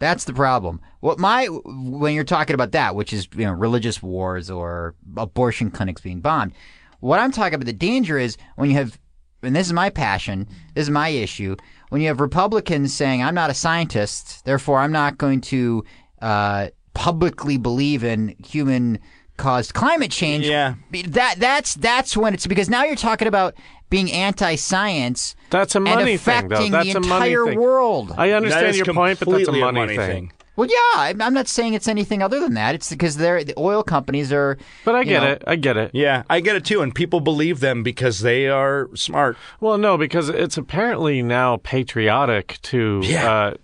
That's 0.00 0.24
the 0.24 0.32
problem. 0.32 0.80
What 1.00 1.18
my 1.18 1.46
when 1.46 2.14
you're 2.14 2.24
talking 2.24 2.54
about 2.54 2.72
that, 2.72 2.94
which 2.94 3.12
is 3.12 3.28
you 3.36 3.44
know 3.44 3.52
religious 3.52 4.02
wars 4.02 4.50
or 4.50 4.94
abortion 5.16 5.70
clinics 5.70 6.00
being 6.00 6.20
bombed, 6.20 6.52
what 7.00 7.18
I'm 7.18 7.32
talking 7.32 7.54
about 7.54 7.66
the 7.66 7.72
danger 7.72 8.18
is 8.18 8.36
when 8.56 8.70
you 8.70 8.76
have, 8.76 8.98
and 9.42 9.54
this 9.54 9.66
is 9.66 9.72
my 9.72 9.90
passion, 9.90 10.48
this 10.74 10.82
is 10.82 10.90
my 10.90 11.08
issue. 11.08 11.56
When 11.90 12.00
you 12.00 12.08
have 12.08 12.20
Republicans 12.20 12.94
saying 12.94 13.22
I'm 13.22 13.34
not 13.34 13.50
a 13.50 13.54
scientist, 13.54 14.44
therefore 14.44 14.78
I'm 14.78 14.92
not 14.92 15.18
going 15.18 15.40
to 15.42 15.84
uh, 16.22 16.68
publicly 17.00 17.56
believe 17.56 18.04
in 18.04 18.36
human 18.44 18.98
caused 19.38 19.72
climate 19.72 20.10
change. 20.10 20.46
Yeah. 20.46 20.74
that 21.08 21.36
that's 21.38 21.74
that's 21.76 22.14
when 22.14 22.34
it's 22.34 22.46
because 22.46 22.68
now 22.68 22.84
you're 22.84 22.94
talking 22.94 23.26
about 23.26 23.54
being 23.88 24.12
anti-science. 24.12 25.34
That's 25.48 25.74
a 25.74 25.78
and 25.78 25.84
money 25.86 26.18
thing, 26.18 26.48
though. 26.48 26.68
That's 26.68 26.92
the 26.92 26.98
a 26.98 27.00
money 27.00 27.32
entire 27.32 27.46
thing. 27.46 27.58
world. 27.58 28.12
I 28.18 28.32
understand 28.32 28.76
your 28.76 28.84
point, 28.84 29.18
but 29.18 29.30
that's 29.30 29.42
a 29.42 29.44
completely 29.46 29.72
money, 29.72 29.96
thing. 29.96 30.32
Well, 30.60 30.68
yeah, 30.68 31.00
I'm 31.00 31.22
I'm 31.22 31.32
not 31.32 31.48
saying 31.48 31.72
it's 31.72 31.88
anything 31.88 32.22
other 32.22 32.38
than 32.38 32.52
that. 32.52 32.74
It's 32.74 32.90
because 32.90 33.16
they're 33.16 33.42
the 33.42 33.54
oil 33.58 33.82
companies 33.82 34.30
are. 34.30 34.58
But 34.84 34.94
I 34.94 34.98
you 34.98 35.04
get 35.06 35.22
know, 35.22 35.30
it. 35.30 35.44
I 35.46 35.56
get 35.56 35.78
it. 35.78 35.90
Yeah, 35.94 36.24
I 36.28 36.40
get 36.40 36.54
it 36.54 36.66
too, 36.66 36.82
and 36.82 36.94
people 36.94 37.20
believe 37.20 37.60
them 37.60 37.82
because 37.82 38.20
they 38.20 38.46
are 38.46 38.90
smart. 38.94 39.38
Well, 39.60 39.78
no, 39.78 39.96
because 39.96 40.28
it's 40.28 40.58
apparently 40.58 41.22
now 41.22 41.56
patriotic 41.62 42.58
to, 42.64 43.00
Yeah. 43.02 43.30
uh, 43.30 43.54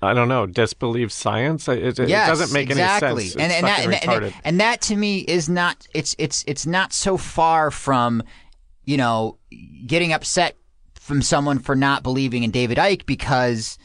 I 0.00 0.14
don't 0.14 0.28
know, 0.28 0.46
disbelieve 0.46 1.10
science. 1.10 1.66
It, 1.66 1.98
it, 1.98 2.08
Yes, 2.08 2.28
it 2.28 2.30
doesn't 2.30 2.52
make 2.52 2.70
exactly. 2.70 3.08
any 3.08 3.20
sense. 3.22 3.34
It's 3.34 3.42
and, 3.42 3.52
and, 3.52 3.66
that, 3.66 3.80
and, 3.80 3.92
that- 3.92 4.02
retarded. 4.02 4.34
and 4.44 4.60
that 4.60 4.80
to 4.82 4.94
me 4.94 5.18
is 5.18 5.48
not. 5.48 5.88
It's 5.92 6.14
it's 6.20 6.44
it's 6.46 6.66
not 6.66 6.92
so 6.92 7.16
far 7.16 7.72
from, 7.72 8.22
you 8.84 8.96
know, 8.96 9.38
getting 9.88 10.12
upset 10.12 10.56
from 10.94 11.20
someone 11.20 11.58
for 11.58 11.74
not 11.74 12.04
believing 12.04 12.44
in 12.44 12.52
David 12.52 12.78
Icke 12.78 13.06
because. 13.06 13.76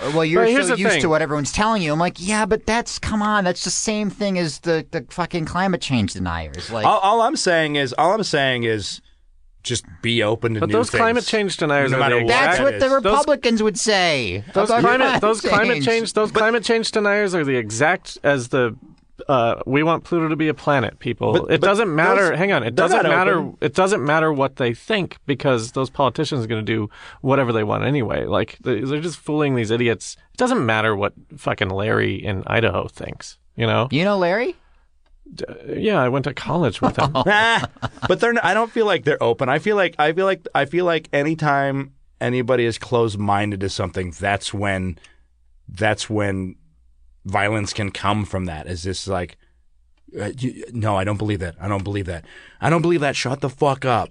Uh, 0.00 0.12
Well, 0.14 0.24
you're 0.24 0.42
But 0.44 0.50
here's 0.50 0.68
so 0.68 0.74
used 0.74 0.90
thing. 0.92 1.02
to 1.02 1.08
what 1.08 1.22
everyone's 1.22 1.52
telling 1.52 1.82
you. 1.82 1.92
I'm 1.92 1.98
like, 1.98 2.16
yeah, 2.18 2.46
but 2.46 2.66
that's 2.66 2.98
come 2.98 3.22
on. 3.22 3.44
That's 3.44 3.64
the 3.64 3.70
same 3.70 4.10
thing 4.10 4.38
as 4.38 4.60
the, 4.60 4.86
the 4.90 5.04
fucking 5.10 5.44
climate 5.46 5.80
change 5.80 6.12
deniers. 6.14 6.70
Like, 6.70 6.86
All, 6.86 6.98
all 6.98 7.22
I'm 7.22 7.36
saying 7.36 7.76
is, 7.76 7.94
all 7.96 8.12
I'm 8.12 8.22
saying 8.22 8.64
is, 8.64 9.00
just 9.62 9.84
be 10.00 10.22
open 10.22 10.54
to 10.54 10.60
But 10.60 10.68
new 10.68 10.74
those 10.74 10.90
things. 10.90 11.00
climate 11.00 11.24
change 11.24 11.56
deniers 11.56 11.90
No 11.90 11.98
matter 11.98 12.18
what 12.18 12.28
that's 12.28 12.60
what 12.60 12.78
the 12.78 12.86
is. 12.86 12.92
Republicans 12.92 13.62
would 13.64 13.76
say. 13.76 14.44
Those 14.54 14.70
about 14.70 14.82
climate, 14.82 15.20
those 15.20 15.40
climate 15.40 15.82
change, 15.82 16.12
those 16.12 16.30
climate 16.30 16.62
change 16.62 16.92
deniers 16.92 17.34
are 17.34 17.44
the 17.44 17.56
exact 17.56 18.16
as 18.22 18.48
the. 18.48 18.76
Uh, 19.28 19.62
we 19.66 19.82
want 19.82 20.04
Pluto 20.04 20.28
to 20.28 20.36
be 20.36 20.48
a 20.48 20.54
planet, 20.54 20.98
people. 20.98 21.32
But- 21.32 21.42
it 21.50 21.60
but 21.60 21.66
doesn't 21.66 21.94
matter. 21.94 22.28
those- 22.30 22.38
hang 22.38 22.52
on, 22.52 22.62
it 22.62 22.74
doesn't 22.74 23.02
matter. 23.04 23.38
open. 23.38 23.56
It 23.60 23.74
doesn't 23.74 24.04
matter 24.04 24.32
what 24.32 24.56
they 24.56 24.74
think 24.74 25.16
because 25.26 25.72
those 25.72 25.88
politicians 25.90 26.44
are 26.44 26.48
going 26.48 26.64
to 26.64 26.72
do 26.72 26.90
whatever 27.22 27.52
they 27.52 27.64
want 27.64 27.84
anyway. 27.84 28.26
Like 28.26 28.58
they- 28.60 28.80
they're 28.80 29.00
just 29.00 29.18
fooling 29.18 29.54
these 29.54 29.70
idiots. 29.70 30.16
It 30.32 30.36
doesn't 30.36 30.64
matter 30.64 30.94
what 30.94 31.14
fucking 31.36 31.70
Larry 31.70 32.14
in 32.14 32.42
Idaho 32.46 32.88
thinks. 32.88 33.38
You 33.56 33.66
know? 33.66 33.88
You 33.90 34.04
know, 34.04 34.18
Larry? 34.18 34.54
Yeah, 35.66 36.00
I 36.00 36.08
went 36.08 36.24
to 36.26 36.34
college 36.34 36.80
with 36.80 36.96
him. 36.98 37.12
But 38.08 38.20
they're. 38.20 38.32
Not, 38.34 38.44
I 38.44 38.54
don't 38.54 38.70
feel 38.70 38.86
like 38.86 39.04
they're 39.04 39.20
open. 39.22 39.48
I 39.48 39.58
feel 39.58 39.74
like. 39.74 39.96
I 39.98 40.12
feel 40.12 40.26
like. 40.26 40.46
I 40.54 40.66
feel 40.66 40.84
like 40.84 41.08
anytime 41.12 41.94
anybody 42.20 42.64
is 42.64 42.78
closed-minded 42.78 43.58
to 43.60 43.68
something, 43.68 44.12
that's 44.12 44.54
when. 44.54 44.98
That's 45.68 46.08
when 46.08 46.54
violence 47.26 47.72
can 47.72 47.90
come 47.90 48.24
from 48.24 48.46
that. 48.46 48.66
Is 48.66 48.84
this 48.84 49.06
like? 49.06 49.36
Uh, 50.18 50.30
no, 50.72 50.96
I 50.96 51.04
don't 51.04 51.18
believe 51.18 51.40
that. 51.40 51.56
I 51.60 51.68
don't 51.68 51.84
believe 51.84 52.06
that. 52.06 52.24
I 52.60 52.70
don't 52.70 52.80
believe 52.80 53.00
that. 53.00 53.16
Shut 53.16 53.40
the 53.40 53.50
fuck 53.50 53.84
up. 53.84 54.10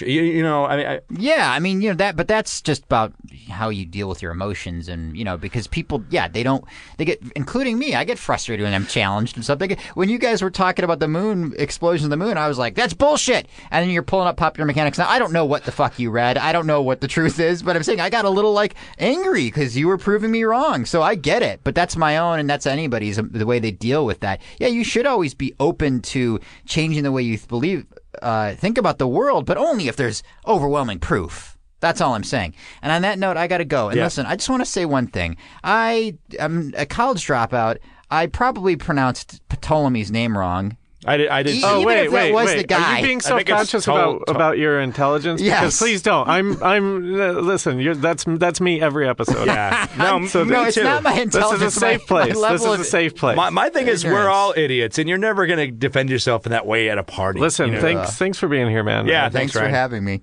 You, 0.00 0.22
you 0.22 0.42
know, 0.42 0.64
I 0.64 0.76
mean, 0.76 0.86
I, 0.86 1.00
Yeah, 1.10 1.50
I 1.50 1.60
mean, 1.60 1.80
you 1.80 1.90
know 1.90 1.96
that, 1.96 2.16
but 2.16 2.26
that's 2.26 2.60
just 2.60 2.84
about 2.84 3.12
how 3.48 3.68
you 3.68 3.86
deal 3.86 4.08
with 4.08 4.20
your 4.20 4.32
emotions, 4.32 4.88
and 4.88 5.16
you 5.16 5.24
know, 5.24 5.36
because 5.36 5.68
people, 5.68 6.04
yeah, 6.10 6.26
they 6.26 6.42
don't, 6.42 6.64
they 6.96 7.04
get, 7.04 7.22
including 7.36 7.78
me, 7.78 7.94
I 7.94 8.02
get 8.04 8.18
frustrated 8.18 8.64
when 8.64 8.74
I'm 8.74 8.86
challenged 8.86 9.36
and 9.36 9.44
stuff. 9.44 9.60
They 9.60 9.68
get, 9.68 9.80
when 9.94 10.08
you 10.08 10.18
guys 10.18 10.42
were 10.42 10.50
talking 10.50 10.84
about 10.84 10.98
the 10.98 11.06
moon 11.06 11.54
explosion 11.56 12.06
of 12.06 12.10
the 12.10 12.16
moon, 12.16 12.36
I 12.36 12.48
was 12.48 12.58
like, 12.58 12.74
that's 12.74 12.94
bullshit. 12.94 13.46
And 13.70 13.84
then 13.84 13.90
you're 13.90 14.02
pulling 14.02 14.26
up 14.26 14.36
popular 14.36 14.66
mechanics. 14.66 14.98
Now 14.98 15.08
I 15.08 15.20
don't 15.20 15.32
know 15.32 15.44
what 15.44 15.64
the 15.64 15.72
fuck 15.72 15.98
you 15.98 16.10
read. 16.10 16.36
I 16.36 16.52
don't 16.52 16.66
know 16.66 16.82
what 16.82 17.00
the 17.00 17.08
truth 17.08 17.38
is, 17.38 17.62
but 17.62 17.76
I'm 17.76 17.84
saying 17.84 18.00
I 18.00 18.10
got 18.10 18.24
a 18.24 18.30
little 18.30 18.52
like 18.52 18.74
angry 18.98 19.44
because 19.44 19.76
you 19.76 19.86
were 19.86 19.98
proving 19.98 20.32
me 20.32 20.42
wrong. 20.42 20.84
So 20.84 21.00
I 21.02 21.14
get 21.14 21.42
it, 21.42 21.60
but 21.62 21.76
that's 21.76 21.96
my 21.96 22.16
own, 22.18 22.40
and 22.40 22.50
that's 22.50 22.66
anybody's 22.66 23.20
um, 23.20 23.30
the 23.32 23.46
way 23.46 23.60
they 23.60 23.70
deal 23.70 24.04
with 24.04 24.20
that. 24.20 24.40
Yeah, 24.58 24.68
you 24.68 24.82
should 24.82 25.06
always 25.06 25.32
be 25.32 25.54
open 25.60 26.02
to 26.02 26.40
changing 26.66 27.04
the 27.04 27.12
way 27.12 27.22
you 27.22 27.38
believe 27.38 27.86
uh, 28.22 28.54
think 28.54 28.78
about 28.78 28.98
the 28.98 29.08
world, 29.08 29.46
but 29.46 29.56
only 29.56 29.88
if 29.88 29.96
there's 29.96 30.22
overwhelming 30.46 30.98
proof. 30.98 31.56
That's 31.80 32.00
all 32.00 32.14
I'm 32.14 32.24
saying. 32.24 32.54
And 32.82 32.90
on 32.90 33.02
that 33.02 33.18
note, 33.18 33.36
I 33.36 33.46
got 33.46 33.58
to 33.58 33.64
go. 33.64 33.88
And 33.88 33.96
Yeah. 33.98 34.04
listen, 34.04 34.24
I 34.26 34.36
just 34.36 34.48
want 34.48 34.62
to 34.62 34.66
say 34.70 34.84
one 34.86 35.06
thing. 35.08 35.36
I 35.62 36.16
am 36.38 36.72
a 36.76 36.86
college 36.86 37.26
dropout. 37.26 37.78
I 38.10 38.26
probably 38.28 38.76
pronounced 38.76 39.40
Ptolemy's 39.48 40.10
name 40.10 40.36
wrong. 40.38 40.76
I 41.06 41.16
did. 41.16 41.28
I 41.28 41.42
did. 41.44 41.62
Oh 41.64 41.76
Even 41.76 41.86
wait, 41.86 42.04
if 42.06 42.10
that 42.10 42.12
wait, 42.16 42.32
was 42.32 42.46
wait! 42.46 42.56
the 42.58 42.64
guy. 42.66 42.76
Are 42.94 42.96
you 42.98 43.02
being 43.06 43.18
I 43.18 43.20
think 43.20 43.48
it's 43.48 43.70
self-conscious 43.70 43.84
Tol- 43.84 43.96
about 43.96 44.26
Tol- 44.26 44.36
about 44.36 44.58
your 44.58 44.80
intelligence? 44.80 45.40
Yes. 45.40 45.60
Because 45.60 45.78
please 45.78 46.02
don't. 46.02 46.28
I'm 46.28 46.62
I'm 46.62 47.14
uh, 47.20 47.32
listen. 47.32 47.78
You're, 47.78 47.94
that's 47.94 48.24
that's 48.26 48.60
me 48.60 48.80
every 48.80 49.08
episode. 49.08 49.46
yeah. 49.46 49.86
No, 49.96 50.26
So 50.26 50.44
no, 50.44 50.64
it's 50.64 50.74
too. 50.74 50.82
not 50.84 51.02
my 51.04 51.12
intelligence. 51.14 51.60
This 51.62 51.72
is 51.72 51.76
a 51.76 51.80
safe 51.80 52.10
my- 52.10 52.26
my 52.26 52.30
place. 52.32 52.60
This 52.60 52.64
is 52.66 52.80
a 52.80 52.84
safe 52.84 53.14
place. 53.14 53.36
My, 53.36 53.50
my 53.50 53.70
thing 53.70 53.86
is, 53.86 54.04
we're 54.04 54.28
all 54.28 54.52
idiots, 54.56 54.98
and 54.98 55.08
you're 55.08 55.16
never 55.18 55.46
going 55.46 55.58
to 55.58 55.70
defend 55.70 56.10
yourself 56.10 56.44
in 56.44 56.50
that 56.50 56.66
way 56.66 56.90
at 56.90 56.98
a 56.98 57.02
party. 57.04 57.40
Listen, 57.40 57.68
you 57.68 57.74
know? 57.76 57.80
thanks 57.80 58.16
thanks 58.16 58.38
for 58.38 58.48
being 58.48 58.68
here, 58.68 58.82
man. 58.82 59.06
Yeah, 59.06 59.22
Thanks, 59.28 59.34
thanks, 59.34 59.52
for 59.52 59.60
Ryan. 59.60 59.74
having 59.74 60.04
me. 60.04 60.22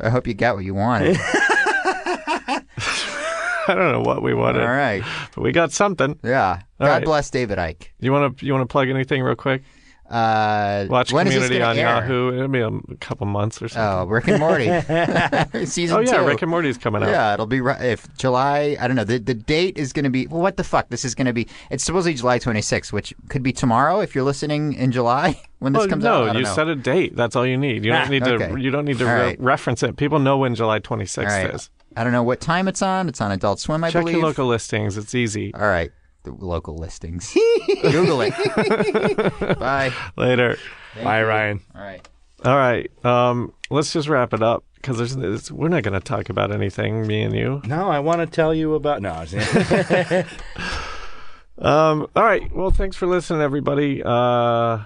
I 0.00 0.10
hope 0.10 0.26
you 0.26 0.34
got 0.34 0.56
what 0.56 0.64
you 0.64 0.74
wanted. 0.74 1.16
I 3.68 3.74
don't 3.74 3.90
know 3.92 4.02
what 4.02 4.22
we 4.22 4.32
wanted, 4.34 4.62
all 4.62 4.68
right. 4.68 5.02
but 5.34 5.42
we 5.42 5.50
got 5.52 5.72
something. 5.72 6.18
Yeah. 6.22 6.60
All 6.78 6.86
God 6.86 6.92
right. 6.92 7.04
bless 7.04 7.30
David 7.30 7.58
Icke. 7.58 7.88
You 7.98 8.12
want 8.12 8.38
to 8.38 8.46
you 8.46 8.52
want 8.52 8.62
to 8.62 8.70
plug 8.72 8.88
anything 8.88 9.22
real 9.22 9.34
quick? 9.34 9.62
Uh, 10.08 10.86
Watch 10.88 11.12
when 11.12 11.26
is 11.26 11.34
this 11.34 11.42
Community 11.48 11.58
gonna 11.58 11.70
on 11.70 11.78
air? 11.78 12.02
Yahoo. 12.02 12.34
It'll 12.34 12.48
be 12.48 12.60
a 12.60 12.96
couple 12.98 13.26
months 13.26 13.60
or 13.60 13.68
something. 13.68 13.82
Oh, 13.82 14.04
Rick 14.06 14.28
and 14.28 14.38
Morty. 14.38 14.66
Season 15.66 15.96
Oh 15.96 16.00
yeah, 16.00 16.18
two. 16.18 16.26
Rick 16.26 16.42
and 16.42 16.50
Morty's 16.50 16.78
coming 16.78 17.02
out. 17.02 17.08
Yeah, 17.08 17.34
it'll 17.34 17.46
be 17.46 17.60
right 17.60 17.80
if 17.82 18.06
July. 18.16 18.76
I 18.80 18.86
don't 18.86 18.96
know. 18.96 19.04
The 19.04 19.18
the 19.18 19.34
date 19.34 19.76
is 19.78 19.92
going 19.92 20.04
to 20.04 20.10
be. 20.10 20.26
Well, 20.26 20.40
what 20.40 20.56
the 20.56 20.64
fuck? 20.64 20.88
This 20.90 21.04
is 21.04 21.14
going 21.14 21.26
to 21.26 21.32
be. 21.32 21.48
It's 21.70 21.84
supposedly 21.84 22.14
July 22.14 22.38
26th, 22.38 22.92
which 22.92 23.14
could 23.28 23.42
be 23.42 23.52
tomorrow 23.52 24.00
if 24.00 24.14
you're 24.14 24.24
listening 24.24 24.74
in 24.74 24.92
July 24.92 25.40
when 25.58 25.72
this 25.72 25.84
Oh, 25.84 25.88
comes 25.88 26.04
no, 26.04 26.12
out. 26.12 26.22
I 26.22 26.26
don't 26.26 26.36
you 26.36 26.42
know. 26.42 26.54
set 26.54 26.68
a 26.68 26.76
date. 26.76 27.16
That's 27.16 27.34
all 27.36 27.46
you 27.46 27.56
need. 27.56 27.84
You 27.84 27.92
don't 27.92 28.10
need 28.10 28.24
to. 28.24 28.56
You 28.58 28.70
don't 28.70 28.84
need 28.84 28.98
to 28.98 29.04
re- 29.06 29.12
right. 29.12 29.40
reference 29.40 29.82
it. 29.82 29.96
People 29.96 30.18
know 30.18 30.38
when 30.38 30.54
July 30.54 30.80
26th 30.80 31.18
All 31.18 31.24
right. 31.24 31.54
is. 31.54 31.70
I 31.96 32.04
don't 32.04 32.12
know 32.12 32.22
what 32.22 32.40
time 32.40 32.68
it's 32.68 32.82
on. 32.82 33.08
It's 33.08 33.20
on 33.22 33.32
Adult 33.32 33.58
Swim, 33.58 33.82
I 33.82 33.90
Check 33.90 34.02
believe. 34.02 34.16
your 34.18 34.26
local 34.26 34.46
listings. 34.46 34.98
It's 34.98 35.14
easy. 35.14 35.52
All 35.54 35.62
right, 35.62 35.90
the 36.34 36.44
local 36.44 36.76
listings. 36.76 37.32
Google 37.82 38.20
it. 38.22 38.34
Bye. 39.58 39.92
Later. 40.16 40.58
Bye, 41.02 41.22
Ryan. 41.22 41.60
All 41.74 41.82
right. 41.82 42.08
All 42.44 42.56
right. 42.56 42.90
Um, 43.04 43.52
let's 43.70 43.92
just 43.92 44.08
wrap 44.08 44.34
it 44.34 44.42
up 44.42 44.64
because 44.74 44.98
there's, 44.98 45.16
there's 45.16 45.50
we're 45.52 45.68
not 45.68 45.82
going 45.82 45.94
to 45.94 46.00
talk 46.00 46.28
about 46.28 46.52
anything. 46.52 47.06
Me 47.06 47.22
and 47.22 47.34
you. 47.34 47.62
No, 47.64 47.88
I 47.88 47.98
want 48.00 48.20
to 48.20 48.26
tell 48.26 48.52
you 48.54 48.74
about. 48.74 49.02
No, 49.02 49.10
I 49.10 49.20
was- 49.20 50.26
Um. 51.58 52.06
All 52.14 52.22
right. 52.22 52.54
Well, 52.54 52.70
thanks 52.70 52.96
for 52.96 53.06
listening, 53.06 53.40
everybody. 53.40 54.02
Uh, 54.04 54.80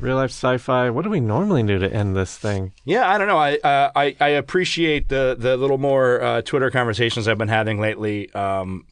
real 0.00 0.16
life 0.16 0.30
sci-fi. 0.30 0.90
What 0.90 1.04
do 1.04 1.10
we 1.10 1.20
normally 1.20 1.62
do 1.62 1.78
to 1.78 1.92
end 1.92 2.16
this 2.16 2.36
thing? 2.36 2.72
yeah, 2.84 3.08
I 3.08 3.18
don't 3.18 3.28
know. 3.28 3.38
I 3.38 3.54
uh, 3.58 3.92
I, 3.94 4.16
I 4.18 4.28
appreciate 4.30 5.08
the 5.08 5.36
the 5.38 5.56
little 5.56 5.78
more 5.78 6.20
uh, 6.20 6.42
Twitter 6.42 6.72
conversations 6.72 7.28
I've 7.28 7.38
been 7.38 7.46
having 7.46 7.80
lately. 7.80 8.32
Um, 8.34 8.84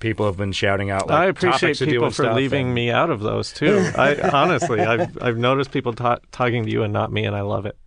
people 0.00 0.26
have 0.26 0.36
been 0.36 0.52
shouting 0.52 0.90
out. 0.90 1.08
Like, 1.08 1.18
I 1.18 1.26
appreciate 1.26 1.78
people 1.78 2.06
and 2.06 2.14
for 2.14 2.32
leaving 2.32 2.66
and- 2.66 2.74
me 2.74 2.90
out 2.90 3.10
of 3.10 3.20
those 3.20 3.52
too. 3.52 3.90
I 3.96 4.18
honestly, 4.30 4.80
I've 4.80 5.22
I've 5.22 5.36
noticed 5.38 5.70
people 5.70 5.92
ta- 5.92 6.18
talking 6.32 6.64
to 6.64 6.70
you 6.70 6.82
and 6.82 6.92
not 6.92 7.12
me, 7.12 7.24
and 7.24 7.36
I 7.36 7.42
love 7.42 7.66
it. 7.66 7.78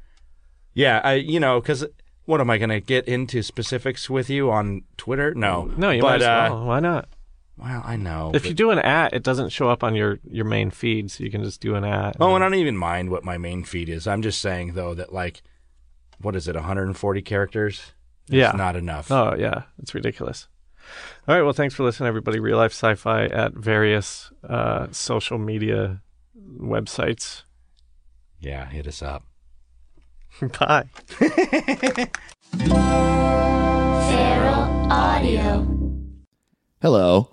Yeah, 0.74 1.02
I 1.04 1.16
you 1.16 1.40
know 1.40 1.60
because 1.60 1.86
what 2.26 2.40
am 2.40 2.50
I 2.50 2.58
going 2.58 2.70
to 2.70 2.80
get 2.80 3.06
into 3.08 3.44
specifics 3.44 4.10
with 4.10 4.30
you 4.30 4.50
on 4.50 4.84
Twitter? 4.96 5.34
No, 5.34 5.66
No, 5.76 5.90
you 5.90 6.02
but, 6.02 6.22
might 6.22 6.22
as 6.22 6.52
uh. 6.52 6.56
Why 6.56 6.80
not? 6.80 7.10
Well, 7.58 7.84
I 7.86 7.98
know. 7.98 8.32
If 8.34 8.44
but- 8.44 8.50
you 8.50 8.56
do 8.56 8.72
an 8.72 8.80
at, 8.80 9.14
it 9.14 9.24
doesn't 9.24 9.50
show 9.50 9.70
up 9.70 9.84
on 9.84 9.94
your, 9.94 10.20
your 10.24 10.46
main 10.46 10.72
feed, 10.72 11.12
so 11.12 11.24
you 11.24 11.30
can 11.30 11.44
just 11.44 11.62
do 11.62 11.76
an 11.76 11.84
at. 11.84 12.16
Oh, 12.20 12.34
and 12.34 12.44
I 12.44 12.48
don't 12.50 12.58
even 12.60 12.78
mind 12.78 13.10
what 13.12 13.24
my 13.24 13.38
main 13.38 13.64
feed 13.64 13.90
is. 13.90 14.08
I'm 14.08 14.22
just 14.22 14.40
saying 14.42 14.74
though 14.74 14.94
that 14.96 15.14
like, 15.14 15.44
what 16.20 16.36
is 16.36 16.48
it, 16.48 16.56
140 16.56 17.22
characters? 17.22 17.92
It's 18.28 18.36
yeah. 18.36 18.54
not 18.54 18.76
enough. 18.78 19.12
Oh 19.12 19.36
yeah, 19.38 19.64
it's 19.80 19.94
ridiculous. 19.94 20.48
All 21.28 21.36
right, 21.36 21.42
well, 21.44 21.54
thanks 21.54 21.74
for 21.76 21.84
listening, 21.84 22.08
everybody. 22.08 22.40
Real 22.40 22.58
life 22.58 22.72
sci-fi 22.72 23.26
at 23.26 23.54
various 23.54 24.32
uh, 24.48 24.88
social 24.92 25.38
media 25.38 26.02
websites. 26.60 27.44
Yeah, 28.40 28.68
hit 28.70 28.88
us 28.88 29.02
up. 29.02 29.24
Bye. 30.60 30.90
Feral 34.10 34.92
Audio. 34.92 35.68
Hello, 36.82 37.33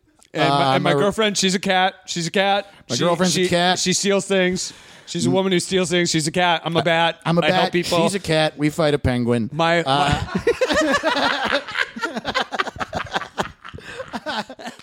And, 0.33 0.43
uh, 0.43 0.49
my, 0.49 0.75
and 0.75 0.83
my, 0.83 0.93
my, 0.93 0.99
girlfriend, 0.99 1.37
she's 1.37 1.55
a 1.55 1.59
cat. 1.59 1.95
She's 2.05 2.27
a 2.27 2.31
cat. 2.31 2.73
My 2.89 2.95
she, 2.95 3.03
girlfriend's 3.03 3.33
she, 3.33 3.45
a 3.45 3.49
cat. 3.49 3.79
She 3.79 3.93
steals 3.93 4.25
things. 4.25 4.73
She's 5.05 5.25
a 5.25 5.29
mm. 5.29 5.33
woman 5.33 5.51
who 5.51 5.59
steals 5.59 5.89
things. 5.89 6.09
She's 6.09 6.27
a 6.27 6.31
cat. 6.31 6.61
I'm 6.63 6.75
a 6.77 6.83
bat. 6.83 7.19
I'm 7.25 7.37
a 7.37 7.41
I 7.41 7.69
bat. 7.69 7.73
She's 7.73 8.15
a 8.15 8.19
cat. 8.19 8.57
We 8.57 8.69
fight 8.69 8.93
a 8.93 8.99
penguin. 8.99 9.49
My. 9.51 9.83
Uh, 9.83 10.25
my 11.25 11.61